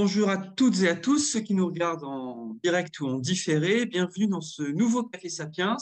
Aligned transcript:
Bonjour 0.00 0.30
à 0.30 0.36
toutes 0.36 0.80
et 0.82 0.88
à 0.88 0.94
tous 0.94 1.18
ceux 1.18 1.40
qui 1.40 1.54
nous 1.54 1.66
regardent 1.66 2.04
en 2.04 2.56
direct 2.62 3.00
ou 3.00 3.08
en 3.08 3.18
différé. 3.18 3.84
Bienvenue 3.84 4.28
dans 4.28 4.40
ce 4.40 4.62
nouveau 4.62 5.02
Café 5.02 5.28
Sapiens 5.28 5.76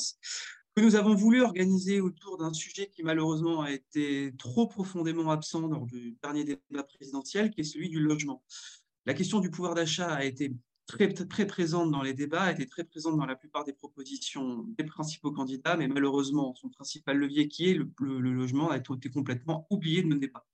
que 0.75 0.81
nous 0.81 0.97
avons 0.97 1.15
voulu 1.15 1.43
organiser 1.43 2.01
autour 2.01 2.39
d'un 2.39 2.55
sujet 2.55 2.87
qui 2.87 3.03
malheureusement 3.03 3.61
a 3.61 3.73
été 3.73 4.33
trop 4.39 4.69
profondément 4.69 5.31
absent 5.31 5.69
lors 5.69 5.85
du 5.85 6.17
dernier 6.23 6.45
débat 6.45 6.85
présidentiel, 6.85 7.51
qui 7.51 7.61
est 7.61 7.65
celui 7.65 7.91
du 7.91 8.01
logement. 8.01 8.43
La 9.05 9.13
question 9.13 9.39
du 9.39 9.51
pouvoir 9.51 9.75
d'achat 9.75 10.11
a 10.15 10.25
été 10.25 10.51
très, 10.87 11.13
très 11.13 11.47
présente 11.47 11.91
dans 11.91 12.03
les 12.03 12.15
débats, 12.15 12.45
a 12.45 12.53
été 12.53 12.67
très 12.67 12.85
présente 12.85 13.19
dans 13.19 13.27
la 13.27 13.37
plupart 13.37 13.65
des 13.65 13.75
propositions 13.75 14.65
des 14.79 14.85
principaux 14.85 15.31
candidats, 15.31 15.77
mais 15.77 15.89
malheureusement, 15.89 16.55
son 16.55 16.71
principal 16.71 17.19
levier, 17.19 17.49
qui 17.49 17.69
est 17.69 17.75
le, 17.75 17.91
le 18.01 18.33
logement, 18.33 18.71
a 18.71 18.79
été 18.79 19.11
complètement 19.11 19.67
oublié 19.69 20.03
de 20.03 20.09
nos 20.09 20.17
débats 20.17 20.47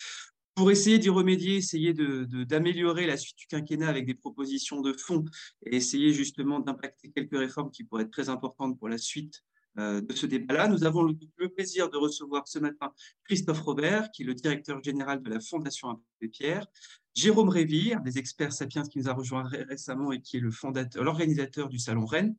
pour 0.55 0.71
essayer 0.71 0.99
d'y 0.99 1.09
remédier, 1.09 1.57
essayer 1.57 1.95
d'améliorer 1.95 3.07
la 3.07 3.17
suite 3.17 3.39
du 3.39 3.47
quinquennat 3.47 3.89
avec 3.89 4.07
des 4.07 4.15
propositions 4.15 4.81
de 4.81 4.93
fond 4.93 5.25
et 5.65 5.77
essayer 5.77 6.13
justement 6.13 6.61
d'impacter 6.61 7.11
quelques 7.11 7.39
réformes 7.39 7.71
qui 7.71 7.85
pourraient 7.85 8.05
être 8.05 8.11
très 8.11 8.29
importantes 8.29 8.79
pour 8.79 8.89
la 8.89 8.99
suite 8.99 9.43
euh, 9.79 10.03
de 10.03 10.13
ce 10.13 10.27
débat-là. 10.27 10.69
Nous 10.69 10.85
avons 10.85 11.03
le, 11.03 11.49
plaisir 11.49 11.89
de 11.89 11.97
recevoir 11.97 12.47
ce 12.47 12.59
matin 12.59 12.93
Christophe 13.25 13.63
Robert, 13.63 14.11
qui 14.11 14.23
est 14.23 14.27
le 14.27 14.35
directeur 14.35 14.83
général 14.83 15.23
de 15.23 15.31
la 15.31 15.41
Fondation 15.41 15.89
Abbé 15.89 16.29
Pierre, 16.31 16.67
Jérôme 17.15 17.49
Révy, 17.49 17.95
des 18.05 18.19
experts 18.19 18.53
sapiens 18.53 18.83
qui 18.83 18.99
nous 18.99 19.09
a 19.09 19.15
rejoint 19.15 19.45
récemment 19.45 20.13
et 20.13 20.21
qui 20.21 20.37
est 20.37 20.41
l'organisateur 20.97 21.71
du 21.71 21.79
salon 21.79 22.05
Rent, 22.05 22.37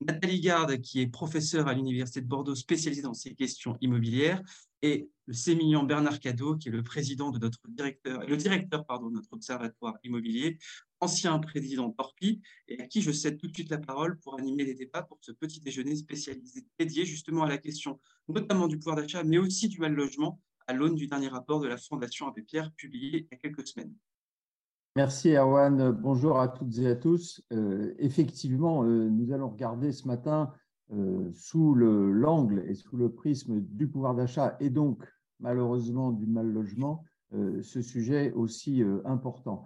Nathalie 0.00 0.40
Garde, 0.40 0.80
qui 0.80 1.00
est 1.00 1.06
professeure 1.06 1.68
à 1.68 1.74
l'Université 1.74 2.20
de 2.20 2.26
Bordeaux 2.26 2.54
spécialisée 2.56 3.02
dans 3.02 3.14
ces 3.14 3.34
questions 3.34 3.76
immobilières, 3.80 4.42
et 4.84 5.08
le 5.26 5.32
sémillant 5.32 5.82
Bernard 5.82 6.20
Cadeau, 6.20 6.56
qui 6.56 6.68
est 6.68 6.70
le 6.70 6.82
président 6.82 7.30
de 7.30 7.38
notre 7.38 7.58
directeur, 7.68 8.20
le 8.20 8.36
directeur 8.36 8.84
pardon, 8.84 9.08
de 9.08 9.14
notre 9.14 9.32
observatoire 9.32 9.94
immobilier, 10.04 10.58
ancien 11.00 11.38
président 11.38 11.90
Torpi, 11.90 12.42
et 12.68 12.78
à 12.82 12.86
qui 12.86 13.00
je 13.00 13.10
cède 13.10 13.38
tout 13.38 13.48
de 13.48 13.54
suite 13.54 13.70
la 13.70 13.78
parole 13.78 14.18
pour 14.18 14.38
animer 14.38 14.62
les 14.66 14.74
débats 14.74 15.02
pour 15.02 15.16
ce 15.22 15.32
petit 15.32 15.58
déjeuner 15.60 15.96
spécialisé 15.96 16.66
dédié 16.78 17.06
justement 17.06 17.44
à 17.44 17.48
la 17.48 17.56
question 17.56 17.98
notamment 18.28 18.68
du 18.68 18.78
pouvoir 18.78 18.96
d'achat, 18.96 19.24
mais 19.24 19.38
aussi 19.38 19.68
du 19.68 19.80
mal 19.80 19.94
logement, 19.94 20.38
à 20.66 20.74
l'aune 20.74 20.96
du 20.96 21.06
dernier 21.06 21.28
rapport 21.28 21.60
de 21.60 21.66
la 21.66 21.78
Fondation 21.78 22.28
Abbé 22.28 22.42
Pierre 22.42 22.70
publié 22.72 23.20
il 23.20 23.28
y 23.32 23.34
a 23.34 23.38
quelques 23.38 23.66
semaines. 23.66 23.94
Merci 24.96 25.30
Erwan. 25.30 25.92
Bonjour 25.92 26.38
à 26.38 26.48
toutes 26.48 26.76
et 26.76 26.88
à 26.88 26.94
tous. 26.94 27.42
Euh, 27.52 27.94
effectivement, 27.98 28.84
euh, 28.84 29.08
nous 29.08 29.32
allons 29.32 29.48
regarder 29.48 29.92
ce 29.92 30.06
matin 30.06 30.52
euh, 30.92 31.30
sous 31.32 31.74
l'angle 31.74 32.62
et 32.68 32.74
sous 32.74 32.98
le 32.98 33.08
prisme 33.08 33.60
du 33.60 33.88
pouvoir 33.88 34.14
d'achat 34.14 34.54
et 34.60 34.68
donc 34.68 35.02
malheureusement 35.40 36.12
du 36.12 36.26
mal 36.26 36.46
logement, 36.46 37.04
euh, 37.32 37.62
ce 37.62 37.80
sujet 37.80 38.32
aussi 38.32 38.82
euh, 38.82 39.00
important. 39.06 39.64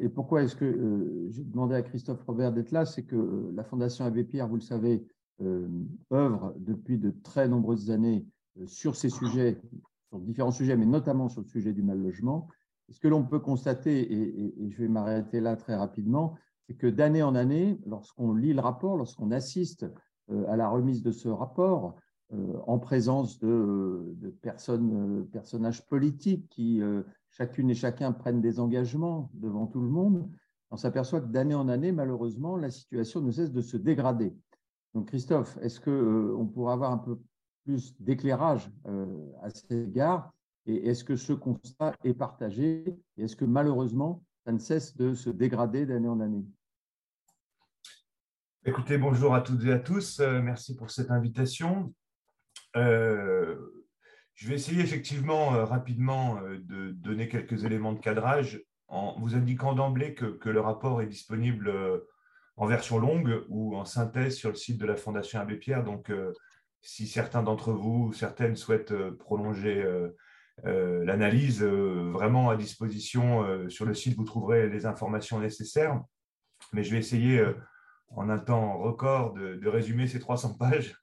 et 0.00 0.08
pourquoi 0.08 0.42
est-ce 0.42 0.56
que 0.56 1.28
j'ai 1.30 1.44
demandé 1.44 1.76
à 1.76 1.82
Christophe 1.82 2.22
Robert 2.24 2.52
d'être 2.52 2.72
là 2.72 2.84
C'est 2.84 3.04
que 3.04 3.50
la 3.54 3.62
Fondation 3.64 4.04
Abbé 4.04 4.24
Pierre, 4.24 4.48
vous 4.48 4.56
le 4.56 4.60
savez, 4.60 5.06
œuvre 6.12 6.54
depuis 6.58 6.98
de 6.98 7.12
très 7.22 7.48
nombreuses 7.48 7.90
années 7.92 8.26
sur 8.66 8.96
ces 8.96 9.08
sujets, 9.08 9.56
sur 10.08 10.18
différents 10.18 10.50
sujets, 10.50 10.76
mais 10.76 10.84
notamment 10.84 11.28
sur 11.28 11.42
le 11.42 11.46
sujet 11.46 11.72
du 11.72 11.82
mal 11.82 12.02
logement. 12.02 12.48
Ce 12.90 12.98
que 12.98 13.06
l'on 13.06 13.24
peut 13.24 13.38
constater, 13.38 14.12
et, 14.12 14.70
je 14.70 14.78
vais 14.78 14.88
m'arrêter 14.88 15.40
là 15.40 15.54
très 15.54 15.76
rapidement, 15.76 16.34
c'est 16.66 16.74
que 16.74 16.88
d'année 16.88 17.22
en 17.22 17.36
année, 17.36 17.78
lorsqu'on 17.86 18.34
lit 18.34 18.52
le 18.52 18.60
rapport, 18.60 18.96
lorsqu'on 18.96 19.30
assiste 19.30 19.86
à 20.48 20.56
la 20.56 20.68
remise 20.68 21.02
de 21.02 21.12
ce 21.12 21.28
rapport 21.28 21.96
euh, 22.34 22.58
en 22.66 22.80
présence 22.80 23.38
de, 23.38 24.16
personnes, 24.42 25.20
euh, 25.20 25.24
personnages 25.30 25.86
politiques 25.86 26.48
qui, 26.48 26.82
chacune 27.30 27.70
et 27.70 27.74
chacun, 27.74 28.12
prennent 28.12 28.40
des 28.40 28.58
engagements 28.58 29.30
devant 29.34 29.66
tout 29.66 29.80
le 29.80 29.88
monde, 29.88 30.28
on 30.70 30.76
s'aperçoit 30.76 31.20
que 31.20 31.28
d'année 31.28 31.54
en 31.54 31.68
année, 31.68 31.92
malheureusement, 31.92 32.56
la 32.56 32.70
situation 32.70 33.20
ne 33.20 33.30
cesse 33.30 33.52
de 33.52 33.60
se 33.60 33.76
dégrader. 33.76 34.34
Donc, 34.94 35.08
Christophe, 35.08 35.56
est-ce 35.62 35.78
qu'on 35.78 36.46
pourrait 36.46 36.72
avoir 36.72 36.90
un 36.90 36.98
peu 36.98 37.20
plus 37.64 37.94
d'éclairage 38.00 38.72
à 39.42 39.50
cet 39.50 39.70
égard? 39.70 40.32
Et 40.66 40.88
est-ce 40.88 41.04
que 41.04 41.14
ce 41.14 41.32
constat 41.32 41.94
est 42.02 42.14
partagé? 42.14 42.98
Et 43.16 43.24
est-ce 43.24 43.36
que 43.36 43.44
malheureusement, 43.44 44.24
ça 44.44 44.50
ne 44.50 44.58
cesse 44.58 44.96
de 44.96 45.14
se 45.14 45.30
dégrader 45.30 45.86
d'année 45.86 46.08
en 46.08 46.18
année? 46.18 46.44
Écoutez, 48.68 48.98
bonjour 48.98 49.32
à 49.32 49.42
toutes 49.42 49.64
et 49.64 49.72
à 49.72 49.78
tous. 49.78 50.18
Euh, 50.18 50.42
merci 50.42 50.74
pour 50.74 50.90
cette 50.90 51.12
invitation. 51.12 51.94
Euh, 52.74 53.54
je 54.34 54.48
vais 54.48 54.56
essayer 54.56 54.82
effectivement 54.82 55.54
euh, 55.54 55.64
rapidement 55.64 56.40
de 56.42 56.90
donner 56.90 57.28
quelques 57.28 57.64
éléments 57.64 57.92
de 57.92 58.00
cadrage 58.00 58.60
en 58.88 59.20
vous 59.20 59.36
indiquant 59.36 59.72
d'emblée 59.72 60.14
que, 60.14 60.48
le 60.48 60.58
rapport 60.58 61.00
est 61.00 61.06
disponible 61.06 61.72
en 62.56 62.66
version 62.66 62.98
longue 62.98 63.44
ou 63.48 63.76
en 63.76 63.84
synthèse 63.84 64.34
sur 64.34 64.48
le 64.48 64.56
site 64.56 64.78
de 64.78 64.86
la 64.86 64.96
Fondation 64.96 65.38
Abbé 65.38 65.58
Pierre. 65.58 65.84
Donc, 65.84 66.12
si 66.80 67.06
certains 67.06 67.44
d'entre 67.44 67.72
vous 67.72 68.08
ou 68.08 68.12
certaines 68.12 68.56
souhaitent 68.56 68.94
prolonger 69.12 69.84
l'analyse, 70.64 71.62
vraiment 71.62 72.50
à 72.50 72.56
disposition 72.56 73.68
sur 73.68 73.86
le 73.86 73.94
site, 73.94 74.16
vous 74.16 74.24
trouverez 74.24 74.68
les 74.68 74.86
informations 74.86 75.40
nécessaires. 75.40 76.00
Mais 76.72 76.84
je 76.84 76.92
vais 76.92 76.98
essayer 76.98 77.44
en 78.08 78.28
un 78.28 78.38
temps 78.38 78.78
record 78.78 79.34
de, 79.34 79.68
résumer 79.68 80.06
ces 80.06 80.20
300 80.20 80.54
pages 80.54 80.96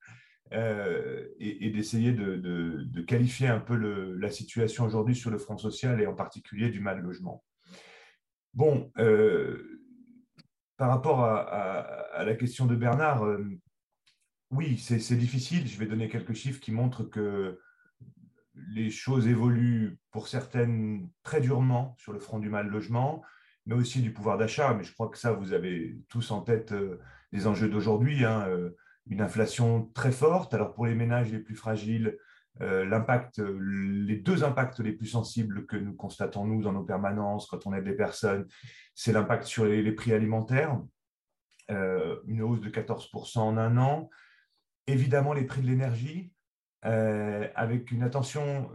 euh, 0.53 1.27
et, 1.39 1.69
d'essayer 1.69 2.11
de, 2.11 3.01
qualifier 3.07 3.47
un 3.47 3.59
peu 3.59 3.75
la 3.75 4.29
situation 4.29 4.85
aujourd'hui 4.85 5.15
sur 5.15 5.29
le 5.29 5.37
front 5.37 5.57
social 5.57 6.01
et 6.01 6.07
en 6.07 6.15
particulier 6.15 6.69
du 6.69 6.79
mal 6.79 7.01
logement. 7.01 7.43
Bon, 8.53 8.91
euh, 8.99 9.81
par 10.77 10.89
rapport 10.89 11.23
à, 11.23 12.23
la 12.23 12.35
question 12.35 12.65
de 12.65 12.75
Bernard, 12.75 13.25
euh, 13.25 13.43
oui, 14.51 14.77
c'est 14.77 15.15
difficile. 15.15 15.67
Je 15.67 15.77
vais 15.79 15.87
donner 15.87 16.09
quelques 16.09 16.33
chiffres 16.33 16.59
qui 16.59 16.71
montrent 16.71 17.03
que 17.03 17.59
les 18.55 18.91
choses 18.91 19.27
évoluent 19.27 19.97
pour 20.11 20.27
certaines 20.27 21.09
très 21.23 21.41
durement 21.41 21.95
sur 21.97 22.13
le 22.13 22.19
front 22.19 22.37
du 22.37 22.49
mal 22.49 22.67
logement 22.67 23.23
mais 23.65 23.75
aussi 23.75 24.01
du 24.01 24.11
pouvoir 24.11 24.37
d'achat. 24.37 24.73
Mais 24.73 24.83
je 24.83 24.93
crois 24.93 25.09
que 25.09 25.17
ça, 25.17 25.31
vous 25.31 25.53
avez 25.53 25.97
tous 26.09 26.31
en 26.31 26.41
tête 26.41 26.71
euh, 26.71 26.99
les 27.31 27.47
enjeux 27.47 27.69
d'aujourd'hui. 27.69 28.25
Hein, 28.25 28.45
euh, 28.47 28.71
une 29.07 29.21
inflation 29.21 29.91
très 29.93 30.13
forte. 30.13 30.53
Alors 30.53 30.73
pour 30.73 30.85
les 30.85 30.95
ménages 30.95 31.31
les 31.31 31.39
plus 31.39 31.55
fragiles, 31.55 32.17
euh, 32.61 32.85
l'impact, 32.85 33.39
les 33.39 34.15
deux 34.15 34.45
impacts 34.45 34.79
les 34.79 34.93
plus 34.93 35.07
sensibles 35.07 35.65
que 35.65 35.75
nous 35.75 35.93
constatons 35.93 36.45
nous 36.45 36.61
dans 36.61 36.71
nos 36.71 36.83
permanences 36.83 37.47
quand 37.47 37.65
on 37.67 37.73
aide 37.73 37.83
des 37.83 37.95
personnes, 37.95 38.47
c'est 38.95 39.11
l'impact 39.11 39.43
sur 39.43 39.65
les, 39.65 39.91
prix 39.91 40.13
alimentaires, 40.13 40.79
une 41.67 42.41
hausse 42.43 42.61
de 42.61 42.69
14% 42.69 43.39
en 43.39 43.57
un 43.57 43.75
an. 43.77 44.09
Évidemment 44.87 45.33
les 45.33 45.43
prix 45.43 45.61
de 45.61 45.67
l'énergie, 45.67 46.31
avec 46.83 47.91
une 47.91 48.03
attention. 48.03 48.69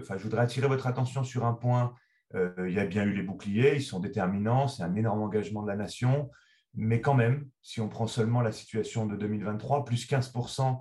Enfin, 0.00 0.16
je 0.16 0.22
voudrais 0.22 0.42
attirer 0.42 0.68
votre 0.68 0.86
attention 0.86 1.24
sur 1.24 1.44
un 1.44 1.54
point 1.54 1.92
il 2.34 2.72
y 2.72 2.78
a 2.78 2.86
bien 2.86 3.04
eu 3.04 3.12
les 3.12 3.22
boucliers, 3.22 3.76
ils 3.76 3.82
sont 3.82 4.00
déterminants, 4.00 4.68
c'est 4.68 4.82
un 4.82 4.94
énorme 4.94 5.22
engagement 5.22 5.62
de 5.62 5.68
la 5.68 5.76
nation. 5.76 6.30
Mais 6.74 7.00
quand 7.00 7.14
même, 7.14 7.48
si 7.60 7.80
on 7.80 7.88
prend 7.88 8.06
seulement 8.06 8.40
la 8.40 8.52
situation 8.52 9.06
de 9.06 9.16
2023, 9.16 9.84
plus 9.84 10.08
15% 10.08 10.80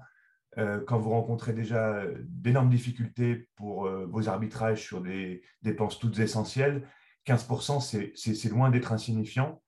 euh, 0.58 0.82
quand 0.86 1.00
vous 1.00 1.12
rencontrez 1.12 1.54
déjà 1.54 2.04
d'énormes 2.26 2.70
difficultés 2.70 3.48
pour 3.56 3.86
euh, 3.86 4.06
vos 4.06 4.28
arbitrages 4.28 4.82
sur 4.82 5.02
des 5.02 5.44
dépenses 5.62 6.00
toutes 6.00 6.20
essentielles, 6.20 6.88
15%, 7.26 8.14
c'est 8.16 8.50
loin 8.50 8.70
d'être 8.72 8.92
insignifiant. 8.92 9.62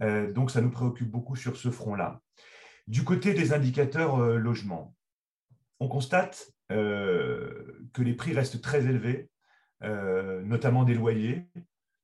donc, 0.00 0.50
ça 0.50 0.60
nous 0.60 0.70
préoccupe 0.70 1.10
beaucoup 1.10 1.36
sur 1.36 1.56
ce 1.56 1.70
front-là. 1.70 2.20
Du 2.86 3.02
côté 3.02 3.32
des 3.32 3.54
indicateurs 3.54 4.18
logement, 4.18 4.94
on 5.80 5.88
constate 5.88 6.52
que 6.68 8.02
les 8.02 8.12
prix 8.12 8.34
restent 8.34 8.60
très 8.60 8.84
élevés 8.84 9.30
euh, 9.30 9.31
notamment 9.82 10.84
des 10.84 10.94
loyers. 10.94 11.48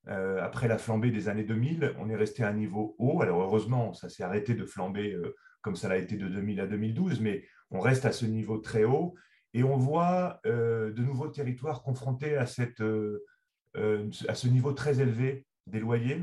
Euh, 0.08 0.42
après 0.42 0.68
la 0.68 0.78
flambée 0.78 1.10
des 1.10 1.28
années 1.28 1.44
2000, 1.44 1.94
on 1.98 2.08
est 2.08 2.16
resté 2.16 2.42
à 2.42 2.48
un 2.48 2.54
niveau 2.54 2.94
haut. 2.98 3.20
Alors 3.20 3.42
heureusement, 3.42 3.92
ça 3.92 4.08
s'est 4.08 4.22
arrêté 4.22 4.54
de 4.54 4.64
flamber 4.64 5.12
euh, 5.12 5.36
comme 5.60 5.76
ça 5.76 5.88
l'a 5.88 5.98
été 5.98 6.16
de 6.16 6.28
2000 6.28 6.60
à 6.60 6.66
2012, 6.66 7.20
mais 7.20 7.44
on 7.70 7.80
reste 7.80 8.06
à 8.06 8.12
ce 8.12 8.24
niveau 8.24 8.58
très 8.58 8.84
haut 8.84 9.14
et 9.52 9.64
on 9.64 9.76
voit 9.76 10.40
de 10.44 11.02
nouveaux 11.02 11.28
territoires 11.28 11.82
confrontés 11.82 12.36
à, 12.36 12.46
cette, 12.46 12.80
à 12.80 14.34
ce 14.34 14.46
niveau 14.46 14.72
très 14.72 15.00
élevé 15.00 15.46
des 15.66 15.80
loyers. 15.80 16.22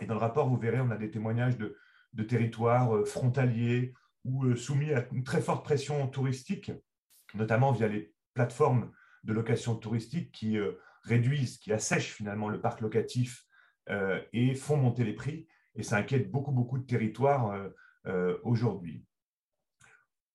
Et 0.00 0.06
dans 0.06 0.14
le 0.14 0.20
rapport, 0.20 0.48
vous 0.48 0.56
verrez, 0.56 0.80
on 0.80 0.90
a 0.90 0.96
des 0.96 1.10
témoignages 1.10 1.56
de, 1.58 1.76
de 2.14 2.22
territoires 2.22 3.06
frontaliers 3.06 3.94
ou 4.24 4.54
soumis 4.56 4.92
à 4.92 5.06
une 5.12 5.22
très 5.22 5.40
forte 5.40 5.64
pression 5.64 6.08
touristique, 6.08 6.72
notamment 7.34 7.72
via 7.72 7.88
les 7.88 8.12
plateformes 8.34 8.90
de 9.26 9.32
location 9.32 9.74
touristique 9.74 10.32
qui 10.32 10.56
euh, 10.56 10.72
réduisent, 11.02 11.58
qui 11.58 11.72
assèchent 11.72 12.12
finalement 12.12 12.48
le 12.48 12.60
parc 12.60 12.80
locatif 12.80 13.44
euh, 13.90 14.20
et 14.32 14.54
font 14.54 14.76
monter 14.76 15.04
les 15.04 15.12
prix. 15.12 15.46
Et 15.74 15.82
ça 15.82 15.96
inquiète 15.96 16.30
beaucoup, 16.30 16.52
beaucoup 16.52 16.78
de 16.78 16.86
territoires 16.86 17.70
euh, 18.06 18.38
aujourd'hui. 18.44 19.04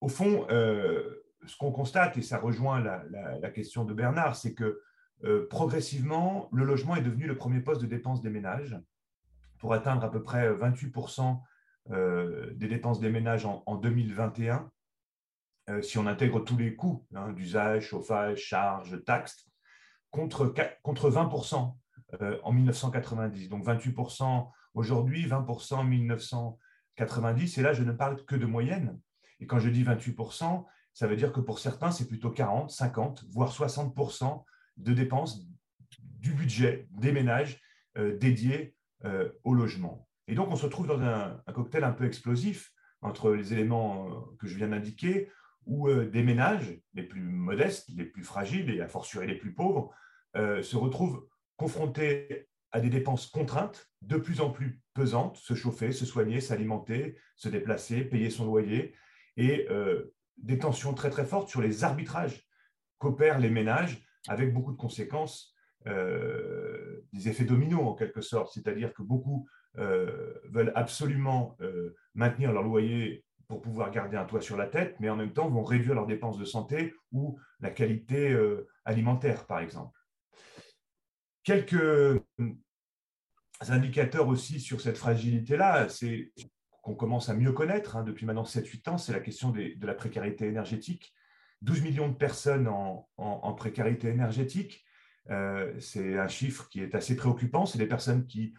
Au 0.02 0.08
fond, 0.08 0.48
ce 0.50 1.58
qu'on 1.58 1.72
constate, 1.72 2.18
et 2.18 2.22
ça 2.22 2.40
rejoint 2.40 2.80
la, 2.80 3.50
question 3.52 3.86
de 3.86 3.94
Bernard, 3.94 4.36
c'est 4.36 4.56
que 4.56 4.82
progressivement, 5.50 6.50
le 6.52 6.64
logement 6.64 6.96
est 6.96 7.04
devenu 7.04 7.28
le 7.28 7.36
premier 7.36 7.60
poste 7.60 7.82
de 7.82 7.88
dépense 7.88 8.22
des 8.24 8.32
ménages. 8.32 8.76
pour 9.60 9.74
atteindre 9.74 10.04
à 10.04 10.10
peu 10.10 10.24
près 10.24 10.52
28% 10.52 11.40
des 12.56 12.68
dépenses 12.68 13.00
des 13.00 13.12
ménages 13.12 13.46
en, 13.46 13.76
2021, 13.76 14.72
si 15.82 15.98
on 15.98 16.08
intègre 16.08 16.40
tous 16.40 16.58
les 16.58 16.76
coûts 16.76 17.06
hein, 17.16 17.32
d'usage, 17.32 17.88
chauffage, 17.88 18.40
charges, 18.40 19.04
taxes, 19.06 19.48
contre, 20.10 20.54
contre 20.82 21.10
20% 21.10 21.74
en 22.44 22.52
1990. 22.52 23.50
Donc 23.50 23.66
28% 23.66 24.50
aujourd'hui, 24.74 25.28
20% 25.28 25.76
en 25.76 25.84
1990. 25.84 27.58
Et 27.58 27.62
là, 27.62 27.74
je 27.74 27.84
ne 27.84 27.92
parle 27.92 28.26
que 28.26 28.36
de 28.36 28.46
moyenne. 28.46 29.00
Et 29.40 29.48
quand 29.48 29.60
je 29.60 29.70
dis 29.70 29.84
28%, 29.84 30.66
ça 30.94 31.08
veut 31.08 31.16
dire 31.16 31.32
que 31.32 31.40
pour 31.40 31.60
certains, 31.60 31.92
c'est 31.92 32.08
plutôt 32.08 32.32
40, 32.32 32.70
50, 32.70 33.26
voire 33.30 33.52
60% 33.52 34.44
de 34.78 34.94
dépenses 34.94 35.48
du 36.00 36.34
budget 36.34 36.88
des 36.92 37.12
ménages 37.12 37.60
euh, 37.98 38.18
dédiés 38.18 38.76
euh, 39.06 39.30
au 39.44 39.54
logement. 39.54 40.08
Et 40.28 40.36
donc, 40.36 40.50
on 40.50 40.56
se 40.56 40.66
retrouve 40.66 40.88
dans 40.88 41.02
un, 41.02 41.42
cocktail 41.54 41.84
un 41.84 41.92
peu 41.92 42.06
explosif 42.06 42.72
entre 43.02 43.32
les 43.32 43.54
éléments 43.54 44.08
euh, 44.08 44.38
que 44.40 44.48
je 44.48 44.56
viens 44.56 44.70
d'indiquer, 44.70 45.30
où 45.66 45.92
des 45.92 46.24
ménages 46.24 46.80
les 46.94 47.04
plus 47.04 47.22
modestes, 47.22 47.90
les 47.96 48.06
plus 48.06 48.24
fragiles 48.24 48.70
et 48.70 48.82
à 48.82 48.88
fortiori 48.88 49.28
les 49.28 49.38
plus 49.38 49.54
pauvres 49.54 49.94
se 50.36 50.76
retrouvent 50.76 51.28
confrontés 51.56 52.48
à 52.72 52.80
des 52.80 52.90
dépenses 52.90 53.28
contraintes 53.28 53.90
de 54.02 54.18
plus 54.18 54.42
en 54.42 54.50
plus 54.50 54.82
pesantes, 54.94 55.38
se 55.38 55.54
chauffer, 55.54 55.92
se 55.92 56.06
soigner, 56.06 56.42
s'alimenter, 56.42 57.18
se 57.36 57.50
déplacer, 57.50 58.04
payer 58.04 58.30
son 58.30 58.46
loyer, 58.46 58.96
et 59.38 59.68
des 60.38 60.58
tensions 60.58 60.94
très 60.94 61.10
très 61.10 61.26
fortes 61.26 61.50
sur 61.50 61.62
les 61.62 61.84
arbitrages 61.84 62.48
qu'opèrent 62.98 63.40
les 63.40 63.50
ménages, 63.50 64.04
avec 64.28 64.54
beaucoup 64.54 64.72
de 64.72 64.78
conséquences, 64.78 65.56
euh, 65.88 67.04
des 67.12 67.28
effets 67.28 67.44
dominos 67.44 67.82
en 67.82 67.96
quelque 67.96 68.22
sorte, 68.22 68.54
c'est-à-dire 68.54 68.94
que 68.94 69.02
beaucoup 69.02 69.48
euh, 69.78 70.34
veulent 70.46 70.72
absolument 70.76 71.58
euh, 71.62 71.96
maintenir 72.14 72.52
leur 72.52 72.62
loyer 72.62 73.26
pour 73.52 73.62
pouvoir 73.62 73.92
garder 73.92 74.16
un 74.16 74.24
toit 74.24 74.40
sur 74.40 74.56
la 74.56 74.66
tête, 74.66 74.96
mais 75.02 75.10
en 75.10 75.18
même 75.18 75.34
temps 75.34 75.50
vont 75.50 75.66
réduire 75.66 75.94
leurs 75.94 76.08
dépenses 76.08 76.38
de 76.38 76.46
santé 76.46 76.94
ou 77.12 77.38
la 77.60 77.70
qualité 77.70 78.34
alimentaire, 78.86 79.46
par 79.46 79.60
exemple. 79.60 80.00
Quelques 81.44 82.22
indicateurs 83.68 84.30
aussi 84.30 84.62
sur 84.62 84.80
cette 84.80 84.98
fragilité-là, 84.98 85.90
c'est 85.90 86.32
qu'on 86.82 86.96
commence 86.96 87.28
à 87.28 87.34
mieux 87.34 87.52
connaître 87.52 87.98
hein, 87.98 88.04
depuis 88.04 88.26
maintenant 88.26 88.46
7-8 88.46 88.90
ans, 88.90 88.98
c'est 88.98 89.12
la 89.12 89.20
question 89.20 89.50
de 89.52 89.86
la 89.86 89.96
précarité 89.96 90.48
énergétique. 90.48 91.14
12 91.62 91.82
millions 91.82 92.08
de 92.08 92.16
personnes 92.16 92.70
en, 92.70 93.54
précarité 93.56 94.08
énergétique, 94.08 94.82
euh, 95.30 95.78
c'est 95.78 96.18
un 96.18 96.30
chiffre 96.30 96.70
qui 96.70 96.80
est 96.80 96.96
assez 96.96 97.18
préoccupant. 97.18 97.66
C'est 97.66 97.80
des 97.80 97.86
personnes 97.86 98.26
qui, 98.28 98.54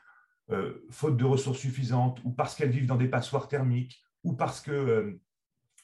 euh, 0.50 0.86
faute 0.90 1.16
de 1.16 1.24
ressources 1.24 1.60
suffisantes, 1.60 2.20
ou 2.24 2.30
parce 2.30 2.54
qu'elles 2.54 2.68
vivent 2.68 2.86
dans 2.86 2.96
des 2.96 3.08
passoires 3.08 3.48
thermiques, 3.48 4.04
ou 4.24 4.34
parce 4.34 4.60
que 4.60 5.18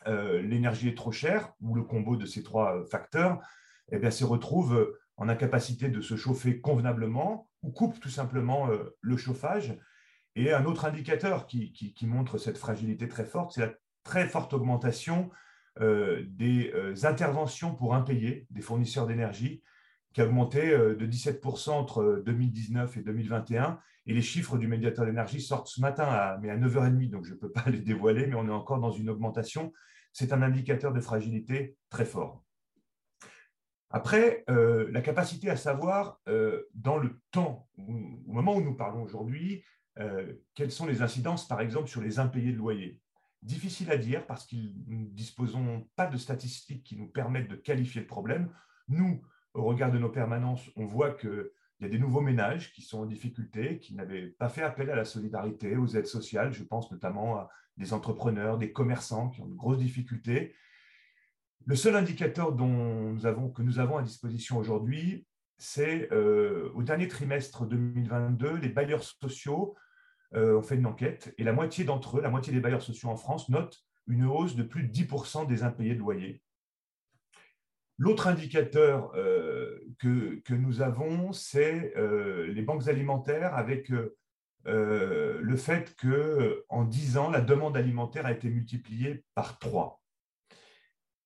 euh, 0.06 0.42
l'énergie 0.42 0.88
est 0.88 0.96
trop 0.96 1.12
chère, 1.12 1.52
ou 1.60 1.74
le 1.74 1.82
combo 1.82 2.16
de 2.16 2.26
ces 2.26 2.42
trois 2.42 2.84
facteurs, 2.86 3.40
eh 3.90 3.98
bien, 3.98 4.10
se 4.10 4.24
retrouvent 4.24 4.96
en 5.16 5.28
incapacité 5.28 5.88
de 5.88 6.00
se 6.00 6.16
chauffer 6.16 6.60
convenablement, 6.60 7.48
ou 7.62 7.70
coupent 7.70 7.98
tout 7.98 8.10
simplement 8.10 8.68
le 9.00 9.16
chauffage 9.16 9.76
et 10.38 10.52
un 10.52 10.64
autre 10.66 10.84
indicateur 10.84 11.48
qui, 11.48 11.96
montre 12.02 12.38
cette 12.38 12.58
fragilité 12.58 13.08
très 13.08 13.24
forte, 13.24 13.52
c'est 13.52 13.60
la 13.60 13.72
très 14.04 14.28
forte 14.28 14.52
augmentation 14.52 15.30
euh, 15.80 16.24
des 16.28 16.70
euh, 16.74 16.94
interventions 17.02 17.74
pour 17.74 17.94
impayés 17.94 18.46
des 18.50 18.60
fournisseurs 18.60 19.08
d'énergie, 19.08 19.64
qui 20.12 20.20
a 20.20 20.26
augmenté 20.26 20.70
euh, 20.70 20.94
de 20.94 21.06
17% 21.06 21.70
entre 21.70 22.22
2019 22.24 22.98
et 22.98 23.02
2021. 23.02 23.80
Et 24.08 24.14
les 24.14 24.22
chiffres 24.22 24.58
du 24.58 24.66
médiateur 24.66 25.06
d'énergie 25.06 25.40
sortent 25.40 25.68
ce 25.68 25.80
matin, 25.80 26.04
à, 26.04 26.38
mais 26.38 26.50
à 26.50 26.56
9h30, 26.56 27.10
donc 27.10 27.24
je 27.24 27.34
ne 27.34 27.38
peux 27.38 27.52
pas 27.52 27.64
les 27.70 27.80
dévoiler, 27.80 28.26
mais 28.26 28.34
on 28.34 28.48
est 28.48 28.52
encore 28.52 28.80
dans 28.80 28.90
une 28.90 29.08
augmentation. 29.08 29.72
C'est 30.12 30.32
un 30.32 30.42
indicateur 30.42 30.92
de 30.92 31.00
fragilité 31.00 31.76
très 31.90 32.04
fort. 32.04 32.42
Après, 33.90 34.44
la 34.48 35.00
capacité 35.00 35.48
à 35.48 35.56
savoir, 35.56 36.20
dans 36.74 36.98
le 36.98 37.20
temps, 37.30 37.68
au 37.78 38.32
moment 38.32 38.54
où 38.56 38.60
nous 38.60 38.74
parlons 38.74 39.02
aujourd'hui, 39.02 39.62
euh, 39.98 40.34
quelles 40.54 40.70
sont 40.70 40.86
les 40.86 41.02
incidences, 41.02 41.46
par 41.46 41.60
exemple, 41.60 41.88
sur 41.88 42.00
les 42.00 42.18
impayés 42.18 42.52
de 42.52 42.58
loyer? 42.58 43.00
Difficile 43.42 43.90
à 43.90 43.96
dire 43.96 44.26
parce 44.26 44.46
que 44.46 44.56
nous 44.86 45.00
ne 45.00 45.10
disposons 45.10 45.88
pas 45.96 46.06
de 46.06 46.16
statistiques 46.16 46.84
qui 46.84 46.96
nous 46.96 47.08
permettent 47.08 47.48
de 47.48 47.56
qualifier 47.56 48.00
le 48.00 48.06
problème. 48.06 48.52
Nous, 48.88 49.22
au 49.54 49.64
regard 49.64 49.90
de 49.90 49.98
nos 49.98 50.10
permanences, 50.10 50.68
on 50.76 50.86
voit 50.86 51.12
qu'il 51.78 51.86
y 51.86 51.90
a 51.90 51.92
des 51.92 51.98
nouveaux 51.98 52.20
ménages 52.20 52.72
qui 52.72 52.82
sont 52.82 53.00
en 53.00 53.06
difficulté, 53.06 53.78
qui 53.78 53.94
n'avaient 53.94 54.26
pas 54.26 54.48
fait 54.48 54.62
appel 54.62 54.90
à 54.90 54.96
la 54.96 55.04
solidarité, 55.04 55.76
aux 55.76 55.86
aides 55.86 56.06
sociales. 56.06 56.52
Je 56.52 56.64
pense 56.64 56.90
notamment 56.90 57.36
à 57.36 57.48
des 57.76 57.92
entrepreneurs, 57.92 58.58
des 58.58 58.72
commerçants 58.72 59.30
qui 59.30 59.40
ont 59.40 59.46
de 59.46 59.54
grosses 59.54 59.78
difficultés. 59.78 60.54
Le 61.64 61.76
seul 61.76 61.96
indicateur 61.96 62.54
que 62.54 63.62
nous 63.62 63.78
avons 63.78 63.96
à 63.96 64.02
disposition 64.02 64.58
aujourd'hui, 64.58 65.26
c'est 65.56 66.12
euh, 66.12 66.70
au 66.74 66.82
dernier 66.82 67.08
trimestre 67.08 67.66
2022, 67.66 68.56
les 68.56 68.68
bailleurs 68.68 69.04
sociaux 69.04 69.74
euh, 70.34 70.58
on 70.58 70.62
fait 70.62 70.76
une 70.76 70.86
enquête, 70.86 71.34
et 71.38 71.44
la 71.44 71.52
moitié 71.52 71.84
d'entre 71.84 72.18
eux, 72.18 72.20
la 72.20 72.28
moitié 72.28 72.52
des 72.52 72.60
bailleurs 72.60 72.82
sociaux 72.82 73.08
en 73.08 73.16
France, 73.16 73.48
notent 73.48 73.82
une 74.06 74.26
hausse 74.26 74.56
de 74.56 74.62
plus 74.62 74.82
de 74.82 74.92
10% 74.92 75.46
des 75.46 75.62
impayés 75.62 75.94
de 75.94 76.00
loyer. 76.00 76.42
L'autre 77.98 78.28
indicateur 78.28 79.12
euh, 79.16 79.80
que, 79.98 80.54
nous 80.54 80.82
avons, 80.82 81.32
c'est 81.32 81.92
euh, 81.96 82.46
les 82.46 82.62
banques 82.62 82.88
alimentaires 82.88 83.54
avec 83.54 83.90
le 84.64 85.56
fait 85.56 85.96
qu'en 85.96 86.84
10 86.84 87.16
ans, 87.16 87.30
la 87.30 87.40
demande 87.40 87.76
alimentaire 87.76 88.26
a 88.26 88.32
été 88.32 88.48
multipliée 88.48 89.24
par 89.34 89.58
3. 89.58 90.02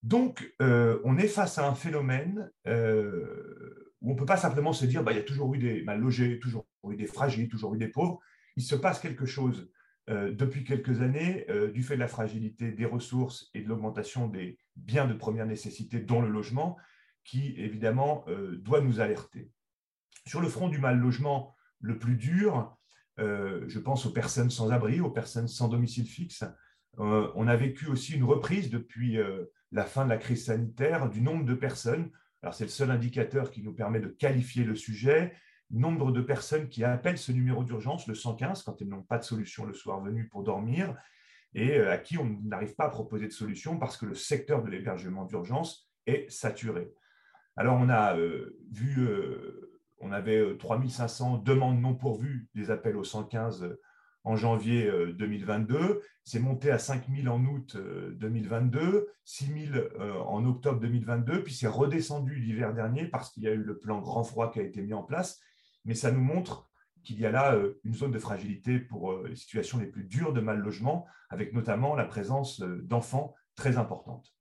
Donc, 0.03 0.55
on 0.61 1.19
est 1.19 1.29
face 1.29 1.59
à 1.59 1.69
un 1.69 1.75
phénomène 1.75 2.51
où 2.67 4.11
on 4.11 4.15
ne 4.15 4.19
peut 4.19 4.27
pas 4.27 4.37
simplement 4.37 4.73
se 4.73 4.87
dire 4.87 5.03
bah, 5.03 5.13
il 5.13 5.17
y 5.17 5.21
a 5.21 5.25
toujours 5.25 5.55
eu 5.55 5.59
des 5.59 5.83
mal 5.83 6.01
logés, 6.01 6.39
toujours 6.39 6.67
eu 6.89 6.97
des 6.97 7.07
fragiles, 7.07 7.49
toujours 7.49 7.75
eu 7.75 7.79
des 7.79 7.89
pauvres 7.89 8.21
il 8.57 8.63
se 8.63 8.75
passe 8.75 9.01
quelque 9.01 9.27
chose 9.27 9.71
euh, 10.11 10.33
depuis 10.33 10.65
quelques 10.65 11.01
années 11.01 11.45
euh, 11.49 11.71
du 11.71 11.85
fait 11.85 11.95
de 11.95 12.01
la 12.01 12.09
fragilité 12.09 12.73
des 12.73 12.85
ressources 12.85 13.51
et 13.55 13.63
de 13.63 13.69
l'augmentation 13.69 14.27
des 14.27 14.59
biens 14.75 15.07
de 15.07 15.15
première 15.15 15.47
nécessité, 15.47 16.01
dont 16.01 16.21
le 16.21 16.29
logement, 16.29 16.77
qui 17.23 17.55
évidemment 17.57 18.25
euh, 18.27 18.57
doit 18.57 18.81
nous 18.81 18.99
alerter. 18.99 19.53
Sur 20.27 20.41
le 20.41 20.49
front 20.49 20.69
du 20.69 20.79
mal 20.79 20.99
logement 20.99 21.55
le 21.81 21.99
plus 21.99 22.17
dur, 22.17 22.77
je 23.19 23.79
pense 23.79 24.07
aux 24.07 24.13
personnes 24.13 24.51
sans 24.51 24.71
abri, 24.71 25.01
aux 25.01 25.11
personnes 25.11 25.49
sans 25.49 25.69
domicile 25.69 26.07
fixe. 26.07 26.45
on 26.97 27.47
a 27.47 27.57
vécu 27.57 27.87
aussi 27.89 28.15
une 28.15 28.25
reprise 28.25 28.71
depuis 28.71 29.19
la 29.73 29.85
fin 29.85 30.05
de 30.05 30.11
la 30.11 30.17
crise 30.17 30.47
sanitaire 30.47 31.11
du 31.11 31.21
nombre 31.21 31.45
de 31.45 31.55
personnes. 31.55 32.11
Alors 32.43 32.55
c'est 32.55 32.65
le 32.65 32.71
seul 32.71 32.93
indicateur 32.93 33.51
qui 33.51 33.63
nous 33.63 33.75
permet 33.75 33.99
de 33.99 34.09
qualifier 34.09 34.63
le 34.65 34.77
sujet 34.77 35.33
nombre 35.73 36.13
de 36.13 36.21
personnes 36.21 36.69
qui 36.69 36.85
appellent 36.85 37.19
ce 37.19 37.33
numéro 37.33 37.65
d'urgence, 37.65 38.07
le 38.07 38.15
115, 38.15 38.63
quand 38.63 38.81
elles 38.81 38.89
n'ont 38.89 39.03
pas 39.03 39.19
de 39.19 39.25
solution 39.25 39.65
le 39.65 39.73
soir 39.73 40.01
venu 40.01 40.29
pour 40.29 40.43
dormir, 40.43 40.95
et 41.55 41.79
euh, 41.79 41.93
à 41.93 41.99
qui 41.99 42.19
on 42.19 42.39
n'arrive 42.45 42.75
pas 42.75 42.85
à 42.85 42.91
proposer 42.91 43.27
de 43.27 43.33
solution 43.33 43.79
parce 43.79 43.97
que 43.97 44.07
le 44.07 44.15
secteur 44.15 44.63
de 44.63 44.71
l'hébergement 44.71 45.25
d'urgence 45.25 45.91
est 46.07 46.31
saturé. 46.31 46.93
Alors, 47.57 47.77
on 47.79 47.89
a 47.89 48.17
euh, 48.17 48.59
vu, 48.71 49.07
euh, 49.07 49.79
on 50.01 50.13
avait 50.13 50.57
3500 50.57 51.39
demandes 51.39 51.81
non 51.81 51.95
pourvues 51.95 52.49
des 52.55 52.71
appels 52.71 52.97
au 52.97 53.05
115 53.05 53.77
en 54.25 54.37
janvier 54.37 54.89
2022. 55.15 56.01
C'est 56.23 56.39
monté 56.39 56.71
à 56.71 56.79
5000 56.79 57.29
en 57.29 57.45
août 57.45 57.77
2022, 57.77 59.09
6000 59.25 59.91
en 60.25 60.47
octobre 60.47 60.79
2022, 60.79 61.43
puis 61.43 61.53
c'est 61.53 61.67
redescendu 61.67 62.37
l'hiver 62.37 62.73
dernier 62.73 63.07
parce 63.07 63.31
qu'il 63.31 63.43
y 63.43 63.49
a 63.49 63.53
eu 63.53 63.65
le 63.65 63.79
plan 63.79 64.01
grand 64.01 64.23
froid 64.23 64.53
qui 64.53 64.61
a 64.61 64.63
été 64.63 64.81
mis 64.81 64.95
en 64.95 65.03
place 65.03 65.41
mais 65.85 65.95
ça 65.95 66.11
nous 66.11 66.21
montre 66.21 66.71
qu'il 67.03 67.21
y 67.21 67.27
a 67.27 67.31
là 67.31 67.55
euh, 67.55 67.81
une 67.85 67.95
zone 67.95 68.13
de 68.13 68.19
fragilité 68.19 68.79
pour 68.79 69.13
euh, 69.13 69.29
les 69.29 69.37
situations 69.37 69.79
les 69.79 69.87
plus 69.87 70.05
dures 70.05 70.33
de 70.33 70.41
mal 70.41 70.59
logement, 70.59 71.07
avec 71.31 71.53
notamment 71.53 71.95
la 71.95 72.05
présence 72.05 72.61
euh, 72.61 72.81
d'enfants 72.83 73.35
très 73.55 73.77
importante. 73.77 74.33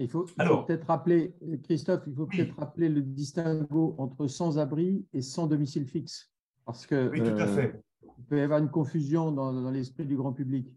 Il 0.00 0.08
faut, 0.08 0.24
peut-être 0.24 0.86
rappeler, 0.86 1.34
Christophe, 1.64 2.04
il 2.06 2.14
faut 2.14 2.26
peut-être 2.26 2.56
rappeler 2.56 2.88
le 2.88 3.02
distinguo 3.02 3.96
entre 3.98 4.28
sans-abri 4.28 5.04
et 5.12 5.22
sans 5.22 5.48
domicile 5.48 5.86
fixe. 5.88 6.32
Parce 6.64 6.86
que 6.86 7.08
oui, 7.08 7.18
tout 7.18 7.36
à 7.36 7.48
fait. 7.48 7.82
il 8.16 8.24
peut 8.26 8.38
y 8.38 8.42
avoir 8.42 8.60
une 8.60 8.70
confusion 8.70 9.32
dans, 9.32 9.70
l'esprit 9.72 10.04
du 10.04 10.16
grand 10.16 10.32
public. 10.32 10.72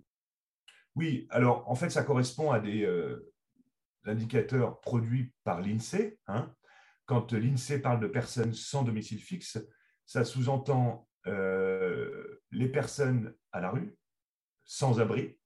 Oui, 0.96 1.28
alors 1.30 1.70
en 1.70 1.76
fait, 1.76 1.92
ça 1.92 2.02
correspond 2.02 2.50
à 2.50 2.60
des 2.60 2.84
indicateurs 4.06 4.80
produits 4.80 5.32
par 5.44 5.62
l'INSEE. 5.62 6.18
Hein. 6.26 6.52
Quand 7.06 7.32
l'INSEE 7.32 7.80
parle 7.80 8.00
de 8.00 8.08
personnes 8.08 8.54
sans 8.54 8.82
domicile 8.82 9.20
fixe, 9.20 9.60
ça 10.12 10.26
sous-entend 10.26 11.08
euh, 11.26 12.42
les 12.52 12.68
personnes 12.68 13.34
à 13.54 13.62
la 13.62 13.70
rue, 13.70 13.96
sans 14.66 15.00
abri, 15.00 15.38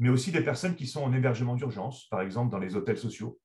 mais 0.00 0.08
aussi 0.08 0.32
des 0.32 0.40
personnes 0.40 0.74
qui 0.74 0.88
sont 0.88 1.04
en 1.04 1.12
hébergement 1.12 1.54
d'urgence, 1.54 2.08
par 2.08 2.20
exemple 2.20 2.50
dans 2.50 2.58
les 2.58 2.74
hôtels 2.74 2.98
sociaux, 2.98 3.38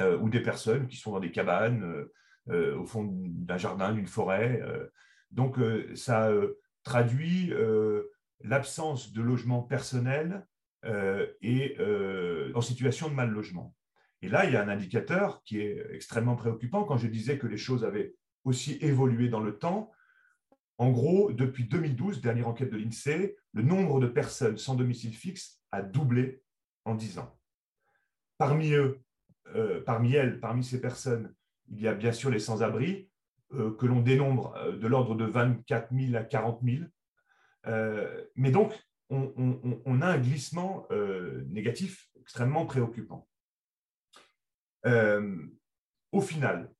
euh, 0.00 0.18
ou 0.18 0.28
des 0.28 0.40
personnes 0.40 0.88
qui 0.88 0.96
sont 0.96 1.12
dans 1.12 1.20
des 1.20 1.30
cabanes, 1.30 2.04
euh, 2.48 2.76
au 2.76 2.84
fond 2.84 3.08
d'un 3.08 3.56
jardin, 3.56 3.92
d'une 3.92 4.08
forêt. 4.08 4.60
donc, 5.30 5.56
ça 5.94 6.32
traduit 6.82 7.52
l'absence 8.40 9.12
de 9.12 9.22
logement 9.22 9.62
personnel 9.62 10.46
et 11.40 11.78
en 12.54 12.60
situation 12.60 13.08
de 13.08 13.14
mal 13.14 13.30
logement. 13.30 13.74
Et 14.20 14.28
là, 14.28 14.44
il 14.44 14.52
y 14.52 14.56
a 14.56 14.62
un 14.62 14.68
indicateur 14.68 15.42
qui 15.44 15.60
est 15.60 15.86
extrêmement 15.92 16.36
préoccupant. 16.36 16.84
Quand 16.84 16.98
je 16.98 17.06
disais 17.06 17.38
que 17.38 17.46
les 17.46 17.56
choses 17.56 17.84
avaient 17.84 18.14
aussi 18.44 18.78
évolué 18.80 19.28
dans 19.28 19.40
le 19.40 19.58
temps, 19.58 19.90
en 20.78 20.90
gros, 20.90 21.32
depuis 21.32 21.64
2012, 21.64 22.20
dernière 22.20 22.48
enquête 22.48 22.70
de 22.70 22.76
l'INSEE, 22.76 23.36
le 23.52 23.62
nombre 23.62 24.00
de 24.00 24.06
personnes 24.06 24.58
sans 24.58 24.74
domicile 24.74 25.14
fixe 25.14 25.60
a 25.70 25.82
doublé 25.82 26.42
en 26.84 26.94
10 26.94 27.18
ans. 27.18 27.38
Parmi 28.38 28.72
eux, 28.72 29.00
euh, 29.54 29.82
parmi 29.84 30.14
elles, 30.14 30.40
parmi 30.40 30.64
ces 30.64 30.80
personnes, 30.80 31.32
il 31.70 31.80
y 31.80 31.86
a 31.86 31.94
bien 31.94 32.12
sûr 32.12 32.30
les 32.30 32.40
sans-abri, 32.40 33.08
euh, 33.52 33.72
que 33.76 33.86
l'on 33.86 34.00
dénombre 34.00 34.54
euh, 34.56 34.76
de 34.76 34.86
l'ordre 34.88 35.14
de 35.14 35.24
24 35.24 35.94
000 35.94 36.16
à 36.16 36.24
40 36.24 36.60
000. 36.64 36.84
mais 38.34 38.50
donc, 38.50 38.74
on, 39.10 40.00
a 40.00 40.06
un 40.06 40.18
glissement 40.18 40.88
négatif 41.46 42.10
extrêmement 42.16 42.66
préoccupant. 42.66 43.28
au 44.84 46.20
final, 46.20 46.70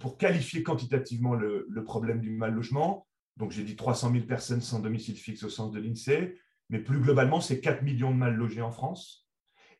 pour 0.00 0.18
qualifier 0.18 0.62
quantitativement 0.62 1.34
le, 1.34 1.84
problème 1.84 2.20
du 2.20 2.30
mal 2.30 2.54
logement, 2.54 3.06
donc 3.36 3.50
j'ai 3.50 3.64
dit 3.64 3.76
300 3.76 4.12
000 4.12 4.24
personnes 4.24 4.60
sans 4.60 4.80
domicile 4.80 5.16
fixe 5.16 5.42
au 5.42 5.50
sens 5.50 5.72
de 5.72 5.80
l'INSEE, 5.80 6.36
mais 6.70 6.78
plus 6.78 7.00
globalement, 7.00 7.40
c'est 7.40 7.60
4 7.60 7.82
millions 7.82 8.10
de 8.10 8.16
mal 8.16 8.34
logés 8.34 8.62
en 8.62 8.70
France. 8.70 9.28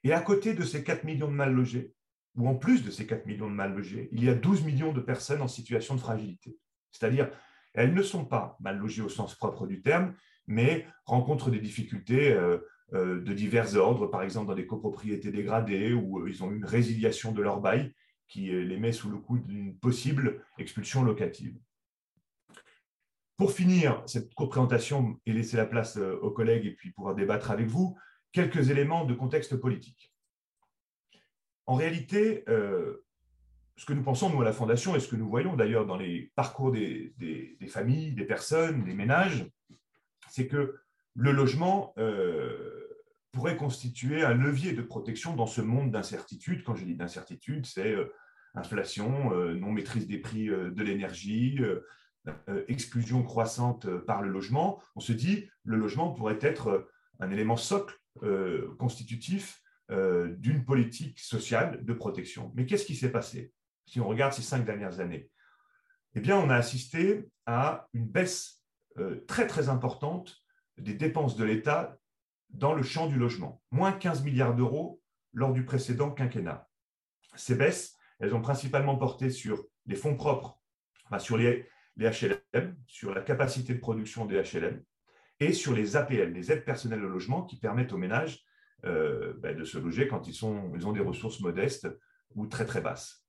Et 0.02 0.12
à 0.12 0.20
côté 0.20 0.54
de 0.54 0.62
ces 0.62 0.84
4 0.84 1.04
millions 1.04 1.28
de 1.28 1.34
mal 1.34 1.52
logés, 1.52 1.94
ou 2.36 2.48
en 2.48 2.54
plus 2.54 2.84
de 2.84 2.90
ces 2.90 3.06
4 3.06 3.26
millions 3.26 3.48
de 3.48 3.54
mal 3.54 3.74
logés, 3.74 4.08
il 4.12 4.24
y 4.24 4.28
a 4.28 4.34
12 4.34 4.64
millions 4.64 4.92
de 4.92 5.00
personnes 5.00 5.40
en 5.40 5.48
situation 5.48 5.94
de 5.94 6.00
fragilité. 6.00 6.58
C'est-à-dire, 6.90 7.30
elles 7.72 7.94
ne 7.94 8.02
sont 8.02 8.24
pas 8.24 8.56
mal 8.60 8.78
logées 8.78 9.02
au 9.02 9.08
sens 9.08 9.34
propre 9.34 9.66
du 9.66 9.82
terme, 9.82 10.14
mais 10.46 10.86
rencontrent 11.04 11.50
des 11.50 11.60
difficultés 11.60 12.32
euh, 12.32 12.58
euh, 12.92 13.20
de 13.20 13.32
divers 13.32 13.76
ordres, 13.76 14.06
par 14.06 14.22
exemple 14.22 14.48
dans 14.48 14.54
des 14.54 14.66
copropriétés 14.66 15.30
dégradées, 15.30 15.92
où 15.92 16.20
euh, 16.20 16.28
ils 16.28 16.44
ont 16.44 16.52
une 16.52 16.64
résiliation 16.64 17.32
de 17.32 17.42
leur 17.42 17.60
bail 17.60 17.94
qui 18.28 18.46
les 18.46 18.76
met 18.78 18.92
sous 18.92 19.10
le 19.10 19.18
coup 19.18 19.38
d'une 19.38 19.76
possible 19.78 20.44
expulsion 20.58 21.02
locative. 21.02 21.56
Pour 23.36 23.52
finir 23.52 24.02
cette 24.06 24.32
courte 24.34 24.50
présentation 24.50 25.20
et 25.26 25.32
laisser 25.32 25.56
la 25.56 25.66
place 25.66 25.96
euh, 25.96 26.18
aux 26.22 26.30
collègues 26.30 26.66
et 26.66 26.72
puis 26.72 26.92
pouvoir 26.92 27.16
débattre 27.16 27.50
avec 27.50 27.66
vous, 27.66 27.98
quelques 28.30 28.70
éléments 28.70 29.04
de 29.04 29.14
contexte 29.14 29.56
politique. 29.56 30.12
En 31.66 31.74
réalité, 31.74 32.44
euh, 32.48 33.04
ce 33.76 33.86
que 33.86 33.92
nous 33.92 34.02
pensons, 34.02 34.30
nous, 34.30 34.40
à 34.40 34.44
la 34.44 34.52
Fondation, 34.52 34.94
et 34.94 35.00
ce 35.00 35.08
que 35.08 35.16
nous 35.16 35.28
voyons 35.28 35.56
d'ailleurs 35.56 35.86
dans 35.86 35.96
les 35.96 36.30
parcours 36.36 36.70
des, 36.70 37.12
familles, 37.68 38.12
des 38.12 38.24
personnes, 38.24 38.84
des 38.84 38.94
ménages, 38.94 39.46
c'est 40.30 40.46
que 40.46 40.78
le 41.14 41.32
logement 41.32 41.92
euh, 41.98 42.83
pourrait 43.34 43.56
constituer 43.56 44.24
un 44.24 44.34
levier 44.34 44.72
de 44.72 44.82
protection 44.82 45.34
dans 45.34 45.46
ce 45.46 45.60
monde 45.60 45.90
d'incertitude. 45.90 46.62
Quand 46.64 46.74
je 46.74 46.84
dis 46.84 46.94
d'incertitude, 46.94 47.66
c'est 47.66 47.94
inflation, 48.54 49.30
non 49.54 49.72
maîtrise 49.72 50.06
des 50.06 50.18
prix 50.18 50.46
de 50.46 50.82
l'énergie, 50.82 51.60
euh, 52.48 52.64
exclusion 52.68 53.22
croissante 53.22 53.84
euh, 53.84 53.98
par 53.98 54.22
le 54.22 54.30
logement, 54.30 54.80
on 54.96 55.00
se 55.00 55.12
dit 55.12 55.46
le 55.64 55.76
logement 55.76 56.10
pourrait 56.10 56.38
être 56.40 56.68
euh, 56.68 56.90
un 57.20 57.30
élément 57.30 57.56
socle 57.56 57.98
constitutif 58.78 59.60
d'une 59.90 60.64
politique 60.64 61.18
sociale 61.18 61.84
de 61.84 61.92
protection. 61.92 62.52
Mais 62.54 62.64
qu'est-ce 62.64 62.86
qui 62.86 62.94
s'est 62.94 63.10
passé? 63.10 63.52
Si 63.86 64.00
on 64.00 64.06
regarde 64.06 64.32
ces 64.32 64.42
cinq 64.42 64.64
dernières 64.64 65.00
années 65.00 65.28
Eh 66.14 66.20
bien, 66.20 66.38
on 66.38 66.48
a 66.48 66.54
assisté 66.54 67.28
à 67.44 67.88
une 67.92 68.06
baisse 68.06 68.62
très 69.26 69.48
très 69.48 69.68
importante 69.68 70.44
des 70.78 70.94
dépenses 70.94 71.36
de 71.36 71.42
l'État 71.42 71.98
dans 72.54 72.72
le 72.72 72.82
champ 72.82 73.06
du 73.06 73.16
logement, 73.16 73.62
moins 73.70 73.92
15 73.92 74.22
milliards 74.24 74.54
d'euros 74.54 75.02
lors 75.32 75.52
du 75.52 75.64
précédent 75.64 76.10
quinquennat. 76.10 76.68
Ces 77.34 77.56
baisses, 77.56 77.96
elles 78.20 78.34
ont 78.34 78.40
principalement 78.40 78.96
porté 78.96 79.30
sur 79.30 79.64
les 79.86 79.96
fonds 79.96 80.16
propres, 80.16 80.60
sur 81.18 81.36
les, 81.36 81.68
HLM, 81.98 82.76
sur 82.86 83.14
la 83.14 83.22
capacité 83.22 83.74
de 83.74 83.80
production 83.80 84.24
des 84.24 84.40
HLM 84.40 84.82
et 85.40 85.52
sur 85.52 85.72
les 85.72 85.96
APL, 85.96 86.32
les 86.32 86.52
aides 86.52 86.64
personnelles 86.64 87.04
au 87.04 87.08
logement 87.08 87.42
qui 87.42 87.58
permettent 87.58 87.92
aux 87.92 87.98
ménages 87.98 88.44
euh, 88.84 89.34
ben, 89.38 89.56
de 89.56 89.64
se 89.64 89.78
loger 89.78 90.08
quand 90.08 90.26
ils 90.28 90.44
ont 90.44 90.92
des 90.92 91.00
ressources 91.00 91.40
modestes 91.40 91.88
ou 92.34 92.46
très 92.46 92.66
très 92.66 92.80
basses. 92.80 93.24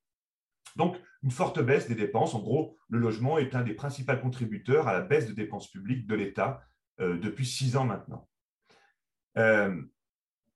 Donc, 0.76 0.98
une 1.24 1.32
forte 1.32 1.60
baisse 1.60 1.88
des 1.88 1.96
dépenses. 1.96 2.36
En 2.36 2.40
gros, 2.40 2.78
le 2.90 3.00
logement 3.00 3.38
est 3.38 3.56
un 3.56 3.64
des 3.64 3.74
principaux 3.74 4.18
contributeurs 4.18 4.88
à 4.88 4.94
la 4.94 5.02
baisse 5.02 5.28
de 5.28 5.34
dépenses 5.34 5.70
publiques 5.72 6.06
de 6.06 6.16
l'État 6.16 6.62
euh, 7.00 7.18
depuis 7.18 7.46
six 7.46 7.76
ans 7.78 7.86
maintenant. 7.86 8.28
Euh, 9.38 9.82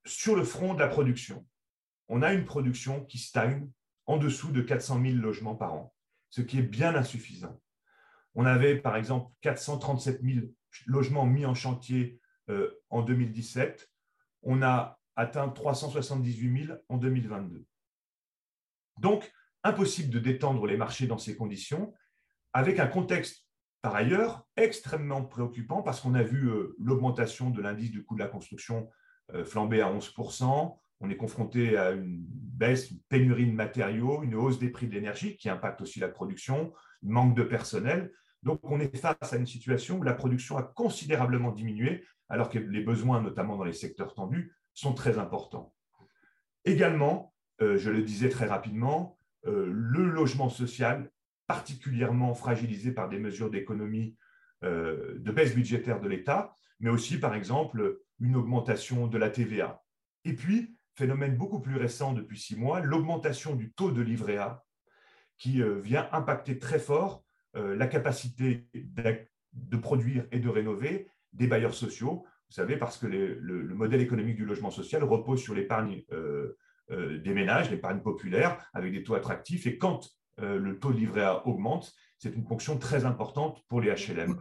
sur 0.05 0.35
le 0.35 0.43
front 0.43 0.73
de 0.73 0.79
la 0.79 0.87
production, 0.87 1.45
on 2.07 2.21
a 2.21 2.33
une 2.33 2.45
production 2.45 3.05
qui 3.05 3.17
stagne 3.17 3.69
en 4.05 4.17
dessous 4.17 4.51
de 4.51 4.61
400 4.61 5.01
000 5.01 5.17
logements 5.17 5.55
par 5.55 5.73
an, 5.73 5.93
ce 6.29 6.41
qui 6.41 6.59
est 6.59 6.63
bien 6.63 6.95
insuffisant. 6.95 7.61
On 8.35 8.45
avait, 8.45 8.77
par 8.77 8.95
exemple, 8.95 9.31
437 9.41 10.21
000 10.23 10.47
logements 10.85 11.25
mis 11.25 11.45
en 11.45 11.53
chantier 11.53 12.19
euh, 12.49 12.81
en 12.89 13.01
2017. 13.01 13.89
On 14.43 14.61
a 14.61 14.99
atteint 15.15 15.49
378 15.49 16.65
000 16.67 16.79
en 16.87 16.97
2022. 16.97 17.65
Donc, 18.99 19.31
impossible 19.63 20.09
de 20.09 20.19
détendre 20.19 20.65
les 20.65 20.77
marchés 20.77 21.07
dans 21.07 21.17
ces 21.17 21.35
conditions, 21.35 21.93
avec 22.53 22.79
un 22.79 22.87
contexte, 22.87 23.45
par 23.81 23.95
ailleurs, 23.95 24.45
extrêmement 24.57 25.23
préoccupant, 25.23 25.81
parce 25.81 26.01
qu'on 26.01 26.15
a 26.15 26.23
vu 26.23 26.49
euh, 26.49 26.75
l'augmentation 26.79 27.49
de 27.49 27.61
l'indice 27.61 27.91
du 27.91 28.03
coût 28.03 28.15
de 28.15 28.19
la 28.19 28.27
construction 28.27 28.89
euh, 29.33 29.45
flamber 29.45 29.81
à 29.81 29.91
11% 29.91 30.77
on 31.01 31.09
est 31.09 31.17
confronté 31.17 31.77
à 31.77 31.91
une 31.91 32.17
baisse, 32.27 32.91
une 32.91 32.99
pénurie 33.07 33.47
de 33.47 33.55
matériaux, 33.55 34.21
une 34.23 34.35
hausse 34.35 34.59
des 34.59 34.69
prix 34.69 34.87
de 34.87 34.93
l'énergie 34.93 35.37
qui 35.37 35.49
impacte 35.49 35.81
aussi 35.81 35.99
la 35.99 36.09
production, 36.09 36.73
manque 37.03 37.35
de 37.35 37.43
personnel. 37.43 38.11
Donc, 38.43 38.59
on 38.63 38.79
est 38.79 38.95
face 38.95 39.33
à 39.33 39.37
une 39.37 39.47
situation 39.47 39.99
où 39.99 40.03
la 40.03 40.13
production 40.13 40.57
a 40.57 40.63
considérablement 40.63 41.51
diminué, 41.51 42.03
alors 42.27 42.49
que 42.49 42.59
les 42.59 42.81
besoins, 42.81 43.21
notamment 43.21 43.55
dans 43.55 43.63
les 43.63 43.73
secteurs 43.73 44.13
tendus, 44.13 44.53
sont 44.73 44.93
très 44.93 45.17
importants. 45.17 45.73
Également, 46.65 47.33
euh, 47.61 47.77
je 47.77 47.89
le 47.89 48.03
disais 48.03 48.29
très 48.29 48.45
rapidement, 48.45 49.17
le 49.45 50.03
logement 50.03 50.49
social, 50.49 51.09
particulièrement 51.49 52.35
fragilisé 52.35 52.91
par 52.91 53.09
des 53.09 53.17
mesures 53.17 53.49
d'économie, 53.49 54.15
euh, 54.63 55.15
de 55.17 55.31
baisse 55.31 55.55
budgétaire 55.55 55.99
de 55.99 56.07
l'État, 56.07 56.53
mais 56.79 56.91
aussi, 56.91 57.19
par 57.19 57.33
exemple, 57.33 58.01
une 58.19 58.35
augmentation 58.35 59.07
de 59.07 59.17
la 59.17 59.31
TVA. 59.31 59.83
Et 60.25 60.33
puis, 60.33 60.77
phénomène 60.93 61.35
beaucoup 61.35 61.59
plus 61.59 61.77
récent 61.77 62.13
depuis 62.13 62.37
six 62.37 62.55
mois, 62.55 62.81
l'augmentation 62.81 63.55
du 63.55 63.71
taux 63.73 63.89
de 63.89 64.03
livret 64.03 64.37
A 64.37 64.63
qui 65.39 65.63
euh, 65.63 65.79
vient 65.79 66.07
impacter 66.11 66.59
très 66.59 66.77
fort 66.77 67.23
euh, 67.55 67.75
la 67.75 67.87
capacité 67.87 68.67
de 68.75 69.77
produire 69.77 70.27
et 70.31 70.39
de 70.39 70.49
rénover 70.49 71.07
des 71.33 71.47
bailleurs 71.47 71.73
sociaux. 71.73 72.27
Vous 72.49 72.53
savez, 72.53 72.77
parce 72.77 72.99
que 72.99 73.07
le, 73.07 73.73
modèle 73.73 74.01
économique 74.01 74.35
du 74.35 74.45
logement 74.45 74.69
social 74.69 75.03
repose 75.03 75.41
sur 75.41 75.55
l'épargne 75.55 76.03
des 76.89 77.33
ménages, 77.33 77.69
l'épargne 77.69 78.01
populaire, 78.01 78.57
avec 78.73 78.91
des 78.91 79.03
taux 79.03 79.13
attractifs. 79.13 79.67
Et 79.67 79.77
quand 79.77 80.18
le 80.41 80.79
taux 80.79 80.91
de 80.91 80.97
livret 80.97 81.23
A 81.23 81.45
augmente, 81.47 81.93
c'est 82.17 82.35
une 82.35 82.45
fonction 82.45 82.77
très 82.77 83.05
importante 83.05 83.63
pour 83.67 83.81
les 83.81 83.89
HLM. 83.89 84.39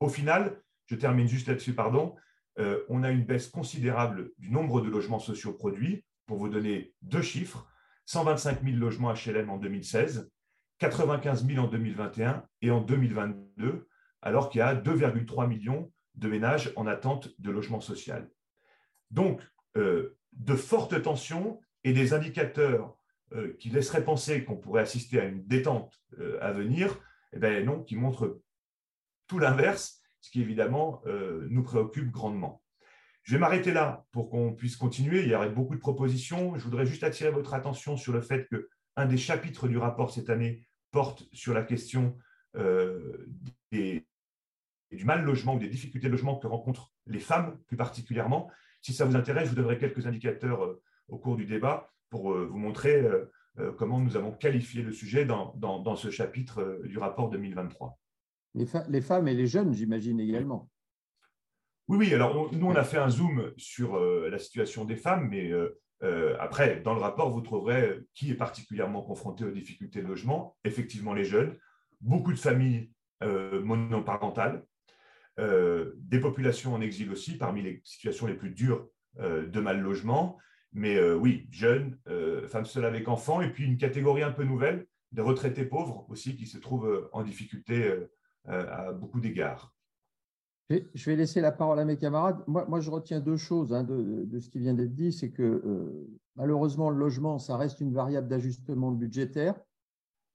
Au 0.00 0.08
final, 0.08 0.60
je 0.86 0.94
termine 0.94 1.28
juste 1.28 1.48
là-dessus, 1.48 1.74
pardon, 1.74 2.14
euh, 2.58 2.84
on 2.88 3.02
a 3.02 3.10
une 3.10 3.24
baisse 3.24 3.48
considérable 3.48 4.30
du 4.38 4.50
nombre 4.50 4.80
de 4.80 4.88
logements 4.88 5.18
sociaux 5.18 5.52
produits. 5.52 6.04
Pour 6.26 6.38
vous 6.38 6.48
donner 6.48 6.94
deux 7.02 7.22
chiffres, 7.22 7.68
125 8.06 8.62
000 8.64 8.76
logements 8.76 9.12
HLM 9.12 9.50
en 9.50 9.58
2016, 9.58 10.30
95 10.78 11.46
000 11.46 11.64
en 11.64 11.68
2021 11.68 12.44
et 12.62 12.70
en 12.70 12.80
2022, 12.80 13.88
alors 14.22 14.48
qu'il 14.48 14.60
y 14.60 14.62
a 14.62 14.74
2,3 14.74 15.46
millions 15.46 15.92
de 16.14 16.28
ménages 16.28 16.72
en 16.76 16.86
attente 16.86 17.28
de 17.38 17.50
logement 17.50 17.80
social. 17.80 18.30
Donc, 19.10 19.40
euh, 19.76 20.18
de 20.32 20.54
fortes 20.54 21.00
tensions 21.02 21.60
et 21.84 21.92
des 21.92 22.14
indicateurs 22.14 22.95
euh, 23.32 23.54
qui 23.58 23.70
laisseraient 23.70 24.04
penser 24.04 24.44
qu'on 24.44 24.56
pourrait 24.56 24.82
assister 24.82 25.20
à 25.20 25.24
une 25.24 25.44
détente 25.46 26.00
à 26.40 26.52
venir, 26.52 26.98
eh 27.32 27.38
bien 27.38 27.62
non, 27.62 27.82
qui 27.82 27.96
montrent 27.96 28.40
tout 29.26 29.38
l'inverse 29.38 30.00
ce 30.26 30.30
qui 30.32 30.40
évidemment 30.40 31.02
euh, 31.06 31.46
nous 31.50 31.62
préoccupe 31.62 32.10
grandement. 32.10 32.60
Je 33.22 33.34
vais 33.34 33.38
m'arrêter 33.38 33.72
là 33.72 34.04
pour 34.10 34.28
qu'on 34.28 34.54
puisse 34.54 34.76
continuer. 34.76 35.22
Il 35.22 35.28
y 35.28 35.34
aurait 35.34 35.50
beaucoup 35.50 35.74
de 35.74 35.80
propositions. 35.80 36.56
Je 36.56 36.64
voudrais 36.64 36.84
juste 36.84 37.04
attirer 37.04 37.30
votre 37.30 37.54
attention 37.54 37.96
sur 37.96 38.12
le 38.12 38.20
fait 38.20 38.48
qu'un 38.48 39.06
des 39.06 39.16
chapitres 39.16 39.68
du 39.68 39.78
rapport 39.78 40.12
cette 40.12 40.28
année 40.28 40.66
porte 40.90 41.24
sur 41.32 41.54
la 41.54 41.62
question 41.62 42.18
euh, 42.56 43.28
du 43.70 44.04
mal 45.04 45.24
logement 45.24 45.54
ou 45.54 45.58
des 45.60 45.68
difficultés 45.68 46.08
de 46.08 46.12
logement 46.12 46.38
que 46.38 46.46
rencontrent 46.48 46.92
les 47.06 47.20
femmes 47.20 47.58
plus 47.66 47.76
particulièrement. 47.76 48.50
Si 48.80 48.92
ça 48.92 49.04
vous 49.04 49.16
intéresse, 49.16 49.44
je 49.44 49.50
vous 49.50 49.56
donnerai 49.56 49.78
quelques 49.78 50.06
indicateurs 50.06 50.64
euh, 50.64 50.82
au 51.08 51.18
cours 51.18 51.36
du 51.36 51.46
débat 51.46 51.92
pour 52.10 52.34
vous 52.34 52.58
montrer 52.58 53.04
comment 53.78 54.00
nous 54.00 54.16
avons 54.16 54.32
qualifié 54.32 54.82
le 54.82 54.92
sujet 54.92 55.24
dans 55.24 55.96
ce 55.96 56.10
chapitre 56.10 56.80
du 56.84 56.98
rapport 56.98 57.30
2023. 57.30 57.98
les, 58.88 59.00
femmes 59.00 59.28
et 59.28 59.34
les 59.34 59.46
jeunes, 59.46 59.74
j'imagine 59.74 60.18
également. 60.18 60.70
Oui, 61.88 61.98
oui. 61.98 62.14
Alors, 62.14 62.52
nous, 62.52 62.66
on 62.66 62.74
a 62.74 62.84
fait 62.84 62.98
un 62.98 63.10
zoom 63.10 63.52
sur 63.56 63.98
la 63.98 64.38
situation 64.38 64.84
des 64.84 64.96
femmes, 64.96 65.28
mais 65.28 65.52
après, 66.40 66.80
dans 66.80 66.94
le 66.94 67.00
rapport, 67.00 67.30
vous 67.30 67.42
trouverez 67.42 68.00
qui 68.14 68.30
est 68.30 68.36
particulièrement 68.36 69.02
confronté 69.02 69.44
aux 69.44 69.50
difficultés 69.50 70.02
de 70.02 70.08
logement. 70.08 70.56
Effectivement, 70.64 71.14
les 71.14 71.24
jeunes, 71.24 71.56
beaucoup 72.00 72.32
de 72.32 72.38
familles 72.38 72.90
monoparentales, 73.22 74.64
des 75.38 76.20
populations 76.20 76.74
en 76.74 76.80
exil 76.80 77.10
aussi, 77.10 77.36
parmi 77.36 77.62
les 77.62 77.82
situations 77.84 78.26
les 78.26 78.34
plus 78.34 78.50
dures 78.50 78.88
de 79.18 79.60
mal 79.60 79.80
logement. 79.80 80.38
Mais 80.72 81.00
oui, 81.12 81.46
jeunes, 81.50 81.98
femmes 82.48 82.66
seules 82.66 82.84
avec 82.84 83.08
enfants, 83.08 83.40
et 83.40 83.50
puis 83.50 83.64
une 83.64 83.78
catégorie 83.78 84.22
un 84.22 84.32
peu 84.32 84.44
nouvelle, 84.44 84.86
des 85.12 85.22
retraités 85.22 85.64
pauvres 85.64 86.04
aussi, 86.10 86.36
qui 86.36 86.46
se 86.46 86.58
trouvent 86.58 87.08
en 87.12 87.22
difficulté 87.22 87.96
à 88.46 88.92
beaucoup 88.92 89.20
d'égards. 89.20 89.76
Je 90.68 91.10
vais 91.10 91.16
laisser 91.16 91.40
la 91.40 91.52
parole 91.52 91.78
à 91.78 91.84
mes 91.84 91.96
camarades. 91.96 92.42
Moi, 92.48 92.66
moi 92.68 92.80
je 92.80 92.90
retiens 92.90 93.20
deux 93.20 93.36
choses 93.36 93.72
hein, 93.72 93.84
de, 93.84 94.38
ce 94.40 94.48
qui 94.50 94.58
vient 94.58 94.74
d'être 94.74 94.94
dit. 94.94 95.12
C'est 95.12 95.30
que 95.30 95.42
euh, 95.42 96.08
malheureusement, 96.34 96.90
le 96.90 96.98
logement, 96.98 97.38
ça 97.38 97.56
reste 97.56 97.80
une 97.80 97.92
variable 97.92 98.28
d'ajustement 98.28 98.90
budgétaire, 98.90 99.54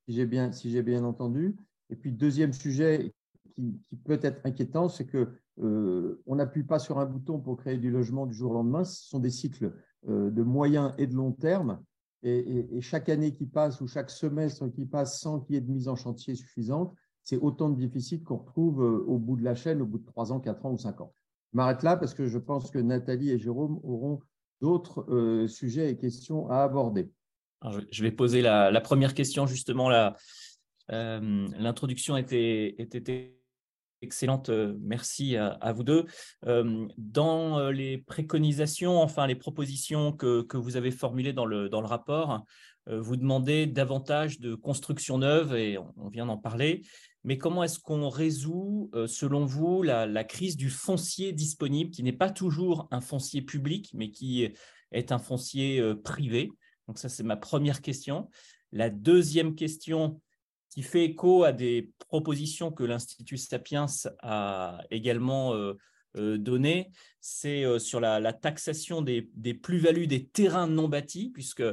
si 0.05 0.15
j'ai 0.15 0.25
bien, 0.25 0.51
si 0.53 0.81
bien 0.81 1.03
entendu. 1.03 1.57
Et 1.89 1.95
puis, 1.97 2.13
deuxième 2.13 2.53
sujet 2.53 3.13
qui, 3.55 3.81
peut 4.05 4.19
être 4.21 4.39
inquiétant, 4.45 4.88
c'est 4.88 5.05
que 5.05 5.27
euh, 5.59 6.23
on 6.25 6.35
n'appuie 6.35 6.63
pas 6.63 6.79
sur 6.79 6.97
un 7.00 7.05
bouton 7.05 7.39
pour 7.39 7.57
créer 7.57 7.77
du 7.77 7.91
logement 7.91 8.25
du 8.25 8.33
jour 8.33 8.51
au 8.51 8.53
lendemain. 8.53 8.85
Ce 8.85 9.09
sont 9.09 9.19
des 9.19 9.29
cycles 9.29 9.65
euh, 9.65 9.75
de 10.08 10.43
moyen 10.43 10.93
et 10.98 11.08
de 11.08 11.15
long 11.15 11.31
terme. 11.31 11.79
Et, 12.24 12.81
chaque 12.81 13.10
année 13.10 13.34
qui 13.34 13.46
passe 13.46 13.81
ou 13.81 13.88
chaque 13.88 14.10
semestre 14.10 14.67
qui 14.72 14.86
passe 14.86 15.20
sans 15.20 15.39
qu'il 15.39 15.55
y 15.55 15.58
ait 15.58 15.62
de 15.62 15.72
mise 15.72 15.88
en 15.88 15.96
chantier 15.96 16.36
suffisante, 16.36 16.93
c'est 17.24 17.38
autant 17.38 17.70
de 17.70 17.79
déficits 17.79 18.24
qu'on 18.24 18.38
retrouve 18.38 18.84
euh, 18.84 19.03
au 19.08 19.17
bout 19.17 19.36
de 19.36 19.43
la 19.43 19.55
chaîne, 19.55 19.81
au 19.81 19.86
bout 19.86 20.00
de 20.00 20.05
3 20.05 20.31
ans, 20.31 20.39
4 20.39 20.65
ans 20.65 20.72
ou 20.72 20.77
5 20.77 21.01
ans. 21.01 21.13
Je 21.51 21.58
m'arrête 21.58 21.84
là 21.84 21.98
parce 21.98 22.13
que 22.13 22.27
je 22.27 22.38
pense 22.38 22.72
que 22.72 22.79
Nathalie 22.79 23.31
et 23.31 23.38
Jérôme 23.38 23.79
auront 23.84 24.20
d'autres 24.60 25.05
euh, 25.10 25.48
sujets 25.48 25.91
et 25.91 25.98
questions 25.98 26.50
à 26.50 26.63
aborder. 26.63 27.12
je 27.91 28.03
vais 28.03 28.12
poser 28.12 28.41
la, 28.41 28.81
première 28.81 29.13
question 29.13 29.46
justement. 29.48 29.89
Euh, 29.91 31.48
l'introduction 31.58 32.17
était, 32.17 32.75
excellente. 34.01 34.50
Merci 34.81 35.36
à, 35.38 35.74
vous 35.74 35.84
deux. 35.84 36.05
dans 36.98 37.70
les 37.70 37.98
préconisations, 37.98 39.01
enfin 39.01 39.27
les 39.27 39.36
propositions 39.36 40.12
que, 40.12 40.41
que 40.41 40.58
vous 40.58 40.77
avez 40.77 40.91
formulées 40.91 41.34
dans 41.34 41.46
le, 41.46 41.70
dans 41.70 41.81
le 41.81 41.88
rapport, 41.88 42.43
vous 42.88 43.15
demandez 43.15 43.67
davantage 43.67 44.39
de 44.39 44.55
construction 44.55 45.20
neuve 45.20 45.55
et 45.55 45.77
on 45.77 46.10
vient 46.10 46.25
d'en 46.25 46.38
parler 46.38 46.81
mais 47.24 47.38
comment 47.38 47.63
est-ce 47.63 47.79
qu'on 47.79 48.10
résout, 48.10 48.89
euh, 48.93 49.08
selon 49.08 49.46
vous, 49.46 49.84
la, 49.84 50.24
crise 50.24 50.58
du 50.58 50.70
foncier 50.70 51.34
disponible, 51.34 51.91
qui 51.91 52.03
n'est 52.03 52.13
pas 52.13 52.31
toujours 52.31 52.88
un 52.91 53.01
foncier 53.01 53.41
public, 53.41 53.91
mais 53.93 54.12
qui 54.12 54.48
est 54.91 55.12
un 55.12 55.20
foncier 55.20 55.79
euh, 55.79 55.96
privé? 55.96 56.50
Donc 56.88 56.98
ça, 56.98 57.10
c'est 57.10 57.24
ma 57.24 57.38
première 57.38 57.81
question. 57.81 58.29
La 58.72 58.89
deuxième 58.89 59.55
question, 59.55 60.20
qui 60.71 60.81
fait 60.81 61.05
écho 61.05 61.43
à 61.43 61.51
des 61.51 61.91
propositions 62.09 62.71
que 62.71 62.83
l'Institut 62.83 63.37
Sapiens 63.37 63.85
a 64.23 64.81
également 64.89 65.53
euh, 65.53 65.77
données, 66.37 66.91
c'est 67.19 67.79
sur 67.79 67.99
la, 67.99 68.33
taxation 68.33 69.01
des, 69.01 69.29
des 69.35 69.53
plus-values 69.53 70.07
des 70.07 70.25
terrains 70.25 70.67
non 70.67 70.89
bâtis, 70.89 71.29
puisque 71.29 71.63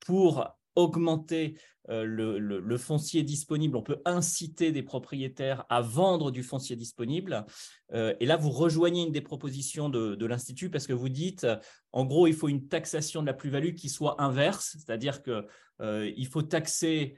pour 0.00 0.46
augmenter 0.74 1.56
euh, 1.90 2.04
le, 2.04 2.76
foncier 2.78 3.22
disponible, 3.22 3.76
on 3.76 3.82
peut 3.82 4.00
inciter 4.04 4.72
des 4.72 4.82
propriétaires 4.82 5.64
à 5.68 5.80
vendre 5.80 6.30
du 6.30 6.42
foncier 6.42 6.76
disponible. 6.76 7.44
Euh, 7.92 8.14
et 8.20 8.26
là, 8.26 8.36
vous 8.36 8.50
rejoignez 8.50 9.02
une 9.02 9.12
des 9.12 9.20
propositions 9.20 9.88
de, 9.88 10.26
l'Institut 10.26 10.70
parce 10.70 10.86
que 10.86 10.92
vous 10.92 11.08
dites, 11.08 11.46
en 11.92 12.04
gros, 12.04 12.26
il 12.26 12.34
faut 12.34 12.48
une 12.48 12.68
taxation 12.68 13.20
de 13.20 13.26
la 13.26 13.34
plus-value 13.34 13.74
qui 13.74 13.88
soit 13.88 14.20
inverse, 14.22 14.76
c'est-à-dire 14.78 15.22
qu'il 15.22 15.44
euh, 15.80 16.24
faut 16.30 16.42
taxer 16.42 17.16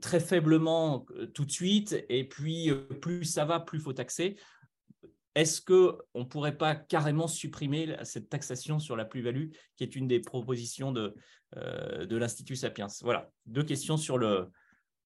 très 0.00 0.20
faiblement 0.20 1.06
tout 1.34 1.44
de 1.44 1.50
suite, 1.50 2.04
et 2.08 2.28
puis 2.28 2.70
plus 3.00 3.24
ça 3.24 3.44
va, 3.44 3.60
plus 3.60 3.80
faut 3.80 3.92
taxer. 3.92 4.36
Est-ce 5.36 5.60
qu'on 5.60 5.98
ne 6.18 6.24
pourrait 6.24 6.56
pas 6.56 6.74
carrément 6.74 7.28
supprimer 7.28 7.94
cette 8.04 8.30
taxation 8.30 8.78
sur 8.78 8.96
la 8.96 9.04
plus-value, 9.04 9.50
qui 9.76 9.84
est 9.84 9.94
une 9.94 10.08
des 10.08 10.20
propositions 10.20 10.92
de, 10.92 11.14
euh, 11.58 12.06
de 12.06 12.16
l'Institut 12.16 12.56
Sapiens? 12.56 12.86
Voilà, 13.02 13.30
deux 13.44 13.62
questions 13.62 13.98
sur 13.98 14.16
le, 14.16 14.48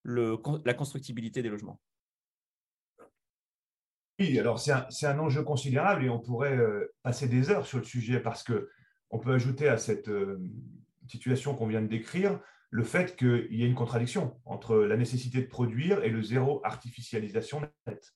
la 0.04 0.74
constructibilité 0.74 1.42
des 1.42 1.48
logements. 1.48 1.80
Oui, 4.20 4.38
alors 4.38 4.60
c'est 4.60 5.06
un, 5.06 5.18
enjeu 5.18 5.42
considérable 5.42 6.04
et 6.04 6.08
on 6.08 6.20
pourrait 6.20 6.56
euh, 6.56 6.94
passer 7.02 7.26
des 7.26 7.50
heures 7.50 7.66
sur 7.66 7.78
le 7.78 7.84
sujet 7.84 8.20
parce 8.20 8.44
qu'on 8.44 9.18
peut 9.18 9.32
ajouter 9.32 9.68
à 9.68 9.78
cette 9.78 10.08
euh, 10.08 10.40
situation 11.08 11.56
qu'on 11.56 11.66
vient 11.66 11.82
de 11.82 11.88
décrire 11.88 12.38
le 12.70 12.84
fait 12.84 13.16
qu'il 13.16 13.48
y 13.50 13.64
ait 13.64 13.66
une 13.66 13.74
contradiction 13.74 14.40
entre 14.44 14.76
la 14.76 14.96
nécessité 14.96 15.40
de 15.40 15.46
produire 15.48 16.04
et 16.04 16.10
le 16.10 16.22
zéro 16.22 16.60
artificialisation 16.64 17.60
nette 17.86 18.14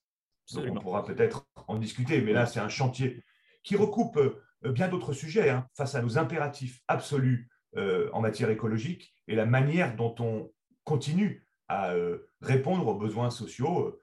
on 0.57 0.75
pourra 0.75 1.05
peut-être 1.05 1.47
en 1.67 1.77
discuter, 1.77 2.21
mais 2.21 2.33
là, 2.33 2.45
c'est 2.45 2.59
un 2.59 2.69
chantier 2.69 3.23
qui 3.63 3.75
recoupe 3.75 4.17
euh, 4.17 4.71
bien 4.71 4.87
d'autres 4.87 5.13
sujets 5.13 5.49
hein, 5.49 5.67
face 5.73 5.95
à 5.95 6.01
nos 6.01 6.17
impératifs 6.17 6.81
absolus 6.87 7.49
euh, 7.77 8.09
en 8.13 8.21
matière 8.21 8.49
écologique 8.49 9.13
et 9.27 9.35
la 9.35 9.45
manière 9.45 9.95
dont 9.95 10.15
on 10.19 10.51
continue 10.83 11.47
à 11.67 11.93
euh, 11.93 12.29
répondre 12.41 12.87
aux 12.87 12.95
besoins 12.95 13.29
sociaux 13.29 13.99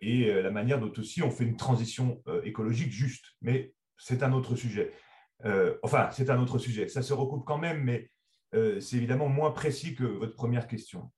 et 0.00 0.32
la 0.32 0.50
manière 0.50 0.80
dont 0.80 0.92
aussi 0.96 1.22
on 1.22 1.30
fait 1.30 1.44
une 1.44 1.58
transition 1.58 2.22
écologique 2.42 2.90
juste. 2.90 3.26
Mais 3.42 3.74
c'est 3.98 4.22
un 4.22 4.32
autre 4.32 4.56
sujet. 4.56 4.90
enfin, 5.82 6.08
c'est 6.10 6.30
un 6.30 6.40
autre 6.40 6.56
sujet. 6.56 6.88
Ça 6.88 7.02
se 7.02 7.12
recoupe 7.12 7.44
quand 7.44 7.58
même, 7.58 7.84
mais 7.84 8.10
c'est 8.52 8.96
évidemment 8.96 9.28
moins 9.28 9.50
précis 9.50 9.94
que 9.94 10.04
votre 10.04 10.34
première 10.34 10.66
question. 10.66 11.10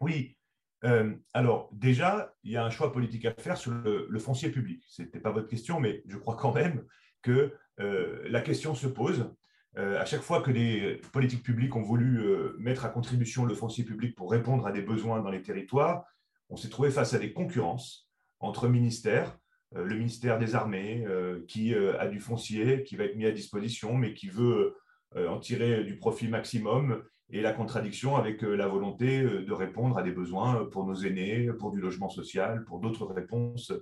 Oui, 0.00 0.38
euh, 0.84 1.14
alors, 1.34 1.70
déjà, 1.72 2.34
il 2.44 2.52
y 2.52 2.56
a 2.56 2.64
un 2.64 2.70
choix 2.70 2.92
politique 2.92 3.24
à 3.24 3.34
faire 3.34 3.56
sur 3.56 3.72
le, 3.72 4.18
foncier 4.18 4.50
public. 4.50 4.84
Ce 4.86 5.02
n'était 5.02 5.20
pas 5.20 5.30
votre 5.30 5.48
question, 5.48 5.80
mais 5.80 6.02
je 6.06 6.16
crois 6.16 6.36
quand 6.36 6.54
même 6.54 6.84
que 7.22 7.54
euh, 7.80 8.22
la 8.28 8.40
question 8.40 8.74
se 8.74 8.86
pose. 8.86 9.32
Euh, 9.76 10.00
à 10.00 10.04
chaque 10.04 10.22
fois 10.22 10.40
que 10.40 10.50
les 10.50 10.96
politiques 11.12 11.42
publiques 11.42 11.76
ont 11.76 11.82
voulu 11.82 12.22
mettre 12.58 12.84
à 12.84 12.88
contribution 12.88 13.44
le 13.44 13.54
foncier 13.54 13.84
public 13.84 14.14
pour 14.14 14.30
répondre 14.30 14.66
à 14.66 14.72
des 14.72 14.82
besoins 14.82 15.20
dans 15.20 15.30
les 15.30 15.42
territoires, 15.42 16.04
on 16.48 16.56
s'est 16.56 16.70
trouvé 16.70 16.90
face 16.90 17.14
à 17.14 17.18
des 17.18 17.32
concurrences 17.32 18.08
entre 18.40 18.68
ministères. 18.68 19.38
le 19.74 19.96
ministère 19.96 20.38
des 20.38 20.54
Armées, 20.54 21.06
qui 21.46 21.74
a 21.74 22.06
du 22.06 22.20
foncier, 22.20 22.84
qui 22.84 22.96
va 22.96 23.04
être 23.04 23.16
mis 23.16 23.26
à 23.26 23.32
disposition, 23.32 23.94
mais 23.94 24.14
qui 24.14 24.28
veut 24.28 24.76
en 25.16 25.38
tirer 25.38 25.84
du 25.84 25.96
profit 25.96 26.28
maximum 26.28 27.02
et 27.30 27.42
la 27.42 27.52
contradiction 27.52 28.16
avec 28.16 28.42
euh, 28.42 28.54
la 28.54 28.68
volonté 28.68 29.20
euh, 29.20 29.44
de 29.44 29.52
répondre 29.52 29.98
à 29.98 30.02
des 30.02 30.12
besoins 30.12 30.64
pour 30.66 30.86
nos 30.86 30.94
aînés, 30.94 31.50
pour 31.58 31.70
du 31.70 31.80
logement 31.80 32.08
social, 32.08 32.64
pour 32.64 32.80
d'autres 32.80 33.06
réponses 33.06 33.72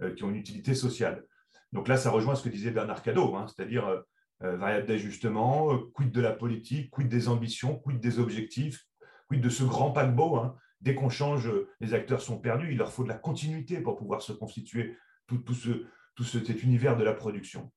euh, 0.00 0.14
qui 0.14 0.24
ont 0.24 0.30
une 0.30 0.36
utilité 0.36 0.74
sociale. 0.74 1.24
Donc 1.72 1.86
là, 1.86 1.96
ça 1.96 2.10
rejoint 2.10 2.34
ce 2.34 2.42
que 2.42 2.48
disait 2.48 2.70
Bernard 2.70 3.02
Cadeau, 3.02 3.34
hein, 3.36 3.46
c'est-à-dire 3.46 4.02
variable 4.40 4.86
d'ajustement, 4.86 5.76
quid 5.94 6.12
de 6.12 6.20
la 6.20 6.32
politique, 6.32 6.90
quid 6.90 7.08
des 7.08 7.28
ambitions, 7.28 7.76
quid 7.76 7.98
des 7.98 8.20
objectifs, 8.20 8.86
quid 9.28 9.40
de 9.42 9.48
ce 9.50 9.64
grand 9.64 9.90
paquebot. 9.90 10.36
Hein. 10.36 10.56
Dès 10.80 10.94
qu'on 10.94 11.10
change, 11.10 11.50
les 11.80 11.92
acteurs 11.92 12.22
sont 12.22 12.38
perdus, 12.38 12.70
il 12.70 12.78
leur 12.78 12.92
faut 12.92 13.02
de 13.02 13.08
la 13.08 13.16
continuité 13.18 13.80
pour 13.80 13.96
pouvoir 13.96 14.22
se 14.22 14.32
constituer 14.32 14.96
tout, 15.26 15.38
tout, 15.38 15.54
ce, 15.54 15.84
tout 16.14 16.24
cet 16.24 16.62
univers 16.62 16.96
de 16.96 17.04
la 17.04 17.12
production. 17.12 17.70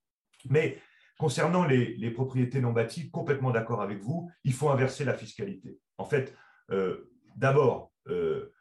Mais 0.50 0.78
Concernant 1.22 1.66
les, 1.66 2.10
propriétés 2.10 2.62
non 2.62 2.72
bâties, 2.72 3.12
complètement 3.12 3.52
d'accord 3.52 3.84
avec 3.84 4.02
vous, 4.02 4.32
il 4.44 4.54
faut 4.54 4.72
inverser 4.72 5.06
la 5.06 5.14
fiscalité. 5.14 5.78
En 6.00 6.06
fait, 6.06 6.36
euh, 6.72 7.12
d'abord, 7.36 7.94
euh, 8.08 8.52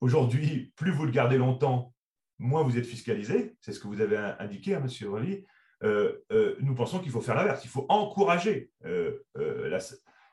aujourd'hui, 0.00 0.72
plus 0.74 0.90
vous 0.90 1.04
le 1.04 1.12
gardez 1.12 1.38
longtemps, 1.38 1.94
moins 2.40 2.64
vous 2.64 2.76
êtes 2.76 2.84
fiscalisé. 2.84 3.54
C'est 3.60 3.72
ce 3.72 3.78
que 3.78 3.86
vous 3.86 4.00
avez 4.00 4.16
indiqué, 4.40 4.74
hein, 4.74 4.80
Monsieur 4.80 5.08
Roli. 5.08 5.46
Euh, 5.84 6.16
nous 6.58 6.74
pensons 6.74 6.98
qu'il 6.98 7.12
faut 7.12 7.20
faire 7.20 7.36
l'inverse. 7.36 7.64
Il 7.64 7.70
faut 7.70 7.86
encourager 7.88 8.72
la, 8.82 9.78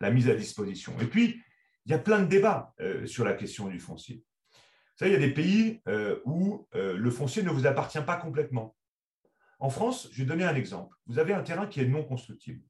la, 0.02 0.10
mise 0.10 0.30
à 0.30 0.34
disposition. 0.34 0.94
Et 1.00 1.06
puis, 1.06 1.40
il 1.86 1.92
y 1.92 1.94
a 1.94 2.00
plein 2.00 2.22
de 2.22 2.26
débats 2.26 2.74
sur 3.06 3.24
la 3.24 3.34
question 3.34 3.68
du 3.68 3.80
foncier. 3.80 4.24
Vous 4.52 4.98
savez, 4.98 5.12
il 5.12 5.22
y 5.22 5.24
a 5.24 5.28
des 5.28 5.34
pays 5.34 5.80
où 6.26 6.68
le 6.74 7.12
foncier 7.12 7.44
ne 7.44 7.52
vous 7.52 7.68
appartient 7.68 8.02
pas 8.02 8.16
complètement. 8.16 8.76
En 9.60 9.70
France, 9.70 10.10
je 10.12 10.20
vais 10.20 10.26
donner 10.26 10.44
un 10.44 10.56
exemple. 10.56 10.96
Vous 11.08 11.20
avez 11.20 11.34
un 11.34 11.42
terrain 11.42 11.66
qui 11.66 11.82
est 11.82 11.88
non 11.88 12.04
constructible. 12.04 12.62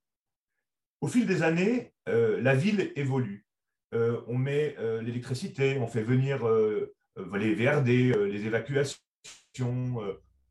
Au 1.02 1.08
fil 1.08 1.26
des 1.26 1.44
années, 1.44 1.94
euh, 2.08 2.42
la 2.42 2.56
ville 2.56 2.92
évolue. 2.96 3.46
Euh, 3.94 4.22
on 4.28 4.38
met 4.38 4.76
euh, 4.80 5.02
l'électricité, 5.02 5.78
on 5.80 5.88
fait 5.88 6.04
venir 6.04 6.48
les 7.34 7.56
VRD, 7.56 8.14
les 8.14 8.46
évacuations. 8.46 9.00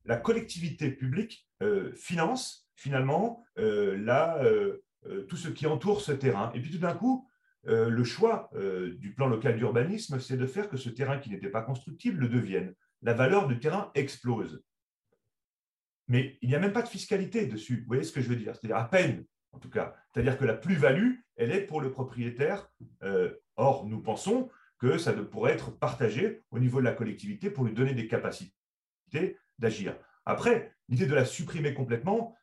la 0.05 0.17
collectivité 0.17 0.91
publique 0.91 1.49
finance 1.95 2.69
finalement 2.75 3.45
tout 5.29 5.37
ce 5.37 5.49
qui 5.49 5.67
entoure 5.67 6.01
ce 6.01 6.13
terrain. 6.13 6.53
Et 6.55 6.61
puis 6.61 6.71
tout 6.71 6.79
d'un 6.79 6.95
coup, 6.95 7.29
le 7.65 8.05
choix 8.05 8.51
du 8.99 9.15
plan 9.15 9.29
local 9.29 9.57
d'urbanisme, 9.57 10.19
c'est 10.19 10.37
de 10.37 10.47
faire 10.47 10.69
que 10.69 10.77
ce 10.77 10.91
terrain 10.91 11.19
qui 11.19 11.31
n'était 11.31 11.51
pas 11.51 11.63
constructible 11.63 12.21
le 12.21 12.29
devienne. 12.29 12.75
la 13.03 13.15
valeur 13.15 13.47
du 13.47 13.61
terrain 13.61 13.93
explose. 13.95 14.61
Mais 16.09 16.39
il 16.43 16.49
n'y 16.49 16.55
a 16.55 16.61
même 16.61 16.73
pas 16.73 16.83
de 16.83 16.89
fiscalité 16.89 17.47
dessus. 17.47 17.81
Vous 17.81 17.87
voyez 17.87 18.05
ce 18.05 18.13
que 18.13 18.21
je 18.21 18.29
veux 18.29 18.37
dire? 18.37 18.55
C'est-à-dire 18.55 18.77
à 18.77 18.89
peine, 18.89 19.25
en 19.53 19.59
tout 19.59 19.71
cas. 19.71 19.95
C'est-à-dire 20.13 20.39
que 20.39 20.45
la 20.45 20.55
plus-value, 20.55 21.15
elle 21.37 21.51
est 21.51 21.63
pour 21.63 21.81
le 21.81 21.91
propriétaire. 21.91 22.71
Euh, 23.03 23.35
or, 23.57 23.87
nous 23.87 24.01
pensons 24.01 24.49
que 24.79 24.99
ça 24.99 25.13
pourrait 25.13 25.53
être 25.53 25.71
partagé 25.71 26.43
au 26.51 26.59
niveau 26.59 26.81
de 26.81 26.85
la 26.85 26.93
collectivité 26.93 27.51
pour 27.51 27.65
lui 27.65 27.73
donner 27.73 27.95
des 27.95 28.07
capacités 28.07 28.53
d'agir. 29.59 29.97
Après, 30.25 30.75
l'idée 30.89 31.07
de 31.07 31.15
la 31.15 31.25
supprimer 31.25 31.75
complètement, 31.75 32.37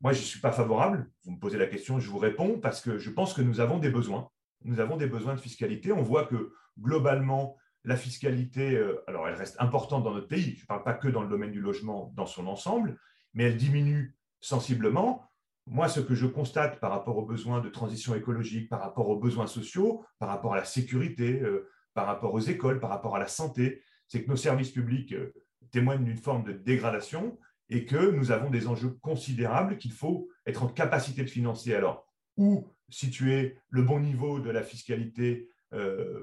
moi, 0.00 0.12
je 0.12 0.20
ne 0.20 0.24
suis 0.24 0.40
pas 0.40 0.52
favorable. 0.52 1.10
Vous 1.24 1.32
me 1.32 1.38
posez 1.40 1.58
la 1.58 1.66
question, 1.66 1.98
je 1.98 2.08
vous 2.08 2.18
réponds, 2.18 2.60
parce 2.60 2.80
que 2.80 2.98
je 2.98 3.10
pense 3.10 3.34
que 3.34 3.42
nous 3.42 3.60
avons 3.60 3.78
des 3.78 3.90
besoins. 3.90 4.30
Nous 4.64 4.78
avons 4.80 4.96
des 4.96 5.08
besoins 5.08 5.34
de 5.34 5.40
fiscalité. 5.40 5.90
On 5.92 6.02
voit 6.02 6.26
que 6.26 6.52
globalement, 6.78 7.56
la 7.84 7.96
fiscalité, 7.96 8.76
euh, 8.76 9.02
alors 9.06 9.28
elle 9.28 9.34
reste 9.34 9.56
importante 9.60 10.04
dans 10.04 10.12
notre 10.12 10.28
pays. 10.28 10.56
Je 10.56 10.62
ne 10.62 10.66
parle 10.66 10.84
pas 10.84 10.94
que 10.94 11.08
dans 11.08 11.22
le 11.22 11.28
domaine 11.28 11.52
du 11.52 11.60
logement 11.60 12.12
dans 12.16 12.26
son 12.26 12.46
ensemble, 12.46 12.98
mais 13.34 13.44
elle 13.44 13.56
diminue 13.56 14.16
sensiblement. 14.40 15.24
Moi, 15.66 15.88
ce 15.88 16.00
que 16.00 16.14
je 16.14 16.26
constate 16.26 16.80
par 16.80 16.90
rapport 16.90 17.18
aux 17.18 17.26
besoins 17.26 17.60
de 17.60 17.68
transition 17.68 18.14
écologique, 18.14 18.68
par 18.68 18.80
rapport 18.80 19.08
aux 19.08 19.18
besoins 19.18 19.46
sociaux, 19.46 20.04
par 20.18 20.28
rapport 20.28 20.54
à 20.54 20.56
la 20.56 20.64
sécurité, 20.64 21.40
euh, 21.40 21.68
par 21.94 22.06
rapport 22.06 22.34
aux 22.34 22.40
écoles, 22.40 22.80
par 22.80 22.90
rapport 22.90 23.16
à 23.16 23.18
la 23.18 23.28
santé, 23.28 23.82
c'est 24.06 24.24
que 24.24 24.30
nos 24.30 24.36
services 24.36 24.70
publics 24.70 25.12
euh, 25.12 25.32
témoignent 25.70 26.04
d'une 26.04 26.16
forme 26.16 26.44
de 26.44 26.52
dégradation 26.52 27.38
et 27.68 27.84
que 27.84 28.10
nous 28.10 28.30
avons 28.30 28.50
des 28.50 28.66
enjeux 28.66 28.96
considérables 29.02 29.76
qu'il 29.76 29.92
faut 29.92 30.28
être 30.46 30.62
en 30.62 30.68
capacité 30.68 31.22
de 31.22 31.28
financer. 31.28 31.74
Alors, 31.74 32.06
où 32.38 32.66
situer 32.88 33.58
le 33.68 33.82
bon 33.82 34.00
niveau 34.00 34.40
de 34.40 34.48
la 34.48 34.62
fiscalité 34.62 35.50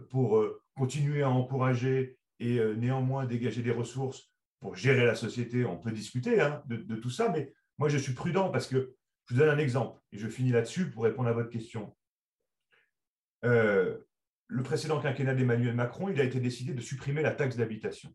pour 0.10 0.44
continuer 0.76 1.24
à 1.24 1.30
encourager 1.30 2.18
et 2.40 2.60
néanmoins 2.76 3.26
dégager 3.26 3.62
des 3.62 3.72
ressources 3.72 4.30
pour 4.60 4.76
gérer 4.76 5.06
la 5.06 5.16
société 5.16 5.66
On 5.66 5.78
peut 5.78 5.92
discuter 5.92 6.42
hein, 6.42 6.64
de, 6.66 6.96
tout 6.96 7.10
ça, 7.10 7.30
mais 7.30 7.54
moi, 7.78 7.90
je 7.90 7.98
suis 7.98 8.14
prudent 8.14 8.50
parce 8.50 8.68
que 8.68 8.96
je 9.26 9.34
vous 9.34 9.40
donne 9.40 9.50
un 9.50 9.58
exemple 9.58 10.00
et 10.12 10.18
je 10.18 10.28
finis 10.28 10.52
là-dessus 10.52 10.90
pour 10.92 11.04
répondre 11.04 11.30
à 11.30 11.34
votre 11.34 11.50
question. 11.50 11.96
Euh, 13.44 13.98
le 14.48 14.64
précédent 14.64 15.00
quinquennat 15.02 15.36
d'Emmanuel 15.36 15.76
Macron, 15.76 16.10
il 16.10 16.20
a 16.20 16.24
été 16.24 16.40
décidé 16.40 16.74
de 16.74 16.82
supprimer 16.82 17.22
la 17.22 17.32
taxe 17.32 17.58
d'habitation. 17.58 18.14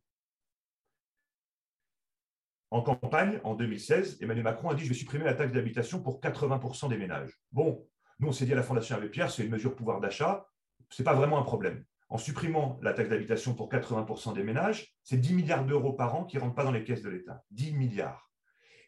En 2.71 2.83
campagne, 2.83 3.41
en 3.43 3.55
2016, 3.55 4.19
Emmanuel 4.21 4.45
Macron 4.45 4.71
a 4.71 4.75
dit 4.75 4.85
Je 4.85 4.89
vais 4.89 4.95
supprimer 4.95 5.25
la 5.25 5.35
taxe 5.35 5.53
d'habitation 5.53 6.01
pour 6.01 6.21
80% 6.21 6.89
des 6.89 6.97
ménages. 6.97 7.37
Bon, 7.51 7.85
nous, 8.21 8.29
on 8.29 8.33
s'est 8.33 8.47
dit 8.47 8.53
à 8.53 8.57
la 8.57 8.63
Fondation 8.63 8.97
Abbé 8.97 9.09
Pierre 9.09 9.31
c'est 9.31 9.45
une 9.45 9.51
mesure 9.51 9.75
pouvoir 9.75 10.01
d'achat, 10.01 10.47
ce 10.89 11.03
n'est 11.03 11.05
pas 11.05 11.15
vraiment 11.15 11.39
un 11.39 11.43
problème. 11.43 11.85
En 12.11 12.19
supprimant 12.19 12.79
la 12.83 12.93
taxe 12.93 13.09
d'habitation 13.09 13.55
pour 13.55 13.71
80% 13.71 14.35
des 14.35 14.43
ménages, 14.43 14.95
c'est 15.05 15.17
10 15.17 15.33
milliards 15.33 15.65
d'euros 15.65 15.93
par 15.93 16.15
an 16.17 16.25
qui 16.25 16.37
ne 16.37 16.43
rentrent 16.43 16.57
pas 16.57 16.65
dans 16.65 16.73
les 16.73 16.85
caisses 16.85 17.03
de 17.03 17.09
l'État. 17.09 17.45
10 17.53 17.73
milliards. 17.73 18.31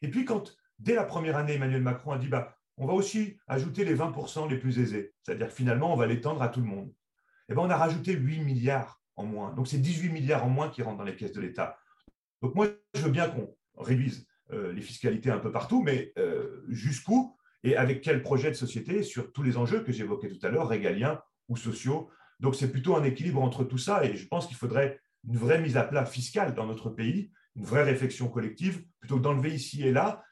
Et 0.02 0.10
puis, 0.10 0.24
quand 0.24 0.56
dès 0.80 0.94
la 0.94 1.04
première 1.04 1.36
année, 1.36 1.54
Emmanuel 1.54 1.82
Macron 1.82 2.10
a 2.10 2.18
dit 2.18 2.26
bah, 2.26 2.56
on 2.76 2.86
va 2.86 2.94
aussi 2.94 3.36
ajouter 3.46 3.84
les 3.84 3.94
20% 3.94 4.50
les 4.50 4.58
plus 4.58 4.80
aisés, 4.80 5.14
c'est-à-dire 5.22 5.48
que 5.48 5.54
finalement, 5.54 5.92
on 5.92 5.96
va 5.96 6.06
l'étendre 6.06 6.42
à 6.42 6.48
tout 6.48 6.60
le 6.60 6.66
monde. 6.66 6.92
Eh 7.48 7.54
ben, 7.54 7.62
on 7.62 7.70
a 7.70 7.76
rajouté 7.76 8.12
8 8.12 8.40
milliards 8.40 9.00
en 9.14 9.24
moins. 9.24 9.52
Donc, 9.52 9.68
c'est 9.68 9.78
18 9.78 10.08
milliards 10.08 10.44
en 10.44 10.48
moins 10.48 10.68
qui 10.68 10.82
rentrent 10.82 10.98
dans 10.98 11.04
les 11.04 11.16
caisses 11.16 11.32
de 11.32 11.40
l'État. 11.40 11.78
Donc, 12.40 12.56
moi, 12.56 12.66
je 12.94 13.02
veux 13.02 13.10
bien 13.10 13.28
qu'on 13.28 13.54
révise 13.78 14.26
euh, 14.52 14.72
les 14.72 14.82
fiscalités 14.82 15.30
un 15.30 15.38
peu 15.38 15.52
partout, 15.52 15.82
mais 15.82 16.12
euh, 16.18 16.64
jusqu'où 16.68 17.36
et 17.62 17.76
avec 17.76 18.00
quel 18.00 18.22
projet 18.22 18.50
de 18.50 18.56
société 18.56 19.02
sur 19.02 19.32
tous 19.32 19.42
les 19.42 19.56
enjeux 19.56 19.84
que 19.84 19.92
j'évoquais 19.92 20.28
tout 20.28 20.44
à 20.44 20.48
l'heure, 20.48 20.68
régaliens 20.68 21.22
ou 21.48 21.56
sociaux. 21.56 22.10
Donc, 22.42 22.54
c'est 22.54 22.70
plutôt 22.70 22.94
un 22.96 23.04
équilibre 23.04 23.42
entre 23.42 23.64
tout 23.64 23.78
ça 23.78 24.04
et 24.04 24.16
je 24.16 24.28
pense 24.28 24.46
qu'il 24.46 24.56
faudrait 24.56 25.00
une 25.26 25.38
vraie 25.38 25.60
mise 25.60 25.78
à 25.78 25.84
plat 25.84 26.04
fiscale 26.04 26.54
dans 26.54 26.66
notre 26.66 26.90
pays, 26.90 27.30
une 27.56 27.64
vraie 27.64 27.84
réflexion 27.84 28.28
collective, 28.28 28.84
plutôt 29.00 29.16
que 29.16 29.22
d'enlever 29.22 29.54
ici 29.54 29.82
et 29.82 29.92
là 29.92 30.22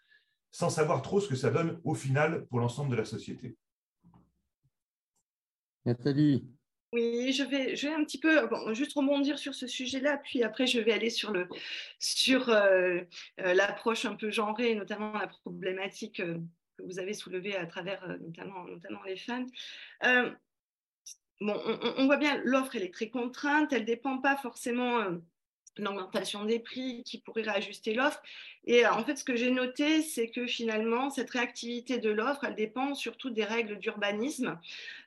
sans 0.52 0.70
savoir 0.70 1.02
trop 1.02 1.20
ce 1.20 1.28
que 1.28 1.36
ça 1.36 1.50
donne 1.50 1.80
au 1.84 1.94
final 1.94 2.46
pour 2.46 2.60
l'ensemble 2.60 2.90
de 2.90 2.96
la 2.96 3.04
société. 3.04 3.56
Nathalie. 5.84 6.46
Oui, 6.92 7.32
je 7.32 7.44
vais, 7.44 7.76
je 7.76 7.86
vais 7.86 7.94
un 7.94 8.04
petit 8.04 8.18
peu 8.18 8.48
juste 8.72 8.94
rebondir 8.94 9.38
sur 9.38 9.54
ce 9.54 9.68
sujet-là, 9.68 10.18
puis 10.18 10.42
après 10.42 10.66
je 10.66 10.80
vais 10.80 10.92
aller 10.92 11.08
sur, 11.08 11.30
le, 11.30 11.48
sur 12.00 12.48
euh, 12.48 13.00
euh, 13.40 13.54
l'approche 13.54 14.06
un 14.06 14.16
peu 14.16 14.30
genrée, 14.30 14.74
notamment 14.74 15.12
la 15.12 15.28
problématique 15.28 16.18
euh, 16.18 16.38
que 16.76 16.82
vous 16.82 16.98
avez 16.98 17.14
soulevée 17.14 17.54
à 17.54 17.66
travers 17.66 18.04
notamment, 18.20 18.64
notamment 18.64 19.02
les 19.04 19.16
femmes. 19.16 19.46
On, 21.40 22.06
voit 22.06 22.16
bien 22.16 22.40
l'offre, 22.44 22.76
est 22.76 22.92
très 22.92 23.08
contrainte, 23.08 23.72
elle 23.72 23.82
ne 23.82 23.86
dépend 23.86 24.18
pas 24.18 24.36
forcément 24.36 25.04
l'augmentation 25.78 26.44
des 26.44 26.58
prix 26.58 27.02
qui 27.04 27.18
pourrait 27.18 27.42
réajuster 27.42 27.94
l'offre. 27.94 28.22
Et 28.64 28.84
euh, 28.84 28.92
en 28.92 29.04
fait, 29.04 29.16
ce 29.16 29.24
que 29.24 29.36
j'ai 29.36 29.50
noté, 29.50 30.02
c'est 30.02 30.28
que 30.28 30.46
finalement, 30.46 31.10
cette 31.10 31.30
réactivité 31.30 31.98
de 31.98 32.10
l'offre, 32.10 32.44
elle 32.44 32.54
dépend 32.54 32.94
surtout 32.94 33.30
des 33.30 33.44
règles 33.44 33.78
d'urbanisme 33.78 34.58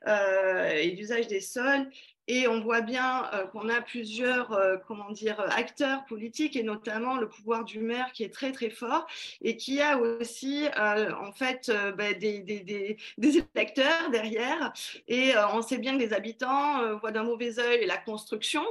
euh, 0.08 0.72
et 0.72 0.92
d'usage 0.92 1.28
des 1.28 1.42
sols 1.42 1.90
et 2.28 2.48
on 2.48 2.62
voit 2.62 2.82
bien 2.82 3.30
euh, 3.34 3.46
qu'on 3.48 3.70
a 3.70 3.82
plusieurs 3.82 4.54
euh, 4.54 4.78
comment 4.88 5.12
dire, 5.12 5.40
acteurs 5.56 6.06
politiques 6.06 6.56
et 6.56 6.64
notamment 6.64 7.18
le 7.18 7.28
pouvoir 7.28 7.66
du 7.66 7.80
maire 7.80 8.12
qui 8.14 8.24
est 8.24 8.34
très 8.34 8.52
très 8.52 8.70
fort 8.70 9.06
et 9.42 9.58
qui 9.58 9.82
a 9.82 9.98
aussi 9.98 10.68
euh, 10.78 11.12
en 11.16 11.32
fait 11.32 11.72
bah, 11.98 12.14
des, 12.14 12.40
des, 12.40 12.98
des, 13.18 13.44
électeurs 13.56 14.10
derrière. 14.12 14.74
Et 15.08 15.34
on 15.54 15.62
sait 15.62 15.78
bien 15.78 15.96
que 15.96 16.00
les 16.00 16.14
habitants 16.14 16.98
voient 16.98 17.12
d'un 17.12 17.24
mauvais 17.24 17.60
œil 17.60 17.86
la 17.86 17.98
construction. 17.98 18.64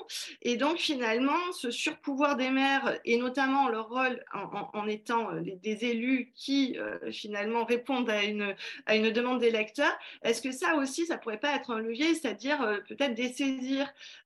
Et 0.43 0.57
donc 0.57 0.79
finalement, 0.79 1.53
ce 1.53 1.71
surpouvoir 1.71 2.37
des 2.37 2.51
maires 2.51 2.99
et 3.05 3.17
notamment 3.17 3.69
leur 3.69 3.89
rôle 3.89 4.25
en, 4.33 4.87
étant 4.87 5.31
des, 5.35 5.85
élus 5.85 6.33
qui 6.35 6.77
finalement 7.11 7.65
répondent 7.65 8.11
à 8.11 8.23
une, 8.23 8.55
à 8.87 8.95
une 8.95 9.11
demande 9.11 9.41
des 9.41 9.49
électeurs, 9.49 9.97
est-ce 10.23 10.41
que 10.43 10.53
ça 10.53 10.77
aussi, 10.77 11.07
ça 11.07 11.19
pourrait 11.19 11.41
pas 11.41 11.55
être 11.57 11.71
un 11.71 11.81
levier, 11.81 12.15
c'est-à-dire 12.15 12.81
peut-être 12.89 13.15
d'essayer 13.15 13.42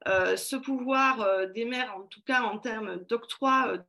euh, 0.07 0.37
ce 0.37 0.57
pouvoir 0.57 1.21
euh, 1.21 1.47
des 1.47 1.65
maires, 1.65 1.95
en 1.97 2.03
tout 2.03 2.23
cas 2.23 2.43
en 2.43 2.59
termes 2.59 3.05
d'octroi 3.05 3.83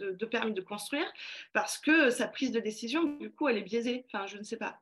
euh, 0.00 0.12
de, 0.12 0.26
permis 0.26 0.52
de 0.52 0.60
construire, 0.60 1.06
parce 1.52 1.78
que 1.78 2.10
sa 2.10 2.28
prise 2.28 2.52
de 2.52 2.60
décision, 2.60 3.04
du 3.16 3.30
coup, 3.30 3.48
elle 3.48 3.58
est 3.58 3.62
biaisée. 3.62 4.06
Enfin, 4.06 4.26
je 4.26 4.36
ne 4.36 4.42
sais 4.42 4.56
pas. 4.56 4.80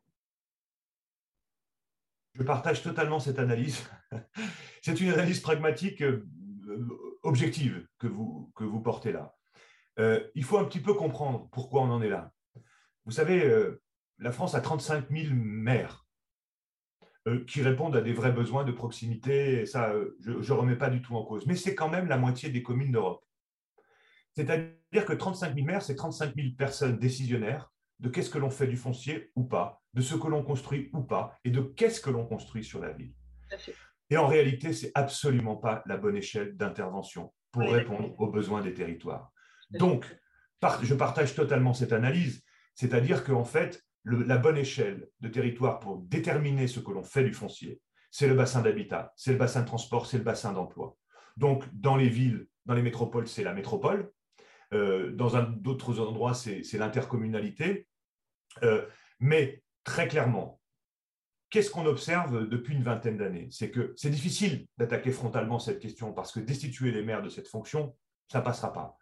Je 2.35 2.43
partage 2.43 2.83
totalement 2.83 3.21
cette 3.21 3.39
analyse. 3.39 3.89
C'est 4.83 5.01
une 5.01 5.13
analyse 5.13 5.41
pragmatique 5.41 6.03
objective 7.23 7.87
que 7.99 8.09
vous, 8.09 8.51
que 8.57 8.65
vous 8.65 8.81
portez 8.81 9.13
là. 9.13 9.37
il 10.35 10.45
faut 10.45 10.59
un 10.59 10.65
petit 10.65 10.81
peu 10.81 10.95
comprendre 10.95 11.49
pourquoi 11.53 11.83
on 11.83 11.91
en 11.91 12.03
est 12.03 12.09
là. 12.09 12.33
Vous 13.05 13.13
savez, 13.13 13.49
la 14.19 14.33
France 14.33 14.55
a 14.57 14.61
35 14.61 15.11
000 15.11 15.29
maires. 15.33 16.04
Euh, 17.27 17.43
qui 17.47 17.63
répondent 17.63 17.97
à 17.97 18.03
des 18.03 18.13
vrais 18.13 18.33
besoins 18.33 18.65
de 18.65 18.73
proximité. 18.73 19.63
Et 19.63 19.67
ça, 19.67 19.93
euh, 19.93 20.15
je 20.21 20.33
ne 20.33 20.59
remets 20.59 20.77
pas 20.77 20.91
du 20.91 21.01
tout 21.01 21.17
en 21.17 21.25
cause. 21.25 21.47
Mais 21.47 21.57
c'est 21.57 21.75
quand 21.75 21.89
même 21.89 22.07
la 22.07 22.19
moitié 22.19 22.51
des 22.51 22.63
communes 22.63 22.93
d'Europe. 22.93 23.25
C'est-à-dire 24.35 25.07
que 25.07 25.15
35 25.15 25.55
000 25.55 25.67
maires, 25.67 25.81
c'est 25.81 25.95
35 25.95 26.35
000 26.35 26.49
personnes 26.59 26.99
décisionnaires 26.99 27.73
de 28.01 28.11
qu'est-ce 28.11 28.29
que 28.29 28.37
l'on 28.37 28.51
fait 28.51 28.67
du 28.67 28.77
foncier 28.77 29.31
ou 29.37 29.45
pas, 29.45 29.81
de 29.95 30.03
ce 30.03 30.15
que 30.17 30.27
l'on 30.27 30.43
construit 30.43 30.91
ou 30.93 31.01
pas, 31.01 31.39
et 31.45 31.51
de 31.51 31.63
qu'est-ce 31.63 32.03
que 32.03 32.11
l'on 32.11 32.27
construit 32.27 32.63
sur 32.63 32.83
la 32.83 32.93
ville. 32.93 33.15
Et 34.11 34.19
en 34.19 34.27
réalité, 34.27 34.75
ce 34.75 34.87
n'est 34.87 34.93
absolument 34.95 35.57
pas 35.57 35.83
la 35.87 35.97
bonne 35.97 36.17
échelle 36.17 36.59
d'intervention 36.59 37.33
pour 37.53 37.63
répondre 37.63 38.15
aux 38.21 38.31
besoins 38.31 38.61
des 38.61 38.75
territoires. 38.75 39.33
Donc, 39.71 40.05
je 40.83 40.95
partage 40.95 41.35
totalement 41.35 41.73
cette 41.73 41.95
analyse, 41.95 42.45
c'est-à-dire 42.75 43.25
qu'en 43.25 43.45
fait, 43.45 43.83
la 44.05 44.37
bonne 44.37 44.59
échelle 44.59 45.09
de 45.21 45.29
territoire 45.29 45.81
pour 45.81 45.99
déterminer 45.99 46.67
ce 46.67 46.81
que 46.81 46.93
l'on 46.93 47.03
fait 47.03 47.25
du 47.25 47.33
foncier, 47.33 47.81
c'est 48.11 48.29
le 48.29 48.35
bassin 48.35 48.63
d'habitat, 48.63 49.13
c'est 49.17 49.33
le 49.33 49.39
bassin 49.39 49.63
de 49.63 49.67
transport, 49.67 50.07
c'est 50.07 50.19
le 50.19 50.25
bassin 50.25 50.53
d'emploi. 50.53 50.97
Donc, 51.37 51.65
dans 51.73 51.97
les 51.97 52.09
villes, 52.09 52.47
dans 52.67 52.75
les 52.75 52.83
métropoles, 52.83 53.27
c'est 53.27 53.43
la 53.43 53.55
métropole. 53.55 54.13
Euh, 54.73 55.11
dans 55.13 55.43
d'autres 55.43 56.01
endroits, 56.01 56.35
c'est 56.35 56.63
l'intercommunalité. 56.75 57.89
Euh, 58.63 58.87
mais 59.21 59.63
très 59.85 60.07
clairement, 60.07 60.61
qu'est-ce 61.51 61.71
qu'on 61.71 61.87
observe 61.87 62.49
depuis 62.49 62.75
une 62.75 62.85
vingtaine 62.85 63.17
d'années? 63.17 63.49
C'est 63.51 63.71
que 63.71 63.93
c'est 63.97 64.11
difficile 64.11 64.67
d'attaquer 64.79 65.11
frontalement 65.11 65.59
cette 65.59 65.81
question 65.81 66.13
parce 66.13 66.33
que 66.33 66.41
destituer 66.41 66.93
les 66.93 67.03
maires 67.03 67.23
de 67.23 67.29
cette 67.29 67.49
fonction, 67.49 67.97
ça 68.31 68.41
ne 68.41 68.45
passera 68.45 68.73
pas. 68.73 68.97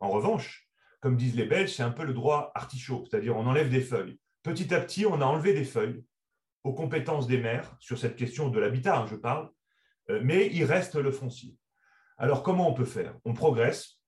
En 0.00 0.10
revanche, 0.10 0.68
comme 1.00 1.16
disent 1.16 1.36
les 1.36 1.44
Belges, 1.46 1.74
c'est 1.74 1.82
un 1.82 1.90
peu 1.90 2.04
le 2.04 2.14
droit 2.14 2.52
artichaut, 2.54 3.04
c'est-à-dire 3.08 3.36
on 3.36 3.46
enlève 3.46 3.70
des 3.70 3.80
feuilles 3.80 4.18
petit 4.48 4.74
à 4.74 4.80
petit, 4.80 5.04
on 5.06 5.20
a 5.20 5.24
enlevé 5.24 5.52
des 5.52 5.64
feuilles 5.64 6.02
aux 6.64 6.72
compétences 6.72 7.26
des 7.26 7.38
maires 7.38 7.76
sur 7.80 7.98
cette 7.98 8.16
question 8.16 8.48
de 8.48 8.58
l'habitat, 8.58 8.98
hein, 8.98 9.06
je 9.06 9.16
parle, 9.16 9.50
euh, 10.10 10.20
mais 10.24 10.48
il 10.52 10.64
reste 10.64 10.96
le 10.96 11.12
foncier. 11.12 11.56
Alors, 12.16 12.42
comment 12.42 12.68
on 12.68 12.74
peut 12.74 12.84
faire? 12.84 13.14
On 13.24 13.34
progresse 13.34 14.00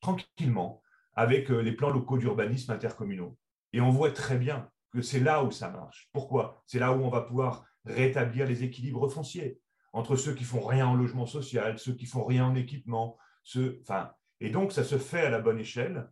tranquillement 0.00 0.82
avec 1.14 1.50
euh, 1.50 1.60
les 1.60 1.72
plans 1.72 1.90
locaux 1.90 2.18
d'urbanisme 2.18 2.72
intercommunaux. 2.72 3.36
Et 3.72 3.80
on 3.80 3.90
voit 3.90 4.12
très 4.12 4.36
bien 4.36 4.70
que 4.92 5.02
c'est 5.02 5.20
là 5.20 5.42
où 5.42 5.50
ça 5.50 5.70
marche. 5.70 6.08
Pourquoi? 6.12 6.62
C'est 6.66 6.78
là 6.78 6.92
où 6.92 7.02
on 7.02 7.10
va 7.10 7.22
pouvoir 7.22 7.64
rétablir 7.84 8.46
les 8.46 8.62
équilibres 8.62 9.08
fonciers 9.08 9.60
entre 9.92 10.16
ceux 10.16 10.34
qui 10.34 10.44
font 10.44 10.60
rien 10.60 10.86
en 10.86 10.94
logement 10.94 11.26
social, 11.26 11.78
ceux 11.78 11.94
qui 11.94 12.06
font 12.06 12.24
rien 12.24 12.44
en 12.44 12.54
équipement, 12.54 13.16
ceux, 13.42 13.80
enfin, 13.82 14.12
Et 14.40 14.50
donc, 14.50 14.72
ça 14.72 14.84
se 14.84 14.98
fait 14.98 15.22
à 15.22 15.30
la 15.30 15.40
bonne 15.40 15.58
échelle. 15.58 16.08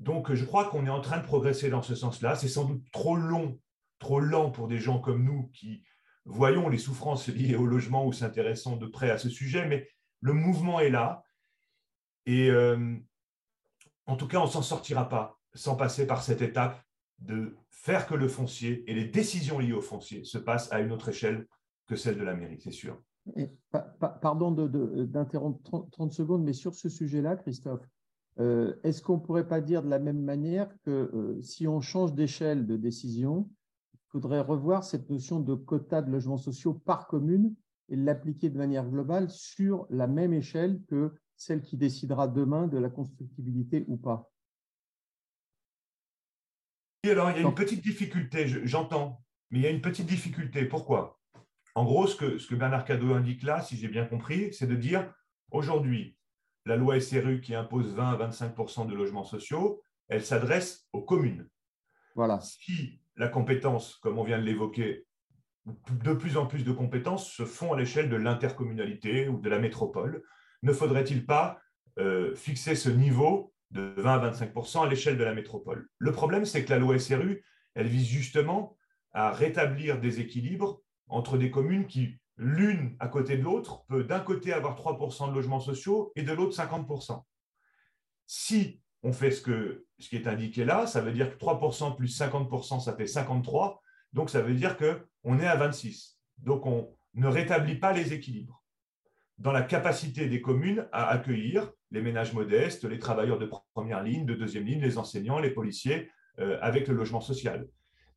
Donc, 0.00 0.32
je 0.32 0.44
crois 0.44 0.66
qu'on 0.66 0.86
est 0.86 0.90
en 0.90 1.00
train 1.00 1.18
de 1.18 1.24
progresser 1.24 1.70
dans 1.70 1.82
ce 1.82 1.94
sens-là. 1.94 2.34
C'est 2.34 2.48
sans 2.48 2.64
doute 2.64 2.82
trop 2.92 3.16
long, 3.16 3.58
trop 3.98 4.20
lent 4.20 4.50
pour 4.50 4.68
des 4.68 4.78
gens 4.78 4.98
comme 4.98 5.24
nous 5.24 5.48
qui 5.52 5.82
voyons 6.24 6.68
les 6.68 6.78
souffrances 6.78 7.28
liées 7.28 7.56
au 7.56 7.66
logement 7.66 8.06
ou 8.06 8.12
s'intéressons 8.12 8.76
de 8.76 8.86
près 8.86 9.10
à 9.10 9.18
ce 9.18 9.28
sujet, 9.28 9.66
mais 9.66 9.88
le 10.20 10.32
mouvement 10.32 10.80
est 10.80 10.90
là. 10.90 11.22
Et 12.26 12.50
euh, 12.50 12.96
en 14.06 14.16
tout 14.16 14.26
cas, 14.26 14.38
on 14.38 14.46
ne 14.46 14.50
s'en 14.50 14.62
sortira 14.62 15.08
pas 15.08 15.38
sans 15.54 15.76
passer 15.76 16.06
par 16.06 16.22
cette 16.22 16.42
étape 16.42 16.82
de 17.18 17.56
faire 17.70 18.06
que 18.06 18.14
le 18.14 18.28
foncier 18.28 18.88
et 18.90 18.94
les 18.94 19.04
décisions 19.04 19.58
liées 19.58 19.72
au 19.72 19.80
foncier 19.80 20.24
se 20.24 20.38
passent 20.38 20.72
à 20.72 20.80
une 20.80 20.92
autre 20.92 21.10
échelle 21.10 21.46
que 21.86 21.96
celle 21.96 22.18
de 22.18 22.24
la 22.24 22.34
mairie, 22.34 22.60
c'est 22.60 22.70
sûr. 22.70 23.00
pardon 24.20 24.50
d'interrompre 24.50 25.88
30, 25.90 26.12
secondes, 26.12 26.42
mais 26.42 26.52
sur 26.52 26.74
ce 26.74 26.88
sujet-là, 26.88 27.36
Christophe, 27.36 27.86
euh, 28.40 28.74
est-ce 28.82 29.00
qu'on 29.00 29.16
ne 29.16 29.22
pourrait 29.22 29.46
pas 29.46 29.60
dire 29.60 29.82
de 29.82 29.88
la 29.88 29.98
même 29.98 30.22
manière 30.22 30.68
que 30.82 30.90
euh, 30.90 31.40
si 31.40 31.68
on 31.68 31.80
change 31.80 32.14
d'échelle 32.14 32.66
de 32.66 32.76
décision, 32.76 33.48
il 33.94 34.00
faudrait 34.08 34.40
revoir 34.40 34.84
cette 34.84 35.08
notion 35.08 35.40
de 35.40 35.54
quota 35.54 36.02
de 36.02 36.10
logements 36.10 36.36
sociaux 36.36 36.74
par 36.74 37.06
commune 37.06 37.54
et 37.88 37.96
l'appliquer 37.96 38.50
de 38.50 38.58
manière 38.58 38.88
globale 38.88 39.30
sur 39.30 39.86
la 39.90 40.06
même 40.06 40.32
échelle 40.32 40.82
que 40.88 41.12
celle 41.36 41.62
qui 41.62 41.76
décidera 41.76 42.28
demain 42.28 42.66
de 42.66 42.78
la 42.78 42.88
constructibilité 42.88 43.84
ou 43.88 43.96
pas? 43.96 44.30
Alors, 47.04 47.30
il 47.30 47.36
y 47.36 47.44
a 47.44 47.46
une 47.46 47.54
petite 47.54 47.82
difficulté, 47.82 48.46
j'entends, 48.64 49.20
mais 49.50 49.58
il 49.58 49.62
y 49.62 49.66
a 49.66 49.70
une 49.70 49.82
petite 49.82 50.06
difficulté. 50.06 50.64
Pourquoi? 50.64 51.20
En 51.74 51.84
gros, 51.84 52.06
ce 52.06 52.16
que, 52.16 52.38
ce 52.38 52.46
que 52.46 52.54
Bernard 52.54 52.84
Cadot 52.84 53.12
indique 53.12 53.42
là, 53.42 53.60
si 53.60 53.76
j'ai 53.76 53.88
bien 53.88 54.06
compris, 54.06 54.54
c'est 54.54 54.66
de 54.66 54.76
dire 54.76 55.12
aujourd'hui, 55.50 56.16
la 56.66 56.76
loi 56.76 57.00
SRU 57.00 57.40
qui 57.40 57.54
impose 57.54 57.94
20 57.94 58.12
à 58.12 58.28
25% 58.28 58.88
de 58.88 58.94
logements 58.94 59.24
sociaux, 59.24 59.82
elle 60.08 60.24
s'adresse 60.24 60.86
aux 60.92 61.02
communes. 61.02 61.48
Voilà. 62.14 62.40
Si 62.40 63.00
la 63.16 63.28
compétence, 63.28 63.96
comme 63.96 64.18
on 64.18 64.24
vient 64.24 64.38
de 64.38 64.44
l'évoquer, 64.44 65.06
de 65.66 66.12
plus 66.12 66.36
en 66.36 66.46
plus 66.46 66.64
de 66.64 66.72
compétences 66.72 67.30
se 67.30 67.44
font 67.44 67.72
à 67.72 67.78
l'échelle 67.78 68.08
de 68.08 68.16
l'intercommunalité 68.16 69.28
ou 69.28 69.38
de 69.38 69.48
la 69.48 69.58
métropole, 69.58 70.22
ne 70.62 70.72
faudrait-il 70.72 71.26
pas 71.26 71.58
euh, 71.98 72.34
fixer 72.34 72.74
ce 72.74 72.90
niveau 72.90 73.52
de 73.70 73.94
20 73.96 74.20
à 74.20 74.30
25% 74.30 74.84
à 74.84 74.88
l'échelle 74.88 75.18
de 75.18 75.24
la 75.24 75.34
métropole? 75.34 75.88
Le 75.98 76.12
problème, 76.12 76.44
c'est 76.44 76.64
que 76.64 76.70
la 76.70 76.78
loi 76.78 76.98
SRU, 76.98 77.44
elle 77.74 77.86
vise 77.86 78.06
justement 78.06 78.76
à 79.12 79.32
rétablir 79.32 80.00
des 80.00 80.20
équilibres 80.20 80.80
entre 81.08 81.38
des 81.38 81.50
communes 81.50 81.86
qui 81.86 82.18
l'une 82.36 82.96
à 82.98 83.08
côté 83.08 83.36
de 83.36 83.42
l'autre 83.42 83.84
peut 83.86 84.04
d'un 84.04 84.20
côté 84.20 84.52
avoir 84.52 84.76
3% 84.76 85.30
de 85.30 85.34
logements 85.34 85.60
sociaux 85.60 86.12
et 86.16 86.22
de 86.22 86.32
l'autre 86.32 86.56
50%. 86.56 87.22
Si 88.26 88.80
on 89.02 89.12
fait 89.12 89.30
ce, 89.30 89.42
qui 90.08 90.16
est 90.16 90.26
indiqué 90.26 90.64
là, 90.64 90.86
ça 90.86 91.00
veut 91.00 91.12
dire 91.12 91.36
que 91.36 91.42
3% 91.42 91.96
plus 91.96 92.18
50%, 92.18 92.80
ça 92.80 92.96
fait 92.96 93.06
53. 93.06 93.80
Donc, 94.12 94.30
ça 94.30 94.40
veut 94.40 94.54
dire 94.54 94.76
qu'on 94.76 95.38
est 95.38 95.46
à 95.46 95.56
26. 95.56 96.18
Donc, 96.38 96.66
on 96.66 96.96
ne 97.14 97.26
rétablit 97.26 97.76
pas 97.76 97.92
les 97.92 98.12
équilibres 98.12 98.64
dans 99.38 99.52
la 99.52 99.62
capacité 99.62 100.26
des 100.26 100.40
communes 100.40 100.88
à 100.92 101.08
accueillir 101.08 101.70
les 101.90 102.00
ménages 102.00 102.32
modestes, 102.32 102.84
les 102.84 102.98
travailleurs 102.98 103.38
de 103.38 103.50
première 103.74 104.02
ligne, 104.02 104.24
de 104.24 104.34
deuxième 104.34 104.64
ligne, 104.64 104.80
les 104.80 104.96
enseignants, 104.96 105.38
les 105.38 105.50
policiers, 105.50 106.10
euh, 106.38 106.58
avec 106.60 106.88
le 106.88 106.94
logement 106.94 107.20
social. 107.20 107.68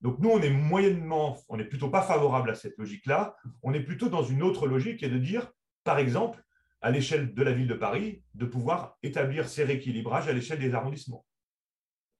Donc 0.02 0.20
nous, 0.20 0.30
on 0.30 0.42
est 0.42 0.50
moyennement, 0.50 1.38
on 1.50 1.58
n'est 1.58 1.66
plutôt 1.66 1.90
pas 1.90 2.02
favorable 2.02 2.50
à 2.50 2.56
cette 2.56 2.78
logique-là. 2.78 3.36
On 3.64 3.74
est 3.74 3.82
plutôt 3.82 4.10
dans 4.10 4.24
une 4.24 4.44
autre 4.44 4.68
logique 4.68 5.00
qui 5.00 5.06
est 5.06 5.10
de 5.10 5.18
dire, 5.18 5.52
par 5.84 5.98
exemple, 5.98 6.44
à 6.82 6.92
l'échelle 6.92 7.34
de 7.34 7.44
la 7.44 7.52
ville 7.52 7.68
de 7.68 7.74
Paris, 7.74 8.24
de 8.36 8.46
pouvoir 8.46 8.98
établir 9.02 9.48
ces 9.50 9.64
rééquilibrages 9.64 10.28
à 10.28 10.34
l'échelle 10.34 10.60
des 10.60 10.76
arrondissements. 10.76 11.26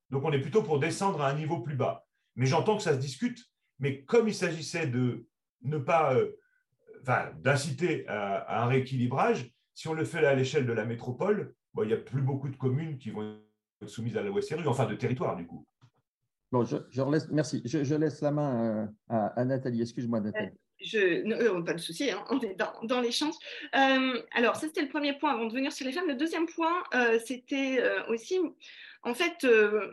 Donc 0.10 0.24
on 0.24 0.32
est 0.32 0.42
plutôt 0.42 0.64
pour 0.64 0.80
descendre 0.80 1.22
à 1.22 1.30
un 1.30 1.36
niveau 1.36 1.60
plus 1.60 1.76
bas. 1.76 2.06
Mais 2.36 2.46
j'entends 2.46 2.78
que 2.78 2.84
ça 2.84 2.94
se 2.94 3.00
discute. 3.00 3.46
Mais 3.80 4.04
comme 4.04 4.28
il 4.28 4.34
s'agissait 4.34 4.88
de 4.88 5.28
ne 5.62 5.78
pas, 5.78 6.16
euh, 6.16 6.32
d'inciter 7.40 8.08
à, 8.08 8.64
un 8.64 8.68
rééquilibrage, 8.68 9.52
si 9.74 9.88
on 9.88 9.94
le 9.94 10.06
fait 10.06 10.26
à 10.26 10.34
l'échelle 10.34 10.66
de 10.66 10.74
la 10.74 10.86
métropole, 10.86 11.54
il 11.80 11.88
n'y 11.88 11.94
a 11.94 11.98
plus 11.98 12.22
beaucoup 12.22 12.50
de 12.50 12.56
communes 12.56 12.98
qui 12.98 13.12
vont 13.12 13.40
être 13.82 13.90
soumises 13.90 14.18
à 14.18 14.24
la 14.24 14.30
loi 14.30 14.42
enfin 14.66 14.88
de 14.88 14.96
territoire 14.96 15.36
du 15.36 15.46
coup. 15.46 15.68
Bon, 16.52 16.64
je, 16.64 16.78
laisse, 17.12 17.28
merci. 17.30 17.62
Je, 17.66 17.96
laisse 17.96 18.22
la 18.22 18.32
main 18.32 18.88
euh, 19.12 19.28
à, 19.36 19.44
Nathalie. 19.44 19.82
Excuse-moi, 19.82 20.22
Nathalie. 20.22 20.48
Euh, 20.48 20.52
je, 20.80 20.98
euh, 21.00 21.62
pas 21.62 21.74
de 21.74 21.80
souci, 21.80 22.10
hein, 22.10 22.24
on 22.30 22.40
est 22.40 22.56
dans, 22.56 22.72
dans 22.84 23.02
l'échange. 23.02 23.34
alors, 23.74 24.56
ça, 24.56 24.68
c'était 24.68 24.84
le 24.84 24.88
premier 24.90 25.14
point 25.14 25.34
avant 25.34 25.46
de 25.46 25.54
venir 25.54 25.72
sur 25.72 25.86
les 25.86 25.92
femmes. 25.92 26.08
Le 26.08 26.16
deuxième 26.16 26.46
point, 26.46 26.84
c'était 27.26 27.82
aussi, 28.08 28.40
en 29.04 29.14
fait, 29.14 29.46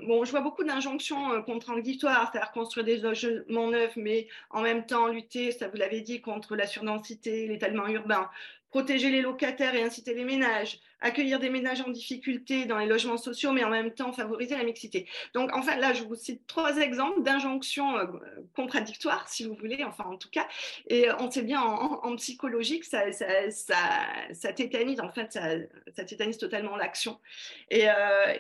bon, 0.07 0.25
je 0.25 0.31
vois 0.31 0.43
beaucoup 0.43 0.63
d'injonctions 0.63 1.43
contradictoires, 1.43 2.31
c'est-à-dire 2.31 2.53
construire 2.53 2.87
des 2.87 2.99
logements 2.99 3.71
neufs, 3.71 3.97
mais 3.97 4.29
en 4.51 4.63
même 4.63 4.87
temps 4.87 5.09
lutter, 5.09 5.51
ça 5.51 5.69
vous 5.69 5.77
l'avez 5.77 6.03
dit, 6.03 6.21
contre 6.21 6.55
la 6.55 6.67
surdensité, 6.67 7.49
l'étalement 7.49 7.89
urbain, 7.89 8.29
protéger 8.71 9.11
les 9.11 9.23
locataires 9.23 9.75
et 9.75 9.83
inciter 9.83 10.15
les 10.15 10.25
ménages, 10.25 10.81
accueillir 11.05 11.39
des 11.39 11.51
ménages 11.51 11.83
en 11.83 11.91
difficulté 11.91 12.65
dans 12.65 12.79
les 12.79 12.87
logements 12.87 13.19
sociaux, 13.19 13.53
mais 13.53 13.63
en 13.63 13.69
même 13.69 13.93
temps 13.93 14.13
favoriser 14.13 14.57
la 14.57 14.65
mixité. 14.65 15.07
Donc, 15.35 15.51
enfin, 15.55 15.77
là, 15.77 15.93
je 15.93 16.03
vous 16.03 16.15
cite 16.15 16.47
trois 16.47 16.79
exemples 16.79 17.23
d'injonctions 17.23 17.97
euh, 17.99 18.07
contradictoires, 18.57 19.29
si 19.29 19.45
vous 19.45 19.55
voulez, 19.55 19.85
enfin, 19.85 20.05
en 20.05 20.17
tout 20.17 20.31
cas. 20.31 20.49
Et 20.89 21.09
on 21.19 21.31
sait 21.31 21.43
bien, 21.43 21.61
en, 21.61 22.17
psychologie, 22.17 22.81
que 22.81 22.87
ça, 22.87 23.03
tétanise, 24.57 25.01
en 25.01 25.11
fait, 25.13 25.33
ça, 25.33 26.05
tétanise 26.05 26.39
totalement 26.39 26.77
l'action. 26.77 27.21
Et, 27.71 27.89
euh, 27.89 28.35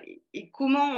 comment 0.53 0.91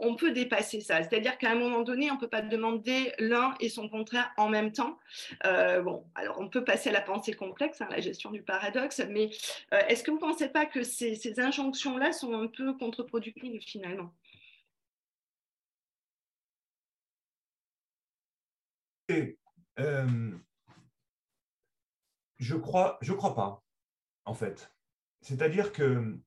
on, 0.00 0.14
peut 0.14 0.30
dépasser 0.30 0.80
ça? 0.80 1.02
C'est-à-dire 1.02 1.38
qu'à 1.38 1.50
un 1.50 1.56
moment 1.56 1.80
donné, 1.80 2.10
on 2.10 2.14
ne 2.14 2.20
peut 2.20 2.28
pas 2.28 2.42
demander 2.42 3.12
l'un 3.18 3.54
et 3.58 3.68
son 3.68 3.88
contraire 3.88 4.30
en 4.36 4.48
même 4.48 4.70
temps. 4.70 4.96
Euh, 5.44 5.82
bon, 5.82 6.04
alors, 6.14 6.38
on 6.40 6.48
peut 6.48 6.62
passer 6.62 6.90
à 6.90 6.92
la 6.92 7.00
pensée 7.00 7.32
complexe, 7.32 7.80
hein, 7.80 7.88
la 7.90 8.00
gestion 8.00 8.30
du 8.30 8.42
paradoxe, 8.42 9.02
mais 9.08 9.30
est-ce 9.88 10.04
que 10.04 10.12
vous 10.12 10.18
ne 10.18 10.22
pensez 10.22 10.48
pas 10.48 10.66
que 10.66 10.84
ces, 11.00 11.40
injonctions-là 11.40 12.12
sont 12.12 12.34
un 12.34 12.46
peu 12.46 12.76
contre-productives 12.76 13.62
finalement. 13.62 14.14
Euh, 19.78 20.38
je 22.38 22.56
crois, 22.56 22.98
je 23.00 23.12
crois 23.12 23.34
pas, 23.34 23.64
en 24.24 24.34
fait. 24.34 24.72
C'est-à-dire 25.22 25.72
que, 25.72 26.18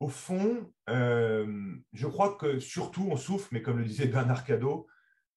au 0.00 0.08
fond, 0.08 0.72
euh, 0.88 1.76
je 1.92 2.06
crois 2.06 2.36
que 2.36 2.58
surtout 2.58 3.08
on 3.10 3.16
souffre, 3.16 3.48
mais 3.52 3.62
comme 3.62 3.78
le 3.78 3.84
disait 3.84 4.08
Bernard 4.08 4.44
Cadeau, 4.44 4.88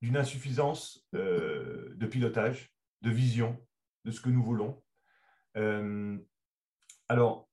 d'une 0.02 0.18
insuffisance 0.18 1.06
euh, 1.14 1.94
de 1.96 2.08
pilotage, 2.08 2.74
de 3.02 3.12
vision 3.12 3.64
de 4.06 4.12
ce 4.12 4.22
que 4.22 4.30
nous 4.30 4.44
voulons. 4.44 4.82
alors, 7.10 7.49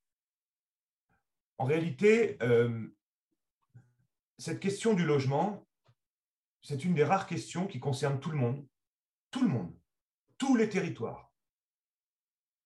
en 1.59 1.65
réalité, 1.65 2.37
euh, 2.43 2.87
cette 4.39 4.61
question 4.61 4.95
du 4.95 5.05
logement, 5.05 5.67
c'est 6.63 6.85
une 6.85 6.95
des 6.95 7.05
rares 7.05 7.27
questions 7.27 7.67
qui 7.67 7.81
concerne 7.81 8.21
tout 8.21 8.31
le 8.31 8.37
monde, 8.37 8.67
tout 9.31 9.43
le 9.43 9.49
monde, 9.49 9.73
tous 10.39 10.57
les 10.57 10.69
territoires. 10.69 11.33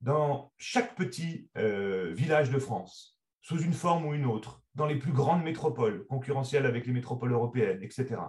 Dans 0.00 0.52
chaque 0.56 0.96
petit 0.96 1.50
euh, 1.56 2.12
village 2.14 2.50
de 2.50 2.58
France, 2.58 3.20
sous 3.42 3.60
une 3.60 3.74
forme 3.74 4.06
ou 4.06 4.14
une 4.14 4.24
autre, 4.24 4.62
dans 4.74 4.86
les 4.86 4.98
plus 4.98 5.12
grandes 5.12 5.44
métropoles, 5.44 6.06
concurrentielles 6.06 6.66
avec 6.66 6.86
les 6.86 6.92
métropoles 6.92 7.32
européennes, 7.32 7.82
etc. 7.82 8.20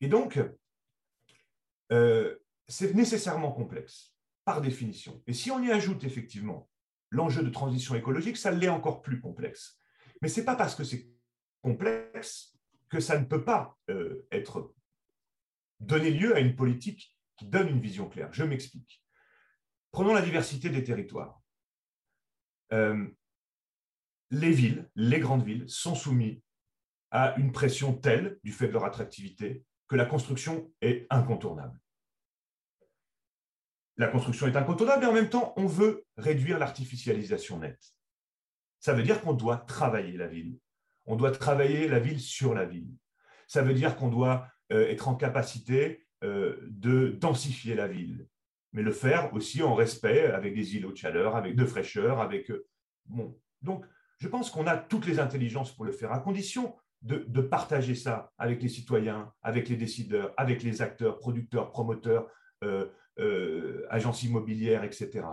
Et 0.00 0.08
donc, 0.08 0.40
euh, 1.90 2.38
c'est 2.68 2.94
nécessairement 2.94 3.50
complexe, 3.50 4.14
par 4.44 4.60
définition. 4.60 5.22
Et 5.26 5.32
si 5.32 5.50
on 5.50 5.62
y 5.62 5.70
ajoute 5.70 6.04
effectivement 6.04 6.70
l'enjeu 7.10 7.42
de 7.42 7.50
transition 7.50 7.94
écologique, 7.94 8.36
ça 8.36 8.50
l'est 8.50 8.68
encore 8.68 9.02
plus 9.02 9.20
complexe. 9.20 9.78
Mais 10.22 10.28
ce 10.28 10.40
n'est 10.40 10.46
pas 10.46 10.56
parce 10.56 10.74
que 10.74 10.84
c'est 10.84 11.08
complexe 11.62 12.58
que 12.88 13.00
ça 13.00 13.18
ne 13.18 13.24
peut 13.24 13.44
pas 13.44 13.78
euh, 13.90 14.26
être 14.30 14.74
donner 15.80 16.10
lieu 16.10 16.34
à 16.34 16.40
une 16.40 16.56
politique 16.56 17.16
qui 17.36 17.46
donne 17.46 17.68
une 17.68 17.80
vision 17.80 18.08
claire. 18.08 18.32
Je 18.32 18.44
m'explique. 18.44 19.02
Prenons 19.92 20.12
la 20.12 20.22
diversité 20.22 20.70
des 20.70 20.82
territoires. 20.82 21.40
Euh, 22.72 23.06
les 24.30 24.50
villes, 24.50 24.90
les 24.96 25.20
grandes 25.20 25.44
villes, 25.44 25.68
sont 25.68 25.94
soumises 25.94 26.42
à 27.10 27.34
une 27.38 27.52
pression 27.52 27.94
telle, 27.94 28.38
du 28.44 28.52
fait 28.52 28.68
de 28.68 28.72
leur 28.72 28.84
attractivité, 28.84 29.64
que 29.86 29.96
la 29.96 30.04
construction 30.04 30.70
est 30.82 31.06
incontournable 31.08 31.80
la 33.98 34.06
construction 34.06 34.46
est 34.46 34.56
incontournable, 34.56 35.00
mais 35.02 35.08
en 35.08 35.12
même 35.12 35.28
temps, 35.28 35.52
on 35.56 35.66
veut 35.66 36.06
réduire 36.16 36.58
l'artificialisation 36.58 37.58
nette. 37.58 37.92
Ça 38.78 38.94
veut 38.94 39.02
dire 39.02 39.20
qu'on 39.20 39.32
doit 39.32 39.56
travailler 39.56 40.16
la 40.16 40.28
ville. 40.28 40.56
On 41.04 41.16
doit 41.16 41.32
travailler 41.32 41.88
la 41.88 41.98
ville 41.98 42.20
sur 42.20 42.54
la 42.54 42.64
ville. 42.64 42.94
Ça 43.48 43.62
veut 43.62 43.74
dire 43.74 43.96
qu'on 43.96 44.08
doit 44.08 44.46
euh, 44.72 44.86
être 44.88 45.08
en 45.08 45.16
capacité 45.16 46.06
euh, 46.22 46.58
de 46.68 47.08
densifier 47.08 47.74
la 47.74 47.88
ville, 47.88 48.28
mais 48.72 48.82
le 48.82 48.92
faire 48.92 49.34
aussi 49.34 49.62
en 49.62 49.74
respect 49.74 50.26
avec 50.26 50.54
des 50.54 50.76
îlots 50.76 50.92
de 50.92 50.96
chaleur, 50.96 51.34
avec 51.34 51.56
de 51.56 51.64
fraîcheur, 51.64 52.20
avec... 52.20 52.50
Euh, 52.50 52.66
bon. 53.06 53.36
Donc, 53.62 53.84
Je 54.18 54.28
pense 54.28 54.50
qu'on 54.50 54.66
a 54.66 54.76
toutes 54.76 55.06
les 55.06 55.18
intelligences 55.18 55.74
pour 55.74 55.84
le 55.84 55.92
faire, 55.92 56.12
à 56.12 56.20
condition 56.20 56.76
de, 57.02 57.40
partager 57.40 57.94
ça 57.94 58.32
avec 58.36 58.60
les 58.62 58.68
citoyens, 58.68 59.32
avec 59.42 59.68
les 59.68 59.76
décideurs, 59.76 60.34
avec 60.36 60.62
les 60.62 60.82
acteurs, 60.82 61.18
producteurs, 61.18 61.70
promoteurs, 61.70 62.28
euh, 63.18 63.86
agences 63.90 64.22
immobilières, 64.22 64.84
etc. 64.84 65.26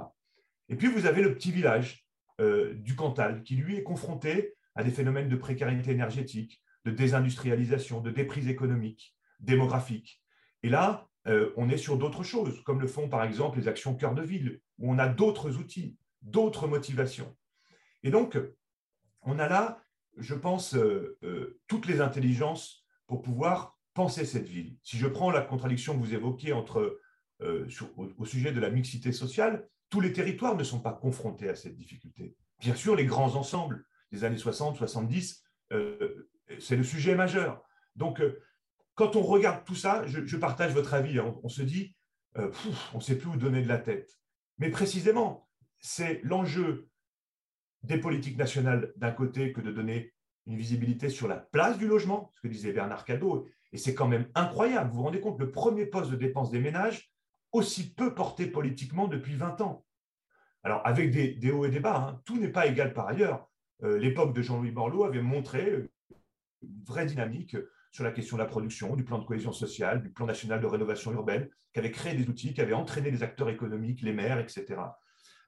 Et 0.70 0.76
puis, 0.76 0.88
vous 0.88 1.06
avez 1.06 1.22
le 1.22 1.34
petit 1.36 1.52
village 1.52 2.06
euh, 2.42 2.74
du 2.74 2.96
Cantal 2.96 3.44
qui, 3.44 3.56
lui, 3.56 3.78
est 3.78 3.84
confronté 3.84 4.56
à 4.76 4.84
des 4.84 4.92
phénomènes 4.92 5.30
de 5.30 5.36
précarité 5.36 5.92
énergétique, 5.92 6.62
de 6.84 6.92
désindustrialisation, 6.92 8.02
de 8.02 8.12
déprise 8.12 8.48
économique, 8.48 9.16
démographique. 9.40 10.22
Et 10.64 10.70
là, 10.70 11.08
on 11.58 11.70
est 11.70 11.78
sur 11.78 11.98
d'autres 11.98 12.24
choses, 12.24 12.62
comme 12.64 12.80
le 12.80 12.86
font 12.86 13.10
par 13.10 13.24
exemple 13.24 13.58
les 13.58 13.68
actions 13.68 13.96
cœur 13.96 14.14
de 14.14 14.22
ville, 14.22 14.60
où 14.78 14.92
on 14.92 15.00
a 15.00 15.08
d'autres 15.08 15.58
outils, 15.58 15.98
d'autres 16.22 16.68
motivations. 16.68 17.36
Et 18.04 18.12
donc, 18.12 18.38
on 19.24 19.40
a 19.40 19.48
là 19.48 19.82
je 20.18 20.36
pense, 20.36 20.76
euh, 20.76 21.18
euh, 21.24 21.60
toutes 21.68 21.88
les 21.88 22.02
intelligences 22.02 22.86
pour 23.08 23.22
pouvoir 23.22 23.78
penser 23.94 24.26
cette 24.26 24.48
ville. 24.48 24.78
Si 24.84 24.98
je 24.98 25.08
prends 25.08 25.32
la 25.32 25.42
contradiction 25.42 25.94
que 25.94 26.00
vous 26.00 26.14
évoquez 26.14 26.54
entre, 26.54 27.00
euh, 27.46 27.68
au, 27.96 28.26
sujet 28.26 28.52
de 28.52 28.60
la 28.60 28.70
mixité 28.70 29.12
sociale, 29.12 29.68
tous 29.90 30.02
les 30.02 30.14
territoires 30.14 30.56
ne 30.56 30.64
sont 30.64 30.80
pas 30.80 30.94
confrontés 30.94 31.50
à 31.50 31.56
cette 31.56 31.76
difficulté. 31.76 32.36
Bien 32.60 32.76
sûr, 32.76 32.96
les 32.96 33.06
grands 33.06 33.36
ensembles 33.36 33.86
des 34.12 34.24
années 34.24 34.38
60, 34.38 34.78
70, 34.78 35.44
c'est 36.60 36.76
le 36.76 36.84
sujet 36.84 37.16
majeur. 37.16 37.64
Donc, 37.96 38.22
quand 38.94 39.16
on 39.16 39.22
regarde 39.22 39.66
tout 39.66 39.76
ça, 39.76 40.06
je, 40.08 40.38
partage 40.38 40.74
votre 40.74 40.94
avis, 40.94 41.20
hein. 41.20 41.36
on, 41.44 41.50
se 41.50 41.62
dit, 41.62 41.96
on 42.36 42.98
ne 42.98 43.02
sait 43.02 43.18
plus 43.18 43.30
où 43.30 43.36
donner 43.36 43.62
de 43.62 43.68
la 43.68 43.78
tête. 43.78 44.18
Mais 44.58 44.70
précisément, 44.70 45.48
c'est 45.80 46.22
l'enjeu 46.24 46.90
des 47.84 47.98
politiques 47.98 48.38
nationales 48.38 48.92
d'un 48.96 49.12
côté 49.12 49.54
que 49.54 49.62
de 49.62 49.72
donner 49.72 50.14
une 50.48 50.58
visibilité 50.58 51.10
sur 51.10 51.28
la 51.28 51.38
place 51.38 51.78
du 51.78 51.88
logement, 51.88 52.32
ce 52.36 52.42
que 52.42 52.48
disait 52.48 52.72
Bernard 52.72 53.06
Cadeau. 53.06 53.48
Et 53.72 53.78
c'est 53.78 53.94
quand 53.94 54.08
même 54.08 54.30
incroyable. 54.36 54.90
Vous 54.90 54.98
vous 54.98 55.04
rendez 55.04 55.20
compte, 55.20 55.40
le 55.40 55.52
premier 55.52 55.86
poste 55.86 56.12
de 56.12 56.16
dépense 56.16 56.52
des 56.52 56.60
ménages, 56.60 57.12
aussi 57.56 57.94
peu 57.94 58.14
porté 58.14 58.48
politiquement 58.48 59.08
depuis 59.08 59.36
20 59.36 59.62
ans. 59.62 59.86
Alors, 60.64 60.82
avec 60.86 61.12
des, 61.12 61.52
hauts 61.52 61.66
et 61.66 61.70
des 61.70 61.80
bas, 61.80 61.98
hein, 61.98 62.22
tout 62.26 62.38
n'est 62.38 62.50
pas 62.50 62.68
égal 62.68 62.94
par 62.94 63.08
ailleurs. 63.08 63.48
Euh, 63.84 63.98
l'époque 63.98 64.34
de 64.34 64.42
Jean-Louis 64.42 64.72
Borloo 64.72 65.04
avait 65.04 65.22
montré 65.22 65.88
une 66.62 66.84
vraie 66.84 67.06
dynamique 67.06 67.56
sur 67.92 68.04
la 68.04 68.12
question 68.12 68.36
de 68.36 68.42
la 68.42 68.48
production, 68.48 68.96
du 68.96 69.06
plan 69.06 69.20
de 69.20 69.26
cohésion 69.26 69.54
sociale, 69.54 70.04
du 70.04 70.10
plan 70.10 70.26
national 70.26 70.60
de 70.60 70.66
rénovation 70.66 71.14
urbaine, 71.14 71.48
qui 71.72 71.80
avait 71.80 71.92
créé 71.92 72.14
des 72.14 72.28
outils, 72.28 72.54
qui 72.54 72.62
avait 72.62 72.74
entraîné 72.74 73.10
les 73.10 73.24
acteurs 73.24 73.50
économiques, 73.50 74.02
les 74.02 74.12
maires, 74.12 74.40
etc. 74.40 74.82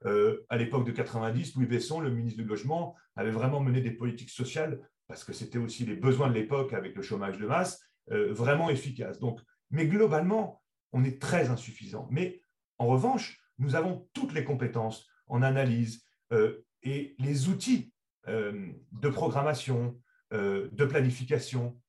Euh, 0.06 0.46
à 0.48 0.56
l'époque 0.56 0.86
de 0.86 0.92
90, 0.92 1.56
Louis 1.56 1.66
Besson, 1.66 2.00
le 2.00 2.10
ministre 2.10 2.40
du 2.40 2.48
Logement, 2.48 2.94
avait 3.16 3.32
vraiment 3.32 3.60
mené 3.60 3.82
des 3.82 3.90
politiques 3.90 4.30
sociales, 4.30 4.80
parce 5.08 5.24
que 5.24 5.32
c'était 5.32 5.58
aussi 5.58 5.84
les 5.84 5.96
besoins 5.96 6.28
de 6.28 6.34
l'époque 6.34 6.72
avec 6.72 6.94
le 6.94 7.02
chômage 7.02 7.38
de 7.38 7.46
masse, 7.46 7.82
euh, 8.12 8.32
vraiment 8.32 8.70
efficaces. 8.70 9.18
Donc, 9.18 9.40
mais 9.70 9.86
globalement, 9.86 10.62
on 10.92 11.04
est 11.04 11.20
très 11.20 11.50
insuffisant. 11.50 12.08
Mais 12.10 12.40
en 12.78 12.86
revanche, 12.86 13.40
nous 13.58 13.74
avons 13.74 14.08
toutes 14.12 14.32
les 14.32 14.44
compétences 14.44 15.06
en 15.26 15.42
analyse 15.42 16.04
euh, 16.32 16.64
et 16.82 17.14
les 17.18 17.48
outils 17.48 17.92
de 18.26 19.08
programmation, 19.08 19.98
de 20.30 20.84
planification. 20.84 21.80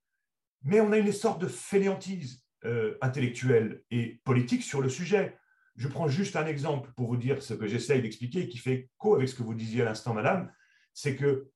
Mais 0.63 0.79
on 0.79 0.93
a 0.93 0.97
une 0.97 1.11
sorte 1.11 1.41
de 1.41 1.47
fainéantise 1.47 2.45
intellectuelle 3.01 3.83
et 3.91 4.21
politique 4.23 4.63
sur 4.63 4.79
le 4.79 4.87
sujet. 4.87 5.37
Je 5.75 5.89
prends 5.89 6.07
juste 6.07 6.37
un 6.37 6.45
exemple 6.45 6.91
pour 6.95 7.07
vous 7.07 7.17
dire 7.17 7.43
ce 7.43 7.53
que 7.53 7.67
j'essaye 7.67 8.01
d'expliquer 8.01 8.43
et 8.43 8.47
qui 8.47 8.57
fait 8.57 8.89
co 8.97 9.15
avec 9.15 9.27
ce 9.27 9.35
que 9.35 9.43
vous 9.43 9.53
disiez 9.53 9.81
à 9.81 9.85
l'instant, 9.85 10.13
madame. 10.13 10.49
C'est 10.93 11.17
que 11.17 11.51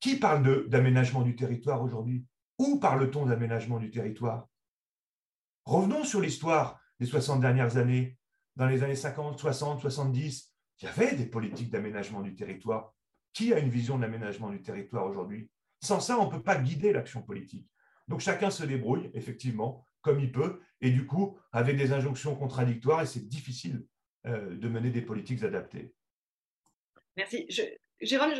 qui 0.00 0.16
parle 0.16 0.68
d'aménagement 0.68 1.22
du 1.22 1.34
territoire 1.34 1.82
aujourd'hui? 1.82 2.24
Où 2.58 2.78
parle-t-on 2.78 3.26
d'aménagement 3.26 3.78
du 3.78 3.90
territoire? 3.90 4.48
Revenons 5.68 6.02
sur 6.02 6.22
l'histoire 6.22 6.80
des 6.98 7.04
60 7.04 7.42
dernières 7.42 7.76
années. 7.76 8.16
Dans 8.56 8.66
les 8.66 8.82
années 8.82 8.96
50, 8.96 9.38
60, 9.38 9.82
70, 9.82 10.50
il 10.80 10.84
y 10.86 10.88
avait 10.88 11.14
des 11.14 11.26
politiques 11.26 11.68
d'aménagement 11.68 12.22
du 12.22 12.34
territoire. 12.34 12.94
Qui 13.34 13.52
a 13.52 13.58
une 13.58 13.68
vision 13.68 13.98
de 13.98 14.02
l'aménagement 14.02 14.48
du 14.48 14.62
territoire 14.62 15.04
aujourd'hui? 15.04 15.50
Sans 15.82 16.00
ça, 16.00 16.18
on 16.18 16.24
ne 16.24 16.30
peut 16.30 16.42
pas 16.42 16.56
guider 16.56 16.94
l'action 16.94 17.20
politique. 17.20 17.68
Donc 18.08 18.20
chacun 18.20 18.48
se 18.48 18.64
débrouille, 18.64 19.10
effectivement, 19.12 19.84
comme 20.00 20.20
il 20.20 20.32
peut, 20.32 20.62
et 20.80 20.90
du 20.90 21.04
coup, 21.04 21.38
avec 21.52 21.76
des 21.76 21.92
injonctions 21.92 22.34
contradictoires, 22.34 23.02
et 23.02 23.06
c'est 23.06 23.28
difficile 23.28 23.84
euh, 24.24 24.56
de 24.56 24.68
mener 24.68 24.88
des 24.88 25.02
politiques 25.02 25.42
adaptées. 25.42 25.92
Merci. 27.14 27.46
Jérôme, 28.00 28.30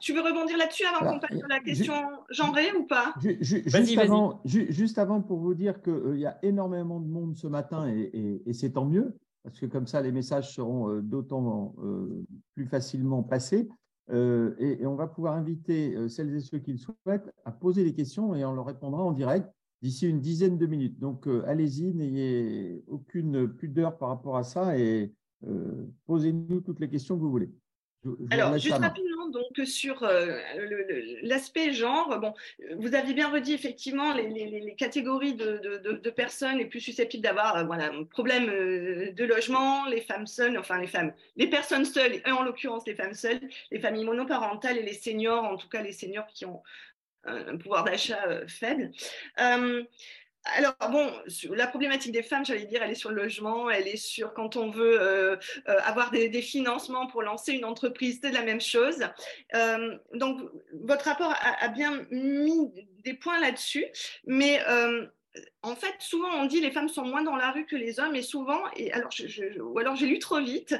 tu 0.00 0.14
veux 0.14 0.20
rebondir 0.20 0.56
là-dessus 0.56 0.84
avant 0.84 1.12
qu'on 1.12 1.20
passe 1.20 1.36
sur 1.36 1.48
la 1.48 1.60
question 1.60 1.94
genrée 2.30 2.72
ou 2.72 2.86
pas? 2.86 3.14
juste, 3.40 3.98
avant, 3.98 4.40
juste 4.44 4.98
avant, 4.98 5.20
pour 5.20 5.38
vous 5.38 5.54
dire 5.54 5.82
qu'il 5.82 5.92
euh, 5.92 6.16
y 6.16 6.26
a 6.26 6.38
énormément 6.42 7.00
de 7.00 7.08
monde 7.08 7.36
ce 7.36 7.46
matin 7.46 7.86
et, 7.88 8.42
c'est 8.52 8.72
tant 8.72 8.86
mieux, 8.86 9.14
parce 9.44 9.60
que 9.60 9.66
comme 9.66 9.86
ça, 9.86 10.00
les 10.00 10.12
messages 10.12 10.54
seront 10.54 10.88
euh, 10.88 11.00
d'autant 11.02 11.74
plus 12.54 12.66
facilement 12.66 13.22
passés. 13.22 13.68
et, 14.10 14.86
on 14.86 14.94
va 14.94 15.06
pouvoir 15.06 15.34
inviter 15.34 16.08
celles 16.08 16.34
et 16.34 16.40
ceux 16.40 16.58
qui 16.58 16.72
le 16.72 16.78
souhaitent 16.78 17.30
à 17.44 17.52
poser 17.52 17.84
des 17.84 17.94
questions 17.94 18.34
et 18.34 18.44
on 18.44 18.54
leur 18.54 18.66
répondra 18.66 19.02
en 19.02 19.12
direct 19.12 19.46
d'ici 19.82 20.08
une 20.08 20.20
dizaine 20.20 20.58
de 20.58 20.66
minutes. 20.66 20.98
Donc, 20.98 21.26
euh, 21.26 21.42
allez-y, 21.46 21.94
n'ayez 21.94 22.84
aucune 22.86 23.48
pudeur 23.48 23.96
par 23.96 24.10
rapport 24.10 24.36
à 24.36 24.42
ça 24.42 24.78
et 24.78 25.12
euh, 25.46 25.86
posez-nous 26.06 26.60
toutes 26.60 26.80
les 26.80 26.88
questions 26.88 27.16
que 27.16 27.22
vous 27.22 27.30
voulez. 27.30 27.50
Alors, 28.30 28.56
juste 28.56 28.78
rapidement, 28.78 29.28
donc 29.28 29.66
sur 29.66 30.02
euh, 30.04 30.38
l'aspect 31.22 31.72
genre, 31.72 32.18
bon, 32.18 32.32
vous 32.76 32.94
avez 32.94 33.12
bien 33.12 33.28
redit 33.28 33.52
effectivement 33.52 34.14
les, 34.14 34.74
catégories 34.78 35.34
de, 35.34 36.10
personnes 36.10 36.56
les 36.56 36.64
plus 36.64 36.80
susceptibles 36.80 37.22
d'avoir 37.22 37.66
voilà, 37.66 37.92
un 37.92 38.04
problème 38.04 38.46
de 38.46 39.24
logement, 39.24 39.84
les 39.86 40.00
femmes 40.00 40.26
seules, 40.26 40.56
enfin 40.58 40.80
les 40.80 40.86
femmes, 40.86 41.12
les 41.36 41.48
personnes 41.48 41.84
seules, 41.84 42.22
et 42.24 42.30
en 42.30 42.42
l'occurrence 42.42 42.86
les 42.86 42.94
femmes 42.94 43.14
seules, 43.14 43.40
les 43.70 43.80
familles 43.80 44.04
monoparentales 44.04 44.78
et 44.78 44.82
les 44.82 44.94
seniors, 44.94 45.44
en 45.44 45.56
tout 45.56 45.68
cas 45.68 45.82
les 45.82 45.92
seniors 45.92 46.26
qui 46.28 46.46
ont 46.46 46.62
un 47.24 47.56
pouvoir 47.56 47.84
d'achat 47.84 48.24
euh, 48.28 48.46
faible. 48.48 48.92
Euh, 50.46 50.50
alors, 50.58 50.74
bon, 50.90 51.10
la 51.50 51.66
problématique 51.66 52.12
des 52.12 52.22
femmes, 52.22 52.44
j'allais 52.44 52.64
dire, 52.64 52.82
elle 52.82 52.90
est 52.90 52.94
sur 52.94 53.10
le 53.10 53.22
logement, 53.22 53.70
elle 53.70 53.88
est 53.88 53.96
sur 53.96 54.32
quand 54.34 54.56
on 54.56 54.70
veut 54.70 55.00
euh, 55.00 55.36
avoir 55.66 56.10
des, 56.10 56.30
financements 56.42 57.06
pour 57.06 57.22
lancer 57.22 57.52
une 57.52 57.64
entreprise, 57.64 58.20
c'est 58.22 58.32
la 58.32 58.42
même 58.42 58.60
chose. 58.60 58.96
donc, 60.14 60.40
votre 60.72 61.04
rapport 61.04 61.32
a, 61.32 61.64
a, 61.64 61.68
bien 61.68 62.06
mis 62.10 62.72
des 63.04 63.14
points 63.14 63.40
là-dessus, 63.40 63.86
mais 64.26 64.60
en 65.62 65.76
fait, 65.76 65.94
souvent 65.98 66.30
on 66.36 66.46
dit 66.46 66.60
les 66.60 66.70
femmes 66.70 66.88
sont 66.88 67.04
moins 67.04 67.22
dans 67.22 67.36
la 67.36 67.50
rue 67.50 67.66
que 67.66 67.76
les 67.76 68.00
hommes, 68.00 68.16
et 68.16 68.22
souvent, 68.22 68.62
alors 68.92 69.10
ou 69.60 69.78
alors 69.78 69.94
j'ai 69.94 70.06
lu 70.06 70.18
trop 70.18 70.40
vite, 70.40 70.74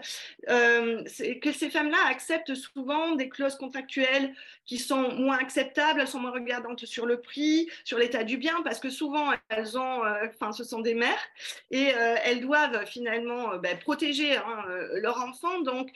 euh, 0.49 1.05
que 1.43 1.53
ces 1.53 1.69
femmes-là 1.69 1.99
acceptent 2.09 2.55
souvent 2.55 3.15
des 3.15 3.29
clauses 3.29 3.57
contractuelles 3.57 4.35
qui 4.65 4.79
sont 4.79 5.13
moins 5.15 5.37
acceptables, 5.37 6.01
elles 6.01 6.09
sont 6.09 6.21
moins 6.21 6.31
regardantes 6.31 6.87
sur 6.87 7.05
le 7.05 7.21
prix, 7.21 7.69
sur 7.85 7.99
l'état 7.99 8.25
du 8.25 8.39
bien, 8.39 8.63
parce 8.63 8.81
que 8.81 8.89
souvent 8.89 9.31
elles 9.51 9.77
ont, 9.77 10.05
euh, 10.05 10.27
enfin, 10.29 10.53
ce 10.53 10.65
sont 10.65 10.81
des 10.81 10.95
mères 10.95 11.29
et 11.71 11.95
euh, 11.95 12.17
elles 12.25 12.41
doivent 12.41 12.87
finalement 12.87 13.57
ben, 13.59 13.79
protéger 13.79 14.37
hein, 14.37 14.65
leur 14.95 15.21
enfant. 15.23 15.61
Donc 15.61 15.91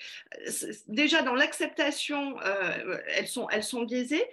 déjà 0.88 1.22
dans 1.22 1.34
l'acceptation, 1.34 2.36
elles 3.08 3.28
sont 3.28 3.48
elles 3.50 3.64
sont 3.64 3.82
biaisées 3.82 4.24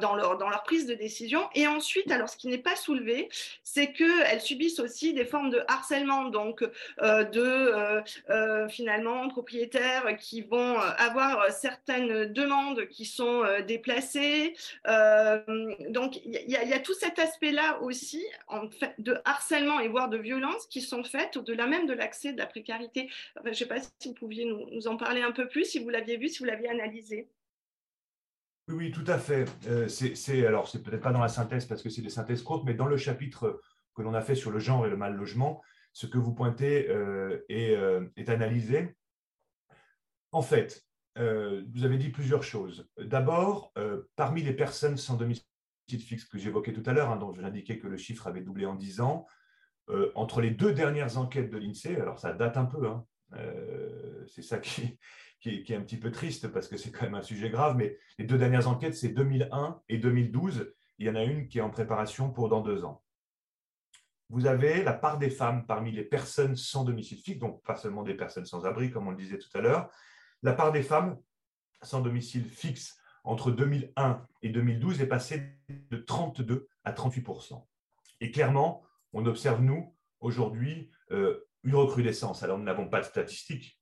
dans 0.00 0.14
leur 0.14 0.38
dans 0.38 0.48
leur 0.48 0.62
prise 0.62 0.86
de 0.86 0.94
décision. 0.94 1.48
Et 1.54 1.66
ensuite, 1.66 2.10
alors 2.10 2.30
ce 2.30 2.36
qui 2.36 2.48
n'est 2.48 2.58
pas 2.58 2.76
soulevé, 2.76 3.28
c'est 3.62 3.89
qu'elles 3.92 4.40
subissent 4.40 4.80
aussi 4.80 5.14
des 5.14 5.24
formes 5.24 5.50
de 5.50 5.62
harcèlement, 5.68 6.28
donc 6.28 6.62
euh, 7.02 7.24
de 7.24 7.40
euh, 7.40 8.00
euh, 8.30 8.68
finalement 8.68 9.28
propriétaires 9.28 10.16
qui 10.18 10.42
vont 10.42 10.78
avoir 10.78 11.50
certaines 11.50 12.32
demandes 12.32 12.86
qui 12.86 13.04
sont 13.04 13.42
déplacées. 13.66 14.54
donc 15.88 16.20
il 16.24 16.50
y, 16.50 16.56
a 16.56 16.78
tout 16.78 16.94
cet 16.94 17.18
aspect-là 17.18 17.80
aussi 17.82 18.24
de 18.98 19.16
harcèlement 19.24 19.80
et 19.80 19.88
voire 19.88 20.08
de 20.08 20.18
violence 20.18 20.66
qui 20.66 20.80
sont 20.80 21.04
faites 21.04 21.36
au-delà 21.36 21.66
même 21.66 21.86
de 21.86 21.92
l'accès 21.92 22.32
de 22.32 22.38
la 22.38 22.46
précarité. 22.46 23.08
je 23.44 23.48
ne 23.48 23.54
sais 23.54 23.66
pas 23.66 23.80
si 23.80 24.08
vous 24.08 24.14
pouviez 24.14 24.44
nous, 24.44 24.86
en 24.86 24.96
parler 24.96 25.22
un 25.22 25.32
peu 25.32 25.48
plus, 25.48 25.64
si 25.64 25.78
vous 25.78 25.88
l'aviez 25.88 26.16
vu, 26.16 26.28
si 26.28 26.38
vous 26.38 26.44
l'aviez 26.44 26.68
analysé. 26.68 27.28
Oui, 28.68 28.92
tout 28.92 29.04
à 29.06 29.18
fait. 29.18 29.46
c'est, 29.88 30.46
alors, 30.46 30.68
c'est 30.68 30.82
peut-être 30.82 31.02
pas 31.02 31.12
dans 31.12 31.20
la 31.20 31.28
synthèse 31.28 31.66
parce 31.66 31.82
que 31.82 31.88
c'est 31.88 32.02
des 32.02 32.10
synthèses 32.10 32.42
courtes, 32.42 32.64
mais 32.64 32.74
dans 32.74 32.86
le 32.86 32.96
chapitre 32.96 33.60
que 34.00 34.04
l'on 34.04 34.14
a 34.14 34.22
fait 34.22 34.34
sur 34.34 34.50
le 34.50 34.58
genre 34.58 34.86
et 34.86 34.90
le 34.90 34.96
mal 34.96 35.14
logement, 35.14 35.60
ce 35.92 36.06
que 36.06 36.18
vous 36.18 36.34
pointez 36.34 36.88
euh, 36.88 37.44
euh, 37.50 38.08
est, 38.16 38.28
analysé. 38.30 38.96
En 40.32 40.42
fait, 40.42 40.86
euh, 41.18 41.62
vous 41.74 41.84
avez 41.84 41.98
dit 41.98 42.08
plusieurs 42.08 42.42
choses. 42.42 42.88
D'abord, 42.98 43.74
parmi 44.16 44.42
les 44.42 44.54
personnes 44.54 44.96
sans 44.96 45.16
domicile 45.16 45.44
fixe 45.88 46.24
que 46.24 46.38
j'évoquais 46.38 46.72
tout 46.72 46.84
à 46.86 46.92
l'heure, 46.92 47.10
hein, 47.10 47.16
dont 47.16 47.32
je 47.34 47.42
l'indiquais 47.42 47.78
que 47.78 47.88
le 47.88 47.96
chiffre 47.96 48.26
avait 48.26 48.40
doublé 48.40 48.64
en 48.64 48.74
10 48.74 49.00
ans, 49.00 49.26
entre 50.14 50.40
les 50.40 50.52
deux 50.52 50.72
dernières 50.72 51.18
enquêtes 51.18 51.50
de 51.50 51.58
l'INSEE, 51.58 52.00
alors 52.00 52.20
ça 52.20 52.32
date 52.32 52.56
un 52.56 52.64
peu, 52.64 52.86
hein, 52.86 53.04
c'est 54.28 54.42
ça 54.42 54.58
qui, 54.60 55.00
qui 55.40 55.64
est, 55.66 55.74
un 55.74 55.80
petit 55.80 55.96
peu 55.96 56.12
triste 56.12 56.46
parce 56.46 56.68
que 56.68 56.76
c'est 56.76 56.92
quand 56.92 57.06
même 57.06 57.16
un 57.16 57.22
sujet 57.22 57.50
grave, 57.50 57.76
mais 57.76 57.98
les 58.18 58.24
deux 58.24 58.38
dernières 58.38 58.68
enquêtes, 58.68 58.94
c'est 58.94 59.08
2001 59.08 59.82
et 59.88 59.98
2012. 59.98 60.72
Il 60.98 61.06
y 61.06 61.10
en 61.10 61.16
a 61.16 61.24
une 61.24 61.48
qui 61.48 61.58
est 61.58 61.62
en 61.62 61.70
préparation 61.70 62.30
pour 62.30 62.48
dans 62.48 62.60
deux 62.60 62.84
ans. 62.84 63.02
Vous 64.30 64.46
avez 64.46 64.84
la 64.84 64.92
part 64.92 65.18
des 65.18 65.28
femmes 65.28 65.66
parmi 65.66 65.90
les 65.90 66.04
personnes 66.04 66.54
sans 66.54 66.84
domicile 66.84 67.18
fixe, 67.18 67.40
donc 67.40 67.62
pas 67.64 67.74
seulement 67.74 68.04
des 68.04 68.14
personnes 68.14 68.46
sans 68.46 68.64
abri, 68.64 68.90
comme 68.90 69.08
on 69.08 69.10
le 69.10 69.16
disait 69.16 69.38
tout 69.38 69.50
à 69.54 69.60
l'heure. 69.60 69.90
La 70.42 70.52
part 70.52 70.70
des 70.70 70.84
femmes 70.84 71.18
sans 71.82 72.00
domicile 72.00 72.44
fixe 72.44 72.96
entre 73.24 73.50
2001 73.50 74.24
et 74.42 74.50
2012 74.50 75.00
est 75.00 75.08
passée 75.08 75.58
de 75.68 75.96
32 75.96 76.68
à 76.84 76.92
38% 76.92 77.66
Et 78.20 78.30
clairement, 78.30 78.84
on 79.12 79.26
observe, 79.26 79.60
nous, 79.62 79.96
aujourd'hui, 80.20 80.90
euh, 81.10 81.44
une 81.64 81.74
recrudescence. 81.74 82.44
Alors, 82.44 82.56
nous 82.56 82.64
n'avons 82.64 82.88
pas 82.88 83.00
de 83.00 83.06
statistiques 83.06 83.80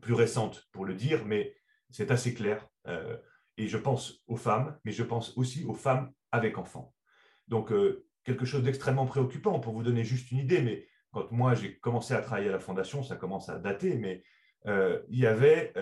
plus 0.00 0.14
récentes 0.14 0.68
pour 0.72 0.84
le 0.84 0.94
dire, 0.94 1.24
mais 1.24 1.54
c'est 1.90 2.10
assez 2.10 2.34
clair. 2.34 2.66
Euh, 2.88 3.16
et 3.56 3.68
je 3.68 3.78
pense 3.78 4.24
aux 4.26 4.36
femmes, 4.36 4.76
mais 4.84 4.90
je 4.90 5.04
pense 5.04 5.36
aussi 5.38 5.64
aux 5.64 5.74
femmes 5.74 6.12
avec 6.32 6.58
enfants. 6.58 6.92
Donc, 7.46 7.70
euh, 7.70 8.04
quelque 8.24 8.44
chose 8.44 8.62
d'extrêmement 8.62 9.06
préoccupant, 9.06 9.60
pour 9.60 9.72
vous 9.74 9.82
donner 9.82 10.04
juste 10.04 10.30
une 10.30 10.38
idée, 10.38 10.62
mais 10.62 10.86
quand 11.12 11.30
moi 11.30 11.54
j'ai 11.54 11.78
commencé 11.78 12.14
à 12.14 12.20
travailler 12.20 12.48
à 12.48 12.52
la 12.52 12.58
Fondation, 12.58 13.02
ça 13.02 13.16
commence 13.16 13.48
à 13.48 13.58
dater, 13.58 13.96
mais 13.96 14.22
euh, 14.66 15.00
il 15.08 15.18
y 15.18 15.26
avait, 15.26 15.72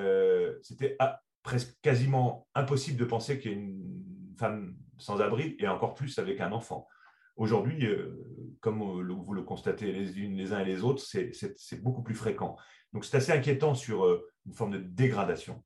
c'était 0.63 0.97
presque 1.43 1.77
quasiment 1.83 2.47
impossible 2.55 2.99
de 2.99 3.05
penser 3.05 3.39
qu'il 3.39 3.51
y 3.51 3.55
ait 3.55 3.59
une 3.59 4.35
femme 4.39 4.77
sans 4.99 5.21
abri, 5.21 5.57
et 5.59 5.69
encore 5.69 5.95
plus 5.95 6.19
avec 6.19 6.41
un 6.41 6.53
enfant. 6.53 6.89
Aujourd'hui, 7.37 7.87
euh, 7.87 8.15
comme 8.61 8.83
euh, 8.83 9.15
vous 9.15 9.35
le 9.35 9.43
constatez 9.43 9.91
les, 9.91 10.19
unes, 10.19 10.37
les 10.37 10.53
uns 10.53 10.61
et 10.61 10.65
les 10.65 10.83
autres, 10.83 11.03
c'est 11.03 11.83
beaucoup 11.83 12.03
plus 12.03 12.15
fréquent. 12.15 12.57
Donc 12.93 13.05
c'est 13.05 13.17
assez 13.17 13.33
inquiétant 13.33 13.75
sur 13.75 14.05
euh, 14.05 14.29
une 14.47 14.53
forme 14.53 14.73
de 14.73 14.79
dégradation. 14.79 15.63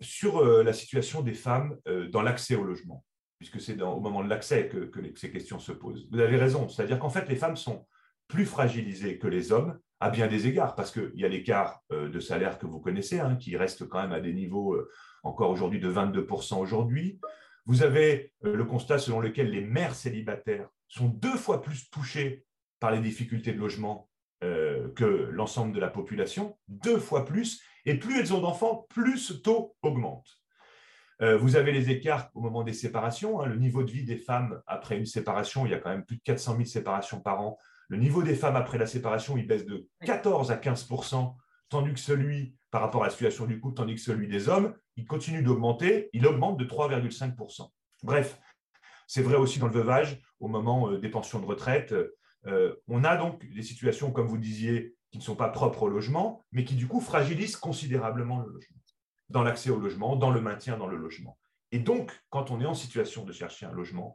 sur 0.00 0.44
la 0.44 0.74
situation 0.74 1.22
des 1.22 1.32
femmes 1.32 1.78
dans 2.12 2.20
l'accès 2.20 2.54
au 2.54 2.64
logement, 2.64 3.02
puisque 3.48 3.60
c'est 3.60 3.80
au 3.82 4.00
moment 4.00 4.24
de 4.24 4.28
l'accès 4.28 4.68
que, 4.68 4.90
ces 5.16 5.30
questions 5.30 5.58
se 5.58 5.72
posent. 5.72 6.08
Vous 6.10 6.20
avez 6.20 6.36
raison, 6.36 6.68
c'est-à-dire 6.68 6.98
qu'en 6.98 7.10
fait, 7.10 7.28
les 7.28 7.36
femmes 7.36 7.56
sont 7.56 7.86
plus 8.28 8.46
fragilisées 8.46 9.18
que 9.18 9.26
les 9.26 9.52
hommes 9.52 9.78
à 10.00 10.10
bien 10.10 10.26
des 10.26 10.46
égards, 10.46 10.74
parce 10.74 10.90
qu'il 10.90 11.12
y 11.14 11.24
a 11.24 11.28
l'écart 11.28 11.82
de 11.90 12.20
salaire 12.20 12.58
que 12.58 12.66
vous 12.66 12.80
connaissez, 12.80 13.20
hein, 13.20 13.36
qui 13.36 13.56
reste 13.56 13.88
quand 13.88 14.02
même 14.02 14.12
à 14.12 14.20
des 14.20 14.34
niveaux 14.34 14.76
encore 15.22 15.50
aujourd'hui 15.50 15.80
de 15.80 15.90
22% 15.90 16.58
aujourd'hui. 16.58 17.18
Vous 17.66 17.82
avez 17.82 18.32
euh, 18.44 18.54
le 18.54 18.64
constat 18.64 18.98
selon 18.98 19.20
lequel 19.20 19.50
les 19.50 19.62
mères 19.62 19.94
célibataires 19.94 20.68
sont 20.88 21.08
deux 21.08 21.36
fois 21.36 21.62
plus 21.62 21.90
touchées 21.90 22.44
par 22.78 22.90
les 22.90 23.00
difficultés 23.00 23.52
de 23.52 23.58
logement 23.58 24.10
euh, 24.42 24.92
que 24.94 25.04
l'ensemble 25.04 25.72
de 25.72 25.80
la 25.80 25.88
population, 25.88 26.58
deux 26.68 26.98
fois 26.98 27.24
plus, 27.24 27.62
et 27.86 27.94
plus 27.98 28.20
elles 28.20 28.34
ont 28.34 28.40
d'enfants, 28.40 28.86
plus 28.90 29.18
ce 29.18 29.32
taux 29.32 29.74
augmente. 29.82 30.40
Euh, 31.22 31.36
vous 31.36 31.56
avez 31.56 31.72
les 31.72 31.90
écarts 31.90 32.30
au 32.34 32.40
moment 32.40 32.62
des 32.62 32.72
séparations. 32.72 33.40
Hein. 33.40 33.46
le 33.46 33.56
niveau 33.56 33.82
de 33.84 33.90
vie 33.90 34.04
des 34.04 34.16
femmes 34.16 34.60
après 34.66 34.96
une 34.96 35.06
séparation, 35.06 35.64
il 35.66 35.70
y 35.70 35.74
a 35.74 35.78
quand 35.78 35.90
même 35.90 36.04
plus 36.04 36.16
de 36.16 36.22
400 36.22 36.52
000 36.52 36.64
séparations 36.64 37.20
par 37.20 37.40
an. 37.40 37.58
Le 37.88 37.98
niveau 37.98 38.22
des 38.22 38.34
femmes 38.34 38.56
après 38.56 38.78
la 38.78 38.86
séparation, 38.86 39.36
il 39.36 39.46
baisse 39.46 39.66
de 39.66 39.88
14 40.04 40.50
à 40.50 40.56
15 40.56 40.88
tandis 41.68 41.92
que 41.92 42.00
celui 42.00 42.56
par 42.70 42.80
rapport 42.80 43.02
à 43.02 43.06
la 43.06 43.10
situation 43.10 43.46
du 43.46 43.60
couple, 43.60 43.76
tandis 43.76 43.94
que 43.94 44.00
celui 44.00 44.26
des 44.26 44.48
hommes, 44.48 44.74
il 44.96 45.06
continue 45.06 45.42
d'augmenter, 45.42 46.10
il 46.12 46.26
augmente 46.26 46.58
de 46.58 46.64
3,5%. 46.64 47.70
Bref, 48.02 48.38
c'est 49.06 49.22
vrai 49.22 49.36
aussi 49.36 49.58
dans 49.58 49.66
le 49.66 49.72
veuvage, 49.72 50.20
au 50.40 50.48
moment 50.48 50.90
euh, 50.90 50.98
des 50.98 51.08
pensions 51.08 51.40
de 51.40 51.46
retraite. 51.46 51.94
Euh, 52.46 52.74
on 52.88 53.04
a 53.04 53.16
donc 53.16 53.44
des 53.48 53.62
situations, 53.62 54.10
comme 54.10 54.26
vous 54.26 54.38
disiez, 54.38 54.96
qui 55.10 55.18
ne 55.18 55.22
sont 55.22 55.36
pas 55.36 55.48
propres 55.48 55.84
au 55.84 55.88
logement, 55.88 56.42
mais 56.52 56.64
qui 56.64 56.74
du 56.74 56.88
coup 56.88 57.00
fragilisent 57.00 57.56
considérablement 57.56 58.40
le 58.40 58.52
logement, 58.52 58.78
dans 59.28 59.42
l'accès 59.42 59.70
au 59.70 59.78
logement, 59.78 60.16
dans 60.16 60.30
le 60.30 60.40
maintien 60.40 60.76
dans 60.76 60.86
le 60.86 60.96
logement. 60.96 61.38
Et 61.72 61.78
donc, 61.78 62.12
quand 62.30 62.50
on 62.50 62.60
est 62.60 62.66
en 62.66 62.74
situation 62.74 63.24
de 63.24 63.32
chercher 63.32 63.66
un 63.66 63.72
logement, 63.72 64.14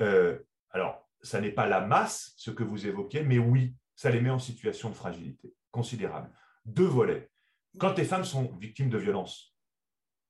euh, 0.00 0.38
alors, 0.70 1.08
ça 1.22 1.40
n'est 1.40 1.52
pas 1.52 1.66
la 1.66 1.80
masse, 1.80 2.32
ce 2.36 2.50
que 2.50 2.62
vous 2.62 2.86
évoquez, 2.86 3.22
mais 3.22 3.38
oui, 3.38 3.74
ça 3.96 4.10
les 4.10 4.20
met 4.20 4.30
en 4.30 4.38
situation 4.38 4.90
de 4.90 4.94
fragilité 4.94 5.54
considérable. 5.70 6.30
Deux 6.64 6.86
volets. 6.86 7.30
Quand 7.78 7.96
les 7.98 8.04
femmes 8.04 8.24
sont 8.24 8.44
victimes 8.58 8.90
de 8.90 8.98
violences 8.98 9.54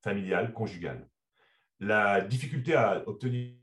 familiales, 0.03 0.53
conjugales, 0.53 1.09
la 1.81 2.21
difficulté 2.21 2.75
à 2.75 3.07
obtenir 3.07 3.55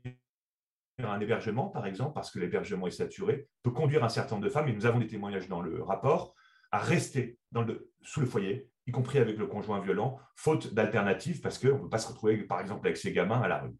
un 0.98 1.20
hébergement, 1.20 1.68
par 1.68 1.86
exemple, 1.86 2.14
parce 2.14 2.30
que 2.30 2.38
l'hébergement 2.38 2.86
est 2.86 2.92
saturé, 2.92 3.48
peut 3.62 3.70
conduire 3.70 4.04
un 4.04 4.08
certain 4.08 4.36
nombre 4.36 4.46
de 4.46 4.50
femmes, 4.50 4.68
et 4.68 4.72
nous 4.72 4.86
avons 4.86 4.98
des 4.98 5.06
témoignages 5.06 5.48
dans 5.48 5.60
le 5.60 5.82
rapport, 5.82 6.34
à 6.70 6.78
rester 6.78 7.38
sous 8.02 8.20
le 8.20 8.26
foyer, 8.26 8.70
y 8.86 8.92
compris 8.92 9.18
avec 9.18 9.36
le 9.36 9.46
conjoint 9.46 9.80
violent, 9.80 10.18
faute 10.34 10.74
d'alternative, 10.74 11.40
parce 11.40 11.58
qu'on 11.58 11.74
ne 11.74 11.82
peut 11.82 11.88
pas 11.88 11.98
se 11.98 12.08
retrouver, 12.08 12.38
par 12.38 12.60
exemple, 12.60 12.86
avec 12.86 12.96
ses 12.96 13.12
gamins 13.12 13.40
à 13.40 13.48
la 13.48 13.58
rue. 13.58 13.74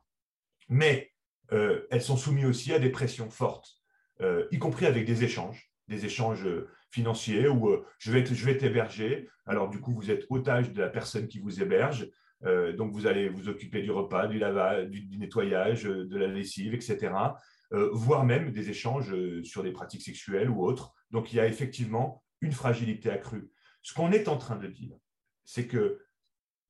Mais 0.68 1.12
euh, 1.52 1.86
elles 1.90 2.02
sont 2.02 2.16
soumises 2.16 2.46
aussi 2.46 2.72
à 2.72 2.78
des 2.78 2.90
pressions 2.90 3.30
fortes, 3.30 3.76
euh, 4.20 4.46
y 4.50 4.59
compris 4.59 4.86
avec 4.86 5.04
des 5.04 5.22
échanges, 5.22 5.70
des 5.88 6.04
échanges 6.04 6.48
financiers 6.90 7.48
où 7.48 7.68
euh, 7.68 7.84
je 7.98 8.11
vais 8.12 8.24
je 8.24 8.44
vais 8.44 8.57
t'héberger. 8.57 9.28
Alors 9.46 9.68
du 9.68 9.80
coup, 9.80 9.92
vous 9.92 10.11
êtes 10.11 10.26
otage 10.30 10.72
de 10.72 10.80
la 10.80 10.88
personne 10.88 11.28
qui 11.28 11.38
vous 11.38 11.61
héberge. 11.62 12.09
Euh, 12.44 12.72
donc 12.74 12.92
vous 12.92 13.07
allez 13.07 13.28
vous 13.28 13.48
occuper 13.48 13.82
du 13.82 13.90
repas, 13.90 14.26
du 14.26 14.38
lavage, 14.38 14.88
du, 14.88 15.18
nettoyage, 15.18 15.86
euh, 15.86 16.07
de 16.07 16.18
la 16.18 16.26
lessive, 16.26 16.74
etc. 16.74 17.12
voire 17.92 18.24
même 18.24 18.52
des 18.52 18.70
échanges 18.70 19.12
sur 19.42 19.64
des 19.64 19.72
pratiques 19.72 20.02
sexuelles 20.02 20.48
ou 20.48 20.62
autres. 20.62 20.94
Donc 21.11 21.32
il 21.32 21.36
y 21.36 21.40
a 21.40 21.46
effectivement 21.46 22.22
une 22.40 22.52
fragilité 22.52 23.11
accrue. 23.11 23.50
Ce 23.87 23.95
qu'on 23.95 24.11
est 24.11 24.26
en 24.26 24.37
train 24.37 24.57
de 24.57 24.66
dire, 24.66 24.97
c'est 25.45 25.68
que 25.68 26.03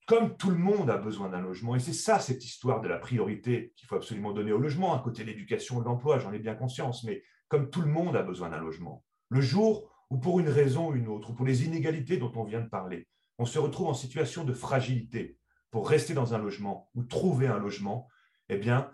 comme 0.07 0.37
tout 0.37 0.51
le 0.51 0.59
monde 0.59 0.91
a 0.91 0.99
besoin 0.99 1.31
d'un 1.31 1.41
logement, 1.41 1.75
et 1.75 1.81
c'est 1.81 1.95
ça 1.95 2.21
cette 2.21 2.45
histoire 2.45 2.83
de 2.83 2.89
la 2.89 2.99
priorité 2.99 3.73
qu'il 3.75 3.89
faut 3.89 3.97
absolument 3.97 4.33
donner 4.33 4.53
au 4.53 4.59
logement, 4.59 4.95
à 4.95 5.03
côté 5.03 5.23
de 5.23 5.29
l'éducation 5.29 5.81
de 5.81 5.87
l'emploi, 5.87 6.19
j'en 6.19 6.35
ai 6.35 6.39
bien 6.39 6.55
conscience, 6.55 7.05
mais 7.05 7.23
comme 7.49 7.71
tout 7.71 7.81
le 7.81 7.91
monde 7.91 8.17
a 8.17 8.23
besoin 8.23 8.51
d'un 8.51 8.61
logement, 8.61 9.03
le 9.31 9.41
jour 9.41 9.91
ou 10.11 10.19
pour 10.19 10.41
une 10.41 10.51
raison 10.51 10.91
ou 10.91 10.95
une 10.95 11.09
autre, 11.09 11.31
ou 11.31 11.33
pour 11.33 11.47
les 11.47 11.65
inégalités 11.65 12.19
dont 12.19 12.31
on 12.37 12.45
vient 12.45 12.61
de 12.61 12.69
parler, 12.69 13.09
on 13.39 13.47
se 13.47 13.59
retrouve 13.59 13.89
en 13.89 13.95
situation 13.95 14.45
de 14.45 14.53
fragilité 14.53 15.39
pour 15.71 15.89
rester 15.89 16.13
dans 16.13 16.35
un 16.35 16.39
logement 16.39 16.91
ou 16.95 17.03
trouver 17.03 17.47
un 17.47 17.59
logement, 17.59 18.09
eh 18.51 18.59
bien, 18.59 18.91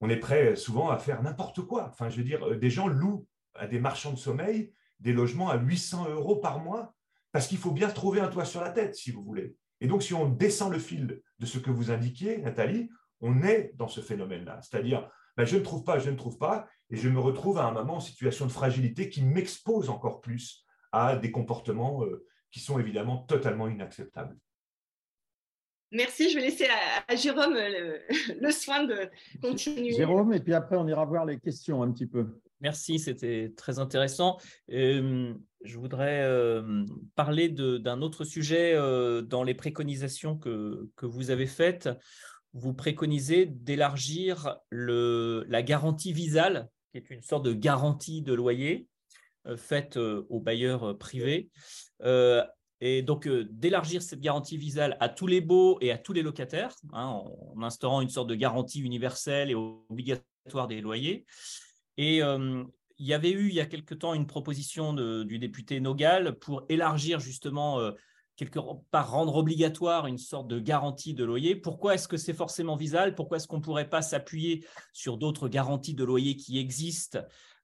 on 0.00 0.08
est 0.08 0.16
prêt 0.16 0.54
souvent 0.54 0.90
à 0.90 0.98
faire 0.98 1.20
n'importe 1.24 1.62
quoi. 1.62 1.88
Enfin, 1.88 2.08
je 2.08 2.18
veux 2.18 2.24
dire, 2.24 2.46
euh, 2.46 2.56
des 2.56 2.70
gens 2.70 2.86
louent 2.86 3.26
à 3.56 3.66
des 3.66 3.80
marchands 3.80 4.12
de 4.12 4.18
sommeil 4.18 4.72
des 5.00 5.12
logements 5.12 5.50
à 5.50 5.56
800 5.56 6.08
euros 6.10 6.36
par 6.36 6.60
mois 6.60 6.94
parce 7.32 7.48
qu'il 7.48 7.58
faut 7.58 7.72
bien 7.72 7.88
trouver 7.88 8.20
un 8.20 8.28
toit 8.28 8.44
sur 8.44 8.60
la 8.60 8.70
tête, 8.70 8.94
si 8.94 9.10
vous 9.10 9.22
voulez. 9.22 9.56
Et 9.80 9.86
donc, 9.86 10.02
si 10.02 10.14
on 10.14 10.28
descend 10.28 10.72
le 10.72 10.78
fil 10.78 11.20
de 11.38 11.46
ce 11.46 11.58
que 11.58 11.70
vous 11.70 11.90
indiquiez, 11.90 12.38
Nathalie, 12.38 12.88
on 13.20 13.42
est 13.42 13.72
dans 13.74 13.88
ce 13.88 14.00
phénomène-là. 14.00 14.60
C'est-à-dire, 14.62 15.10
ben, 15.36 15.44
je 15.44 15.56
ne 15.56 15.62
trouve 15.62 15.82
pas, 15.82 15.98
je 15.98 16.10
ne 16.10 16.16
trouve 16.16 16.38
pas, 16.38 16.68
et 16.90 16.96
je 16.96 17.08
me 17.08 17.18
retrouve 17.18 17.58
à 17.58 17.64
un 17.64 17.72
moment 17.72 17.96
en 17.96 18.00
situation 18.00 18.46
de 18.46 18.52
fragilité 18.52 19.08
qui 19.08 19.22
m'expose 19.22 19.88
encore 19.88 20.20
plus 20.20 20.64
à 20.92 21.16
des 21.16 21.32
comportements 21.32 22.04
euh, 22.04 22.26
qui 22.50 22.60
sont 22.60 22.78
évidemment 22.78 23.18
totalement 23.18 23.66
inacceptables. 23.66 24.36
Merci, 25.90 26.30
je 26.30 26.36
vais 26.36 26.42
laisser 26.42 26.66
à, 27.06 27.16
Jérôme 27.16 27.54
le, 28.40 28.50
soin 28.50 28.84
de 28.84 29.10
continuer. 29.42 29.92
Jérôme, 29.92 30.32
et 30.32 30.40
puis 30.40 30.54
après 30.54 30.76
on 30.76 30.86
ira 30.86 31.04
voir 31.04 31.26
les 31.26 31.38
questions 31.38 31.82
un 31.82 31.90
petit 31.92 32.06
peu. 32.06 32.40
Merci, 32.60 32.98
c'était 32.98 33.52
très 33.56 33.78
intéressant. 33.78 34.38
Euh, 34.70 35.34
je 35.64 35.78
voudrais 35.78 36.26
parler 37.14 37.48
d'un 37.48 38.02
autre 38.02 38.24
sujet 38.24 38.74
dans 39.22 39.42
les 39.42 39.54
préconisations 39.54 40.36
que, 40.38 40.88
vous 41.02 41.30
avez 41.30 41.46
faites 41.46 41.88
vous 42.54 42.74
préconisez 42.74 43.46
d'élargir 43.46 44.56
la 44.70 45.62
garantie 45.62 46.12
visale, 46.12 46.68
qui 46.90 46.98
est 46.98 47.10
une 47.10 47.22
sorte 47.22 47.44
de 47.44 47.52
garantie 47.52 48.22
de 48.22 48.34
loyer 48.34 48.86
faite 49.56 49.96
aux 49.96 50.40
bailleurs 50.40 50.96
privés. 50.98 51.50
et 52.80 53.02
donc 53.02 53.28
d'élargir 53.28 54.02
cette 54.02 54.20
garantie 54.20 54.56
visale 54.56 54.96
à 55.00 55.08
tous 55.08 55.26
les 55.26 55.40
baux 55.40 55.78
et 55.80 55.92
à 55.92 55.98
tous 55.98 56.12
les 56.12 56.22
locataires, 56.22 56.74
hein, 56.92 57.06
en, 57.06 57.62
instaurant 57.62 58.00
une 58.00 58.10
sorte 58.10 58.28
de 58.28 58.34
garantie 58.34 58.80
universelle 58.80 59.50
et 59.50 59.54
obligatoire 59.54 60.68
des 60.68 60.80
loyers. 60.80 61.24
Et 61.96 62.20
il 63.02 63.08
y 63.08 63.14
avait 63.14 63.32
eu 63.32 63.48
il 63.48 63.54
y 63.54 63.60
a 63.60 63.66
quelque 63.66 63.94
temps 63.94 64.14
une 64.14 64.28
proposition 64.28 64.92
du 64.92 65.38
député 65.40 65.80
Nogal 65.80 66.38
pour 66.38 66.64
élargir 66.68 67.18
justement 67.18 67.80
quelque 68.36 68.60
part 68.90 69.10
rendre 69.10 69.36
obligatoire 69.36 70.06
une 70.06 70.18
sorte 70.18 70.48
de 70.48 70.58
garantie 70.58 71.14
de 71.14 71.24
loyer. 71.24 71.56
Pourquoi 71.56 71.94
est-ce 71.94 72.08
que 72.08 72.16
c'est 72.16 72.32
forcément 72.32 72.76
visal 72.76 73.14
Pourquoi 73.14 73.36
est-ce 73.36 73.46
qu'on 73.46 73.58
ne 73.58 73.62
pourrait 73.62 73.88
pas 73.88 74.02
s'appuyer 74.02 74.64
sur 74.92 75.18
d'autres 75.18 75.48
garanties 75.48 75.94
de 75.94 76.04
loyer 76.04 76.36
qui 76.36 76.58
existent 76.58 77.20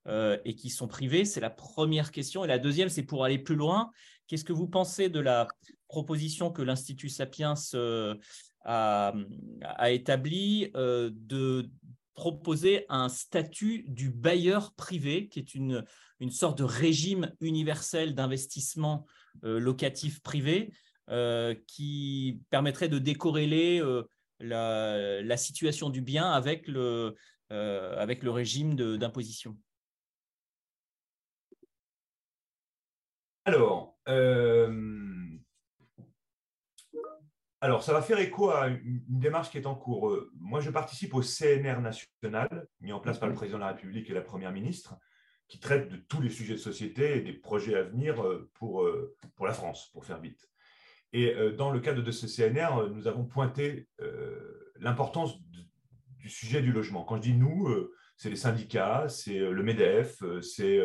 euh, 0.07 0.37
et 0.45 0.55
qui 0.55 0.69
sont 0.69 0.87
privées? 0.87 1.25
C'est 1.25 1.39
la 1.39 1.49
première 1.49 2.11
question. 2.11 2.43
Et 2.43 2.47
la 2.47 2.59
deuxième, 2.59 2.89
c'est 2.89 3.03
pour 3.03 3.23
aller 3.23 3.39
plus 3.39 3.55
loin. 3.55 3.91
Qu'est-ce 4.27 4.45
que 4.45 4.53
vous 4.53 4.67
pensez 4.67 5.09
de 5.09 5.19
la 5.19 5.47
proposition 5.87 6.51
que 6.51 6.61
l'Institut 6.61 7.09
Sapiens 7.09 7.55
euh, 7.73 8.15
a, 8.63 9.13
a 9.63 9.89
établie 9.89 10.69
euh, 10.75 11.09
de 11.13 11.69
proposer 12.19 12.85
un 12.89 13.07
statut 13.07 13.85
du 13.87 14.09
bailleur 14.09 14.73
privé, 14.73 15.29
qui 15.29 15.39
est 15.39 15.55
une, 15.55 15.85
une 16.19 16.31
sorte 16.31 16.57
de 16.57 16.65
régime 16.65 17.31
universel 17.39 18.13
d'investissement 18.13 19.05
euh, 19.45 19.57
locatif 19.57 20.21
privé. 20.21 20.73
qui 21.65 22.41
permettrait 22.51 22.89
de 22.89 22.99
décorréler 22.99 23.81
la, 24.39 25.37
situation 25.37 25.89
du 25.89 26.01
bien 26.01 26.29
avec 26.29 26.67
le, 26.67 27.15
avec 27.49 28.21
le 28.21 28.29
régime 28.29 28.75
d'imposition 28.75 29.57
Alors, 33.45 33.97
alors, 37.61 37.83
ça 37.83 37.91
va 37.91 38.01
faire 38.01 38.19
écho 38.19 38.51
à 38.51 38.69
une 38.69 39.03
démarche 39.07 39.49
qui 39.49 39.57
est 39.57 39.65
en 39.65 39.75
cours. 39.75 40.09
Euh, 40.09 40.31
moi, 40.39 40.61
je 40.61 40.69
participe 40.69 41.13
au 41.13 41.21
CNR 41.21 41.81
national, 41.81 42.67
mis 42.79 42.93
en 42.93 43.01
place 43.01 43.19
par 43.19 43.27
le 43.27 43.35
président 43.35 43.57
de 43.57 43.63
la 43.63 43.69
République 43.69 44.09
et 44.09 44.13
la 44.13 44.21
première 44.21 44.53
ministre, 44.53 44.95
qui 45.49 45.59
traite 45.59 45.89
de 45.89 45.97
tous 45.97 46.21
les 46.21 46.29
sujets 46.29 46.53
de 46.53 46.59
société 46.59 47.17
et 47.17 47.21
des 47.21 47.33
projets 47.33 47.75
à 47.75 47.83
venir 47.83 48.23
euh, 48.23 48.49
pour, 48.53 48.83
euh, 48.83 49.13
pour 49.35 49.45
la 49.45 49.51
France, 49.51 49.89
pour 49.91 50.05
faire 50.05 50.21
vite. 50.21 50.47
Et 51.11 51.33
dans 51.57 51.71
le 51.71 51.79
cadre 51.79 52.03
de 52.03 52.11
ce 52.11 52.27
CNR, 52.27 52.87
nous 52.91 53.07
avons 53.07 53.25
pointé 53.25 53.87
l'importance 54.75 55.41
du 56.19 56.29
sujet 56.29 56.61
du 56.61 56.71
logement. 56.71 57.03
Quand 57.03 57.15
je 57.15 57.21
dis 57.21 57.33
nous, 57.33 57.67
c'est 58.15 58.29
les 58.29 58.35
syndicats, 58.35 59.09
c'est 59.09 59.39
le 59.39 59.63
MEDEF, 59.63 60.21
c'est 60.43 60.79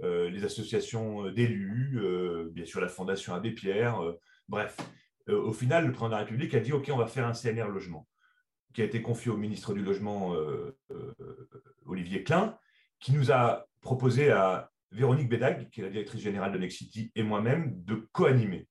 les 0.00 0.44
associations 0.44 1.30
d'élus, 1.30 1.98
bien 2.50 2.66
sûr 2.66 2.82
la 2.82 2.88
Fondation 2.88 3.32
Abbé 3.32 3.52
Pierre, 3.52 3.98
bref. 4.46 4.76
Euh, 5.28 5.40
au 5.40 5.52
final, 5.52 5.86
le 5.86 5.92
président 5.92 6.08
de 6.08 6.12
la 6.12 6.18
République 6.18 6.54
a 6.54 6.60
dit 6.60 6.72
OK, 6.72 6.90
on 6.92 6.96
va 6.96 7.06
faire 7.06 7.26
un 7.26 7.32
CNR 7.32 7.68
logement, 7.68 8.06
qui 8.72 8.82
a 8.82 8.84
été 8.84 9.02
confié 9.02 9.30
au 9.30 9.36
ministre 9.36 9.74
du 9.74 9.82
Logement, 9.82 10.34
euh, 10.34 10.76
euh, 10.90 11.14
Olivier 11.86 12.24
Klein, 12.24 12.58
qui 12.98 13.12
nous 13.12 13.32
a 13.32 13.66
proposé 13.80 14.30
à 14.30 14.70
Véronique 14.90 15.28
Bédag, 15.28 15.70
qui 15.70 15.80
est 15.80 15.84
la 15.84 15.90
directrice 15.90 16.20
générale 16.20 16.52
de 16.52 16.58
Nexity, 16.58 17.10
et 17.14 17.22
moi-même, 17.22 17.82
de 17.84 18.08
co-animer. 18.12 18.68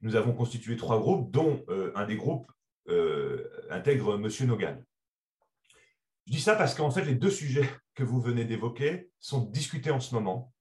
Nous 0.00 0.14
avons 0.14 0.32
constitué 0.32 0.76
trois 0.76 1.00
groupes, 1.00 1.32
dont 1.32 1.64
un 1.96 2.06
des 2.06 2.16
groupes 2.16 2.52
intègre 3.68 4.14
M. 4.14 4.46
Nogan. 4.46 4.84
Je 6.26 6.32
dis 6.32 6.40
ça 6.40 6.54
parce 6.54 6.74
qu'en 6.74 6.90
fait, 6.90 7.04
les 7.04 7.16
deux 7.16 7.30
sujets 7.30 7.68
que 7.94 8.04
vous 8.04 8.20
venez 8.20 8.44
d'évoquer 8.44 9.10
sont 9.18 9.40
discutés 9.40 9.90
en 9.90 9.98
ce 9.98 10.14
moment 10.14 10.52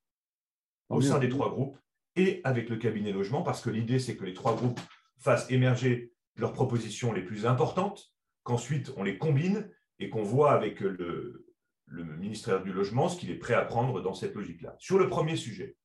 au 0.90 1.02
sein 1.02 1.20
des 1.20 1.30
trois 1.30 1.52
groupes 1.52 1.78
et 2.16 2.42
avec 2.44 2.70
le 2.70 2.78
cabinet 2.78 3.12
logement, 3.12 3.44
parce 3.44 3.62
que 3.62 3.70
l'idée, 3.70 4.00
c'est 4.00 4.16
que 4.16 4.26
les 4.26 4.34
trois 4.34 4.56
groupes 4.56 4.80
fassent 5.20 5.50
émerger 5.50 6.14
leurs 6.36 6.54
propositions 6.54 7.14
les 7.14 7.24
plus 7.24 7.46
importantes, 7.46 8.14
qu'ensuite 8.44 8.92
on 8.98 9.04
les 9.04 9.18
combine 9.18 9.70
et 10.00 10.10
qu'on 10.10 10.24
voit 10.24 10.52
avec 10.52 10.80
le, 10.80 11.46
ministère 11.90 12.62
du 12.64 12.74
Logement 12.74 13.08
ce 13.08 13.18
qu'il 13.18 13.32
est 13.32 13.38
prêt 13.38 13.54
à 13.54 13.64
prendre 13.64 14.02
dans 14.02 14.14
cette 14.14 14.36
logique-là. 14.36 14.76
Sur 14.78 15.00
le 15.00 15.10
premier 15.10 15.36
sujet, 15.36 15.78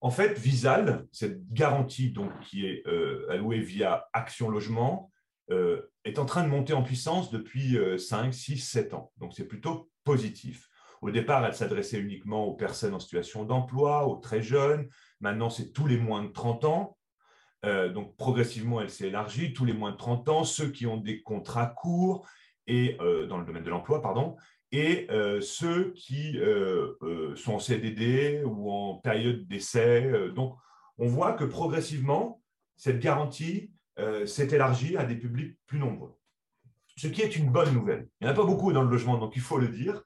en 0.00 0.10
fait, 0.10 0.38
Visal, 0.38 1.08
cette 1.10 1.52
garantie 1.52 2.12
donc, 2.12 2.30
qui 2.40 2.64
est 2.66 2.86
euh, 2.86 3.26
allouée 3.30 3.58
via 3.58 4.08
Action 4.12 4.48
Logement, 4.48 5.10
euh, 5.50 5.90
est 6.04 6.20
en 6.20 6.24
train 6.24 6.44
de 6.44 6.48
monter 6.48 6.72
en 6.72 6.84
puissance 6.84 7.32
depuis 7.32 7.76
5, 7.98 8.32
6, 8.32 8.58
7 8.58 8.94
ans. 8.94 9.12
Donc 9.16 9.34
c'est 9.34 9.48
plutôt 9.48 9.90
positif. 10.04 10.68
Au 11.00 11.10
départ, 11.10 11.44
elle 11.44 11.54
s'adressait 11.54 11.98
uniquement 11.98 12.44
aux 12.44 12.54
personnes 12.54 12.94
en 12.94 13.00
situation 13.00 13.44
d'emploi, 13.44 14.06
aux 14.06 14.16
très 14.16 14.42
jeunes. 14.42 14.88
Maintenant, 15.20 15.50
c'est 15.50 15.72
tous 15.72 15.86
les 15.86 15.96
moins 15.96 16.24
de 16.24 16.28
30 16.28 16.64
ans. 16.64 16.97
Euh, 17.64 17.88
donc 17.88 18.16
progressivement, 18.16 18.80
elle 18.80 18.90
s'est 18.90 19.08
élargie. 19.08 19.52
Tous 19.52 19.64
les 19.64 19.72
moins 19.72 19.92
de 19.92 19.96
30 19.96 20.28
ans, 20.28 20.44
ceux 20.44 20.70
qui 20.70 20.86
ont 20.86 20.96
des 20.96 21.22
contrats 21.22 21.66
courts 21.66 22.26
et 22.66 22.96
euh, 23.00 23.26
dans 23.26 23.38
le 23.38 23.44
domaine 23.44 23.64
de 23.64 23.70
l'emploi, 23.70 24.02
pardon, 24.02 24.36
et 24.70 25.06
euh, 25.10 25.40
ceux 25.40 25.92
qui 25.92 26.38
sont 27.36 27.54
en 27.54 27.58
CDD 27.58 28.42
ou 28.44 28.70
en 28.70 28.96
période 28.96 29.46
d'essai. 29.46 30.30
donc, 30.34 30.56
on 30.98 31.06
voit 31.06 31.32
que 31.32 31.44
progressivement, 31.44 32.42
cette 32.76 33.00
garantie 33.00 33.72
s'est 34.26 34.48
élargie 34.48 34.96
à 34.96 35.04
des 35.04 35.16
publics 35.16 35.56
plus 35.66 35.78
nombreux. 35.78 36.14
Ce 36.96 37.08
qui 37.08 37.22
est 37.22 37.36
une 37.36 37.50
bonne 37.50 37.72
nouvelle. 37.72 38.08
Il 38.20 38.24
n'y 38.24 38.30
en 38.30 38.32
a 38.32 38.36
pas 38.36 38.44
beaucoup 38.44 38.72
dans 38.72 38.82
le 38.82 38.90
logement, 38.90 39.18
donc 39.18 39.34
il 39.36 39.42
faut 39.42 39.58
le 39.58 39.68
dire. 39.68 40.02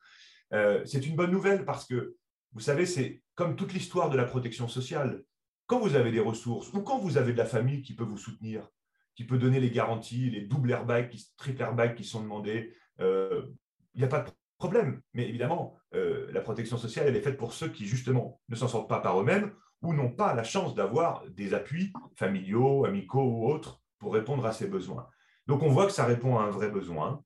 c'est 0.50 1.06
une 1.06 1.16
bonne 1.16 1.30
nouvelle 1.30 1.64
parce 1.64 1.86
que, 1.86 2.16
vous 2.52 2.60
savez, 2.60 2.86
c'est 2.86 3.22
comme 3.34 3.56
toute 3.56 3.72
l'histoire 3.72 4.10
de 4.10 4.16
la 4.16 4.24
protection 4.24 4.68
sociale 4.68 5.22
quand 5.66 5.78
vous 5.80 5.96
avez 5.96 6.10
des 6.10 6.20
ressources 6.20 6.72
ou 6.72 6.82
quand 6.82 6.98
vous 6.98 7.16
avez 7.16 7.32
de 7.32 7.38
la 7.38 7.46
famille 7.46 7.82
qui 7.82 7.94
peut 7.94 8.04
vous 8.04 8.18
soutenir, 8.18 8.68
qui 9.14 9.24
peut 9.24 9.38
donner 9.38 9.60
les 9.60 9.70
garanties, 9.70 10.30
les 10.30 10.42
doubles 10.42 10.70
airbags, 10.70 11.14
triple 11.36 11.62
airbags 11.62 11.94
qui 11.94 12.04
sont 12.04 12.22
demandés, 12.22 12.74
euh, 13.00 13.46
il 13.94 13.98
n'y 13.98 14.04
a 14.04 14.08
pas 14.08 14.20
de 14.20 14.30
problème. 14.58 15.00
Mais 15.12 15.28
évidemment, 15.28 15.76
euh, 15.94 16.30
la 16.32 16.40
protection 16.40 16.78
sociale, 16.78 17.06
elle 17.08 17.16
est 17.16 17.22
faite 17.22 17.36
pour 17.36 17.52
ceux 17.52 17.68
qui, 17.68 17.86
justement, 17.86 18.40
ne 18.48 18.56
s'en 18.56 18.68
sortent 18.68 18.88
pas 18.88 19.00
par 19.00 19.20
eux-mêmes 19.20 19.52
ou 19.82 19.94
n'ont 19.94 20.12
pas 20.12 20.34
la 20.34 20.44
chance 20.44 20.74
d'avoir 20.74 21.24
des 21.30 21.54
appuis 21.54 21.92
familiaux, 22.14 22.84
amicaux 22.84 23.24
ou 23.24 23.48
autres 23.48 23.80
pour 23.98 24.14
répondre 24.14 24.46
à 24.46 24.52
ces 24.52 24.68
besoins. 24.68 25.08
Donc, 25.46 25.62
on 25.62 25.68
voit 25.68 25.86
que 25.86 25.92
ça 25.92 26.04
répond 26.04 26.38
à 26.38 26.44
un 26.44 26.50
vrai 26.50 26.70
besoin. 26.70 27.22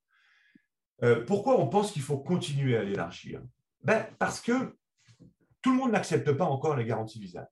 Euh, 1.03 1.25
pourquoi 1.25 1.61
on 1.61 1.69
pense 1.69 1.93
qu'il 1.93 2.03
faut 2.03 2.19
continuer 2.19 2.77
à 2.77 2.83
l'élargir? 2.83 3.43
Ben, 3.85 4.07
Parce 4.19 4.41
que 4.41 4.77
tout 5.63 5.73
le 5.73 5.77
monde 5.77 5.93
n'accepte 5.93 6.33
pas 6.33 6.45
encore 6.45 6.77
les 6.77 6.87
garanties 6.87 7.21
visales. 7.21 7.51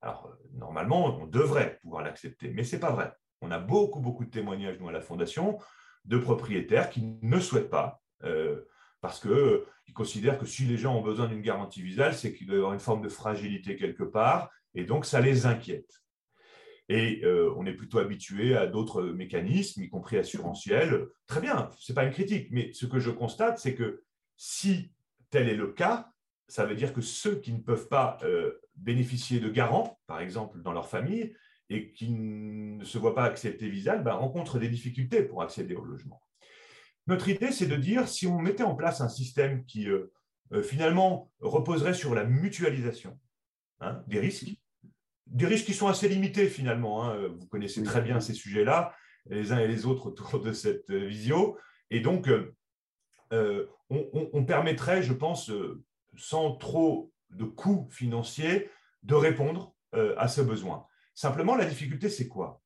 Alors, 0.00 0.26
euh, 0.26 0.58
normalement, 0.58 1.20
on 1.20 1.26
devrait 1.26 1.78
pouvoir 1.82 2.02
l'accepter, 2.02 2.50
mais 2.50 2.64
ce 2.64 2.76
n'est 2.76 2.80
pas 2.80 2.92
vrai. 2.92 3.12
On 3.40 3.50
a 3.50 3.58
beaucoup, 3.58 4.00
beaucoup 4.00 4.24
de 4.24 4.30
témoignages, 4.30 4.78
nous, 4.78 4.88
à 4.88 4.92
la 4.92 5.00
Fondation, 5.00 5.58
de 6.04 6.18
propriétaires 6.18 6.90
qui 6.90 7.02
ne 7.22 7.40
souhaitent 7.40 7.70
pas, 7.70 8.00
euh, 8.24 8.64
parce 9.00 9.20
qu'ils 9.20 9.30
euh, 9.30 9.66
considèrent 9.94 10.38
que 10.38 10.46
si 10.46 10.64
les 10.64 10.76
gens 10.76 10.96
ont 10.96 11.02
besoin 11.02 11.26
d'une 11.26 11.42
garantie 11.42 11.82
visale, 11.82 12.14
c'est 12.14 12.32
qu'il 12.32 12.46
doit 12.46 12.56
y 12.56 12.58
avoir 12.58 12.74
une 12.74 12.80
forme 12.80 13.02
de 13.02 13.08
fragilité 13.08 13.76
quelque 13.76 14.04
part, 14.04 14.50
et 14.74 14.84
donc 14.84 15.04
ça 15.04 15.20
les 15.20 15.46
inquiète. 15.46 15.92
Et 16.90 17.22
on 17.54 17.66
est 17.66 17.74
plutôt 17.74 17.98
habitué 17.98 18.56
à 18.56 18.66
d'autres 18.66 19.02
mécanismes, 19.02 19.82
y 19.82 19.90
compris 19.90 20.16
assurantiels. 20.16 21.06
Très 21.26 21.42
bien, 21.42 21.68
ce 21.76 21.92
n'est 21.92 21.94
pas 21.94 22.04
une 22.04 22.12
critique, 22.12 22.48
mais 22.50 22.72
ce 22.72 22.86
que 22.86 22.98
je 22.98 23.10
constate, 23.10 23.58
c'est 23.58 23.74
que 23.74 24.04
si 24.38 24.90
tel 25.28 25.50
est 25.50 25.54
le 25.54 25.66
cas, 25.66 26.10
ça 26.48 26.64
veut 26.64 26.74
dire 26.74 26.94
que 26.94 27.02
ceux 27.02 27.36
qui 27.36 27.52
ne 27.52 27.60
peuvent 27.60 27.88
pas 27.88 28.16
euh, 28.22 28.58
bénéficier 28.74 29.38
de 29.38 29.50
garants, 29.50 30.00
par 30.06 30.20
exemple, 30.20 30.60
dans 30.62 30.72
leur 30.72 30.88
famille, 30.88 31.34
et 31.70 31.92
qui 31.92 32.10
ne 32.10 32.82
se 32.84 32.96
voient 32.96 33.14
pas 33.14 33.24
accepter 33.24 33.68
Visal, 33.68 34.02
ben, 34.02 34.14
rencontrent 34.14 34.58
des 34.58 34.68
difficultés 34.68 35.22
pour 35.22 35.42
accéder 35.42 35.74
au 35.74 35.84
logement. 35.84 36.22
Notre 37.06 37.28
idée, 37.28 37.52
c'est 37.52 37.66
de 37.66 37.76
dire, 37.76 38.08
si 38.08 38.26
on 38.26 38.40
mettait 38.40 38.62
en 38.62 38.74
place 38.74 39.02
un 39.02 39.10
système 39.10 39.66
qui, 39.66 39.88
euh, 39.90 40.10
euh, 40.52 40.62
finalement, 40.62 41.30
reposerait 41.40 41.92
sur 41.92 42.14
la 42.14 42.24
mutualisation 42.24 43.18
hein, 43.80 44.02
des 44.06 44.18
risques, 44.18 44.48
des 45.26 45.46
risques 45.46 45.66
qui 45.66 45.74
sont 45.74 45.88
assez 45.88 46.08
limités, 46.08 46.48
finalement. 46.48 47.04
Hein, 47.04 47.28
vous 47.28 47.46
connaissez 47.48 47.82
très 47.82 48.00
bien 48.00 48.18
ces 48.20 48.32
sujets-là, 48.32 48.94
les 49.28 49.52
uns 49.52 49.58
et 49.58 49.68
les 49.68 49.84
autres 49.84 50.06
autour 50.06 50.40
de 50.40 50.54
cette 50.54 50.90
visio. 50.90 51.58
Et 51.90 52.00
donc, 52.00 52.30
on, 53.30 54.44
permettrait, 54.46 55.02
je 55.02 55.12
pense, 55.12 55.50
sans 56.18 56.56
trop 56.56 57.12
de 57.30 57.44
coûts 57.44 57.88
financiers, 57.90 58.70
de 59.02 59.14
répondre 59.14 59.74
euh, 59.94 60.14
à 60.18 60.28
ce 60.28 60.40
besoin. 60.40 60.86
Simplement, 61.14 61.56
la 61.56 61.64
difficulté, 61.64 62.08
c'est 62.08 62.28
quoi? 62.28 62.62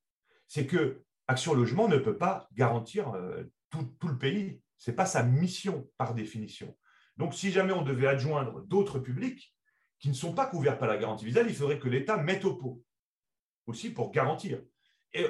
C'est 0.46 0.66
que 0.66 1.04
Action 1.28 1.54
Logement 1.54 1.88
ne 1.88 1.96
peut 1.96 2.18
pas 2.18 2.48
garantir 2.52 3.12
euh, 3.14 3.44
tout, 3.70 3.88
le 4.02 4.18
pays. 4.18 4.60
Ce 4.76 4.90
n'est 4.90 4.96
pas 4.96 5.06
sa 5.06 5.22
mission 5.22 5.88
par 5.96 6.14
définition. 6.14 6.76
Donc, 7.16 7.34
si 7.34 7.52
jamais 7.52 7.72
on 7.72 7.82
devait 7.82 8.06
adjoindre 8.06 8.62
d'autres 8.62 8.98
publics 8.98 9.54
qui 9.98 10.08
ne 10.08 10.14
sont 10.14 10.34
pas 10.34 10.46
couverts 10.46 10.78
par 10.78 10.88
la 10.88 10.98
garantie 10.98 11.24
visale, 11.24 11.46
il 11.48 11.54
faudrait 11.54 11.78
que 11.78 11.88
l'État 11.88 12.16
mette 12.16 12.44
au 12.44 12.56
pot 12.56 12.82
aussi 13.66 13.90
pour 13.90 14.10
garantir. 14.10 14.60
Et 15.12 15.26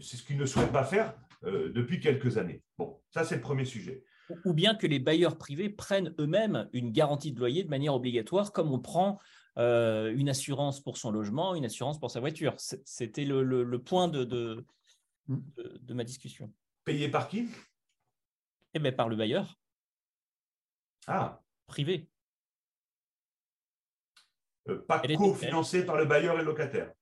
c'est 0.00 0.16
ce 0.16 0.22
qu'il 0.24 0.36
ne 0.36 0.46
souhaite 0.46 0.72
pas 0.72 0.84
faire 0.84 1.14
euh, 1.44 1.70
depuis 1.70 2.00
quelques 2.00 2.38
années. 2.38 2.62
Bon, 2.76 3.00
ça, 3.10 3.24
c'est 3.24 3.36
le 3.36 3.40
premier 3.40 3.64
sujet 3.64 4.04
ou 4.44 4.52
bien 4.52 4.74
que 4.74 4.86
les 4.86 4.98
bailleurs 4.98 5.38
privés 5.38 5.68
prennent 5.68 6.14
eux-mêmes 6.18 6.68
une 6.72 6.92
garantie 6.92 7.32
de 7.32 7.38
loyer 7.38 7.64
de 7.64 7.68
manière 7.68 7.94
obligatoire, 7.94 8.52
comme 8.52 8.72
on 8.72 8.78
prend 8.78 9.18
euh, 9.58 10.14
une 10.14 10.28
assurance 10.28 10.80
pour 10.80 10.96
son 10.96 11.10
logement, 11.10 11.54
une 11.54 11.64
assurance 11.64 11.98
pour 11.98 12.10
sa 12.10 12.20
voiture. 12.20 12.54
C'était 12.58 13.24
le, 13.24 13.78
point 13.78 14.08
de, 14.08 14.24
de, 14.24 14.64
ma 15.94 16.04
discussion. 16.04 16.52
Payé 16.84 17.08
par 17.08 17.28
qui? 17.28 17.48
Eh 18.74 18.78
bien, 18.78 18.92
par 18.92 19.08
le 19.08 19.16
bailleur. 19.16 19.58
Ah. 21.06 21.40
Privé. 21.66 22.08
Euh, 24.68 24.84
pas 24.86 25.00
cofinancé 25.00 25.84
par 25.84 25.96
le 25.96 26.04
bailleur 26.04 26.34
et 26.34 26.38
le 26.38 26.44
locataire? 26.44 26.92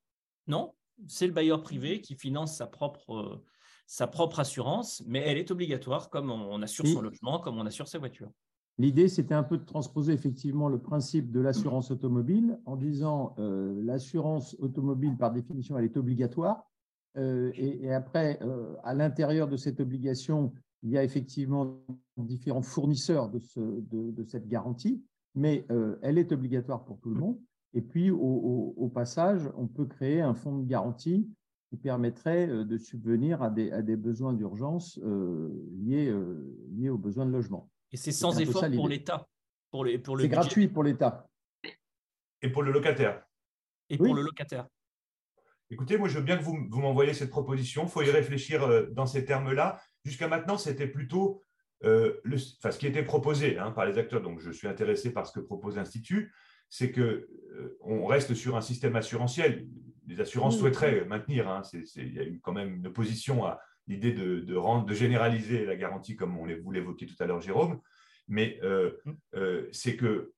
Non, 0.47 0.75
c'est 1.09 1.27
le 1.27 1.33
bailleur 1.33 1.63
privé 1.63 2.01
qui 2.01 2.15
finance 2.15 2.57
sa 2.57 2.67
propre 2.67 3.43
sa 3.87 4.07
propre 4.07 4.41
assurance, 4.41 5.03
mais 5.07 5.21
elle 5.21 5.39
est 5.39 5.51
obligatoire 5.51 6.11
comme 6.11 6.31
on 6.31 6.61
assure 6.63 6.87
son 6.87 7.01
logement, 7.01 7.39
comme 7.39 7.59
on 7.59 7.67
assure 7.67 7.89
sa 7.89 7.99
voiture. 7.99 8.31
L'idée, 8.79 9.09
c'était 9.09 9.35
un 9.35 9.43
peu 9.43 9.57
de 9.57 9.65
transposer 9.65 10.13
effectivement 10.13 10.69
le 10.69 10.79
principe 10.79 11.31
de 11.31 11.41
l'assurance 11.41 11.91
automobile 11.91 12.59
en 12.67 12.77
disant 12.77 13.35
euh, 13.39 13.81
l'assurance 13.83 14.55
automobile, 14.59 15.17
par 15.17 15.33
définition, 15.33 15.79
elle 15.79 15.87
est 15.87 15.97
obligatoire. 15.97 16.69
Euh, 17.17 17.51
et, 17.55 17.91
après, 17.95 18.39
euh, 18.43 18.75
à 18.85 18.93
l'intérieur 18.93 19.49
de 19.49 19.57
cette 19.57 19.81
obligation, 19.81 20.53
il 20.83 20.91
y 20.91 20.99
a 20.99 21.05
effectivement 21.05 21.79
différents 22.19 22.61
fournisseurs 22.61 23.31
de, 23.31 23.39
ce, 23.39 23.61
de, 23.61 24.11
de 24.11 24.25
cette 24.25 24.47
garantie, 24.47 25.03
mais 25.35 25.67
elle 26.03 26.19
est 26.19 26.33
obligatoire 26.33 26.85
pour 26.85 26.99
tout 27.01 27.11
le 27.11 27.17
monde. 27.17 27.39
Et 27.75 27.83
puis, 27.83 28.11
au, 28.11 28.91
passage, 28.95 29.51
on 29.57 29.67
peut 29.67 29.85
créer 29.85 30.21
un 30.21 30.35
fonds 30.35 30.59
de 30.59 30.67
garantie 30.67 31.29
qui 31.69 31.77
permettrait 31.77 32.47
de 32.47 32.79
subvenir 32.79 33.43
à 33.43 33.51
des, 33.51 33.73
à 33.73 33.83
des 33.83 33.97
besoins 33.97 34.33
d'urgence 34.33 34.99
liés, 34.99 36.15
liés 36.71 36.91
aux 36.91 36.99
besoins 36.99 37.27
de 37.27 37.33
logement. 37.33 37.71
Et 37.93 37.97
c'est 37.97 38.13
sans 38.13 38.39
effort 38.39 38.65
pour 38.75 38.89
l'État 38.89 39.27
pour, 39.71 39.87
pour 40.03 40.21
C'est 40.21 40.29
gratuit 40.29 40.69
pour 40.69 40.83
l'État. 40.83 41.29
Et 42.43 42.51
pour 42.51 42.63
le 42.63 42.73
locataire. 42.73 43.25
Et 43.89 43.97
pour 43.97 44.15
le 44.15 44.23
locataire. 44.23 44.67
Écoutez, 45.71 45.99
moi, 45.99 46.09
je 46.09 46.19
veux 46.19 46.25
bien 46.25 46.37
que 46.37 46.45
vous, 46.45 46.57
vous 46.71 46.81
m'envoyiez 46.81 47.13
cette 47.13 47.31
proposition. 47.31 47.85
Il 47.85 47.89
faut 47.89 48.03
y 48.03 48.11
réfléchir 48.11 48.63
euh, 48.63 48.87
dans 48.93 49.07
ces 49.07 49.25
termes-là. 49.25 49.81
Jusqu'à 50.05 50.29
maintenant, 50.29 50.59
c'était 50.59 50.87
plutôt 50.87 51.43
euh, 51.85 52.21
le, 52.23 52.37
enfin, 52.37 52.71
ce 52.71 52.79
qui 52.79 52.87
était 52.87 53.03
proposé 53.03 53.59
hein, 53.59 53.73
par 53.73 53.85
les 53.87 53.99
acteurs. 53.99 54.23
Donc, 54.23 54.41
je 54.41 54.51
suis 54.53 54.69
intéressé 54.69 55.13
par 55.13 55.27
ce 55.27 55.33
que 55.33 55.41
propose 55.41 55.77
l'Institut. 55.77 56.33
C'est 56.69 56.93
qu'on 56.93 57.01
euh, 57.01 58.07
reste 58.07 58.35
sur 58.35 58.57
un 58.57 58.61
système 58.61 58.97
assurantiel. 58.97 59.67
Les 60.07 60.21
assurances 60.21 60.59
souhaiteraient 60.59 61.05
maintenir. 61.05 61.49
Hein, 61.49 61.63
il 61.97 62.15
y 62.15 62.21
a 62.21 62.25
eu 62.25 62.41
quand 62.41 62.53
même 62.53 62.77
une 62.77 62.87
opposition 62.87 63.45
à 63.45 63.61
l'idée 63.87 64.13
de, 64.13 64.41
de, 64.41 64.57
rendre, 64.57 64.85
de 64.85 64.95
généraliser 64.95 65.65
la 65.65 65.77
garantie, 65.77 66.17
comme 66.17 66.37
on 66.39 66.47
vous 66.47 66.73
l'évoquiez 66.73 67.07
tout 67.07 67.21
à 67.21 67.27
l'heure, 67.27 67.41
Jérôme. 67.41 67.81
Mais 68.29 68.61
mmh. 68.63 69.39
c'est 69.71 69.97
que 69.97 70.33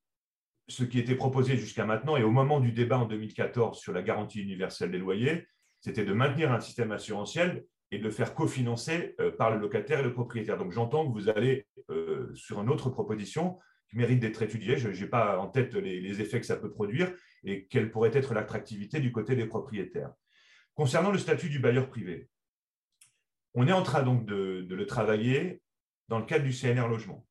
ce 0.69 0.85
qui 0.85 0.99
était 0.99 1.15
proposé 1.15 1.57
jusqu'à 1.57 1.87
maintenant 1.87 2.17
et 2.17 2.23
au 2.23 2.31
moment 2.31 2.61
du 2.61 2.73
débat 2.73 2.99
en 2.99 3.07
2014 3.07 3.79
sur 3.79 3.93
la 3.93 4.03
garantie 4.03 4.41
universelle 4.43 4.91
des 4.91 4.99
loyers, 4.99 5.47
c'était 5.81 6.05
de 6.05 6.13
maintenir 6.13 6.53
un 6.53 6.61
système 6.61 6.93
assurantiel 6.93 7.65
et 7.91 7.99
de 7.99 8.05
le 8.05 8.11
faire 8.11 8.35
cofinancer 8.35 9.15
euh, 9.21 9.31
par 9.31 9.51
le 9.51 9.59
locataire 9.59 10.01
et 10.01 10.03
le 10.03 10.13
propriétaire. 10.13 10.59
Donc 10.59 10.73
j'entends 10.73 11.07
que 11.07 11.13
vous 11.13 11.29
allez 11.31 11.67
euh, 11.91 12.31
sur 12.35 12.61
une 12.61 12.69
autre 12.69 12.91
proposition 12.91 13.59
qui 13.89 13.97
mérite 13.97 14.21
d'être 14.21 14.43
étudiée. 14.43 14.77
Je 14.77 14.89
n'ai 14.89 15.09
pas 15.09 15.39
en 15.39 15.49
tête 15.49 15.75
les, 15.75 16.21
effets 16.21 16.41
que 16.41 16.47
ça 16.47 16.57
peut 16.57 16.71
produire 16.71 17.13
et 17.45 17.67
quelle 17.67 17.91
pourrait 17.91 18.17
être 18.17 18.35
l'attractivité 18.35 19.01
du 19.01 19.13
côté 19.13 19.37
des 19.37 19.47
propriétaires. 19.47 20.13
Concernant 20.75 21.11
le 21.11 21.19
statut 21.19 21.49
du 21.49 21.59
bailleur 21.59 21.89
privé, 21.89 22.29
on 23.55 23.67
est 23.67 23.73
en 23.73 23.83
train 23.83 24.03
donc 24.03 24.27
de, 24.27 24.67
le 24.69 24.87
travailler 24.87 25.63
dans 26.09 26.19
le 26.19 26.25
cadre 26.25 26.45
du 26.45 26.53
CNR 26.53 26.89
Logement. 26.89 27.27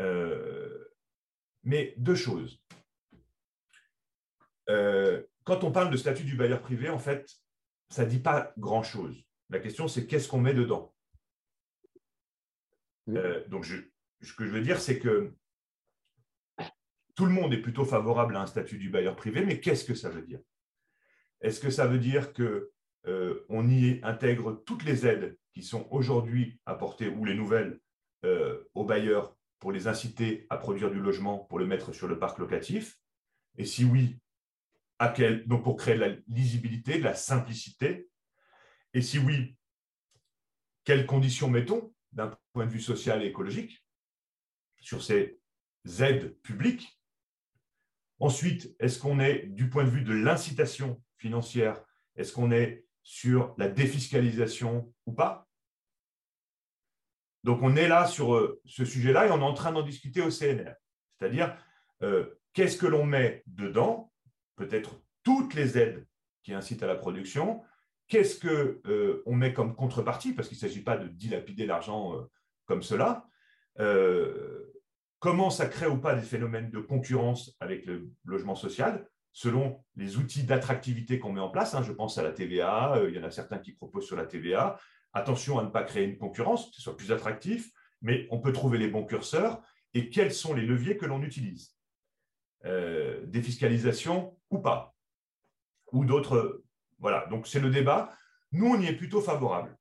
Euh, 0.00 0.92
mais 1.64 1.94
deux 1.96 2.14
choses. 2.14 2.62
Euh, 4.68 5.22
quand 5.44 5.64
on 5.64 5.72
parle 5.72 5.90
de 5.90 5.96
statut 5.96 6.24
du 6.24 6.36
bailleur 6.36 6.60
privé, 6.60 6.88
en 6.88 6.98
fait, 6.98 7.30
ça 7.88 8.04
ne 8.04 8.10
dit 8.10 8.18
pas 8.18 8.52
grand-chose. 8.58 9.24
La 9.50 9.60
question, 9.60 9.88
c'est 9.88 10.06
qu'est-ce 10.06 10.28
qu'on 10.28 10.40
met 10.40 10.54
dedans? 10.54 10.94
Euh, 13.08 13.46
Donc, 13.48 13.64
ce 14.22 14.32
que 14.32 14.46
je 14.46 14.50
veux 14.50 14.62
dire, 14.62 14.80
c'est 14.80 14.98
que 14.98 15.34
tout 17.14 17.26
le 17.26 17.32
monde 17.32 17.52
est 17.54 17.60
plutôt 17.62 17.84
favorable 17.84 18.36
à 18.36 18.42
un 18.42 18.46
statut 18.46 18.78
du 18.78 18.90
bailleur 18.90 19.16
privé, 19.16 19.44
mais 19.44 19.60
qu'est-ce 19.60 19.84
que 19.84 19.94
ça 19.94 20.10
veut 20.10 20.22
dire? 20.22 20.40
Est-ce 21.40 21.60
que 21.60 21.70
ça 21.70 21.86
veut 21.86 21.98
dire 21.98 22.32
qu'on 22.32 22.60
euh, 23.06 23.44
y 23.48 24.00
intègre 24.02 24.62
toutes 24.66 24.84
les 24.84 25.06
aides 25.06 25.38
qui 25.52 25.62
sont 25.62 25.88
aujourd'hui 25.90 26.60
apportées, 26.66 27.08
ou 27.08 27.24
les 27.24 27.34
nouvelles, 27.34 27.80
aux 28.74 28.84
bailleurs 28.84 29.36
pour 29.60 29.70
les 29.70 29.86
inciter 29.86 30.46
à 30.50 30.56
produire 30.56 30.90
du 30.90 30.98
logement 30.98 31.38
pour 31.38 31.58
le 31.58 31.66
mettre 31.66 31.92
sur 31.92 32.08
le 32.08 32.18
parc 32.18 32.38
locatif? 32.38 32.98
Et 33.56 33.64
si 33.64 33.84
oui, 33.84 34.18
pour 35.62 35.76
créer 35.76 35.94
de 35.94 36.00
la 36.00 36.16
lisibilité, 36.26 36.98
de 36.98 37.04
la 37.04 37.14
simplicité? 37.14 38.08
Et 38.92 39.00
si 39.00 39.18
oui, 39.18 39.56
quelles 40.84 41.06
conditions 41.06 41.48
mettons 41.48 41.94
d'un 42.12 42.36
point 42.52 42.66
de 42.66 42.70
vue 42.70 42.80
social 42.80 43.22
et 43.22 43.26
écologique? 43.26 43.85
Sur 44.86 45.02
ces 45.02 45.38
aides 46.00 46.36
publiques 46.42 46.96
Ensuite, 48.18 48.74
est-ce 48.80 48.98
qu'on 48.98 49.20
est 49.20 49.46
du 49.46 49.68
point 49.68 49.84
de 49.84 49.90
vue 49.90 50.02
de 50.02 50.14
l'incitation 50.14 51.02
financière, 51.18 51.82
est-ce 52.16 52.32
qu'on 52.32 52.50
est 52.50 52.86
sur 53.02 53.54
la 53.58 53.68
défiscalisation 53.68 54.92
ou 55.04 55.12
pas? 55.12 55.46
Donc, 57.44 57.60
on 57.62 57.76
est 57.76 57.88
là 57.88 58.06
sur 58.06 58.34
euh, 58.34 58.60
ce 58.64 58.84
sujet-là 58.84 59.26
et 59.26 59.30
on 59.30 59.40
est 59.40 59.44
en 59.44 59.54
train 59.54 59.70
d'en 59.70 59.82
discuter 59.82 60.22
au 60.22 60.30
CNR. 60.30 60.72
C'est-à-dire, 61.18 61.56
euh, 62.02 62.26
qu'est-ce 62.54 62.78
que 62.78 62.86
l'on 62.86 63.04
met 63.04 63.42
dedans? 63.46 64.12
Peut-être 64.56 65.00
toutes 65.22 65.54
les 65.54 65.76
aides 65.76 66.06
qui 66.42 66.54
incitent 66.54 66.82
à 66.82 66.86
la 66.86 66.96
production. 66.96 67.62
Qu'est-ce 68.08 68.40
qu'on 68.40 68.90
euh, 68.90 69.22
met 69.26 69.52
comme 69.52 69.76
contrepartie? 69.76 70.32
Parce 70.32 70.48
qu'il 70.48 70.56
ne 70.56 70.60
s'agit 70.60 70.82
pas 70.82 70.96
de 70.96 71.08
dilapider 71.08 71.66
l'argent 71.66 72.26
comme 72.64 72.82
cela. 72.82 73.28
Comment 75.18 75.50
ça 75.50 75.66
crée 75.66 75.86
ou 75.86 75.98
pas 75.98 76.14
des 76.14 76.22
phénomènes 76.22 76.70
de 76.70 76.80
concurrence 76.80 77.56
avec 77.60 77.86
le 77.86 78.10
logement 78.24 78.54
social 78.54 79.06
selon 79.32 79.84
les 79.96 80.16
outils 80.16 80.44
d'attractivité 80.44 81.18
qu'on 81.18 81.32
met 81.32 81.40
en 81.40 81.50
place. 81.50 81.74
Hein. 81.74 81.82
je 81.82 81.92
pense 81.92 82.16
à 82.16 82.22
la 82.22 82.32
TVA, 82.32 82.98
il 83.06 83.14
y 83.14 83.18
en 83.18 83.24
a 83.24 83.30
certains 83.30 83.58
qui 83.58 83.72
proposent 83.72 84.06
sur 84.06 84.16
la 84.16 84.24
TVA, 84.24 84.78
Attention 85.16 85.58
à 85.58 85.64
ne 85.64 85.70
pas 85.70 85.82
créer 85.82 86.04
une 86.04 86.18
concurrence, 86.18 86.68
que 86.68 86.76
ce 86.76 86.82
soit 86.82 86.94
plus 86.94 87.10
attractif, 87.10 87.72
mais 88.02 88.28
on 88.30 88.38
peut 88.38 88.52
trouver 88.52 88.76
les 88.76 88.88
bons 88.88 89.06
curseurs 89.06 89.62
et 89.94 90.10
quels 90.10 90.30
sont 90.32 90.52
les 90.52 90.66
leviers 90.66 90.98
que 90.98 91.06
l'on 91.06 91.22
utilise? 91.22 91.74
Euh, 92.66 93.24
défiscalisation 93.24 94.36
ou 94.50 94.58
pas, 94.58 94.94
ou 95.92 96.04
d'autres. 96.04 96.62
Voilà, 96.98 97.24
donc 97.28 97.46
c'est 97.46 97.60
le 97.60 97.70
débat. 97.70 98.12
Nous, 98.52 98.66
on 98.66 98.78
y 98.78 98.88
est 98.88 98.96
plutôt 98.96 99.22
favorable 99.22 99.78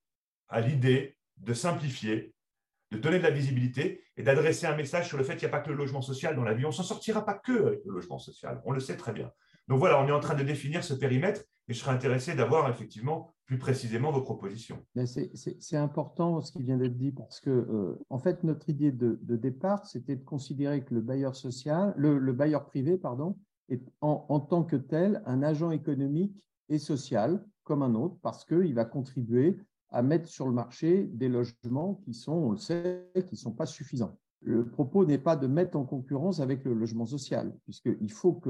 à 0.48 0.62
l'idée 0.62 1.18
de 1.36 1.54
simplifier, 1.54 2.34
de 2.92 2.98
donner 2.98 3.18
de 3.18 3.24
la 3.24 3.32
visibilité 3.32 4.04
et 4.18 4.24
d'adresser 4.24 4.68
un 4.68 4.76
message 4.76 5.08
sur 5.08 5.18
le 5.18 5.24
fait 5.24 5.36
qu'il 5.36 5.48
n'y 5.48 5.54
a 5.54 5.58
pas 5.58 5.64
que 5.64 5.70
le 5.70 5.76
logement 5.76 6.02
social 6.02 6.36
dans 6.36 6.44
la 6.44 6.54
vie. 6.54 6.66
On 6.66 6.70
ne 6.70 6.74
s'en 6.74 6.84
sortira 6.84 7.26
pas 7.26 7.34
que 7.34 7.68
avec 7.68 7.84
le 7.86 7.92
logement 7.92 8.20
social, 8.20 8.62
on 8.66 8.72
le 8.72 8.80
sait 8.80 8.98
très 8.98 9.14
bien. 9.14 9.32
Donc 9.68 9.80
voilà, 9.80 10.00
on 10.02 10.08
est 10.08 10.12
en 10.12 10.20
train 10.20 10.36
de 10.36 10.44
définir 10.44 10.84
ce 10.84 10.94
périmètre 10.94 11.42
et 11.68 11.74
je 11.74 11.80
serais 11.80 11.92
intéressé 11.92 12.36
d'avoir 12.36 12.70
effectivement 12.70 13.34
plus 13.46 13.58
précisément 13.58 14.12
vos 14.12 14.22
propositions. 14.22 14.84
C'est 15.06 15.78
important 15.78 16.42
ce 16.42 16.52
qui 16.52 16.64
vient 16.64 16.78
d'être 16.78 16.98
dit 16.98 17.12
parce 17.12 17.40
que, 17.40 17.50
euh, 17.50 18.00
en 18.10 18.20
fait, 18.20 18.44
notre 18.44 18.70
idée 18.70 18.92
de, 18.92 19.18
départ, 19.36 19.86
c'était 19.86 20.16
de 20.16 20.24
considérer 20.24 20.84
que 20.84 20.94
le 20.94 21.02
bailleur 21.02 21.36
social, 21.36 21.94
le, 21.98 22.34
bailleur 22.34 22.66
privé, 22.66 22.98
pardon, 22.98 23.38
est 23.70 23.82
en, 24.02 24.26
en, 24.30 24.40
tant 24.40 24.64
que 24.64 24.76
tel 24.76 25.22
un 25.26 25.42
agent 25.42 25.72
économique 25.72 26.44
et 26.70 26.80
social 26.80 27.44
comme 27.64 27.82
un 27.82 27.96
autre 27.96 28.18
parce 28.22 28.46
qu'il 28.46 28.74
va 28.74 28.86
contribuer 28.86 29.58
à 29.96 30.02
mettre 30.02 30.28
sur 30.28 30.46
le 30.46 30.52
marché 30.52 31.10
des 31.14 31.30
logements 31.30 32.02
qui 32.04 32.14
sont, 32.14 32.34
on 32.34 32.52
le 32.52 32.58
sait, 32.58 33.10
qui 33.16 33.36
ne 33.36 33.40
sont 33.40 33.54
pas 33.54 33.66
suffisants. 33.66 34.18
Le 34.42 34.66
propos 34.66 35.06
n'est 35.06 35.18
pas 35.18 35.38
de 35.38 35.48
mettre 35.48 35.78
en 35.78 35.86
concurrence 35.86 36.42
avec 36.42 36.66
le 36.66 36.74
logement 36.74 37.06
social, 37.06 37.56
puisqu'il 37.64 38.12
faut 38.12 38.34
que 38.34 38.50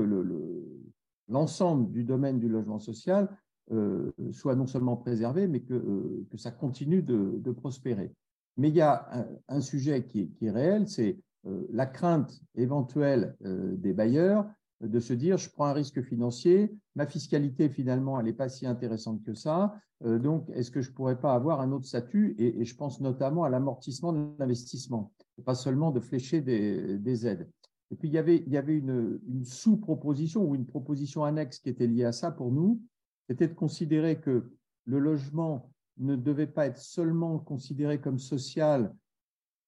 l'ensemble 1.30 1.92
du 1.92 2.04
domaine 2.04 2.40
du 2.40 2.50
logement 2.50 2.80
social 2.80 3.30
euh, 3.72 4.12
soit 4.32 4.56
non 4.56 4.66
seulement 4.66 4.98
préservé, 4.98 5.48
mais 5.48 5.60
que, 5.60 5.76
euh, 5.76 6.26
ça 6.36 6.50
continue 6.50 7.04
de, 7.04 7.52
prospérer. 7.52 8.12
Mais 8.58 8.70
il 8.70 8.76
y 8.76 8.82
a 8.82 9.28
un, 9.48 9.62
sujet 9.62 10.04
qui, 10.04 10.32
qui, 10.32 10.48
est 10.48 10.52
réel, 10.52 10.90
c'est 10.90 11.20
euh, 11.46 11.68
la 11.70 11.86
crainte 11.86 12.42
éventuelle 12.56 13.36
des 13.42 13.94
bailleurs 13.94 14.48
de 14.88 15.00
se 15.00 15.14
dire 15.14 15.38
je 15.38 15.50
prends 15.50 15.66
un 15.66 15.74
risque 15.74 16.02
financier, 16.02 16.76
ma 16.96 17.06
fiscalité 17.06 17.70
finalement 17.70 18.20
elle 18.20 18.26
n'est 18.26 18.34
pas 18.34 18.50
si 18.50 18.66
intéressante 18.66 19.24
que 19.24 19.34
ça, 19.34 19.76
donc 20.04 20.50
est-ce 20.50 20.72
que 20.72 20.82
je 20.82 20.90
ne 20.90 20.96
pourrais 20.96 21.20
pas 21.20 21.34
avoir 21.34 21.62
un 21.62 21.72
autre 21.72 21.86
statut? 21.86 22.36
Et, 22.38 22.66
je 22.66 22.76
pense 22.76 23.00
notamment 23.00 23.44
à 23.44 23.50
l'amortissement 23.50 24.14
de 24.14 24.28
l'investissement, 24.38 25.12
pas 25.46 25.56
seulement 25.56 25.92
de 25.92 26.00
flécher 26.00 26.42
des, 26.42 26.98
des, 26.98 27.26
aides. 27.26 27.50
Et 27.92 27.96
puis 27.96 28.10
il 28.10 28.14
y 28.14 28.18
avait, 28.18 28.44
il 28.46 28.52
y 28.52 28.58
avait 28.58 28.78
une, 28.78 29.20
une 29.28 29.46
sous-proposition 29.46 30.44
ou 30.44 30.56
une 30.56 30.66
proposition 30.66 31.24
annexe 31.24 31.60
qui 31.60 31.70
était 31.70 31.88
liée 31.88 32.04
à 32.04 32.12
ça 32.12 32.32
pour 32.32 32.52
nous, 32.52 32.82
c'était 33.30 33.48
de 33.48 33.54
considérer 33.54 34.20
que 34.20 34.52
le 34.86 35.00
logement 35.00 35.72
ne 35.98 36.16
devait 36.16 36.48
pas 36.48 36.68
être 36.68 36.78
seulement 36.78 37.40
considéré 37.40 38.00
comme 38.00 38.20
social 38.20 38.94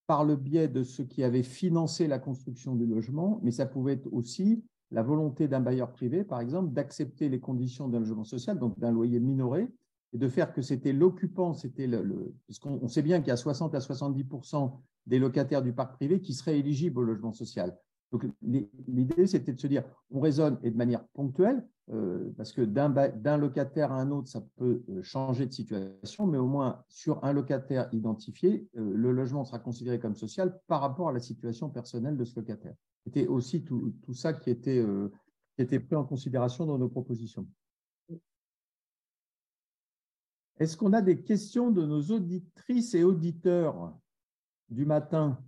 par 0.07 0.23
le 0.23 0.35
biais 0.35 0.67
de 0.67 0.83
ceux 0.83 1.03
qui 1.03 1.23
avaient 1.23 1.43
financé 1.43 2.07
la 2.07 2.19
construction 2.19 2.75
du 2.75 2.85
logement, 2.85 3.39
mais 3.43 3.51
ça 3.51 3.65
pouvait 3.65 3.93
être 3.93 4.11
aussi 4.11 4.63
la 4.91 5.03
volonté 5.03 5.47
d'un 5.47 5.59
bailleur 5.59 5.91
privé, 5.91 6.23
par 6.23 6.39
exemple, 6.39 6.73
d'accepter 6.73 7.29
les 7.29 7.39
conditions 7.39 7.87
d'un 7.87 7.99
logement 7.99 8.23
social, 8.23 8.57
donc 8.57 8.77
d'un 8.79 8.91
loyer 8.91 9.19
minoré, 9.19 9.67
et 10.13 10.17
de 10.17 10.27
faire 10.27 10.53
que 10.53 10.61
c'était 10.61 10.93
l'occupant, 10.93 11.53
c'était 11.53 11.87
le, 11.87 12.33
puisqu'on 12.45 12.87
sait 12.87 13.01
bien 13.01 13.19
qu'il 13.19 13.27
y 13.27 13.31
a 13.31 13.37
60 13.37 13.75
à 13.75 13.79
70% 13.79 14.79
des 15.05 15.19
locataires 15.19 15.61
du 15.61 15.73
parc 15.73 15.95
privé 15.95 16.21
qui 16.21 16.33
seraient 16.33 16.59
éligibles 16.59 16.99
au 16.99 17.03
logement 17.03 17.33
social. 17.33 17.77
Donc 18.11 18.25
l'idée, 18.41 19.27
c'était 19.27 19.51
de 19.51 19.59
se 19.59 19.67
dire, 19.67 19.83
on 20.11 20.21
raisonne 20.21 20.57
et 20.63 20.71
de 20.71 20.77
manière 20.77 21.05
ponctuelle, 21.09 21.67
euh, 21.91 22.33
parce 22.37 22.53
que 22.53 22.61
d'un 22.61 23.37
locataire 23.37 23.91
à 23.91 23.99
un 23.99 24.11
autre, 24.11 24.29
ça 24.29 24.41
peut 24.55 24.83
euh, 24.89 25.01
changer 25.03 25.45
de 25.45 25.53
situation, 25.53 26.25
mais 26.25 26.37
au 26.37 26.47
moins 26.47 26.83
sur 26.87 27.23
un 27.23 27.33
locataire 27.33 27.89
identifié, 27.91 28.67
euh, 28.77 28.93
le 28.93 29.11
logement 29.11 29.43
sera 29.43 29.59
considéré 29.59 29.99
comme 29.99 30.15
social 30.15 30.57
par 30.67 30.81
rapport 30.81 31.09
à 31.09 31.11
la 31.11 31.19
situation 31.19 31.69
personnelle 31.69 32.17
de 32.17 32.23
ce 32.23 32.39
locataire. 32.39 32.75
C'était 33.07 33.27
aussi 33.27 33.63
tout, 33.63 33.93
tout 34.03 34.13
ça 34.13 34.33
qui 34.33 34.49
était, 34.49 34.83
qui 35.55 35.61
était 35.61 35.79
pris 35.79 35.95
en 35.95 36.03
considération 36.03 36.65
dans 36.65 36.77
nos 36.77 36.89
propositions. 36.89 37.47
Est-ce 40.59 40.75
qu'on 40.75 40.91
a 40.91 41.01
des 41.01 41.23
questions 41.23 41.71
de 41.71 41.85
nos 41.85 42.01
auditrices 42.01 42.93
et 42.95 43.05
auditeurs 43.05 43.97
du 44.67 44.85
matin 44.85 45.41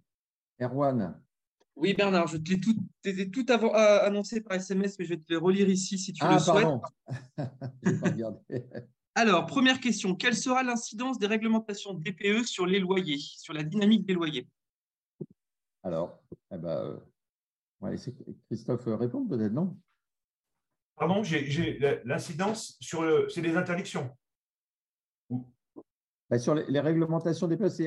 Erwan? 0.61 1.21
Oui, 1.75 1.93
Bernard, 1.93 2.27
je 2.27 2.37
te 2.37 2.49
l'ai 2.49 2.61
tout, 2.61 2.77
tout 3.33 3.45
avant, 3.51 3.73
annoncé 3.73 4.39
par 4.39 4.55
SMS, 4.55 4.97
mais 4.97 5.03
je 5.03 5.09
vais 5.09 5.19
te 5.19 5.33
le 5.33 5.39
relire 5.39 5.67
ici 5.67 5.97
si 5.97 6.13
tu 6.13 6.23
ah, 6.23 6.37
le 6.37 6.45
pardon. 6.45 6.81
souhaites. 8.47 8.89
Alors, 9.15 9.47
première 9.47 9.81
question. 9.81 10.15
Quelle 10.15 10.35
sera 10.35 10.63
l'incidence 10.63 11.19
des 11.19 11.27
réglementations 11.27 11.93
DPE 11.93 12.45
sur 12.45 12.65
les 12.65 12.79
loyers, 12.79 13.19
sur 13.19 13.53
la 13.53 13.63
dynamique 13.63 14.05
des 14.05 14.13
loyers? 14.13 14.47
Alors, 15.83 16.21
eh 16.53 16.57
ben, 16.57 16.69
euh, 16.69 16.97
on 17.81 17.85
va 17.85 17.91
laisser 17.91 18.13
Christophe 18.47 18.85
répondre 18.85 19.29
peut-être, 19.29 19.53
non? 19.53 19.77
Pardon, 20.95 21.23
j'ai 21.23 21.79
l'incidence 22.03 22.77
sur 22.81 23.03
le. 23.03 23.27
C'est 23.29 23.41
des 23.41 23.55
interdictions. 23.55 24.09
Bah, 26.29 26.37
sur 26.37 26.53
les, 26.53 26.79
réglementations 26.79 27.47
des 27.47 27.57
postes, 27.57 27.81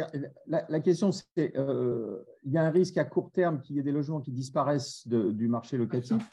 la, 0.47 0.66
la, 0.68 0.80
question 0.80 1.12
c'est 1.12 1.57
euh, 1.57 2.24
il 2.43 2.53
y 2.53 2.59
a 2.59 2.64
un 2.64 2.70
risque 2.70 2.97
à 2.97 3.05
court 3.05 3.30
terme 3.30 3.61
qu'il 3.61 3.76
y 3.76 3.78
ait 3.78 3.84
des 3.84 3.93
logements 3.93 4.20
qui 4.20 4.32
disparaissent 4.32 5.07
du 5.07 5.47
marché 5.47 5.76
locatif. 5.76 6.28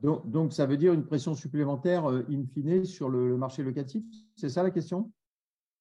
Donc, 0.00 0.28
donc, 0.28 0.52
ça 0.52 0.66
veut 0.66 0.76
dire 0.76 0.92
une 0.92 1.04
pression 1.04 1.34
supplémentaire 1.34 2.10
euh, 2.10 2.24
in 2.28 2.44
fine 2.46 2.84
sur 2.84 3.08
le, 3.08 3.36
marché 3.36 3.62
locatif? 3.62 4.02
C'est 4.34 4.48
ça 4.48 4.62
la 4.64 4.70
question? 4.70 5.12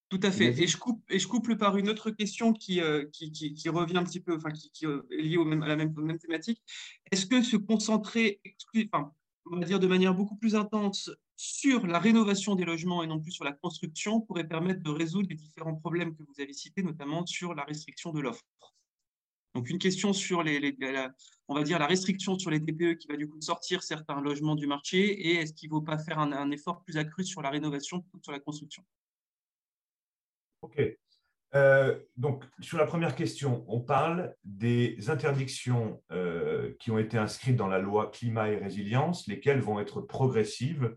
Tout 0.10 0.20
à 0.24 0.32
fait. 0.32 0.58
Et 0.62 0.68
je, 0.68 0.78
coupe, 0.78 1.04
et 1.10 1.20
je 1.20 1.28
couple 1.28 1.58
par 1.58 1.76
une 1.76 1.90
autre 1.90 2.12
question 2.12 2.54
qui, 2.54 2.80
euh, 2.80 3.06
qui, 3.12 3.32
qui, 3.32 3.70
revient 3.70 3.98
un 3.98 4.04
petit 4.04 4.22
peu, 4.22 4.38
enfin, 4.38 4.52
qui, 4.52 4.86
est 4.86 5.22
liée 5.22 5.36
au 5.36 5.44
même, 5.44 5.62
à 5.64 5.68
la 5.68 5.76
même, 5.76 5.94
même 5.98 6.18
thématique. 6.18 6.62
Est-ce 7.12 7.26
que 7.26 7.42
se 7.42 7.58
concentrer, 7.58 8.40
enfin, 8.94 9.12
on 9.52 9.60
va 9.60 9.66
dire 9.66 9.80
de 9.80 9.88
manière 9.88 10.16
beaucoup 10.16 10.38
plus 10.38 10.56
intense 10.56 11.12
sur 11.36 11.86
la 11.86 12.00
rénovation 12.00 12.56
des 12.56 12.64
logements 12.64 13.04
et 13.04 13.08
non 13.08 13.20
plus 13.20 13.32
sur 13.32 13.44
la 13.44 13.52
construction 13.52 14.22
pourrait 14.22 14.48
permettre 14.48 14.82
de 14.82 14.90
résoudre 14.90 15.28
les 15.30 15.36
différents 15.36 15.76
problèmes 15.76 16.16
que 16.16 16.24
vous 16.24 16.42
avez 16.42 16.54
cités, 16.54 16.84
notamment 16.84 17.26
sur 17.26 17.54
la 17.54 17.64
restriction 17.64 18.12
de 18.14 18.22
l'offre? 18.22 18.44
Donc 19.54 19.70
une 19.70 19.80
question 19.80 20.14
sur 20.14 20.44
les, 20.44 20.76
la, 20.80 21.12
on 21.48 21.56
va 21.56 21.64
dire 21.64 21.80
la 21.80 21.88
restriction 21.88 22.38
sur 22.38 22.52
les 22.52 22.64
TPE 22.64 22.96
qui 22.98 23.08
va 23.08 23.18
du 23.18 23.28
coup 23.28 23.42
sortir 23.42 23.82
certains 23.82 24.22
logements 24.22 24.56
du 24.56 24.68
marché 24.68 25.00
et 25.00 25.36
est-ce 25.38 25.54
qu'il 25.54 25.70
ne 25.70 25.76
vaut 25.76 25.82
pas 25.82 25.98
faire 25.98 26.20
un, 26.20 26.52
effort 26.52 26.84
plus 26.84 26.98
accru 26.98 27.26
sur 27.26 27.42
la 27.42 27.50
rénovation 27.50 28.02
que 28.02 28.08
sur 28.22 28.32
la 28.32 28.40
construction? 28.40 28.84
Ok. 30.62 30.82
Euh, 31.56 31.98
donc, 32.18 32.44
sur 32.60 32.78
la 32.78 32.86
première 32.86 33.16
question, 33.16 33.64
on 33.68 33.80
parle 33.80 34.36
des 34.44 35.10
interdictions 35.10 36.02
euh, 36.12 36.74
qui 36.80 36.92
ont 36.92 37.00
été 37.00 37.18
inscrites 37.18 37.56
dans 37.56 37.68
la 37.68 37.80
loi 37.80 38.12
climat 38.12 38.50
et 38.50 38.58
résilience, 38.58 39.28
lesquelles 39.28 39.62
vont 39.62 39.80
être 39.80 40.02
progressives 40.02 40.96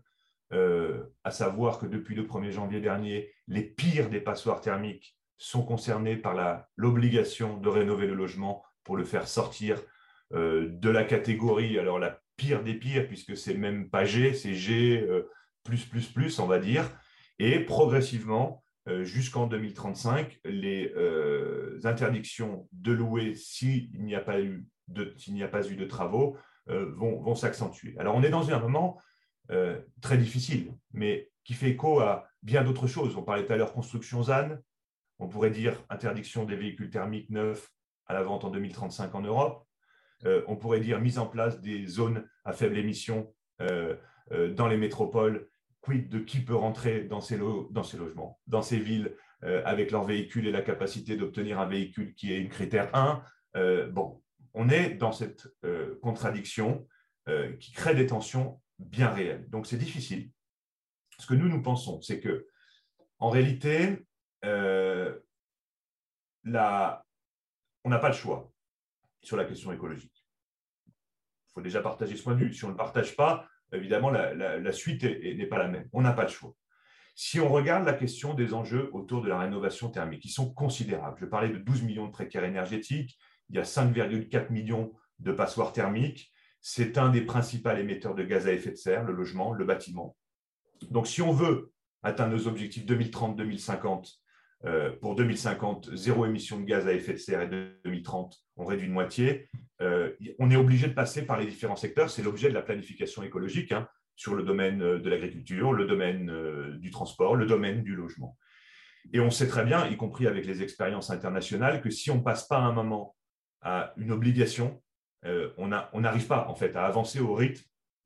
euh, 0.53 1.03
à 1.23 1.31
savoir 1.31 1.79
que 1.79 1.85
depuis 1.85 2.15
le 2.15 2.25
1er 2.25 2.51
janvier 2.51 2.81
dernier, 2.81 3.31
les 3.47 3.63
pires 3.63 4.09
des 4.09 4.19
passoires 4.19 4.59
thermiques 4.61 5.15
sont 5.37 5.63
concernés 5.63 6.17
par 6.17 6.65
l'obligation 6.75 7.57
de 7.57 7.69
rénover 7.69 8.05
le 8.05 8.13
logement 8.13 8.63
pour 8.83 8.97
le 8.97 9.05
faire 9.05 9.27
sortir 9.27 9.81
de 10.31 10.89
la 10.89 11.03
catégorie, 11.03 11.79
alors 11.79 11.97
la 11.97 12.21
pire 12.37 12.63
des 12.63 12.75
pires, 12.75 13.07
puisque 13.07 13.35
c'est 13.35 13.55
même 13.55 13.89
pas 13.89 14.05
G, 14.05 14.33
c'est 14.35 14.53
G 14.53 15.03
plus, 15.63 15.85
plus, 15.85 16.07
plus, 16.07 16.37
on 16.37 16.45
va 16.45 16.59
dire. 16.59 16.87
Et 17.39 17.59
progressivement, 17.59 18.63
jusqu'en 18.87 19.47
2035, 19.47 20.39
les 20.45 20.91
interdictions 21.83 22.67
de 22.71 22.91
louer 22.91 23.35
s'il 23.35 23.91
n'y 23.93 24.15
a, 24.15 24.21
pas 24.21 24.41
eu 24.41 24.65
de, 24.87 25.15
n'y 25.27 25.43
a 25.43 25.47
pas 25.47 25.67
eu 25.67 25.75
de 25.75 25.85
travaux 25.85 26.37
vont, 26.67 27.21
vont 27.21 27.35
s'accentuer. 27.35 27.95
Alors 27.99 28.15
on 28.15 28.23
est 28.23 28.29
dans 28.29 28.49
un 28.51 28.59
moment 28.59 28.99
euh, 29.51 29.81
très 30.01 30.17
difficile, 30.17 30.73
mais 30.93 31.29
qui 31.43 31.53
fait 31.53 31.71
écho 31.71 31.99
à 31.99 32.25
bien 32.41 32.63
d'autres 32.63 32.87
choses. 32.87 33.17
On 33.17 33.23
parlait 33.23 33.45
tout 33.45 33.51
à 33.51 33.57
l'heure 33.57 33.73
construction 33.73 34.23
ZAN, 34.23 34.57
on 35.19 35.27
pourrait 35.27 35.49
dire 35.49 35.83
interdiction 35.89 36.45
des 36.45 36.55
véhicules 36.55 36.89
thermiques 36.89 37.29
neufs 37.29 37.69
à 38.05 38.13
la 38.13 38.23
vente 38.23 38.45
en 38.45 38.49
2035 38.49 39.13
en 39.13 39.21
Europe. 39.21 39.67
Euh, 40.25 40.41
on 40.47 40.55
pourrait 40.55 40.79
dire 40.79 41.01
mise 41.01 41.19
en 41.19 41.25
place 41.25 41.59
des 41.59 41.85
zones 41.85 42.25
à 42.45 42.53
faible 42.53 42.77
émission 42.77 43.33
euh, 43.61 43.97
dans 44.51 44.67
les 44.67 44.77
métropoles. 44.77 45.49
Quid 45.81 46.09
de 46.09 46.19
qui 46.19 46.39
peut 46.39 46.55
rentrer 46.55 47.03
dans 47.03 47.21
ces, 47.21 47.37
logements, 47.37 48.39
dans 48.47 48.61
ces 48.61 48.79
villes, 48.79 49.15
avec 49.41 49.89
leur 49.89 50.03
véhicule 50.03 50.47
et 50.47 50.51
la 50.51 50.61
capacité 50.61 51.17
d'obtenir 51.17 51.59
un 51.59 51.65
véhicule 51.65 52.13
qui 52.13 52.31
est 52.31 52.39
une 52.39 52.49
critère 52.49 52.89
1. 52.93 53.23
bon, 53.89 54.21
on 54.53 54.69
est 54.69 54.91
dans 54.91 55.11
cette 55.11 55.47
contradiction 56.03 56.87
qui 57.59 57.71
crée 57.71 57.95
des 57.95 58.05
tensions 58.05 58.61
bien 58.77 59.09
réel. 59.09 59.49
Donc 59.49 59.65
c'est 59.65 59.77
difficile. 59.77 60.29
Ce 61.17 61.25
que 61.25 61.33
nous, 61.33 61.49
nous 61.49 61.61
pensons, 61.61 62.01
c'est 62.01 62.19
que 62.19 62.47
en 63.19 63.29
réalité, 63.29 64.05
euh, 64.45 65.17
on 66.45 66.49
n'a 66.49 67.99
pas 67.99 68.09
le 68.09 68.15
choix 68.15 68.51
sur 69.21 69.37
la 69.37 69.45
question 69.45 69.71
écologique. 69.71 70.25
Il 70.87 71.53
faut 71.53 71.61
déjà 71.61 71.81
partager 71.81 72.15
ce 72.15 72.23
point 72.23 72.33
de 72.33 72.39
vue. 72.39 72.53
Si 72.53 72.63
on 72.63 72.69
ne 72.69 72.73
le 72.73 72.77
partage 72.77 73.15
pas, 73.15 73.47
évidemment, 73.73 74.09
la, 74.09 74.71
suite 74.71 75.03
n'est 75.03 75.45
pas 75.45 75.57
la 75.57 75.67
même. 75.67 75.87
On 75.93 76.01
n'a 76.01 76.13
pas 76.13 76.23
le 76.23 76.29
choix. 76.29 76.53
Si 77.15 77.39
on 77.39 77.49
regarde 77.49 77.85
la 77.85 77.93
question 77.93 78.33
des 78.33 78.53
enjeux 78.53 78.89
autour 78.93 79.21
de 79.21 79.29
la 79.29 79.39
rénovation 79.39 79.89
thermique, 79.89 80.25
ils 80.25 80.31
sont 80.31 80.53
considérables. 80.53 81.17
Je 81.19 81.25
parlais 81.25 81.49
de 81.49 81.57
12 81.57 81.83
millions 81.83 82.07
de 82.07 82.11
précaires 82.11 82.45
énergétiques, 82.45 83.17
il 83.49 83.57
y 83.57 83.59
a 83.59 83.63
5,4 83.63 84.51
millions 84.51 84.93
de 85.19 85.31
passoires 85.31 85.73
thermiques, 85.73 86.31
c'est 86.61 86.97
un 86.97 87.09
des 87.09 87.21
principaux 87.21 87.71
émetteurs 87.71 88.15
de 88.15 88.23
gaz 88.23 88.47
à 88.47 88.53
effet 88.53 88.71
de 88.71 88.75
serre, 88.75 89.03
le 89.03 89.13
logement, 89.13 89.51
le 89.51 89.65
bâtiment. 89.65 90.15
Donc, 90.89 91.07
si 91.07 91.21
on 91.21 91.31
veut 91.31 91.71
atteindre 92.03 92.33
nos 92.35 92.47
objectifs 92.47 92.85
2030-2050, 92.85 94.20
euh, 94.65 94.91
pour 95.01 95.15
2050, 95.15 95.95
zéro 95.95 96.25
émission 96.25 96.59
de 96.59 96.65
gaz 96.65 96.87
à 96.87 96.93
effet 96.93 97.13
de 97.13 97.17
serre 97.17 97.41
et 97.41 97.49
2030, 97.83 98.37
on 98.57 98.65
réduit 98.65 98.87
de 98.87 98.93
moitié, 98.93 99.49
euh, 99.81 100.11
on 100.37 100.51
est 100.51 100.55
obligé 100.55 100.87
de 100.87 100.93
passer 100.93 101.25
par 101.25 101.39
les 101.39 101.47
différents 101.47 101.75
secteurs. 101.75 102.09
C'est 102.09 102.21
l'objet 102.21 102.49
de 102.49 102.53
la 102.53 102.61
planification 102.61 103.23
écologique 103.23 103.71
hein, 103.71 103.87
sur 104.15 104.35
le 104.35 104.43
domaine 104.43 104.81
euh, 104.83 104.99
de 104.99 105.09
l'agriculture, 105.09 105.73
le 105.73 105.85
domaine 105.85 106.31
du 106.77 106.91
transport, 106.91 107.35
le 107.35 107.47
domaine 107.47 107.81
du 107.81 107.95
logement. 107.95 108.37
Et 109.13 109.19
on 109.19 109.31
sait 109.31 109.47
très 109.47 109.65
bien, 109.65 109.87
y 109.87 109.97
compris 109.97 110.27
avec 110.27 110.45
les 110.45 110.61
expériences 110.61 111.09
internationales, 111.09 111.81
que 111.81 111.89
si 111.89 112.11
on 112.11 112.17
ne 112.17 112.23
passe 112.23 112.47
pas 112.47 112.59
un 112.59 112.71
moment 112.71 113.15
à 113.61 113.93
une 113.97 114.11
obligation, 114.11 114.79
on 115.23 115.67
n'arrive 115.67 116.27
pas 116.27 116.47
en 116.47 116.55
fait 116.55 116.75
à 116.75 116.85
avancer 116.85 117.19
au 117.19 117.33
rythme 117.33 117.63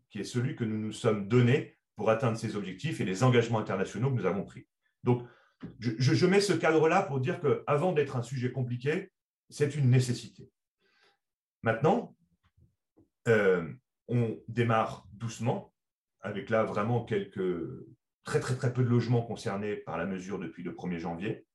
qui 0.10 0.20
est 0.20 0.24
celui 0.24 0.56
que 0.56 0.64
nous 0.64 0.78
nous 0.78 0.94
sommes 0.94 1.28
donnés 1.28 1.76
pour 1.98 2.10
atteindre 2.10 2.38
ces 2.38 2.56
objectifs 2.56 3.02
et 3.02 3.06
les 3.06 3.24
engagements 3.24 3.60
internationaux 3.60 4.10
que 4.10 4.16
nous 4.16 4.26
avons 4.26 4.46
pris. 4.46 4.66
Donc, 5.04 5.22
je, 5.80 6.26
mets 6.26 6.42
ce 6.42 6.54
cadre-là 6.54 7.04
pour 7.04 7.20
dire 7.20 7.40
qu'avant 7.40 7.94
d'être 7.94 8.16
un 8.16 8.24
sujet 8.24 8.52
compliqué, 8.52 9.12
c'est 9.50 9.76
une 9.76 9.90
nécessité. 9.90 10.50
Maintenant, 11.64 12.16
euh, 13.28 13.68
on 14.08 14.38
démarre 14.48 15.08
doucement, 15.14 15.74
avec 16.22 16.50
là 16.50 16.64
vraiment 16.64 17.04
quelques 17.04 17.62
très 18.24 18.40
très 18.40 18.56
très 18.56 18.74
peu 18.74 18.84
de 18.84 18.90
logements 18.90 19.22
concernés 19.22 19.76
par 19.76 19.98
la 19.98 20.06
mesure 20.06 20.40
depuis 20.40 20.64
le 20.64 20.74
1er 20.74 20.98
janvier. 20.98 21.46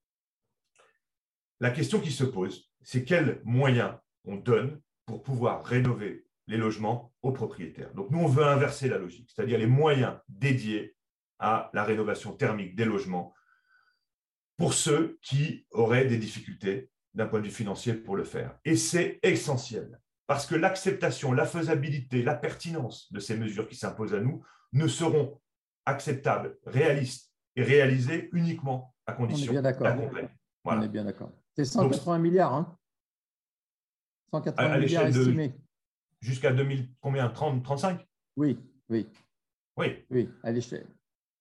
La 1.59 1.69
question 1.69 1.99
qui 1.99 2.11
se 2.11 2.23
pose, 2.23 2.71
c'est 2.81 3.03
quels 3.03 3.41
moyens 3.43 3.93
on 4.25 4.35
donne 4.37 4.81
pour 5.05 5.21
pouvoir 5.21 5.63
rénover 5.63 6.25
les 6.47 6.57
logements 6.57 7.13
aux 7.21 7.31
propriétaires. 7.31 7.93
Donc 7.93 8.09
nous, 8.09 8.19
on 8.19 8.27
veut 8.27 8.45
inverser 8.45 8.89
la 8.89 8.97
logique, 8.97 9.29
c'est-à-dire 9.33 9.59
les 9.59 9.67
moyens 9.67 10.17
dédiés 10.27 10.95
à 11.39 11.69
la 11.73 11.83
rénovation 11.83 12.33
thermique 12.33 12.75
des 12.75 12.85
logements 12.85 13.33
pour 14.61 14.75
ceux 14.75 15.17
qui 15.23 15.65
auraient 15.71 16.05
des 16.05 16.19
difficultés 16.19 16.91
d'un 17.15 17.25
point 17.25 17.39
de 17.39 17.45
vue 17.45 17.51
financier 17.51 17.95
pour 17.95 18.15
le 18.15 18.23
faire. 18.23 18.59
Et 18.63 18.75
c'est 18.75 19.19
essentiel, 19.23 19.99
parce 20.27 20.45
que 20.45 20.53
l'acceptation, 20.53 21.33
la 21.33 21.47
faisabilité, 21.47 22.21
la 22.21 22.35
pertinence 22.35 23.11
de 23.11 23.19
ces 23.19 23.35
mesures 23.35 23.67
qui 23.67 23.75
s'imposent 23.75 24.13
à 24.13 24.19
nous 24.19 24.43
ne 24.73 24.87
seront 24.87 25.41
acceptables, 25.87 26.59
réalistes 26.67 27.33
et 27.55 27.63
réalisées 27.63 28.29
uniquement 28.33 28.93
à 29.07 29.13
condition 29.13 29.51
d'accompagner. 29.59 30.29
On 30.63 30.79
est 30.83 30.87
bien 30.89 31.05
d'accord. 31.05 31.31
C'est 31.55 31.65
180 31.65 32.19
milliards. 32.19 32.53
Hein 32.53 32.77
180 34.29 34.77
milliards 34.77 35.07
estimés. 35.07 35.55
Jusqu'à 36.19 36.51
2000, 36.51 36.87
combien? 37.01 37.27
30, 37.29 37.63
35 37.63 38.07
Oui, 38.37 38.59
oui. 38.89 39.09
Oui. 39.75 40.05
Oui, 40.11 40.29
à 40.43 40.51
l'échelle. 40.51 40.85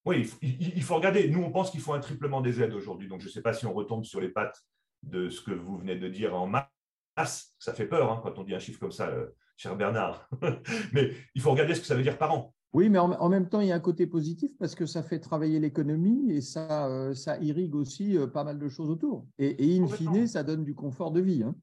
Oui, 0.07 0.30
il, 0.40 0.82
faut 0.82 0.94
regarder. 0.94 1.28
Nous, 1.28 1.42
on 1.42 1.51
pense 1.51 1.70
qu'il 1.70 1.80
faut 1.80 1.92
un 1.92 2.01
triplement 2.01 2.40
des 2.40 2.62
aides 2.62 2.72
aujourd'hui. 2.72 3.09
Donc, 3.09 3.20
je 3.20 3.26
ne 3.26 3.30
sais 3.30 3.42
pas 3.42 3.53
si 3.53 3.66
on 3.66 3.74
retombe 3.74 4.05
sur 4.05 4.20
les 4.20 4.30
pattes 4.30 4.59
de 5.03 5.28
ce 5.28 5.42
que 5.42 5.53
vous 5.53 5.76
venez 5.76 5.96
de 5.96 6.09
dire 6.09 6.34
en 6.34 6.46
masse. 6.46 7.55
Ça 7.59 7.74
fait 7.74 7.86
peur 7.86 8.11
hein, 8.11 8.20
quand 8.22 8.38
on 8.38 8.44
dit 8.44 8.55
un 8.55 8.59
chiffre 8.59 8.80
comme 8.80 8.92
ça, 8.92 9.09
euh, 9.09 9.26
cher 9.57 9.76
Bernard. 9.76 10.28
mais 10.92 11.12
il 11.34 11.42
faut 11.42 11.51
regarder 11.51 11.74
ce 11.74 11.80
que 11.80 11.86
ça 11.86 11.94
veut 11.94 12.03
dire 12.03 12.16
par 12.16 12.32
an. 12.32 12.55
Oui, 12.72 12.88
mais 12.88 12.98
en, 12.98 13.28
même 13.28 13.48
temps, 13.48 13.61
il 13.61 13.66
y 13.66 13.72
a 13.72 13.74
un 13.74 13.80
côté 13.80 14.07
positif 14.07 14.53
parce 14.59 14.76
que 14.76 14.86
ça 14.86 15.03
fait 15.03 15.18
travailler 15.18 15.59
l'économie 15.59 16.30
et 16.30 16.40
ça, 16.40 16.86
euh, 16.86 17.14
ça 17.14 17.36
irrigue 17.38 17.74
aussi 17.74 18.16
euh, 18.16 18.28
pas 18.28 18.44
mal 18.44 18.61
de 18.61 18.68
choses 18.68 18.90
autour. 18.90 19.26
Et, 19.38 19.76
in 19.76 19.88
fine, 19.88 20.28
ça 20.28 20.44
donne 20.44 20.64
du 20.64 20.74
confort 20.74 21.11
de 21.11 21.20
vie. 21.20 21.42
Hein. 21.42 21.57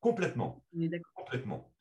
Complètement. 0.00 0.64
Complètement. 1.14 1.72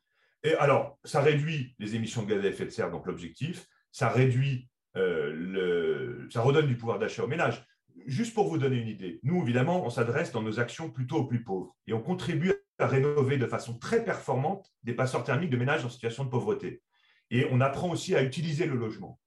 Et 0.43 0.53
alors, 0.53 0.99
ça 1.03 1.21
réduit 1.21 1.75
les 1.79 1.95
émissions 1.95 2.21
de 2.21 2.29
gaz 2.29 2.45
à 2.45 2.47
effet 2.47 2.65
de 2.65 2.69
serre, 2.69 2.91
donc 2.91 3.07
l'objectif, 3.07 3.67
ça 3.91 4.09
réduit, 4.09 4.69
euh, 4.97 6.27
ça 6.29 6.41
redonne 6.41 6.67
du 6.67 6.77
pouvoir 6.77 6.99
d'achat 6.99 7.23
aux 7.23 7.27
ménages. 7.27 7.65
Juste 8.05 8.33
pour 8.33 8.47
vous 8.47 8.57
donner 8.57 8.77
une 8.77 8.87
idée, 8.87 9.19
nous, 9.23 9.41
évidemment, 9.41 9.85
on 9.85 9.89
s'adresse 9.89 10.31
dans 10.31 10.41
nos 10.41 10.59
actions 10.59 10.89
plutôt 10.89 11.17
aux 11.17 11.25
plus 11.25 11.43
pauvres 11.43 11.75
et 11.87 11.93
on 11.93 12.01
contribue 12.01 12.53
à 12.79 12.87
rénover 12.87 13.37
de 13.37 13.45
façon 13.45 13.77
très 13.77 14.03
performante 14.03 14.71
des 14.83 14.93
passeurs 14.93 15.23
thermiques 15.23 15.51
de 15.51 15.57
ménages 15.57 15.85
en 15.85 15.89
situation 15.89 16.23
de 16.23 16.29
pauvreté. 16.29 16.81
Et 17.29 17.47
on 17.51 17.61
apprend 17.61 17.89
aussi 17.91 18.15
à 18.15 18.23
utiliser 18.23 18.65
le 18.65 18.75
logement. 18.75 19.19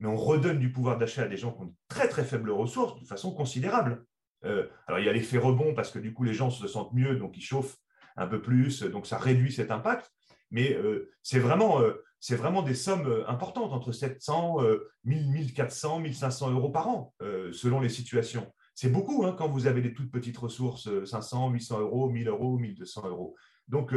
Mais 0.00 0.08
on 0.08 0.16
redonne 0.16 0.58
du 0.58 0.72
pouvoir 0.72 0.98
d'achat 0.98 1.22
à 1.22 1.28
des 1.28 1.36
gens 1.36 1.52
qui 1.52 1.62
ont 1.62 1.66
de 1.66 1.74
très 1.88 2.08
très 2.08 2.24
faibles 2.24 2.50
ressources 2.50 2.98
de 3.00 3.06
façon 3.06 3.32
considérable. 3.34 4.04
Euh, 4.44 4.66
alors 4.86 4.98
il 4.98 5.06
y 5.06 5.08
a 5.08 5.12
l'effet 5.12 5.38
rebond 5.38 5.74
parce 5.74 5.90
que 5.90 5.98
du 5.98 6.14
coup 6.14 6.24
les 6.24 6.34
gens 6.34 6.50
se 6.50 6.66
sentent 6.66 6.94
mieux, 6.94 7.16
donc 7.16 7.36
ils 7.36 7.42
chauffent 7.42 7.76
un 8.16 8.26
peu 8.26 8.40
plus, 8.40 8.82
donc 8.82 9.06
ça 9.06 9.18
réduit 9.18 9.52
cet 9.52 9.70
impact. 9.70 10.10
Mais 10.50 10.74
euh, 10.74 11.12
c'est 11.22 11.38
vraiment, 11.38 11.80
c'est 12.20 12.36
vraiment 12.36 12.62
des 12.62 12.74
sommes 12.74 13.24
importantes, 13.26 13.72
entre 13.72 13.92
700, 13.92 14.58
1000, 15.04 15.30
1400, 15.30 16.00
1500 16.00 16.50
euros 16.50 16.70
par 16.70 16.88
an, 16.88 17.14
selon 17.52 17.80
les 17.80 17.88
situations. 17.88 18.52
C'est 18.74 18.90
beaucoup 18.90 19.24
hein, 19.24 19.34
quand 19.36 19.48
vous 19.48 19.66
avez 19.66 19.82
des 19.82 19.92
toutes 19.92 20.10
petites 20.10 20.38
ressources, 20.38 20.88
500, 21.04 21.50
800 21.50 21.80
euros, 21.80 22.08
1000 22.08 22.28
euros, 22.28 22.58
1200 22.58 23.08
euros. 23.08 23.34
Donc, 23.68 23.94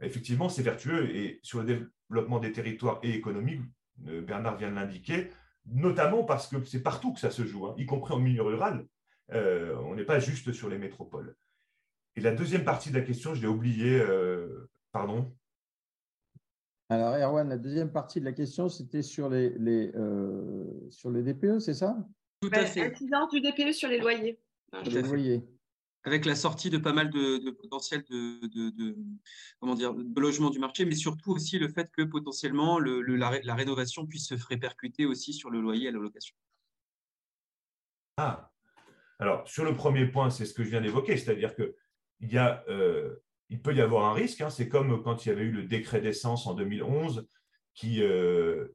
effectivement, 0.00 0.48
c'est 0.48 0.62
vertueux. 0.62 1.14
Et 1.14 1.38
sur 1.42 1.60
le 1.62 1.88
développement 2.10 2.38
des 2.38 2.52
territoires 2.52 2.98
et 3.02 3.12
économiques, 3.12 3.62
Bernard 3.98 4.56
vient 4.56 4.70
de 4.70 4.74
l'indiquer, 4.74 5.30
notamment 5.66 6.24
parce 6.24 6.48
que 6.48 6.62
c'est 6.64 6.82
partout 6.82 7.12
que 7.12 7.20
ça 7.20 7.30
se 7.30 7.44
joue, 7.44 7.66
hein, 7.66 7.74
y 7.78 7.86
compris 7.86 8.14
en 8.14 8.18
milieu 8.18 8.42
rural. 8.42 8.86
on 9.32 9.94
n'est 9.94 10.04
pas 10.04 10.18
juste 10.18 10.52
sur 10.52 10.68
les 10.68 10.78
métropoles. 10.78 11.36
Et 12.16 12.20
la 12.20 12.32
deuxième 12.32 12.64
partie 12.64 12.90
de 12.90 12.98
la 12.98 13.04
question, 13.04 13.34
je 13.34 13.42
l'ai 13.42 13.48
oubliée, 13.48 14.02
pardon. 14.92 15.32
Alors, 16.88 17.14
Erwan, 17.16 17.48
la 17.48 17.58
deuxième 17.58 17.90
partie 17.90 18.20
de 18.20 18.24
la 18.24 18.32
question, 18.32 18.68
c'était 18.68 19.02
sur 19.02 19.28
les, 19.28 19.50
les 19.58 19.90
euh, 19.96 20.64
sur 20.90 21.10
les 21.10 21.22
DPE, 21.22 21.58
c'est 21.58 21.74
ça? 21.74 21.96
Tout 22.40 22.50
à 22.52 22.64
fait. 22.64 22.92
Incidence 22.92 23.30
du 23.30 23.40
DPE 23.40 23.72
sur 23.72 23.88
les 23.88 23.98
loyers. 23.98 24.38
les 24.84 25.02
loyers. 25.02 25.42
Avec 26.04 26.24
la 26.24 26.36
sortie 26.36 26.70
de 26.70 26.78
pas 26.78 26.92
mal 26.92 27.10
de, 27.10 27.38
de 27.38 27.50
potentiel 27.50 28.04
de, 28.08 28.46
de, 28.46 28.96
comment 29.58 29.74
dire, 29.74 29.92
de 29.92 30.20
logement 30.20 30.50
du 30.50 30.60
marché, 30.60 30.84
mais 30.84 30.94
surtout 30.94 31.32
aussi 31.32 31.58
le 31.58 31.68
fait 31.68 31.90
que 31.90 32.02
potentiellement 32.02 32.78
le, 32.78 33.00
la, 33.00 33.40
la, 33.42 33.54
rénovation 33.56 34.06
puisse 34.06 34.28
se 34.28 34.46
répercuter 34.46 35.04
aussi 35.04 35.32
sur 35.32 35.50
le 35.50 35.60
loyer 35.60 35.88
à 35.88 35.90
la 35.90 35.98
location. 35.98 36.36
Ah, 38.18 38.52
alors 39.18 39.48
sur 39.48 39.64
le 39.64 39.74
premier 39.74 40.06
point, 40.06 40.30
c'est 40.30 40.46
ce 40.46 40.54
que 40.54 40.62
je 40.62 40.70
viens 40.70 40.80
d'évoquer, 40.80 41.16
c'est-à-dire 41.16 41.56
qu'il 41.56 41.72
y 42.20 42.38
a 42.38 42.64
euh, 42.68 43.16
il 43.50 43.60
peut 43.60 43.74
y 43.74 43.80
avoir 43.80 44.06
un 44.06 44.14
risque. 44.14 44.40
Hein. 44.40 44.50
C'est 44.50 44.68
comme 44.68 45.02
quand 45.02 45.24
il 45.24 45.28
y 45.28 45.32
avait 45.32 45.44
eu 45.44 45.52
le 45.52 45.64
décret 45.64 46.00
d'essence 46.00 46.46
en 46.46 46.54
2011 46.54 47.28
qui 47.74 48.02
euh, 48.02 48.68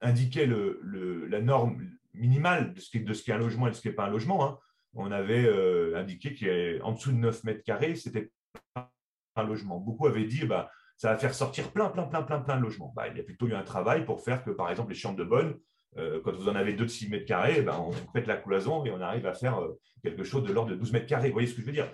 indiquait 0.00 0.46
la 0.46 1.40
norme 1.40 1.88
minimale 2.14 2.74
de 2.74 2.80
ce 3.14 3.22
qu'est 3.22 3.32
un 3.32 3.38
logement 3.38 3.68
et 3.68 3.70
de 3.70 3.76
ce 3.76 3.80
qui 3.80 3.88
n'est 3.88 3.94
pas 3.94 4.06
un 4.06 4.10
logement. 4.10 4.44
Hein. 4.44 4.58
On 4.94 5.12
avait 5.12 5.44
euh, 5.44 5.96
indiqué 5.96 6.34
qu'en 6.80 6.92
dessous 6.92 7.12
de 7.12 7.18
9 7.18 7.44
mètres 7.44 7.62
carrés, 7.62 7.94
c'était 7.94 8.30
un 8.74 9.44
logement. 9.44 9.78
Beaucoup 9.78 10.06
avaient 10.06 10.24
dit 10.24 10.44
bah, 10.44 10.70
ça 10.96 11.12
va 11.12 11.18
faire 11.18 11.34
sortir 11.34 11.70
plein, 11.70 11.88
plein, 11.90 12.04
plein, 12.04 12.22
plein, 12.22 12.40
plein 12.40 12.56
de 12.56 12.62
logements. 12.62 12.92
Bah, 12.96 13.06
il 13.08 13.16
y 13.16 13.20
a 13.20 13.22
plutôt 13.22 13.46
eu 13.46 13.54
un 13.54 13.62
travail 13.62 14.04
pour 14.04 14.22
faire 14.22 14.42
que, 14.42 14.50
par 14.50 14.70
exemple, 14.70 14.90
les 14.90 14.98
chambres 14.98 15.18
de 15.18 15.24
bonne, 15.24 15.56
euh, 15.96 16.20
quand 16.22 16.32
vous 16.32 16.48
en 16.48 16.54
avez 16.54 16.74
deux 16.74 16.84
de 16.84 16.90
6 16.90 17.08
mètres 17.08 17.26
carrés, 17.26 17.62
ben, 17.62 17.76
on 17.78 17.92
pète 18.12 18.26
la 18.26 18.36
cloison 18.36 18.84
et 18.84 18.90
on 18.90 19.00
arrive 19.00 19.26
à 19.26 19.34
faire 19.34 19.60
quelque 20.02 20.24
chose 20.24 20.44
de 20.44 20.52
l'ordre 20.52 20.70
de 20.70 20.76
12 20.76 20.92
mètres 20.92 21.06
carrés. 21.06 21.28
Vous 21.28 21.34
voyez 21.34 21.48
ce 21.48 21.54
que 21.54 21.62
je 21.62 21.66
veux 21.66 21.72
dire? 21.72 21.90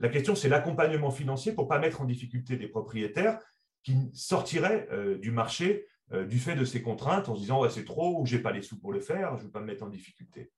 La 0.00 0.08
question, 0.08 0.34
c'est 0.34 0.48
l'accompagnement 0.48 1.10
financier 1.10 1.52
pour 1.52 1.64
ne 1.64 1.68
pas 1.68 1.78
mettre 1.78 2.00
en 2.00 2.04
difficulté 2.04 2.56
des 2.56 2.68
propriétaires 2.68 3.38
qui 3.82 4.10
sortiraient 4.12 4.88
euh, 4.92 5.16
du 5.18 5.30
marché 5.30 5.86
euh, 6.12 6.24
du 6.24 6.38
fait 6.38 6.54
de 6.54 6.64
ces 6.64 6.82
contraintes 6.82 7.28
en 7.28 7.34
se 7.34 7.40
disant 7.40 7.68
c'est 7.68 7.84
trop 7.84 8.20
ou 8.20 8.26
je 8.26 8.36
n'ai 8.36 8.42
pas 8.42 8.52
les 8.52 8.62
sous 8.62 8.78
pour 8.78 8.92
le 8.92 9.00
faire, 9.00 9.36
je 9.36 9.42
ne 9.42 9.46
veux 9.46 9.50
pas 9.50 9.60
me 9.60 9.66
mettre 9.66 9.84
en 9.84 9.88
difficulté. 9.88 10.50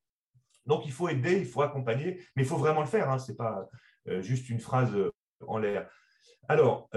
Donc 0.66 0.86
il 0.86 0.92
faut 0.92 1.08
aider, 1.08 1.38
il 1.38 1.46
faut 1.46 1.62
accompagner, 1.62 2.20
mais 2.36 2.42
il 2.42 2.48
faut 2.48 2.56
vraiment 2.56 2.80
le 2.80 2.86
faire, 2.86 3.10
hein, 3.10 3.18
ce 3.18 3.30
n'est 3.30 3.36
pas 3.36 3.68
euh, 4.08 4.20
juste 4.22 4.50
une 4.50 4.60
phrase 4.60 4.94
en 5.46 5.58
l'air. 5.58 5.88
Alors, 6.48 6.88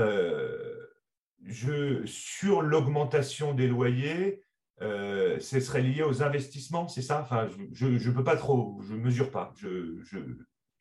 sur 2.06 2.62
l'augmentation 2.62 3.54
des 3.54 3.68
loyers, 3.68 4.42
ce 4.82 5.60
serait 5.60 5.82
lié 5.82 6.04
aux 6.04 6.24
investissements, 6.24 6.88
c'est 6.88 7.02
ça? 7.02 7.22
Enfin, 7.22 7.48
Je 7.72 7.88
ne 7.88 8.14
peux 8.14 8.24
pas 8.24 8.36
trop, 8.36 8.80
je 8.82 8.96
mesure 8.96 9.32
pas. 9.32 9.54
Je, 9.56 9.98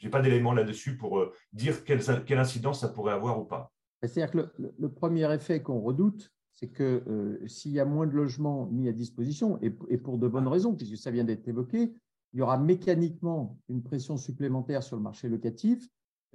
n'ai 0.03 0.11
pas 0.11 0.23
d'éléments 0.23 0.55
là-dessus 0.55 0.97
pour 0.97 1.19
euh, 1.19 1.33
dire 1.53 1.85
quelle, 1.85 2.01
incidence 2.39 2.81
ça 2.81 2.89
pourrait 2.89 3.13
avoir 3.13 3.41
ou 3.41 3.45
pas. 3.45 3.73
C'est-à-dire 4.03 4.31
que 4.31 4.71
le, 4.79 4.89
premier 4.89 5.33
effet 5.33 5.63
qu'on 5.63 5.81
redoute, 5.81 6.33
c'est 6.53 6.69
que 6.69 7.03
euh, 7.07 7.47
s'il 7.47 7.73
y 7.73 7.81
a 7.81 7.85
moins 7.85 8.07
de 8.07 8.13
logements 8.13 8.67
mis 8.67 8.89
à 8.89 8.93
disposition, 8.93 9.59
et, 9.61 9.71
pour 9.71 10.19
de 10.19 10.27
bonnes 10.29 10.49
raisons, 10.49 10.75
puisque 10.75 10.97
ça 10.97 11.11
vient 11.11 11.25
d'être 11.25 11.47
évoqué, 11.49 11.93
il 12.33 12.39
y 12.39 12.43
aura 12.43 12.59
mécaniquement 12.59 13.59
une 13.69 13.83
pression 13.83 14.17
supplémentaire 14.17 14.83
sur 14.83 14.97
le 14.97 15.03
marché 15.03 15.29
locatif, 15.29 15.87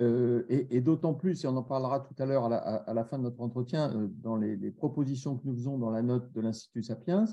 euh, 0.02 0.44
et, 0.50 0.82
d'autant 0.82 1.14
plus, 1.14 1.44
et 1.44 1.48
on 1.48 1.56
en 1.56 1.64
parlera 1.64 2.02
tout 2.02 2.14
à 2.22 2.26
l'heure 2.26 2.52
à, 2.52 2.94
la 2.94 3.06
fin 3.06 3.18
de 3.18 3.24
notre 3.24 3.40
entretien, 3.42 4.10
dans 4.22 4.36
les, 4.36 4.72
propositions 4.72 5.38
que 5.38 5.48
nous 5.48 5.56
faisons 5.56 5.78
dans 5.78 5.90
la 5.90 6.02
note 6.02 6.32
de 6.34 6.42
l'Institut 6.42 6.84
Sapiens, 6.84 7.26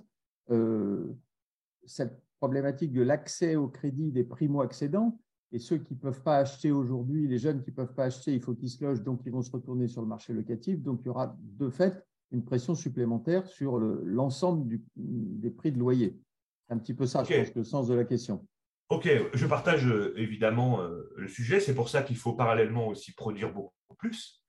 cette 1.85 2.23
problématique 2.39 2.93
de 2.93 3.03
l'accès 3.03 3.57
au 3.57 3.69
crédit 3.69 4.11
des 4.11 4.25
primo-accédants, 4.25 5.19
et 5.53 5.59
ceux 5.59 5.79
qui 5.79 5.95
ne 5.95 5.99
peuvent 5.99 6.23
pas 6.23 6.39
acheter 6.39 6.73
aujourd'hui, 6.73 7.29
les 7.29 7.39
jeunes 7.39 7.63
qui 7.63 7.71
ne 7.71 7.77
peuvent 7.77 7.95
pas 7.95 8.05
acheter, 8.05 8.33
il 8.33 8.41
faut 8.41 8.55
qu'ils 8.55 8.71
se 8.71 8.83
logent, 8.83 9.03
donc 9.03 9.21
ils 9.27 9.33
vont 9.33 9.43
se 9.43 9.51
retourner 9.51 9.87
sur 9.87 10.01
le 10.01 10.09
marché 10.09 10.33
locatif. 10.33 10.81
Donc 10.81 11.01
il 11.03 11.07
y 11.07 11.09
aura 11.11 11.37
de 11.39 11.69
fait 11.69 12.03
une 12.33 12.43
pression 12.43 12.75
supplémentaire 12.75 13.47
sur 13.47 13.79
l'ensemble 13.79 14.79
des 14.97 15.51
prix 15.51 15.71
de 15.71 15.79
loyer. 15.79 16.19
C'est 16.67 16.75
un 16.75 16.79
petit 16.79 16.95
peu 16.95 17.05
ça, 17.05 17.23
je 17.23 17.35
pense, 17.35 17.55
le 17.55 17.65
sens 17.65 17.89
de 17.89 17.95
la 17.95 18.05
question. 18.05 18.47
Ok, 18.89 19.09
je 19.35 19.47
partage 19.47 19.87
euh, 19.87 20.15
évidemment 20.17 20.81
euh, 20.81 21.13
le 21.17 21.29
sujet. 21.29 21.61
C'est 21.61 21.75
pour 21.75 21.89
ça 21.89 22.03
qu'il 22.03 22.17
faut 22.17 22.33
parallèlement 22.33 22.89
aussi 22.89 23.13
produire 23.13 23.53
beaucoup 23.53 23.73
plus. 23.99 24.42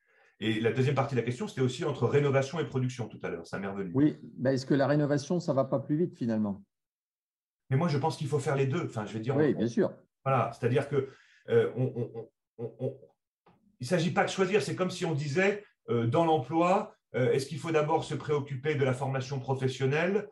Et 0.43 0.59
la 0.59 0.73
deuxième 0.73 0.93
partie 0.93 1.15
de 1.15 1.21
la 1.21 1.25
question, 1.25 1.47
c'était 1.47 1.61
aussi 1.61 1.85
entre 1.85 2.05
rénovation 2.05 2.59
et 2.59 2.65
production 2.65 3.07
tout 3.07 3.19
à 3.23 3.29
l'heure. 3.29 3.47
Ça 3.47 3.59
m'est 3.59 3.67
revenu. 3.67 3.91
Oui, 3.93 4.17
bah, 4.21 4.51
est-ce 4.51 4.65
que 4.65 4.73
la 4.73 4.87
rénovation, 4.87 5.39
ça 5.39 5.53
ne 5.53 5.55
va 5.55 5.63
pas 5.63 5.79
plus 5.79 5.95
vite 5.95 6.17
finalement? 6.17 6.61
Mais 7.69 7.77
moi, 7.77 7.87
je 7.87 7.97
pense 7.97 8.17
qu'il 8.17 8.27
faut 8.27 8.39
faire 8.39 8.57
les 8.57 8.65
deux. 8.65 8.83
Enfin, 8.83 9.05
je 9.05 9.13
vais 9.13 9.21
dire. 9.21 9.37
Oui, 9.37 9.53
bien 9.53 9.67
sûr. 9.67 9.93
Voilà, 10.25 10.51
c'est-à-dire 10.51 10.89
que 10.89 11.07
euh, 11.47 11.71
il 12.59 12.65
ne 13.79 13.85
s'agit 13.85 14.11
pas 14.11 14.25
de 14.25 14.29
choisir. 14.29 14.61
C'est 14.61 14.75
comme 14.75 14.89
si 14.89 15.05
on 15.05 15.13
disait 15.13 15.63
euh, 15.89 16.07
dans 16.07 16.25
l'emploi, 16.25 16.93
euh, 17.15 17.31
est-ce 17.31 17.45
qu'il 17.45 17.57
faut 17.57 17.71
d'abord 17.71 18.03
se 18.03 18.13
préoccuper 18.13 18.75
de 18.75 18.83
la 18.83 18.93
formation 18.93 19.39
professionnelle 19.39 20.27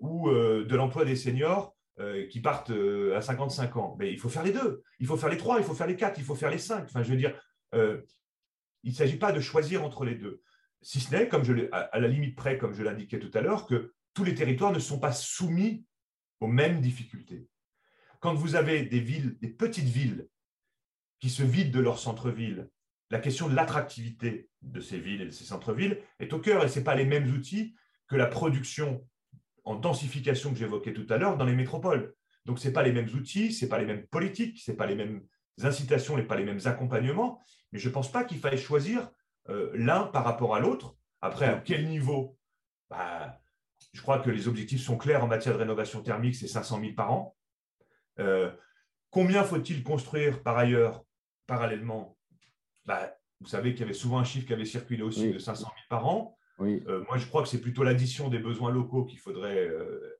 ou 0.00 0.28
de 0.30 0.76
l'emploi 0.76 1.06
des 1.06 1.16
seniors 1.16 1.74
qui 2.30 2.40
partent 2.40 2.72
à 3.14 3.22
55 3.22 3.76
ans? 3.76 3.96
Mais 3.98 4.12
il 4.12 4.18
faut 4.18 4.28
faire 4.28 4.42
les 4.42 4.52
deux. 4.52 4.82
Il 4.98 5.06
faut 5.06 5.16
faire 5.16 5.30
les 5.30 5.38
trois, 5.38 5.58
il 5.58 5.64
faut 5.64 5.72
faire 5.72 5.86
les 5.86 5.96
quatre, 5.96 6.18
il 6.18 6.24
faut 6.24 6.34
faire 6.34 6.50
les 6.50 6.58
cinq. 6.58 6.84
Enfin, 6.84 7.02
je 7.02 7.10
veux 7.10 7.16
dire, 7.16 7.34
il 8.86 8.92
ne 8.92 8.96
s'agit 8.96 9.18
pas 9.18 9.32
de 9.32 9.40
choisir 9.40 9.84
entre 9.84 10.06
les 10.06 10.14
deux. 10.14 10.40
Si 10.80 11.00
ce 11.00 11.14
n'est, 11.14 11.28
comme 11.28 11.44
je 11.44 11.68
à 11.72 12.00
la 12.00 12.08
limite 12.08 12.36
près, 12.36 12.56
comme 12.56 12.72
je 12.72 12.82
l'indiquais 12.82 13.18
tout 13.18 13.30
à 13.34 13.42
l'heure, 13.42 13.66
que 13.66 13.92
tous 14.14 14.24
les 14.24 14.34
territoires 14.34 14.72
ne 14.72 14.78
sont 14.78 14.98
pas 14.98 15.12
soumis 15.12 15.84
aux 16.40 16.46
mêmes 16.46 16.80
difficultés 16.80 17.48
quand 18.20 18.34
vous 18.34 18.56
avez 18.56 18.82
des 18.82 19.00
villes, 19.00 19.38
des 19.40 19.48
petites 19.48 19.88
villes 19.88 20.26
qui 21.20 21.30
se 21.30 21.42
vident 21.42 21.70
de 21.70 21.80
leur 21.80 21.98
centre-ville, 21.98 22.68
la 23.10 23.20
question 23.20 23.48
de 23.48 23.54
l'attractivité 23.54 24.50
de 24.62 24.80
ces 24.80 24.98
villes 24.98 25.22
et 25.22 25.26
de 25.26 25.30
ces 25.30 25.44
centres-villes 25.44 26.00
est 26.18 26.32
au 26.32 26.40
cœur 26.40 26.64
et 26.64 26.68
ce 26.68 26.78
n'est 26.78 26.84
pas 26.84 26.96
les 26.96 27.04
mêmes 27.04 27.32
outils 27.32 27.76
que 28.08 28.16
la 28.16 28.26
production 28.26 29.06
en 29.64 29.76
densification 29.76 30.50
que 30.50 30.58
j'évoquais 30.58 30.92
tout 30.92 31.06
à 31.08 31.18
l'heure 31.18 31.36
dans 31.36 31.44
les 31.44 31.54
métropoles. 31.54 32.14
Donc, 32.44 32.58
ce 32.58 32.66
n'est 32.66 32.72
pas 32.72 32.82
les 32.82 32.92
mêmes 32.92 33.08
outils, 33.14 33.52
ce 33.52 33.64
n'est 33.64 33.68
pas 33.68 33.78
les 33.78 33.86
mêmes 33.86 34.06
politiques, 34.06 34.58
ce 34.58 34.70
n'est 34.70 34.76
pas 34.76 34.86
les 34.86 34.94
mêmes 34.94 35.22
incitations, 35.62 36.16
ce 36.16 36.22
pas 36.22 36.36
les 36.36 36.44
mêmes 36.44 36.60
accompagnements, 36.64 37.40
mais 37.76 37.82
je 37.82 37.88
ne 37.90 37.92
pense 37.92 38.10
pas 38.10 38.24
qu'il 38.24 38.38
faille 38.38 38.56
choisir 38.56 39.10
euh, 39.50 39.70
l'un 39.74 40.04
par 40.04 40.24
rapport 40.24 40.54
à 40.54 40.60
l'autre. 40.60 40.96
Après, 41.20 41.44
à 41.44 41.58
quel 41.58 41.86
niveau? 41.86 42.38
Bah, 42.88 43.38
Je 43.92 44.00
crois 44.00 44.18
que 44.18 44.30
les 44.30 44.48
objectifs 44.48 44.80
sont 44.80 44.96
clairs 44.96 45.22
en 45.22 45.26
matière 45.26 45.52
de 45.52 45.58
rénovation 45.58 46.02
thermique, 46.02 46.36
c'est 46.36 46.48
500 46.48 46.80
000 46.80 46.94
par 46.94 47.12
an. 47.12 47.36
Euh, 48.18 48.50
combien 49.10 49.44
faut-il 49.44 49.82
construire 49.82 50.42
par 50.42 50.56
ailleurs, 50.56 51.04
parallèlement? 51.46 52.16
Bah, 52.86 53.14
Vous 53.42 53.46
savez 53.46 53.72
qu'il 53.72 53.80
y 53.80 53.84
avait 53.84 53.92
souvent 53.92 54.20
un 54.20 54.24
chiffre 54.24 54.46
qui 54.46 54.54
avait 54.54 54.64
circulé 54.64 55.02
aussi 55.02 55.30
de 55.30 55.38
500 55.38 55.66
000 55.66 55.74
par 55.90 56.06
an. 56.06 56.38
Euh, 56.60 57.04
moi, 57.06 57.18
je 57.18 57.26
crois 57.26 57.42
que 57.42 57.48
c'est 57.48 57.60
plutôt 57.60 57.82
l'addition 57.82 58.30
des 58.30 58.38
besoins 58.38 58.70
locaux 58.70 59.04
qu'il 59.04 59.18
faudrait, 59.18 59.68
euh, 59.68 60.18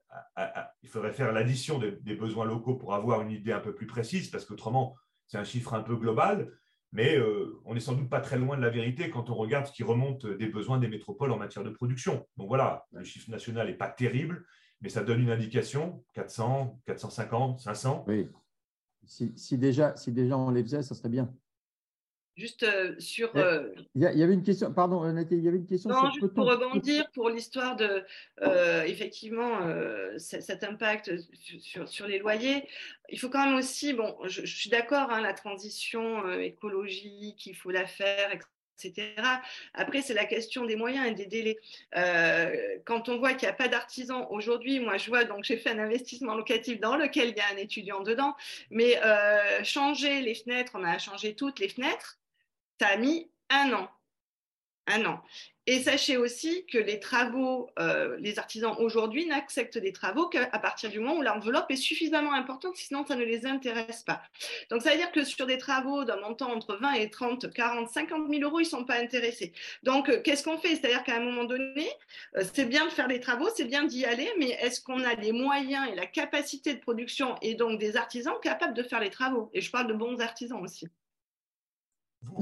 il 0.83 0.91
faudrait 0.91 1.15
faire 1.15 1.33
l'addition 1.33 1.79
des, 1.79 2.17
besoins 2.17 2.45
locaux 2.45 2.75
pour 2.75 2.93
avoir 2.93 3.23
une 3.23 3.31
idée 3.31 3.53
un 3.53 3.61
peu 3.61 3.75
plus 3.75 3.87
précise, 3.87 4.29
parce 4.29 4.45
qu'autrement, 4.45 4.95
c'est 5.27 5.39
un 5.39 5.45
chiffre 5.45 5.73
un 5.73 5.81
peu 5.81 5.97
global. 5.97 6.53
Mais 6.93 7.19
on 7.65 7.75
n'est 7.75 7.81
sans 7.81 7.95
doute 7.95 8.09
pas 8.09 8.21
très 8.21 8.39
loin 8.39 8.57
de 8.57 8.63
la 8.63 8.71
vérité 8.71 9.11
quand 9.11 9.29
on 9.29 9.35
regarde 9.35 9.67
ce 9.67 9.73
qui 9.73 9.83
remonte 9.83 10.27
des 10.27 10.47
besoins 10.47 10.79
des 10.79 10.89
métropoles 10.89 11.33
en 11.33 11.37
matière 11.37 11.65
de 11.65 11.71
production. 11.71 12.27
Donc 12.37 12.49
voilà, 12.49 12.87
le 12.93 13.05
chiffre 13.05 13.31
national 13.31 13.67
n'est 13.67 13.75
pas 13.75 13.89
terrible, 13.89 14.47
mais 14.81 14.89
ça 14.89 15.03
donne 15.03 15.21
une 15.21 15.31
indication 15.31 16.05
400, 16.15 16.81
450, 16.87 17.61
500. 17.61 18.05
Oui. 18.07 18.29
Si, 19.05 19.59
déjà, 19.59 19.95
si 19.97 20.11
déjà 20.11 20.39
on 20.39 20.51
les 20.51 20.63
faisait, 20.63 20.83
ça 20.83 20.95
serait 20.95 21.09
bien. 21.09 21.33
Juste 22.37 22.65
euh, 22.65 22.95
sur. 22.99 23.31
Il 23.95 24.03
y, 24.03 24.23
avait 24.23 24.35
une 24.35 24.43
question, 24.43 24.73
pardon, 24.73 25.03
il 25.31 25.43
y 25.43 25.49
avait 25.49 25.57
une 25.57 25.67
question. 25.67 25.91
Non, 25.91 26.11
juste 26.11 26.35
pour 26.35 26.47
rebondir 26.47 27.11
pour 27.13 27.31
l'histoire 27.31 27.77
de, 27.77 28.05
effectivement, 28.87 29.61
cet 30.19 30.63
impact 30.63 31.13
sur, 31.61 31.89
sur, 31.89 32.07
les 32.07 32.19
loyers. 32.19 32.69
Il 33.09 33.19
faut 33.19 33.31
quand 33.31 33.47
même 33.47 33.57
aussi, 33.57 33.95
bon, 33.95 34.17
je, 34.25 34.45
suis 34.45 34.71
d'accord, 34.71 35.11
hein, 35.11 35.21
la 35.21 35.33
transition 35.33 36.31
écologique, 36.39 37.47
il 37.47 37.55
faut 37.55 37.71
la 37.71 37.87
faire, 37.87 38.33
etc 38.33 38.47
etc. 38.85 39.15
Après, 39.75 40.03
c'est 40.03 40.15
la 40.15 40.25
question 40.25 40.65
des 40.65 40.77
moyens 40.77 41.07
et 41.07 41.15
des 41.15 41.27
délais. 41.27 41.59
Euh, 41.97 42.55
quand 42.85 43.09
on 43.09 43.19
voit 43.19 43.35
qu'il 43.35 43.49
n'y 43.49 43.53
a 43.53 43.57
pas 43.57 43.69
d'artisans 43.69 44.27
aujourd'hui, 44.31 44.81
moi 44.81 44.99
je 44.99 45.09
vois, 45.09 45.25
donc 45.25 45.45
j'ai 45.45 45.57
fait 45.57 45.71
un 45.71 45.79
investissement 45.79 46.35
locatif 46.35 46.81
dans 46.81 46.97
lequel 46.97 47.31
il 47.31 47.37
y 47.37 47.41
a 47.41 47.49
un 47.53 47.57
étudiant 47.57 48.03
dedans, 48.03 48.35
mais 48.71 49.01
euh, 49.05 49.65
changer 49.65 50.21
les 50.21 50.35
fenêtres, 50.35 50.73
on 50.75 50.85
a 50.85 50.99
changé 50.99 51.35
toutes 51.35 51.59
les 51.59 51.69
fenêtres, 51.69 52.19
ça 52.81 52.89
a 52.89 52.97
mis 52.97 53.31
un 53.51 53.73
an. 53.73 53.89
Un 54.87 55.05
an. 55.05 55.23
Et 55.69 55.83
sachez 55.83 56.17
aussi 56.17 56.65
que 56.67 56.79
les 56.79 57.01
travaux, 57.01 57.69
euh, 57.81 58.17
les 58.21 58.39
artisans 58.39 58.77
aujourd'hui 58.79 59.27
n'acceptent 59.27 59.79
des 59.79 59.93
travaux 59.93 60.29
qu'à 60.29 60.47
partir 60.61 60.91
du 60.91 61.01
moment 61.01 61.17
où 61.17 61.23
l'enveloppe 61.23 61.69
est 61.71 61.77
suffisamment 61.77 62.33
importante, 62.33 62.77
sinon 62.77 63.05
ça 63.05 63.17
ne 63.17 63.25
les 63.25 63.47
intéresse 63.47 64.05
pas. 64.05 64.23
Donc 64.71 64.83
ça 64.83 64.93
veut 64.93 64.97
dire 64.97 65.11
que 65.11 65.25
sur 65.25 65.45
des 65.45 65.59
travaux 65.59 66.05
d'un 66.05 66.21
montant 66.21 66.53
entre 66.53 66.77
20 66.77 66.93
et 66.93 67.11
30, 67.11 67.53
40, 67.53 67.89
50 67.89 68.31
000 68.31 68.43
euros, 68.43 68.61
ils 68.61 68.65
ne 68.65 68.69
sont 68.69 68.85
pas 68.85 69.01
intéressés. 69.01 69.53
Donc 69.83 70.09
euh, 70.09 70.23
qu'est-ce 70.23 70.45
qu'on 70.45 70.59
fait? 70.59 70.77
C'est-à-dire 70.77 71.03
qu'à 71.03 71.17
un 71.17 71.21
moment 71.21 71.45
donné, 71.45 71.89
euh, 72.37 72.45
c'est 72.55 72.67
bien 72.67 72.85
de 72.85 72.91
faire 72.91 73.09
des 73.09 73.19
travaux, 73.19 73.49
c'est 73.57 73.65
bien 73.65 73.83
d'y 73.85 74.05
aller, 74.05 74.33
mais 74.39 74.51
est-ce 74.51 74.81
qu'on 74.81 75.03
a 75.03 75.15
les 75.15 75.33
moyens 75.33 75.89
et 75.91 75.97
la 75.97 76.07
capacité 76.07 76.75
de 76.75 76.81
production 76.81 77.35
et 77.43 77.55
donc 77.55 77.81
des 77.81 77.97
artisans 77.97 78.37
capables 78.41 78.75
de 78.75 78.85
faire 78.85 79.01
les 79.01 79.11
travaux? 79.11 79.51
Et 79.53 79.61
je 79.61 79.73
parle 79.73 79.89
de 79.89 79.95
bons 79.95 80.21
artisans 80.21 80.63
aussi. 80.63 80.87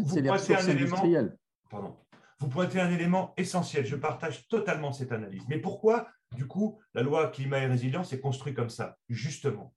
C'est 0.07 0.21
les 0.21 0.31
ressources 0.31 0.69
industrielles. 0.69 1.37
Pardon 1.71 1.97
vous 2.45 2.51
pointez 2.51 2.81
un 2.81 2.91
élément 2.91 3.33
essentiel. 3.37 3.87
Je 3.87 3.97
partage 3.97 4.47
totalement 4.49 4.93
cette 4.93 5.13
analyse. 5.13 5.45
Mais 5.49 5.59
pourquoi, 5.59 6.09
du 6.33 6.47
coup, 6.47 6.79
la 6.93 7.03
loi 7.03 7.29
climat 7.29 7.59
et 7.61 7.67
résilience 7.67 8.13
est 8.13 8.21
construite 8.21 8.55
comme 8.55 8.71
ça 8.71 8.99
Justement? 9.09 9.75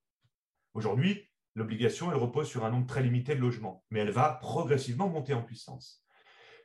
Aujourd'hui, 0.74 1.30
l'obligation, 1.56 2.12
elle 2.12 2.18
repose 2.18 2.48
sur 2.48 2.66
un 2.66 2.72
nombre 2.72 2.86
très 2.86 3.02
limité 3.02 3.36
de 3.36 3.40
logements, 3.40 3.86
mais 3.90 4.02
elle 4.02 4.12
va 4.12 4.38
progressivement 4.42 5.08
monter 5.08 5.34
en 5.34 5.42
puissance. 5.42 6.04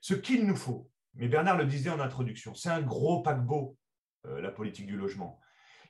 Ce 0.01 0.15
qu'il 0.15 0.45
nous 0.45 0.57
faut, 0.57 0.91
mais 1.15 1.29
Bernard 1.29 1.57
le 1.57 1.67
disait 1.67 1.91
en 1.91 2.01
introduction, 2.01 2.55
c'est 2.55 2.71
un 2.71 2.83
gros 2.83 3.23
paquebot, 3.23 3.77
euh, 4.27 4.41
la 4.41 4.51
politique 4.51 4.87
du 4.87 4.97
logement. 4.97 5.39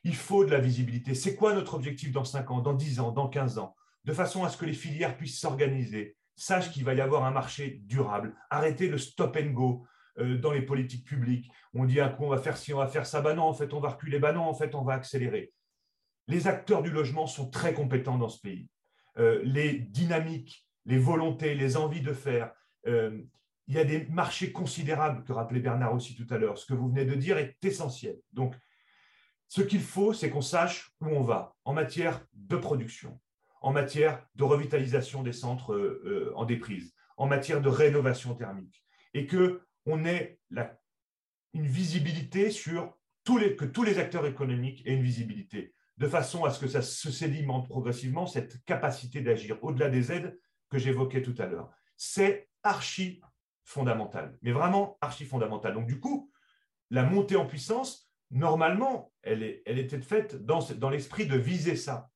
Il 0.05 0.17
faut 0.17 0.45
de 0.45 0.51
la 0.51 0.61
visibilité. 0.61 1.15
C'est 1.15 1.37
quoi 1.37 1.55
notre 1.55 1.75
objectif 1.75 2.13
dans 2.13 2.25
5 2.25 2.51
ans, 2.51 2.61
dans 2.61 2.75
10 2.75 3.01
ans, 3.01 3.13
dans 3.13 3.29
15 3.29 3.59
ans? 3.59 3.75
De 4.05 4.13
façon 4.13 4.45
à 4.45 4.51
ce 4.51 4.59
que 4.59 4.67
les 4.67 4.73
filières 4.73 5.17
puissent 5.17 5.41
s'organiser, 5.41 6.17
sachent 6.43 6.71
qu'il 6.73 6.85
va 6.85 6.95
y 6.95 7.01
avoir 7.01 7.25
un 7.25 7.31
marché 7.31 7.81
durable, 7.85 8.35
arrêter 8.51 8.89
le 8.89 8.99
stop 8.99 9.37
and 9.41 9.51
go, 9.51 9.87
euh, 10.19 10.37
dans 10.37 10.53
les 10.53 10.63
politiques 10.63 11.07
publiques. 11.07 11.51
On 11.73 11.85
dit 11.85 12.01
un 12.01 12.11
coup, 12.11 12.25
on 12.25 12.29
va 12.29 12.39
faire 12.39 12.59
ci, 12.59 12.75
on 12.75 12.79
va 12.79 12.87
faire 12.87 13.07
ça. 13.07 13.23
Ben 13.23 13.35
non, 13.35 13.45
en 13.45 13.55
fait, 13.55 13.73
on 13.73 13.81
va 13.81 13.91
reculer. 13.91 14.19
Ben 14.19 14.33
non, 14.33 14.43
en 14.43 14.55
fait, 14.55 14.75
on 14.75 14.83
va 14.83 14.95
accélérer. 14.95 15.53
Les 16.29 16.49
acteurs 16.49 16.83
du 16.83 16.91
logement 16.91 17.27
sont 17.27 17.49
très 17.49 17.73
compétents 17.73 18.19
dans 18.19 18.29
ce 18.29 18.41
pays. 18.41 18.69
Euh, 19.19 19.41
les 19.43 19.73
dynamiques, 19.79 20.67
les 20.85 20.99
volontés, 20.99 21.55
les 21.55 21.77
envies 21.79 22.03
de 22.03 22.13
faire. 22.13 22.53
Euh, 22.87 23.23
il 23.69 23.75
y 23.75 23.79
a 23.79 23.85
des 23.85 24.05
marchés 24.07 24.53
considérables 24.53 25.25
que 25.25 25.33
rappelait 25.33 25.61
Bernard 25.61 25.95
aussi 25.95 26.15
tout 26.15 26.27
à 26.35 26.37
l'heure. 26.37 26.59
Ce 26.59 26.67
que 26.67 26.75
vous 26.75 26.89
venez 26.89 27.07
de 27.07 27.15
dire 27.15 27.39
est 27.39 27.57
essentiel. 27.65 28.19
Donc, 28.33 28.55
ce 29.49 29.63
qu'il 29.63 29.81
faut, 29.81 30.13
c'est 30.13 30.29
qu'on 30.29 30.43
sache 30.43 30.91
où 31.01 31.07
on 31.07 31.23
va 31.23 31.55
en 31.65 31.73
matière 31.73 32.21
de 32.35 32.57
production, 32.57 33.19
en 33.63 33.73
matière 33.73 34.27
de 34.35 34.45
revitalisation 34.45 35.23
des 35.23 35.33
centres 35.33 36.33
en 36.35 36.45
déprise, 36.45 36.95
en 37.17 37.27
matière 37.27 37.61
de 37.61 37.69
rénovation 37.69 38.35
thermique, 38.35 38.85
et 39.15 39.27
que 39.27 39.63
on 39.87 40.05
ait 40.05 40.39
une 41.55 41.67
visibilité 41.67 42.51
sur 42.51 42.97
tous 43.25 43.39
les, 43.39 43.57
que 43.57 43.65
tous 43.65 43.83
les 43.83 43.99
acteurs 43.99 44.27
économiques 44.27 44.83
aient 44.87 44.95
une 44.95 45.03
visibilité, 45.03 45.75
de 45.99 46.09
façon 46.09 46.45
à 46.45 46.51
ce 46.51 46.61
que 46.61 46.69
ça 46.69 46.83
se 46.83 47.11
sédimente 47.11 47.69
progressivement, 47.69 48.27
cette 48.27 48.65
capacité 48.65 49.21
d'agir 49.21 49.59
au-delà 49.63 49.89
des 49.89 50.13
aides 50.13 50.39
que 50.71 50.79
j'évoquais 50.79 51.23
tout 51.23 51.35
à 51.39 51.47
l'heure. 51.47 51.71
C'est 51.97 52.49
archi 52.63 53.21
fondamental, 53.65 54.37
mais 54.43 54.53
vraiment 54.53 54.99
archi 55.01 55.25
fondamental. 55.25 55.75
Donc 55.75 55.87
du 55.87 56.01
coup, 56.01 56.33
la 56.91 57.05
montée 57.05 57.37
en 57.37 57.47
puissance, 57.47 58.11
normalement, 58.31 59.13
elle, 59.23 59.43
était 59.43 60.01
faite 60.01 60.45
dans 60.45 60.91
l'esprit 60.91 61.27
de 61.27 61.37
viser 61.37 61.77
ça. 61.77 62.11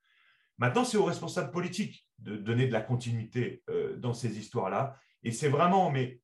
Maintenant, 0.58 0.84
c'est 0.84 0.96
aux 0.96 1.04
responsables 1.04 1.50
politiques 1.50 2.08
de 2.18 2.36
donner 2.36 2.66
de 2.66 2.72
la 2.72 2.80
continuité 2.80 3.62
euh, 3.68 3.96
dans 3.96 4.14
ces 4.14 4.38
histoires-là. 4.38 4.98
Et 5.22 5.32
c'est 5.32 5.48
vraiment, 5.48 5.90
mais 5.90 6.20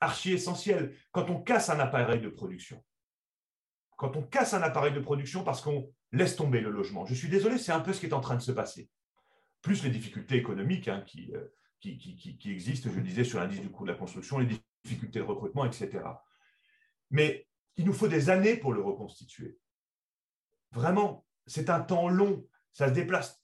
archi 0.00 0.32
essentiel. 0.32 0.94
Quand 1.12 1.28
on 1.30 1.40
casse 1.40 1.68
un 1.68 1.80
appareil 1.80 2.20
de 2.20 2.28
production, 2.28 2.82
quand 3.96 4.16
on 4.16 4.22
casse 4.22 4.54
un 4.54 4.62
appareil 4.62 4.92
de 4.92 5.00
production 5.00 5.44
parce 5.44 5.60
qu'on 5.60 5.92
laisse 6.12 6.36
tomber 6.36 6.60
le 6.60 6.70
logement, 6.70 7.06
je 7.06 7.14
suis 7.14 7.28
désolé, 7.28 7.58
c'est 7.58 7.72
un 7.72 7.80
peu 7.80 7.92
ce 7.92 8.00
qui 8.00 8.06
est 8.06 8.14
en 8.14 8.20
train 8.20 8.36
de 8.36 8.42
se 8.42 8.52
passer. 8.52 8.88
Plus 9.62 9.82
les 9.82 9.90
difficultés 9.90 10.36
économiques 10.36 10.88
hein, 10.88 11.04
euh, 11.34 11.52
qui, 11.80 11.98
qui, 11.98 12.50
existent, 12.50 12.90
je 12.94 13.00
disais, 13.00 13.24
sur 13.24 13.38
l'indice 13.38 13.60
du 13.60 13.70
coût 13.70 13.84
de 13.84 13.92
la 13.92 13.98
construction, 13.98 14.38
les 14.38 14.58
difficultés 14.84 15.20
de 15.20 15.24
recrutement, 15.24 15.64
etc. 15.64 16.02
Mais 17.10 17.46
il 17.76 17.84
nous 17.84 17.92
faut 17.92 18.08
des 18.08 18.30
années 18.30 18.56
pour 18.56 18.72
le 18.72 18.82
reconstituer. 18.82 19.58
Vraiment, 20.72 21.24
c'est 21.46 21.70
un 21.70 21.80
temps 21.80 22.08
long. 22.08 22.46
Ça 22.72 22.88
se 22.88 22.92
déplace 22.92 23.43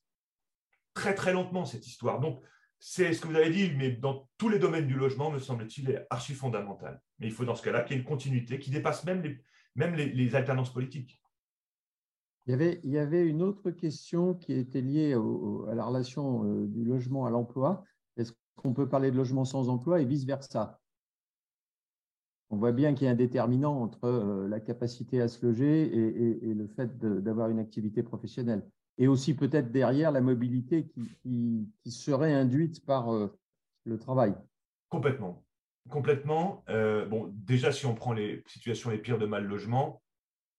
très, 0.95 1.15
très 1.15 1.33
lentement, 1.33 1.65
cette 1.65 1.87
histoire. 1.87 2.21
Donc, 2.21 2.43
c'est 2.79 3.13
ce 3.13 3.21
que 3.21 3.29
vous 3.29 3.37
avez 3.37 3.51
dit, 3.51 3.71
mais 3.77 3.93
dans 3.93 4.29
tous 4.39 4.49
les 4.49 4.59
domaines 4.59 4.87
du 4.87 4.95
logement, 4.95 5.31
me 5.31 5.39
semble-t-il, 5.39 5.91
est 5.91 6.07
archi 6.09 6.35
fondamental. 6.35 7.01
Mais 7.19 7.27
il 7.27 7.33
faut 7.33 7.45
dans 7.45 7.55
ce 7.55 7.63
cas-là 7.63 7.83
qu'il 7.83 7.95
y 7.95 7.99
ait 7.99 8.03
une 8.03 8.09
continuité 8.09 8.59
qui 8.59 8.71
dépasse 8.71 9.05
même 9.05 9.23
les, 9.77 10.35
alternances 10.35 10.73
politiques. 10.73 11.23
Il 12.47 12.53
y, 12.53 12.55
avait, 12.55 12.81
il 12.83 12.91
y 12.91 12.99
avait 12.99 13.27
une 13.27 13.43
autre 13.43 13.71
question 13.71 14.35
qui 14.35 14.55
était 14.55 14.81
liée 14.81 15.13
à 15.13 15.75
la 15.75 15.85
relation 15.85 16.45
euh, 16.45 16.67
du 16.67 16.85
logement 16.85 17.27
à 17.27 17.31
l'emploi. 17.31 17.85
Est-ce 18.17 18.33
qu'on 18.57 18.73
peut 18.73 18.89
parler 18.89 19.11
de 19.11 19.17
logement 19.17 19.45
sans 19.45 19.69
emploi 19.69 20.01
et 20.01 20.07
vice-versa? 20.07 20.81
On 22.49 22.57
voit 22.57 22.73
bien 22.73 22.95
qu'il 22.95 23.05
y 23.05 23.09
a 23.09 23.13
un 23.13 23.15
déterminant 23.17 23.81
entre 23.81 24.05
euh, 24.05 24.49
la 24.49 24.59
capacité 24.59 25.21
à 25.21 25.29
se 25.29 25.45
loger 25.45 25.83
et 25.95 26.55
le 26.55 26.67
fait 26.67 26.99
d'avoir 26.99 27.51
une 27.51 27.59
activité 27.59 28.03
professionnelle 28.03 28.67
et 29.01 29.09
aussi 29.09 29.35
peut-être 29.35 29.73
derrière 29.73 30.13
la 30.13 30.21
mobilité 30.21 30.87
qui, 31.25 31.67
serait 31.87 32.35
induite 32.35 32.85
par 32.85 33.13
euh, 33.13 33.35
le 33.85 33.99
travail. 33.99 34.35
Complètement. 34.91 35.43
Complètement. 35.89 36.63
Euh, 36.69 37.07
bon, 37.07 37.33
déjà, 37.33 37.73
si 37.73 37.87
on 37.87 37.95
prend 37.95 38.13
les 38.13 38.45
situations 38.47 38.91
les 38.91 38.99
pires 38.99 39.19
de 39.19 39.25
mal 39.25 39.45
logement, 39.45 40.03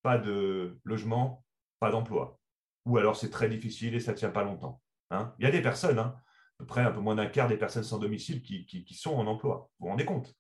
pas 0.02 0.18
de 0.18 0.80
logement, 0.84 1.46
pas 1.80 1.92
d'emploi. 1.92 2.40
Ou 2.86 2.98
alors 2.98 3.16
c'est 3.16 3.30
très 3.30 3.48
difficile 3.48 3.94
et 3.94 4.00
ça 4.00 4.14
ne 4.14 4.18
tient 4.18 4.32
pas 4.32 4.44
longtemps. 4.44 4.82
Hein. 5.12 5.36
Il 5.38 5.46
y 5.46 5.48
a 5.48 5.52
des 5.52 5.62
personnes, 5.62 6.00
hein, 6.00 6.16
à 6.16 6.58
peu 6.58 6.66
près 6.66 6.82
un 6.82 6.92
peu 6.92 7.00
moins 7.00 7.16
d'un 7.16 7.28
quart 7.28 7.48
des 7.48 7.58
personnes 7.58 7.84
sans 7.84 8.00
domicile 8.00 8.42
qui, 8.42 8.96
sont 8.96 9.14
en 9.14 9.28
emploi. 9.28 9.70
Vous 9.78 9.86
vous 9.86 9.92
rendez 9.92 10.06
compte? 10.06 10.34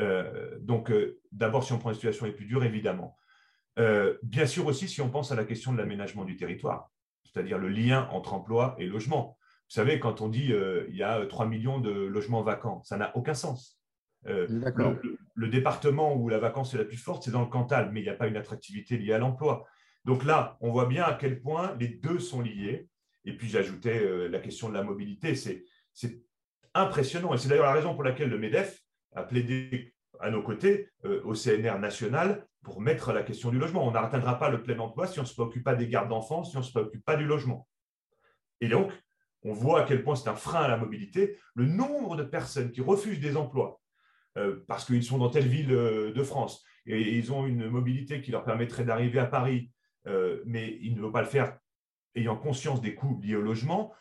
Euh, 0.00 0.58
Donc, 0.60 0.92
d'abord, 1.30 1.62
si 1.62 1.72
on 1.72 1.78
prend 1.78 1.90
les 1.90 1.94
situations 1.94 2.26
les 2.26 2.32
plus 2.32 2.46
dures, 2.46 2.64
évidemment. 2.64 3.16
bien 3.76 4.46
sûr 4.46 4.66
aussi, 4.66 4.88
si 4.88 5.00
on 5.00 5.10
pense 5.10 5.30
à 5.30 5.36
la 5.36 5.44
question 5.44 5.72
de 5.72 5.78
l'aménagement 5.78 6.24
du 6.24 6.36
territoire 6.36 6.90
c'est-à-dire 7.32 7.58
le 7.58 7.68
lien 7.68 8.08
entre 8.12 8.34
emploi 8.34 8.74
et 8.78 8.86
logement. 8.86 9.36
Vous 9.68 9.74
savez, 9.74 10.00
quand 10.00 10.20
on 10.20 10.28
dit 10.28 10.52
euh, 10.52 10.84
il 10.88 10.96
y 10.96 11.02
a 11.02 11.24
3 11.24 11.46
millions 11.46 11.78
de 11.78 11.90
logements 11.90 12.42
vacants, 12.42 12.82
ça 12.82 12.96
n'a 12.96 13.16
aucun 13.16 13.34
sens. 13.34 13.80
Euh, 14.26 14.46
le, 15.34 15.48
département 15.48 16.14
où 16.14 16.28
la 16.28 16.38
vacance 16.38 16.74
est 16.74 16.78
la 16.78 16.84
plus 16.84 16.96
forte, 16.96 17.22
c'est 17.22 17.30
dans 17.30 17.40
le 17.40 17.46
Cantal, 17.46 17.90
mais 17.92 18.00
il 18.00 18.02
n'y 18.02 18.10
a 18.10 18.14
pas 18.14 18.26
une 18.26 18.36
attractivité 18.36 18.98
liée 18.98 19.12
à 19.12 19.18
l'emploi. 19.18 19.64
Donc 20.04 20.24
là, 20.24 20.58
on 20.60 20.72
voit 20.72 20.86
bien 20.86 21.04
à 21.04 21.14
quel 21.14 21.40
point 21.40 21.76
les 21.78 21.88
deux 21.88 22.18
sont 22.18 22.40
liés. 22.40 22.88
Et 23.24 23.36
puis 23.36 23.48
j'ajoutais 23.48 24.02
euh, 24.02 24.28
la 24.28 24.40
question 24.40 24.68
de 24.68 24.74
la 24.74 24.82
mobilité, 24.82 25.34
c'est 25.34 25.64
impressionnant. 26.74 27.32
Et 27.32 27.38
c'est 27.38 27.48
d'ailleurs 27.48 27.66
la 27.66 27.72
raison 27.72 27.94
pour 27.94 28.02
laquelle 28.02 28.28
le 28.28 28.38
MEDEF 28.38 28.80
a 29.14 29.22
plaidé 29.22 29.94
à 30.20 30.30
nos 30.30 30.42
côtés 30.42 30.88
au 31.24 31.32
CNR 31.34 31.78
national 31.78 32.46
pour 32.62 32.80
mettre 32.80 33.12
la 33.12 33.22
question 33.22 33.50
du 33.50 33.58
logement. 33.58 33.86
On 33.86 33.92
n'atteindra 33.92 34.38
pas 34.38 34.50
le 34.50 34.62
plein 34.62 34.78
emploi 34.78 35.06
si 35.06 35.18
on 35.18 35.22
ne 35.22 35.26
se 35.28 35.34
préoccupe 35.34 35.64
pas 35.64 35.74
des 35.74 35.88
gardes 35.88 36.08
d'enfants, 36.08 36.44
si 36.44 36.56
on 36.56 36.60
ne 36.60 36.64
se 36.64 36.72
préoccupe 36.72 37.04
pas 37.04 37.16
du 37.16 37.24
logement. 37.24 37.66
Et 38.60 38.68
donc, 38.68 38.92
on 39.42 39.52
voit 39.52 39.82
à 39.82 39.84
quel 39.84 40.02
point 40.02 40.16
c'est 40.16 40.28
un 40.28 40.36
frein 40.36 40.62
à 40.62 40.68
la 40.68 40.76
mobilité. 40.76 41.38
Le 41.54 41.66
nombre 41.66 42.16
de 42.16 42.22
personnes 42.22 42.72
qui 42.72 42.80
refusent 42.80 43.20
des 43.20 43.36
emplois 43.36 43.80
euh, 44.36 44.62
parce 44.68 44.84
qu'ils 44.84 45.02
sont 45.02 45.18
dans 45.18 45.30
telle 45.30 45.48
ville 45.48 45.72
euh, 45.72 46.12
de 46.12 46.22
France 46.22 46.62
et, 46.86 47.16
ils 47.16 47.32
ont 47.32 47.46
une 47.46 47.68
mobilité 47.68 48.20
qui 48.20 48.30
leur 48.30 48.44
permettrait 48.44 48.84
d'arriver 48.84 49.18
à 49.18 49.26
Paris, 49.26 49.70
euh, 50.06 50.42
mais 50.46 50.78
ils 50.82 50.94
ne 50.94 51.00
veulent 51.00 51.12
pas 51.12 51.22
le 51.22 51.28
faire 51.28 51.58
ayant 52.14 52.36
conscience 52.36 52.80
des 52.80 52.94
coûts 52.94 53.20
liés 53.22 53.36
au 53.36 53.42
logement. 53.42 53.92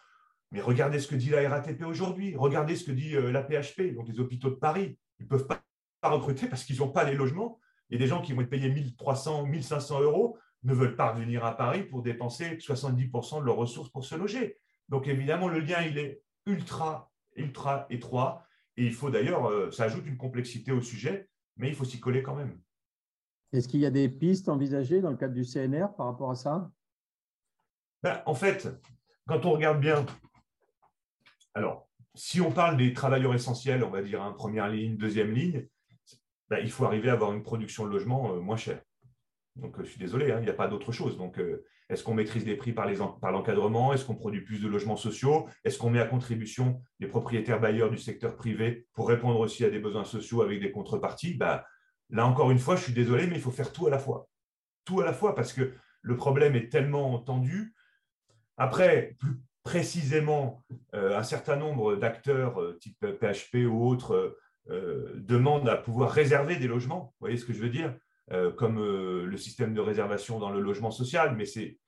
Mais 0.52 0.62
regardez 0.62 1.00
ce 1.00 1.08
que 1.08 1.16
dit 1.16 1.30
la 1.30 1.48
RATP 1.48 1.84
aujourd'hui, 1.84 2.36
regardez 2.36 2.76
ce 2.76 2.84
que 2.84 2.92
dit 2.92 3.12
la 3.12 3.44
PHP, 3.44 3.94
donc 3.94 4.08
les 4.08 4.20
hôpitaux 4.20 4.50
de 4.50 4.56
Paris. 4.56 4.98
Ils 5.20 5.24
ne 5.24 5.28
peuvent 5.28 5.46
pas 5.46 5.62
recruter 6.10 6.48
parce 6.48 6.64
qu'ils 6.64 6.80
n'ont 6.80 6.90
pas 6.90 7.04
les 7.04 7.14
logements 7.14 7.60
et 7.90 7.98
des 7.98 8.08
gens 8.08 8.22
qui 8.22 8.34
vont 8.34 8.42
être 8.42 8.50
payés 8.50 8.70
1300, 8.70 9.46
1500 9.46 10.02
euros 10.02 10.38
ne 10.64 10.74
veulent 10.74 10.96
pas 10.96 11.12
revenir 11.12 11.46
à 11.46 11.56
Paris 11.56 11.84
pour 11.84 12.02
dépenser 12.02 12.58
70% 12.58 13.40
de 13.40 13.46
leurs 13.46 13.56
ressources 13.56 13.90
pour 13.90 14.06
se 14.06 14.16
loger. 14.16 14.58
Donc 14.90 15.08
évidemment, 15.08 15.48
le 15.48 15.60
lien, 15.60 15.82
il 15.82 15.98
est 15.98 16.22
ultra, 16.46 17.12
ultra 17.36 17.88
étroit. 17.90 18.46
Et 18.78 18.86
il 18.86 18.94
faut 18.94 19.10
d'ailleurs, 19.10 19.74
ça 19.74 19.86
ajoute 19.86 20.06
une 20.06 20.18
complexité 20.18 20.72
au 20.72 20.82
sujet, 20.82 21.30
mais 21.58 21.70
il 21.70 21.76
faut 21.76 21.86
s'y 21.86 22.00
coller 22.00 22.24
quand 22.24 22.36
même. 22.36 22.60
Est-ce 23.52 23.68
qu'il 23.68 23.80
y 23.80 23.86
a 23.86 23.92
des 23.92 24.10
pistes 24.10 24.48
envisagées 24.48 25.02
dans 25.02 25.10
le 25.10 25.18
cadre 25.18 25.34
du 25.34 25.44
CNR 25.44 25.96
par 25.98 26.08
rapport 26.08 26.32
à 26.32 26.36
ça? 26.36 26.72
Ben, 28.04 28.22
En 28.26 28.36
fait, 28.36 28.68
quand 29.28 29.46
on 29.46 29.52
regarde 29.54 29.80
bien, 29.80 30.06
alors, 31.54 31.90
si 32.16 32.42
on 32.42 32.52
parle 32.52 32.78
des 32.78 32.94
travailleurs 32.94 33.34
essentiels, 33.34 33.84
on 33.84 33.90
va 33.90 34.02
dire 34.02 34.22
hein, 34.22 34.34
première 34.34 34.70
ligne, 34.70 34.98
deuxième 34.98 35.32
ligne, 35.32 35.68
ben, 36.50 36.60
il 36.64 36.72
faut 36.72 36.86
arriver 36.86 37.10
à 37.10 37.14
avoir 37.14 37.34
une 37.34 37.44
production 37.44 37.86
de 37.86 37.92
logement 37.92 38.36
moins 38.38 38.58
chère. 38.58 38.82
Donc, 39.56 39.76
je 39.80 39.86
suis 39.86 40.00
désolé, 40.00 40.32
hein, 40.32 40.38
il 40.40 40.44
n'y 40.44 40.50
a 40.50 40.54
pas 40.54 40.68
d'autre 40.68 40.92
chose. 40.92 41.18
Donc, 41.18 41.40
est-ce 41.90 42.04
qu'on 42.04 42.14
maîtrise 42.14 42.46
les 42.46 42.56
prix 42.56 42.72
par 42.72 42.88
l'encadrement? 43.32 43.94
Est-ce 43.94 44.06
qu'on 44.06 44.16
produit 44.16 44.42
plus 44.42 44.62
de 44.62 44.68
logements 44.68 44.96
sociaux? 44.96 45.48
Est-ce 45.64 45.78
qu'on 45.78 45.90
met 45.90 46.00
à 46.00 46.06
contribution 46.06 46.82
les 47.00 47.08
propriétaires 47.08 47.60
bailleurs 47.60 47.90
du 47.90 47.98
secteur 47.98 48.36
privé 48.36 48.88
pour 48.94 49.10
répondre 49.10 49.40
aussi 49.40 49.66
à 49.66 49.70
des 49.70 49.80
besoins 49.80 50.06
sociaux 50.06 50.42
avec 50.42 50.62
des 50.62 50.72
contreparties? 50.72 51.34
Bah, 51.34 51.66
Là, 52.10 52.26
encore 52.26 52.52
une 52.52 52.60
fois, 52.60 52.76
je 52.76 52.84
suis 52.84 52.94
désolé, 52.94 53.28
mais 53.28 53.36
il 53.36 53.42
faut 53.42 53.52
faire 53.52 53.72
tout 53.72 53.88
à 53.88 53.90
la 53.90 54.00
fois. 54.00 54.28
Tout 54.86 55.02
à 55.02 55.06
la 55.06 55.14
fois, 55.14 55.36
parce 55.36 55.54
que 55.54 55.74
le 56.02 56.18
problème 56.18 56.56
est 56.56 56.70
tellement 56.70 57.20
tendu. 57.20 57.76
Après, 58.58 59.16
plus 59.20 59.40
précisément, 59.64 60.64
euh, 60.96 61.18
un 61.18 61.24
certain 61.24 61.56
nombre 61.56 61.96
d'acteurs 61.96 62.60
euh, 62.62 62.78
type 62.80 63.06
PHP 63.20 63.68
ou 63.68 63.88
autres 63.88 64.16
euh, 64.16 64.40
demandent 64.68 65.70
à 65.70 65.78
pouvoir 65.78 66.12
réserver 66.12 66.58
des 66.58 66.68
logements. 66.68 67.14
Vous 67.20 67.26
voyez 67.26 67.38
ce 67.38 67.46
que 67.46 67.54
je 67.54 67.60
veux 67.60 67.70
dire? 67.70 67.94
Euh, 68.32 68.52
comme 68.52 68.78
euh, 68.78 69.26
le 69.26 69.38
système 69.38 69.74
de 69.74 69.82
réservation 69.82 70.38
dans 70.38 70.52
le 70.52 70.62
logement 70.62 70.92
social, 70.92 71.36
mais 71.36 71.46
c'est 71.48 71.80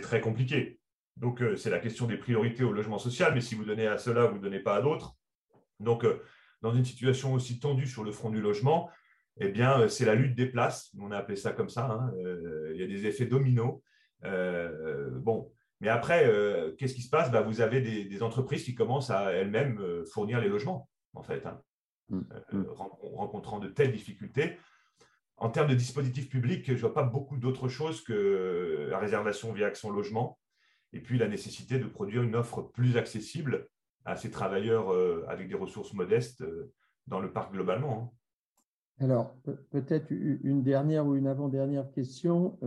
très 0.00 0.22
compliqué. 0.22 0.80
Donc, 1.18 1.42
euh, 1.42 1.54
c'est 1.54 1.68
la 1.68 1.78
question 1.78 2.06
des 2.06 2.16
priorités 2.16 2.64
au 2.64 2.72
logement 2.72 2.98
social, 2.98 3.34
mais 3.34 3.42
si 3.42 3.54
vous 3.54 3.66
donnez 3.66 3.86
à 3.86 3.98
cela, 3.98 4.24
vous 4.24 4.36
ne 4.36 4.42
donnez 4.42 4.60
pas 4.60 4.76
à 4.76 4.80
d'autres. 4.80 5.18
Donc, 5.80 6.06
dans 6.62 6.72
une 6.72 6.84
situation 6.86 7.34
aussi 7.34 7.60
tendue 7.60 7.86
sur 7.86 8.04
le 8.04 8.12
front 8.12 8.30
du 8.30 8.40
logement, 8.40 8.88
eh 9.38 9.48
bien, 9.48 9.86
c'est 9.88 10.06
la 10.06 10.14
lutte 10.14 10.34
des 10.34 10.46
places. 10.46 10.90
On 10.98 11.10
a 11.10 11.18
appelé 11.18 11.36
ça 11.36 11.52
comme 11.52 11.68
ça. 11.68 11.90
Hein. 11.90 12.10
il 12.72 12.80
y 12.80 12.82
a 12.82 12.86
des 12.86 13.06
effets 13.06 13.26
dominos. 13.26 13.82
bon, 14.22 15.52
mais 15.82 15.88
après, 15.88 16.24
qu'est-ce 16.78 16.94
qui 16.94 17.02
se 17.02 17.10
passe? 17.10 17.30
Bah, 17.30 17.42
Vous 17.42 17.60
avez 17.60 17.82
des, 17.82 18.22
entreprises 18.22 18.64
qui 18.64 18.74
commencent 18.74 19.10
à 19.10 19.32
elles-mêmes 19.32 20.04
fournir 20.06 20.40
les 20.40 20.48
logements, 20.48 20.88
en 21.12 21.22
fait. 21.22 21.44
Hein. 21.44 21.60
Mm. 22.12 22.20
Euh, 22.54 22.58
mm. 22.58 22.66
rencontrant 23.14 23.58
de 23.58 23.68
telles 23.68 23.92
difficultés. 23.92 24.56
En 25.36 25.48
termes 25.50 25.68
de 25.68 25.74
dispositifs 25.74 26.28
publics, 26.28 26.66
je 26.66 26.72
ne 26.72 26.78
vois 26.78 26.94
pas 26.94 27.02
beaucoup 27.02 27.36
d'autres 27.36 27.68
choses 27.68 28.02
que 28.02 28.86
la 28.90 28.98
réservation 28.98 29.52
via 29.52 29.66
Action 29.66 29.90
Logement 29.90 30.38
et 30.92 31.00
puis 31.00 31.18
la 31.18 31.26
nécessité 31.26 31.78
de 31.78 31.86
produire 31.86 32.22
une 32.22 32.36
offre 32.36 32.62
plus 32.62 32.96
accessible 32.96 33.66
à 34.04 34.14
ces 34.16 34.30
travailleurs 34.30 34.92
euh, 34.92 35.24
avec 35.28 35.48
des 35.48 35.54
ressources 35.54 35.94
modestes 35.94 36.42
euh, 36.42 36.72
dans 37.06 37.18
le 37.18 37.32
parc 37.32 37.52
globalement. 37.52 38.12
Hein. 39.00 39.04
Alors, 39.04 39.34
peut-être 39.70 40.10
une 40.10 40.62
dernière 40.62 41.06
ou 41.06 41.16
une 41.16 41.26
avant-dernière 41.26 41.90
question. 41.90 42.58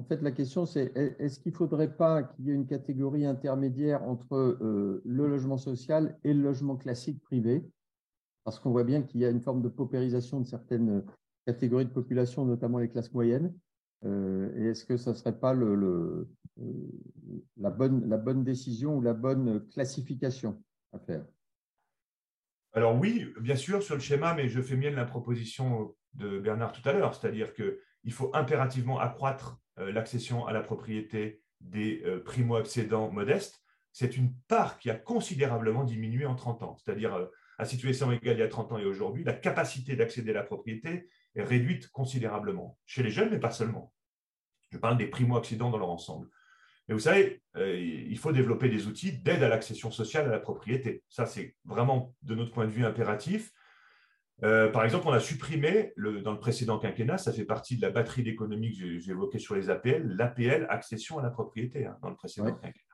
En 0.00 0.04
fait, 0.04 0.22
la 0.22 0.32
question, 0.32 0.64
c'est 0.64 0.92
est-ce 1.18 1.38
qu'il 1.38 1.52
ne 1.52 1.56
faudrait 1.56 1.94
pas 1.94 2.22
qu'il 2.22 2.46
y 2.46 2.50
ait 2.50 2.54
une 2.54 2.66
catégorie 2.66 3.26
intermédiaire 3.26 4.02
entre 4.02 4.56
le 4.60 5.26
logement 5.26 5.58
social 5.58 6.18
et 6.24 6.32
le 6.32 6.42
logement 6.42 6.76
classique 6.76 7.20
privé? 7.20 7.62
Parce 8.44 8.58
qu'on 8.58 8.70
voit 8.70 8.84
bien 8.84 9.02
qu'il 9.02 9.20
y 9.20 9.26
a 9.26 9.28
une 9.28 9.42
forme 9.42 9.60
de 9.60 9.68
paupérisation 9.68 10.40
de 10.40 10.46
certaines 10.46 11.04
catégories 11.46 11.84
de 11.84 11.92
population, 11.92 12.46
notamment 12.46 12.78
les 12.78 12.88
classes 12.88 13.12
moyennes. 13.12 13.54
Euh, 14.04 14.50
et 14.56 14.68
est-ce 14.68 14.84
que 14.84 14.96
ça 14.96 15.10
ne 15.10 15.16
serait 15.16 15.38
pas 15.38 15.54
euh, 15.54 16.26
la, 17.58 17.70
bonne, 17.70 18.44
décision 18.44 18.96
ou 18.96 19.00
la 19.02 19.12
bonne 19.12 19.66
classification 19.68 20.62
à 20.92 20.98
faire? 20.98 21.26
Alors 22.72 22.98
oui, 22.98 23.26
bien 23.40 23.56
sûr, 23.56 23.82
sur 23.82 23.96
le 23.96 24.00
schéma, 24.00 24.34
mais 24.34 24.48
je 24.48 24.62
fais 24.62 24.76
mienne 24.76 24.94
la 24.94 25.04
proposition 25.04 25.94
de 26.14 26.38
Bernard 26.38 26.72
tout 26.72 26.88
à 26.88 26.92
l'heure, 26.92 27.14
c'est-à-dire 27.14 27.52
qu'il 27.52 28.12
faut 28.12 28.30
impérativement 28.32 28.98
accroître 28.98 29.60
euh, 29.69 29.69
l'accession 29.92 30.46
à 30.46 30.52
la 30.52 30.60
propriété 30.60 31.40
des 31.60 32.02
primo-accédants 32.24 33.10
modestes. 33.10 33.62
C'est 33.92 34.16
une 34.16 34.32
part 34.48 34.78
qui 34.78 34.90
a 34.90 34.94
considérablement 34.94 35.84
diminué 35.84 36.26
en 36.26 36.34
30 36.34 36.62
ans, 36.62 36.76
c'est-à-dire 36.76 37.28
à 37.60 37.64
situation 37.66 38.10
égale 38.10 38.36
il 38.36 38.40
y 38.40 38.42
a 38.42 38.48
30 38.48 38.72
ans 38.72 38.78
et 38.78 38.86
aujourd'hui, 38.86 39.22
la 39.22 39.34
capacité 39.34 39.94
d'accéder 39.94 40.30
à 40.30 40.34
la 40.34 40.42
propriété 40.42 41.08
est 41.34 41.42
réduite 41.42 41.88
considérablement, 41.88 42.78
chez 42.86 43.02
les 43.02 43.10
jeunes, 43.10 43.30
mais 43.30 43.38
pas 43.38 43.50
seulement. 43.50 43.92
Je 44.72 44.78
parle 44.78 44.96
des 44.96 45.06
primo-accédants 45.06 45.70
dans 45.70 45.78
leur 45.78 45.90
ensemble. 45.90 46.28
Mais 46.88 46.94
vous 46.94 47.00
savez, 47.00 47.42
euh, 47.56 47.78
il 47.78 48.18
faut 48.18 48.32
développer 48.32 48.68
des 48.68 48.86
outils 48.86 49.12
d'aide 49.12 49.42
à 49.42 49.48
l'accession 49.48 49.90
sociale 49.90 50.26
à 50.26 50.30
la 50.30 50.40
propriété. 50.40 51.04
Ça, 51.08 51.26
c'est 51.26 51.54
vraiment, 51.64 52.14
de 52.22 52.34
notre 52.34 52.50
point 52.50 52.64
de 52.64 52.70
vue, 52.70 52.84
impératif. 52.84 53.52
Euh, 54.42 54.68
par 54.70 54.84
exemple, 54.84 55.06
on 55.06 55.12
a 55.12 55.20
supprimé, 55.20 55.92
dans 55.96 56.32
le 56.32 56.38
précédent 56.38 56.78
quinquennat, 56.78 57.18
ça 57.18 57.32
fait 57.32 57.44
partie 57.44 57.76
de 57.76 57.82
la 57.82 57.90
batterie 57.90 58.22
d'économie 58.22 58.76
que 58.76 58.98
j'ai 58.98 59.10
évoquée 59.10 59.38
sur 59.38 59.54
les 59.54 59.68
APL, 59.68 60.16
l'APL, 60.16 60.66
accession 60.70 61.18
à 61.18 61.22
la 61.22 61.30
propriété, 61.30 61.86
hein, 61.86 61.98
dans 62.02 62.08
le 62.08 62.16
précédent 62.16 62.54
quinquennat. 62.54 62.90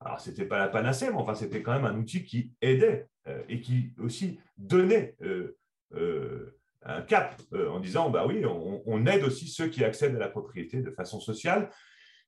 Alors, 0.00 0.18
ce 0.18 0.30
n'était 0.30 0.46
pas 0.46 0.58
la 0.58 0.68
panacée, 0.68 1.08
mais 1.10 1.16
enfin, 1.16 1.34
c'était 1.34 1.62
quand 1.62 1.72
même 1.72 1.84
un 1.84 1.96
outil 1.96 2.24
qui 2.24 2.52
aidait 2.62 3.08
euh, 3.28 3.42
et 3.48 3.60
qui 3.60 3.92
aussi 3.98 4.40
donnait 4.56 5.14
euh, 5.22 5.58
euh, 5.94 6.56
un 6.82 7.02
cap 7.02 7.40
en 7.52 7.78
disant, 7.78 8.08
bah 8.08 8.24
oui, 8.26 8.42
on, 8.46 9.04
aide 9.04 9.22
aussi 9.24 9.48
ceux 9.48 9.66
qui 9.66 9.84
accèdent 9.84 10.16
à 10.16 10.18
la 10.18 10.30
propriété 10.30 10.80
de 10.80 10.90
façon 10.90 11.20
sociale. 11.20 11.68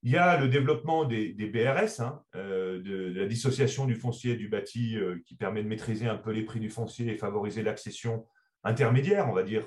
Il 0.02 0.10
y 0.10 0.18
a 0.18 0.38
le 0.38 0.48
développement 0.48 1.06
des, 1.06 1.32
BRS, 1.32 2.00
hein, 2.00 2.22
de, 2.34 3.12
la 3.16 3.24
dissociation 3.24 3.86
du 3.86 3.94
foncier 3.94 4.32
et 4.32 4.36
du 4.36 4.48
bâti, 4.48 4.98
qui 5.24 5.36
permet 5.36 5.62
de 5.62 5.68
maîtriser 5.68 6.06
un 6.06 6.18
peu 6.18 6.32
les 6.32 6.42
prix 6.42 6.60
du 6.60 6.68
foncier 6.68 7.10
et 7.10 7.16
favoriser 7.16 7.62
l'accession 7.62 8.26
intermédiaire, 8.64 9.28
on 9.28 9.32
va 9.32 9.42
dire. 9.42 9.66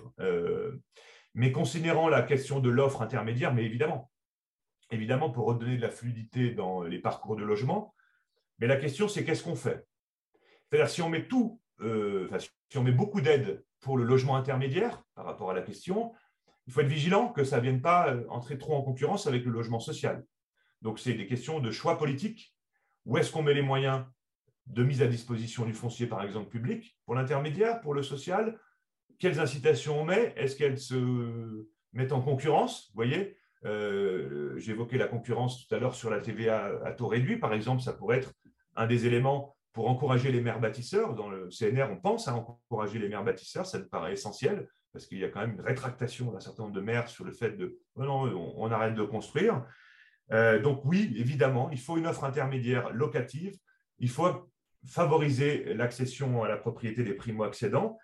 mais 1.34 1.52
considérant 1.52 2.08
la 2.08 2.22
question 2.22 2.60
de 2.60 2.70
l'offre 2.70 3.02
intermédiaire, 3.02 3.54
mais 3.54 3.66
évidemment, 3.66 4.10
évidemment 4.92 5.30
pour 5.30 5.46
redonner 5.46 5.78
de 5.78 5.82
la 5.82 5.90
fluidité 5.90 6.52
dans 6.52 6.84
les 6.84 7.00
parcours 7.00 7.36
de 7.36 7.44
logement, 7.44 7.94
mais 8.60 8.68
la 8.68 8.78
question, 8.78 9.08
c'est 9.08 9.26
qu'est-ce 9.26 9.44
qu'on 9.44 9.56
fait? 9.56 9.86
C'est-à-dire, 10.70 10.90
si 10.90 11.02
on 11.02 11.10
met 11.10 11.28
tout, 11.28 11.60
euh, 11.82 12.30
si 12.70 12.78
on 12.78 12.84
beaucoup 12.84 13.22
d'aide 13.22 13.64
pour 13.82 13.98
le 13.98 14.04
logement 14.04 14.36
intermédiaire 14.36 15.04
par 15.14 15.26
rapport 15.26 15.52
à 15.52 15.54
la 15.54 15.62
question, 15.62 16.14
il 16.68 16.74
faut 16.74 16.82
être 16.82 16.88
vigilant 16.88 17.32
que 17.32 17.44
ça 17.44 17.58
ne 17.58 17.62
vienne 17.62 17.82
pas 17.82 18.10
euh, 18.10 18.26
entrer 18.30 18.58
trop 18.58 18.76
en 18.76 18.82
concurrence 18.82 19.28
avec 19.28 19.46
le 19.46 19.52
logement 19.52 19.80
social. 19.80 20.24
Donc, 20.82 21.00
c'est 21.00 21.14
des 21.14 21.28
questions 21.28 21.60
de 21.60 21.72
choix 21.72 21.98
politique. 21.98 22.54
Où 23.06 23.18
est-ce 23.18 23.32
qu'on 23.32 23.44
met 23.44 23.54
les 23.54 23.62
moyens 23.62 24.04
de 24.66 24.84
mise 24.84 25.02
à 25.04 25.08
disposition 25.08 25.66
du 25.66 25.74
foncier, 25.74 26.08
par 26.08 26.24
exemple, 26.24 26.50
public, 26.50 26.98
pour 27.06 27.14
l'intermédiaire, 27.14 27.82
pour 27.82 27.94
le 27.94 28.02
social 28.02 28.60
Quelles 29.20 29.40
incitations 29.40 30.02
on 30.02 30.06
met 30.06 30.34
Est-ce 30.36 30.56
qu'elles 30.56 30.80
se 30.80 31.66
mettent 31.94 32.12
en 32.12 32.22
concurrence 32.22 32.88
Vous 32.90 32.96
voyez 32.96 33.38
euh, 33.66 34.58
J'évoquais 34.58 34.98
la 34.98 35.08
concurrence 35.08 35.66
tout 35.66 35.76
à 35.76 35.80
l'heure 35.80 35.96
sur 35.96 36.10
la 36.10 36.20
TVA 36.20 36.72
à 36.84 36.92
taux 36.92 37.08
réduit, 37.08 37.38
par 37.38 37.54
exemple, 37.54 37.82
ça 37.82 37.94
pourrait 37.94 38.18
être 38.18 38.34
un 38.76 38.88
des 38.88 39.06
éléments 39.06 39.56
pour 39.74 39.90
encourager 39.90 40.32
les 40.32 40.42
maires 40.42 40.60
bâtisseurs. 40.60 41.16
Dans 41.16 41.30
le 41.30 41.50
CNR, 41.50 41.88
on 41.92 41.98
pense 41.98 42.28
à 42.28 42.36
encourager 42.36 43.00
les 43.00 43.10
maires 43.10 43.24
bâtisseurs, 43.24 43.66
ça 43.66 43.80
me 43.80 43.88
paraît 43.88 44.14
essentiel, 44.14 44.70
parce 44.94 45.06
qu'il 45.06 45.20
y 45.20 45.26
a 45.26 45.30
quand 45.30 45.42
même 45.42 45.54
une 45.54 45.62
rétractation 45.62 46.32
d'un 46.32 46.40
certain 46.40 46.64
nombre 46.64 46.76
de 46.76 46.82
maires 46.82 47.10
sur 47.10 47.26
le 47.26 47.34
fait 47.34 47.52
de 47.52 47.80
non, 47.98 48.22
on, 48.58 48.72
arrête 48.72 48.96
de 48.96 49.04
construire. 49.04 49.66
Euh, 50.32 50.62
donc 50.62 50.82
oui, 50.86 51.14
évidemment, 51.18 51.70
il 51.72 51.80
faut 51.80 51.98
une 51.98 52.08
offre 52.08 52.24
intermédiaire 52.24 52.92
locative, 52.92 53.58
il 54.00 54.10
faut 54.10 54.50
favoriser 54.86 55.74
l'accession 55.74 56.44
à 56.44 56.48
la 56.48 56.58
propriété 56.58 57.04
des 57.04 57.14
primo-accédants, 57.14 57.98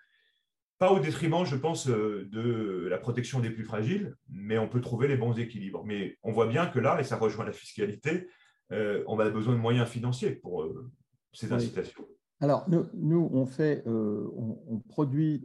pas 0.82 0.90
au 0.90 0.98
détriment, 0.98 1.44
je 1.44 1.54
pense, 1.54 1.88
euh, 1.88 2.28
de 2.32 2.88
la 2.90 2.98
protection 2.98 3.38
des 3.38 3.50
plus 3.50 3.62
fragiles, 3.62 4.16
mais 4.28 4.58
on 4.58 4.68
peut 4.68 4.80
trouver 4.80 5.06
les 5.06 5.16
bons 5.16 5.38
équilibres. 5.38 5.84
Mais 5.84 6.16
on 6.24 6.32
voit 6.32 6.48
bien 6.48 6.66
que 6.66 6.80
là, 6.80 7.00
et 7.00 7.04
ça 7.04 7.16
rejoint 7.16 7.44
la 7.44 7.52
fiscalité, 7.52 8.26
euh, 8.72 9.04
on 9.06 9.16
a 9.20 9.30
besoin 9.30 9.54
de 9.54 9.60
moyens 9.60 9.88
financiers 9.88 10.32
pour 10.32 10.64
euh, 10.64 10.90
ces 11.32 11.52
incitations. 11.52 12.04
Alors, 12.40 12.68
nous, 12.68 13.30
on, 13.32 13.46
fait, 13.46 13.84
euh, 13.86 14.28
on, 14.36 14.80
produit 14.88 15.44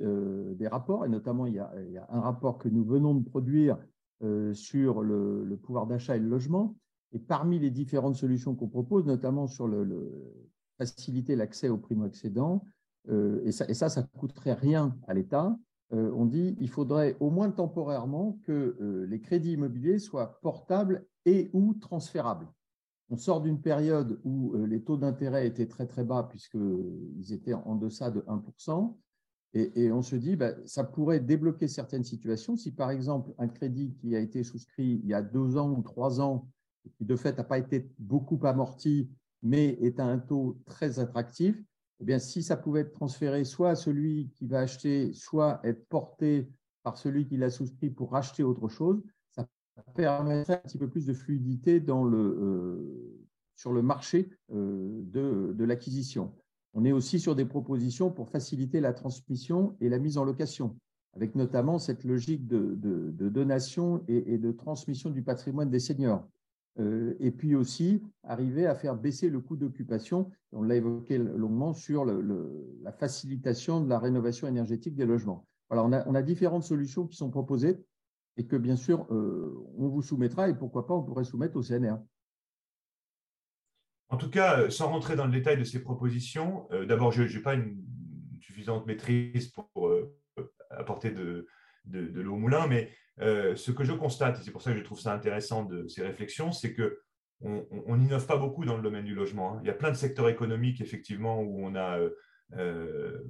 des 0.55 0.68
rapports, 0.68 1.05
et 1.05 1.09
notamment, 1.09 1.45
il 1.45 1.53
y, 1.53 1.59
a, 1.59 1.72
un 2.09 2.22
rapport 2.22 2.57
que 2.57 2.68
nous 2.68 2.84
venons 2.84 3.14
de 3.14 3.23
produire 3.23 3.77
sur 4.53 5.03
le, 5.03 5.59
pouvoir 5.61 5.85
d'achat 5.85 6.15
et 6.15 6.19
le 6.19 6.30
logement. 6.30 6.76
Et 7.14 7.19
parmi 7.19 7.59
les 7.59 7.69
différentes 7.69 8.15
solutions 8.15 8.55
qu'on 8.55 8.69
propose, 8.69 9.05
notamment 9.05 9.45
sur 9.45 9.68
le, 9.68 9.85
faciliter 10.80 11.35
l'accès 11.35 11.69
aux 11.69 11.77
primo-accédants, 11.77 12.65
et, 13.44 13.52
ça, 13.52 13.66
et 13.68 13.74
ça, 13.74 13.90
ça 13.90 14.02
ne 14.02 14.20
coûterait 14.20 14.54
rien 14.54 14.96
à 15.08 15.14
l'État, 15.14 15.58
on 15.92 16.26
dit 16.26 16.56
qu'il 16.56 16.70
faudrait 16.70 17.16
au 17.20 17.30
moins 17.30 17.50
temporairement 17.50 18.40
que 18.44 19.06
les 19.10 19.20
crédits 19.22 19.54
immobiliers 19.54 20.00
soient 20.00 20.40
portables 20.42 21.06
et 21.26 21.50
ou 21.54 21.74
transférables 21.74 22.48
on 23.10 23.18
sort 23.18 23.42
d'une 23.42 23.62
période 23.62 24.20
où 24.24 24.54
euh, 24.54 24.66
les 24.66 24.82
taux 24.84 24.98
d'intérêt 24.98 25.48
étaient 25.48 25.68
très 25.68 25.88
très 25.88 26.04
bas 26.04 26.28
puisqu'ils 26.30 27.34
étaient 27.34 27.54
en 27.54 27.76
deçà 27.76 28.12
de 28.12 28.22
1%. 28.22 28.96
Et, 29.54 29.92
on 29.92 30.04
se 30.04 30.16
dit, 30.16 30.36
bah, 30.36 30.52
ça 30.66 30.84
pourrait 30.84 31.20
débloquer 31.20 31.68
certaines 31.68 32.04
situations. 32.04 32.56
Si 32.58 32.72
par 32.72 32.92
exemple 32.92 33.34
un 33.40 33.48
crédit 33.48 33.96
qui 33.96 34.16
a 34.16 34.20
été 34.20 34.44
souscrit 34.44 35.00
il 35.04 35.08
y 35.08 35.16
a 35.16 35.22
deux 35.22 35.58
ans 35.58 35.72
ou 35.72 35.82
trois 35.82 36.22
ans, 36.22 36.48
qui 36.98 37.06
de 37.06 37.16
fait 37.16 37.36
n'a 37.38 37.44
pas 37.44 37.58
été 37.58 37.90
beaucoup 37.98 38.40
amorti, 38.44 39.10
mais 39.42 39.78
est 39.82 40.00
à 40.00 40.06
un 40.06 40.20
taux 40.20 40.60
très 40.66 41.00
attractif, 41.00 41.60
eh 41.99 42.06
bien, 42.06 42.19
si 42.19 42.44
ça 42.44 42.57
pouvait 42.57 42.82
être 42.82 42.91
transféré 42.91 43.44
soit 43.44 43.72
à 43.72 43.76
celui 43.76 44.30
qui 44.36 44.48
va 44.48 44.60
acheter, 44.60 45.14
soit 45.14 45.60
être 45.64 45.88
porté 45.88 46.48
par 46.84 46.98
celui 46.98 47.26
qui 47.26 47.38
l'a 47.38 47.49
souscrit 47.49 47.90
pour 47.90 48.11
racheter 48.11 48.44
autre 48.44 48.68
chose, 48.68 49.02
ça 49.32 49.48
permettrait 49.95 50.53
un 50.53 50.68
petit 50.68 50.78
peu 50.78 50.90
plus 50.90 51.06
de 51.06 51.14
fluidité 51.14 51.84
euh, 51.88 53.28
sur 53.56 53.74
le 53.74 53.82
marché 53.82 54.30
euh, 54.53 55.02
de, 55.03 55.64
l'acquisition. 55.64 56.34
On 56.74 56.86
est 56.86 56.91
aussi 56.91 57.19
sur 57.19 57.36
des 57.36 57.45
propositions 57.45 58.11
pour 58.11 58.30
faciliter 58.30 58.80
la 58.80 58.94
transmission 58.94 59.76
et 59.82 59.90
la 59.90 59.98
mise 59.98 60.19
en 60.19 60.24
location, 60.24 60.78
avec 61.14 61.34
notamment 61.34 61.80
cette 61.80 62.03
logique 62.03 62.45
de, 62.48 62.76
de, 62.76 63.30
donation 63.30 64.03
et, 64.07 64.34
et, 64.34 64.38
de 64.38 64.52
transmission 64.52 65.10
du 65.10 65.24
patrimoine 65.24 65.72
des 65.72 65.80
seniors. 65.80 66.28
Euh, 66.80 67.16
et 67.20 67.32
puis 67.32 67.56
aussi 67.56 68.04
arriver 68.24 68.68
à 68.68 68.76
faire 68.76 68.95
baisser 68.95 69.30
le 69.30 69.40
coût 69.40 69.56
d'occupation, 69.56 70.30
on 70.52 70.62
l'a 70.62 70.76
évoqué 70.76 71.18
longuement, 71.18 71.74
sur 71.74 72.06
la 72.06 72.91
facilitation 72.91 73.82
de 73.82 73.90
la 73.90 73.99
rénovation 73.99 74.48
énergétique 74.48 74.95
des 74.95 75.06
logements. 75.06 75.48
Voilà, 75.70 76.06
on 76.08 76.16
a, 76.16 76.22
différentes 76.22 76.64
solutions 76.64 77.08
qui 77.08 77.18
sont 77.18 77.30
proposées 77.30 77.84
et 78.38 78.45
que 78.45 78.56
bien 78.56 78.76
sûr 78.76 79.06
euh, 79.12 79.68
on 79.78 79.88
vous 79.88 80.02
soumettra 80.02 80.49
et 80.49 80.54
pourquoi 80.54 80.86
pas 80.86 80.94
on 80.94 81.04
pourrait 81.04 81.24
soumettre 81.24 81.58
au 81.58 81.62
CNR. 81.62 81.98
En 84.10 84.18
tout 84.18 84.30
cas, 84.30 84.60
euh, 84.60 84.70
sans 84.70 84.90
rentrer 84.90 85.16
dans 85.16 85.26
le 85.26 85.32
détail 85.32 85.58
de 85.58 85.64
ces 85.64 85.82
propositions, 85.82 86.68
d'abord, 86.88 87.12
je 87.12 87.24
n'ai 87.24 87.41
pas 87.41 87.56
une 87.56 87.84
suffisante 88.40 88.86
maîtrise 88.86 89.48
pour 89.48 89.91
apporter 90.70 91.12
de 91.12 91.48
l'eau 91.86 92.36
au 92.36 92.38
moulin, 92.38 92.68
mais 92.68 92.91
euh, 93.19 93.56
ce 93.56 93.72
que 93.72 93.84
je 93.84 93.94
constate, 93.94 94.39
et 94.39 94.44
c'est 94.44 94.52
pour 94.52 94.61
ça 94.61 94.72
que 94.72 94.77
je 94.77 94.84
trouve 94.84 94.99
ça 94.99 95.14
intéressant 95.14 95.64
de 95.64 95.88
ces 95.88 96.03
réflexions, 96.03 96.52
c'est 96.52 96.73
que 96.73 97.02
on 97.41 97.95
n'innove 97.98 98.26
pas 98.26 98.38
beaucoup 98.38 98.65
dans 98.65 98.76
le 98.76 98.81
domaine 98.81 99.06
du 99.06 99.14
logement. 99.14 99.53
Hein. 99.53 99.60
Il 99.61 99.68
y 99.68 99.69
a 99.69 99.76
plein 99.76 99.91
de 99.91 99.95
secteurs 99.95 100.27
économiques, 100.27 100.81
effectivement, 100.81 101.39
où 101.39 101.64
on 101.64 101.76
a 101.76 101.99
euh, 101.99 102.10
euh, 102.53 103.22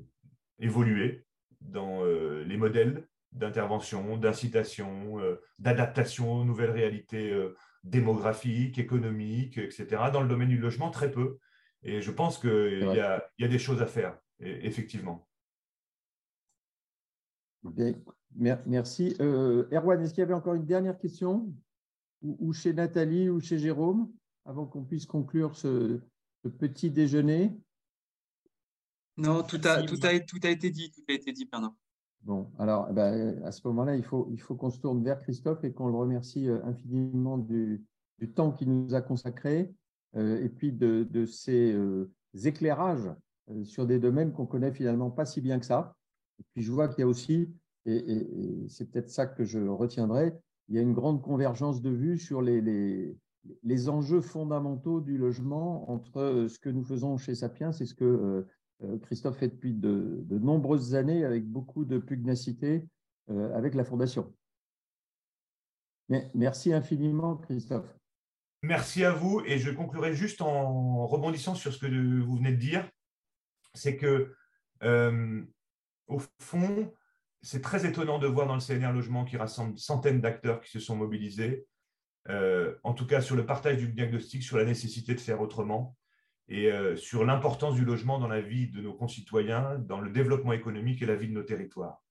évolué 0.59 1.25
dans 1.59 2.05
les 2.05 2.55
modèles 2.55 3.05
d'intervention, 3.33 4.15
d'incitation, 4.15 5.17
d'adaptation 5.59 6.31
aux 6.31 6.45
nouvelles 6.45 6.69
réalités 6.69 7.35
démographiques, 7.83 8.77
économiques, 8.77 9.57
etc. 9.57 9.87
Dans 10.13 10.21
le 10.21 10.29
domaine 10.29 10.49
du 10.49 10.59
logement, 10.59 10.91
très 10.91 11.11
peu. 11.11 11.39
Et 11.81 11.99
je 11.99 12.11
pense 12.11 12.37
qu'il 12.37 12.87
y, 12.93 13.41
y, 13.41 13.45
a 13.45 13.47
des 13.47 13.59
choses 13.59 13.81
à 13.81 13.87
faire, 13.87 14.17
effectivement. 14.39 15.27
Merci. 18.37 19.15
Euh, 19.19 19.67
Erwan, 19.71 20.01
est-ce 20.01 20.13
qu'il 20.13 20.21
y 20.21 20.23
avait 20.23 20.33
encore 20.33 20.53
une 20.53 20.65
dernière 20.65 20.97
question? 20.97 21.51
Ou, 22.21 22.51
chez 22.51 22.73
Nathalie 22.73 23.29
ou 23.29 23.39
chez 23.39 23.59
Jérôme 23.59 24.11
avant 24.45 24.65
qu'on 24.65 24.83
puisse 24.83 25.05
conclure 25.05 25.55
ce, 25.55 25.99
petit 26.59 26.89
déjeuner? 26.89 27.55
Non, 29.17 29.43
tout 29.43 29.59
a, 29.65 29.83
tout, 29.83 29.99
a, 30.03 30.19
tout 30.19 30.39
a 30.43 30.49
été 30.49 30.69
dit, 30.69 30.91
tout 30.91 31.03
a 31.09 31.13
été 31.13 31.31
dit, 31.31 31.45
pardon. 31.45 31.73
Bon, 32.21 32.51
alors 32.57 32.87
eh 32.89 32.93
ben, 32.93 33.41
à 33.43 33.51
ce 33.51 33.65
moment-là, 33.67 33.95
il 33.95 34.03
faut, 34.03 34.27
il 34.31 34.41
faut 34.41 34.55
qu'on 34.55 34.69
se 34.69 34.79
tourne 34.79 35.03
vers 35.03 35.19
Christophe 35.19 35.63
et 35.63 35.73
qu'on 35.73 35.87
le 35.87 35.95
remercie 35.95 36.49
euh, 36.49 36.63
infiniment 36.65 37.37
du, 37.37 37.85
du 38.19 38.31
temps 38.31 38.51
qu'il 38.51 38.69
nous 38.69 38.93
a 38.93 39.01
consacré 39.01 39.71
euh, 40.15 40.43
et 40.43 40.49
puis 40.49 40.71
de, 40.71 41.07
de 41.09 41.25
ses 41.25 41.73
euh, 41.73 42.11
éclairages 42.43 43.09
sur 43.63 43.85
des 43.85 43.99
domaines 43.99 44.33
qu'on 44.33 44.45
connaît 44.45 44.73
finalement 44.73 45.09
pas 45.09 45.25
si 45.25 45.39
bien 45.39 45.59
que 45.59 45.65
ça. 45.65 45.95
Et 46.39 46.43
puis 46.51 46.63
je 46.63 46.71
vois 46.71 46.89
qu'il 46.89 46.99
y 46.99 47.03
a 47.03 47.07
aussi 47.07 47.49
et, 47.87 48.67
c'est 48.67 48.91
peut-être 48.91 49.09
ça 49.09 49.25
que 49.25 49.43
je 49.43 49.59
retiendrai, 49.59 50.33
il 50.69 50.75
y 50.75 50.79
a 50.79 50.81
une 50.81 50.93
grande 50.93 51.21
convergence 51.21 51.81
de 51.81 51.89
vues 51.89 52.17
sur 52.17 52.41
les, 52.41 52.61
les, 53.63 53.89
enjeux 53.89 54.21
fondamentaux 54.21 54.99
du 54.99 55.17
logement 55.17 55.89
entre 55.89 56.17
euh, 56.17 56.47
ce 56.49 56.59
que 56.59 56.69
nous 56.69 56.83
faisons 56.83 57.17
chez 57.17 57.35
Sapiens 57.35 57.71
et 57.71 57.85
ce 57.85 57.93
que 57.93 58.03
euh, 58.03 58.47
euh, 58.83 58.99
Christophe 58.99 59.37
fait 59.37 59.47
depuis 59.47 59.73
de, 59.73 60.25
nombreuses 60.29 60.95
années 60.95 61.23
avec 61.23 61.45
beaucoup 61.47 61.85
de 61.85 61.97
pugnacité 61.97 62.87
avec 63.53 63.75
la 63.75 63.83
Fondation. 63.83 64.33
merci 66.33 66.71
infiniment, 66.71 67.35
Christophe. 67.35 67.93
Merci 68.61 69.03
à 69.03 69.11
vous 69.11 69.41
et 69.45 69.57
je 69.59 69.69
conclurai 69.69 70.13
juste 70.13 70.41
en 70.41 71.05
rebondissant 71.05 71.53
sur 71.53 71.73
ce 71.73 71.79
que 71.79 72.21
vous 72.21 72.37
venez 72.37 72.53
de 72.53 72.57
dire. 72.57 72.89
C'est 73.73 73.97
que, 73.97 74.33
au 74.81 76.19
fond, 76.39 76.89
c'est 77.41 77.61
très 77.61 77.85
étonnant 77.85 78.19
de 78.19 78.27
voir 78.27 78.47
dans 78.47 78.55
le 78.55 78.61
CNR 78.61 78.93
Logement 78.93 79.25
qui 79.25 79.37
rassemble 79.37 79.77
centaines 79.77 80.21
d'acteurs 80.21 80.61
qui 80.61 80.71
se 80.71 80.79
sont 80.79 80.95
mobilisés, 80.95 81.65
euh, 82.29 82.75
en 82.83 82.93
tout 82.93 83.05
cas 83.05 83.21
sur 83.21 83.35
le 83.35 83.45
partage 83.45 83.77
du 83.77 83.87
diagnostic, 83.89 84.43
sur 84.43 84.57
la 84.57 84.65
nécessité 84.65 85.13
de 85.13 85.19
faire 85.19 85.39
autrement 85.41 85.95
et 86.49 86.71
euh, 86.71 86.95
sur 86.95 87.25
l'importance 87.25 87.75
du 87.75 87.85
logement 87.85 88.19
dans 88.19 88.27
la 88.27 88.41
vie 88.41 88.67
de 88.67 88.81
nos 88.81 88.93
concitoyens, 88.93 89.77
dans 89.79 89.99
le 89.99 90.09
développement 90.09 90.53
économique 90.53 91.01
et 91.01 91.05
la 91.05 91.15
vie 91.15 91.27
de 91.27 91.33
nos 91.33 91.43
territoires. 91.43 92.03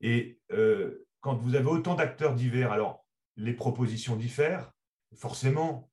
Et 0.00 0.40
euh, 0.52 1.06
quand 1.20 1.36
vous 1.36 1.54
avez 1.54 1.66
autant 1.66 1.94
d'acteurs 1.94 2.34
divers, 2.34 2.72
alors 2.72 3.04
les 3.36 3.54
propositions 3.54 4.16
diffèrent, 4.16 4.72
forcément, 5.14 5.90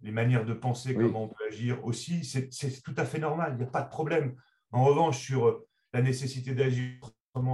les 0.00 0.12
manières 0.12 0.44
de 0.44 0.52
penser, 0.52 0.94
comment 0.94 1.24
on 1.24 1.28
peut 1.28 1.44
agir 1.48 1.84
aussi, 1.84 2.24
c'est 2.24 2.50
tout 2.82 2.94
à 2.96 3.04
fait 3.04 3.18
normal, 3.18 3.52
il 3.54 3.58
n'y 3.58 3.64
a 3.64 3.70
pas 3.70 3.82
de 3.82 3.88
problème. 3.88 4.36
En 4.70 4.84
revanche, 4.84 5.18
sur 5.18 5.62
la 5.92 6.02
nécessité 6.02 6.54
d'agir 6.54 7.00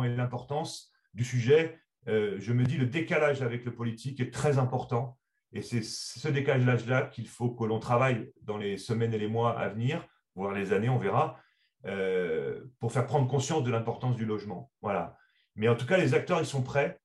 et 0.05 0.09
l'importance 0.09 0.93
du 1.15 1.25
sujet, 1.25 1.79
euh, 2.09 2.37
je 2.39 2.53
me 2.53 2.65
dis 2.65 2.77
le 2.77 2.87
décalage 2.87 3.43
avec 3.43 3.65
le 3.65 3.75
politique 3.75 4.21
est 4.21 4.33
très 4.33 4.59
important. 4.59 5.19
Et 5.53 5.63
c'est 5.63 5.83
ce 5.83 6.29
décalage-là 6.29 7.03
qu'il 7.03 7.27
faut 7.27 7.51
que 7.51 7.65
l'on 7.65 7.81
travaille 7.81 8.31
dans 8.43 8.57
les 8.57 8.79
semaines 8.79 9.13
et 9.15 9.19
les 9.19 9.27
mois 9.27 9.59
à 9.59 9.69
venir, 9.69 10.07
voire 10.35 10.53
les 10.53 10.73
années, 10.73 10.89
on 10.89 10.99
verra, 10.99 11.41
euh, 11.87 12.61
pour 12.79 12.93
faire 12.93 13.07
prendre 13.07 13.27
conscience 13.27 13.65
de 13.65 13.71
l'importance 13.71 14.17
du 14.17 14.25
logement. 14.25 14.71
Voilà. 14.83 15.17
Mais 15.57 15.67
en 15.67 15.75
tout 15.75 15.87
cas, 15.87 15.97
les 15.97 16.15
acteurs, 16.15 16.41
ils 16.41 16.47
sont 16.47 16.63
prêts. 16.63 17.01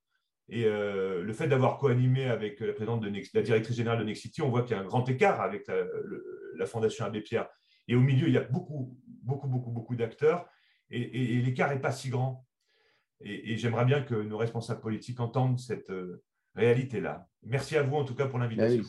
Et 0.48 0.64
euh, 0.64 1.22
le 1.22 1.32
fait 1.32 1.48
d'avoir 1.48 1.78
co-animé 1.78 2.26
avec 2.26 2.60
la 2.60 3.42
directrice 3.42 3.76
générale 3.76 3.98
de 3.98 4.04
Nexity, 4.04 4.42
on 4.42 4.48
voit 4.48 4.62
qu'il 4.62 4.76
y 4.76 4.78
a 4.78 4.82
un 4.82 4.86
grand 4.86 5.08
écart 5.08 5.40
avec 5.40 5.66
la, 5.66 6.66
Fondation 6.66 7.04
Abbé 7.04 7.20
Pierre. 7.20 7.48
Et 7.88 7.96
au 7.96 8.00
milieu, 8.00 8.28
il 8.28 8.34
y 8.34 8.38
a 8.38 8.42
beaucoup, 8.42 8.96
beaucoup, 9.06 9.48
beaucoup, 9.48 9.72
beaucoup 9.72 9.96
d'acteurs. 9.96 10.46
Et 10.90 11.42
l'écart 11.42 11.70
n'est 11.70 11.80
pas 11.80 11.90
si 11.90 12.10
grand. 12.10 12.45
Et, 13.20 13.56
j'aimerais 13.56 13.84
bien 13.84 14.02
que 14.02 14.14
nos 14.14 14.36
responsables 14.36 14.80
politiques 14.80 15.20
entendent 15.20 15.58
cette 15.58 15.90
euh, 15.90 16.22
réalité-là. 16.54 17.28
Merci 17.44 17.76
à 17.76 17.82
vous 17.82 17.96
en 17.96 18.04
tout 18.04 18.14
cas 18.14 18.26
pour 18.26 18.38
l'invitation. 18.38 18.82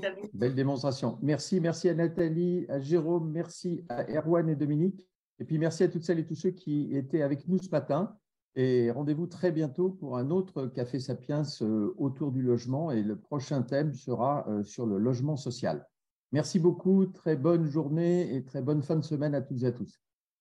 Bah 0.00 0.08
belle 0.32 0.54
démonstration. 0.54 1.18
Merci, 1.22 1.60
merci 1.60 1.88
à 1.88 1.94
Nathalie, 1.94 2.66
à 2.68 2.80
Jérôme, 2.80 3.30
merci 3.30 3.84
à 3.88 4.04
Erwan 4.10 4.48
et 4.48 4.56
Dominique. 4.56 5.06
Et 5.38 5.44
puis 5.44 5.58
merci 5.58 5.82
à 5.84 5.88
toutes 5.88 6.04
celles 6.04 6.18
et 6.18 6.26
tous 6.26 6.34
ceux 6.34 6.50
qui 6.50 6.94
étaient 6.96 7.22
avec 7.22 7.46
nous 7.48 7.58
ce 7.58 7.70
matin. 7.70 8.16
Et 8.56 8.90
rendez-vous 8.90 9.26
très 9.26 9.52
bientôt 9.52 9.90
pour 9.90 10.18
un 10.18 10.30
autre 10.30 10.66
Café 10.66 10.98
Sapiens 10.98 11.42
euh, 11.62 11.94
autour 11.98 12.32
du 12.32 12.42
logement. 12.42 12.90
Et 12.90 13.02
le 13.02 13.16
prochain 13.16 13.62
thème 13.62 13.94
sera 13.94 14.46
euh, 14.48 14.64
sur 14.64 14.86
le 14.86 14.98
logement 14.98 15.36
social. 15.36 15.86
Merci 16.32 16.58
beaucoup, 16.58 17.06
très 17.06 17.36
bonne 17.36 17.66
journée 17.66 18.34
et 18.34 18.44
très 18.44 18.62
bonne 18.62 18.82
fin 18.82 18.96
de 18.96 19.04
semaine 19.04 19.34
à 19.34 19.40
toutes 19.40 19.62
et 19.62 19.66
à 19.66 19.72
tous. 19.72 20.00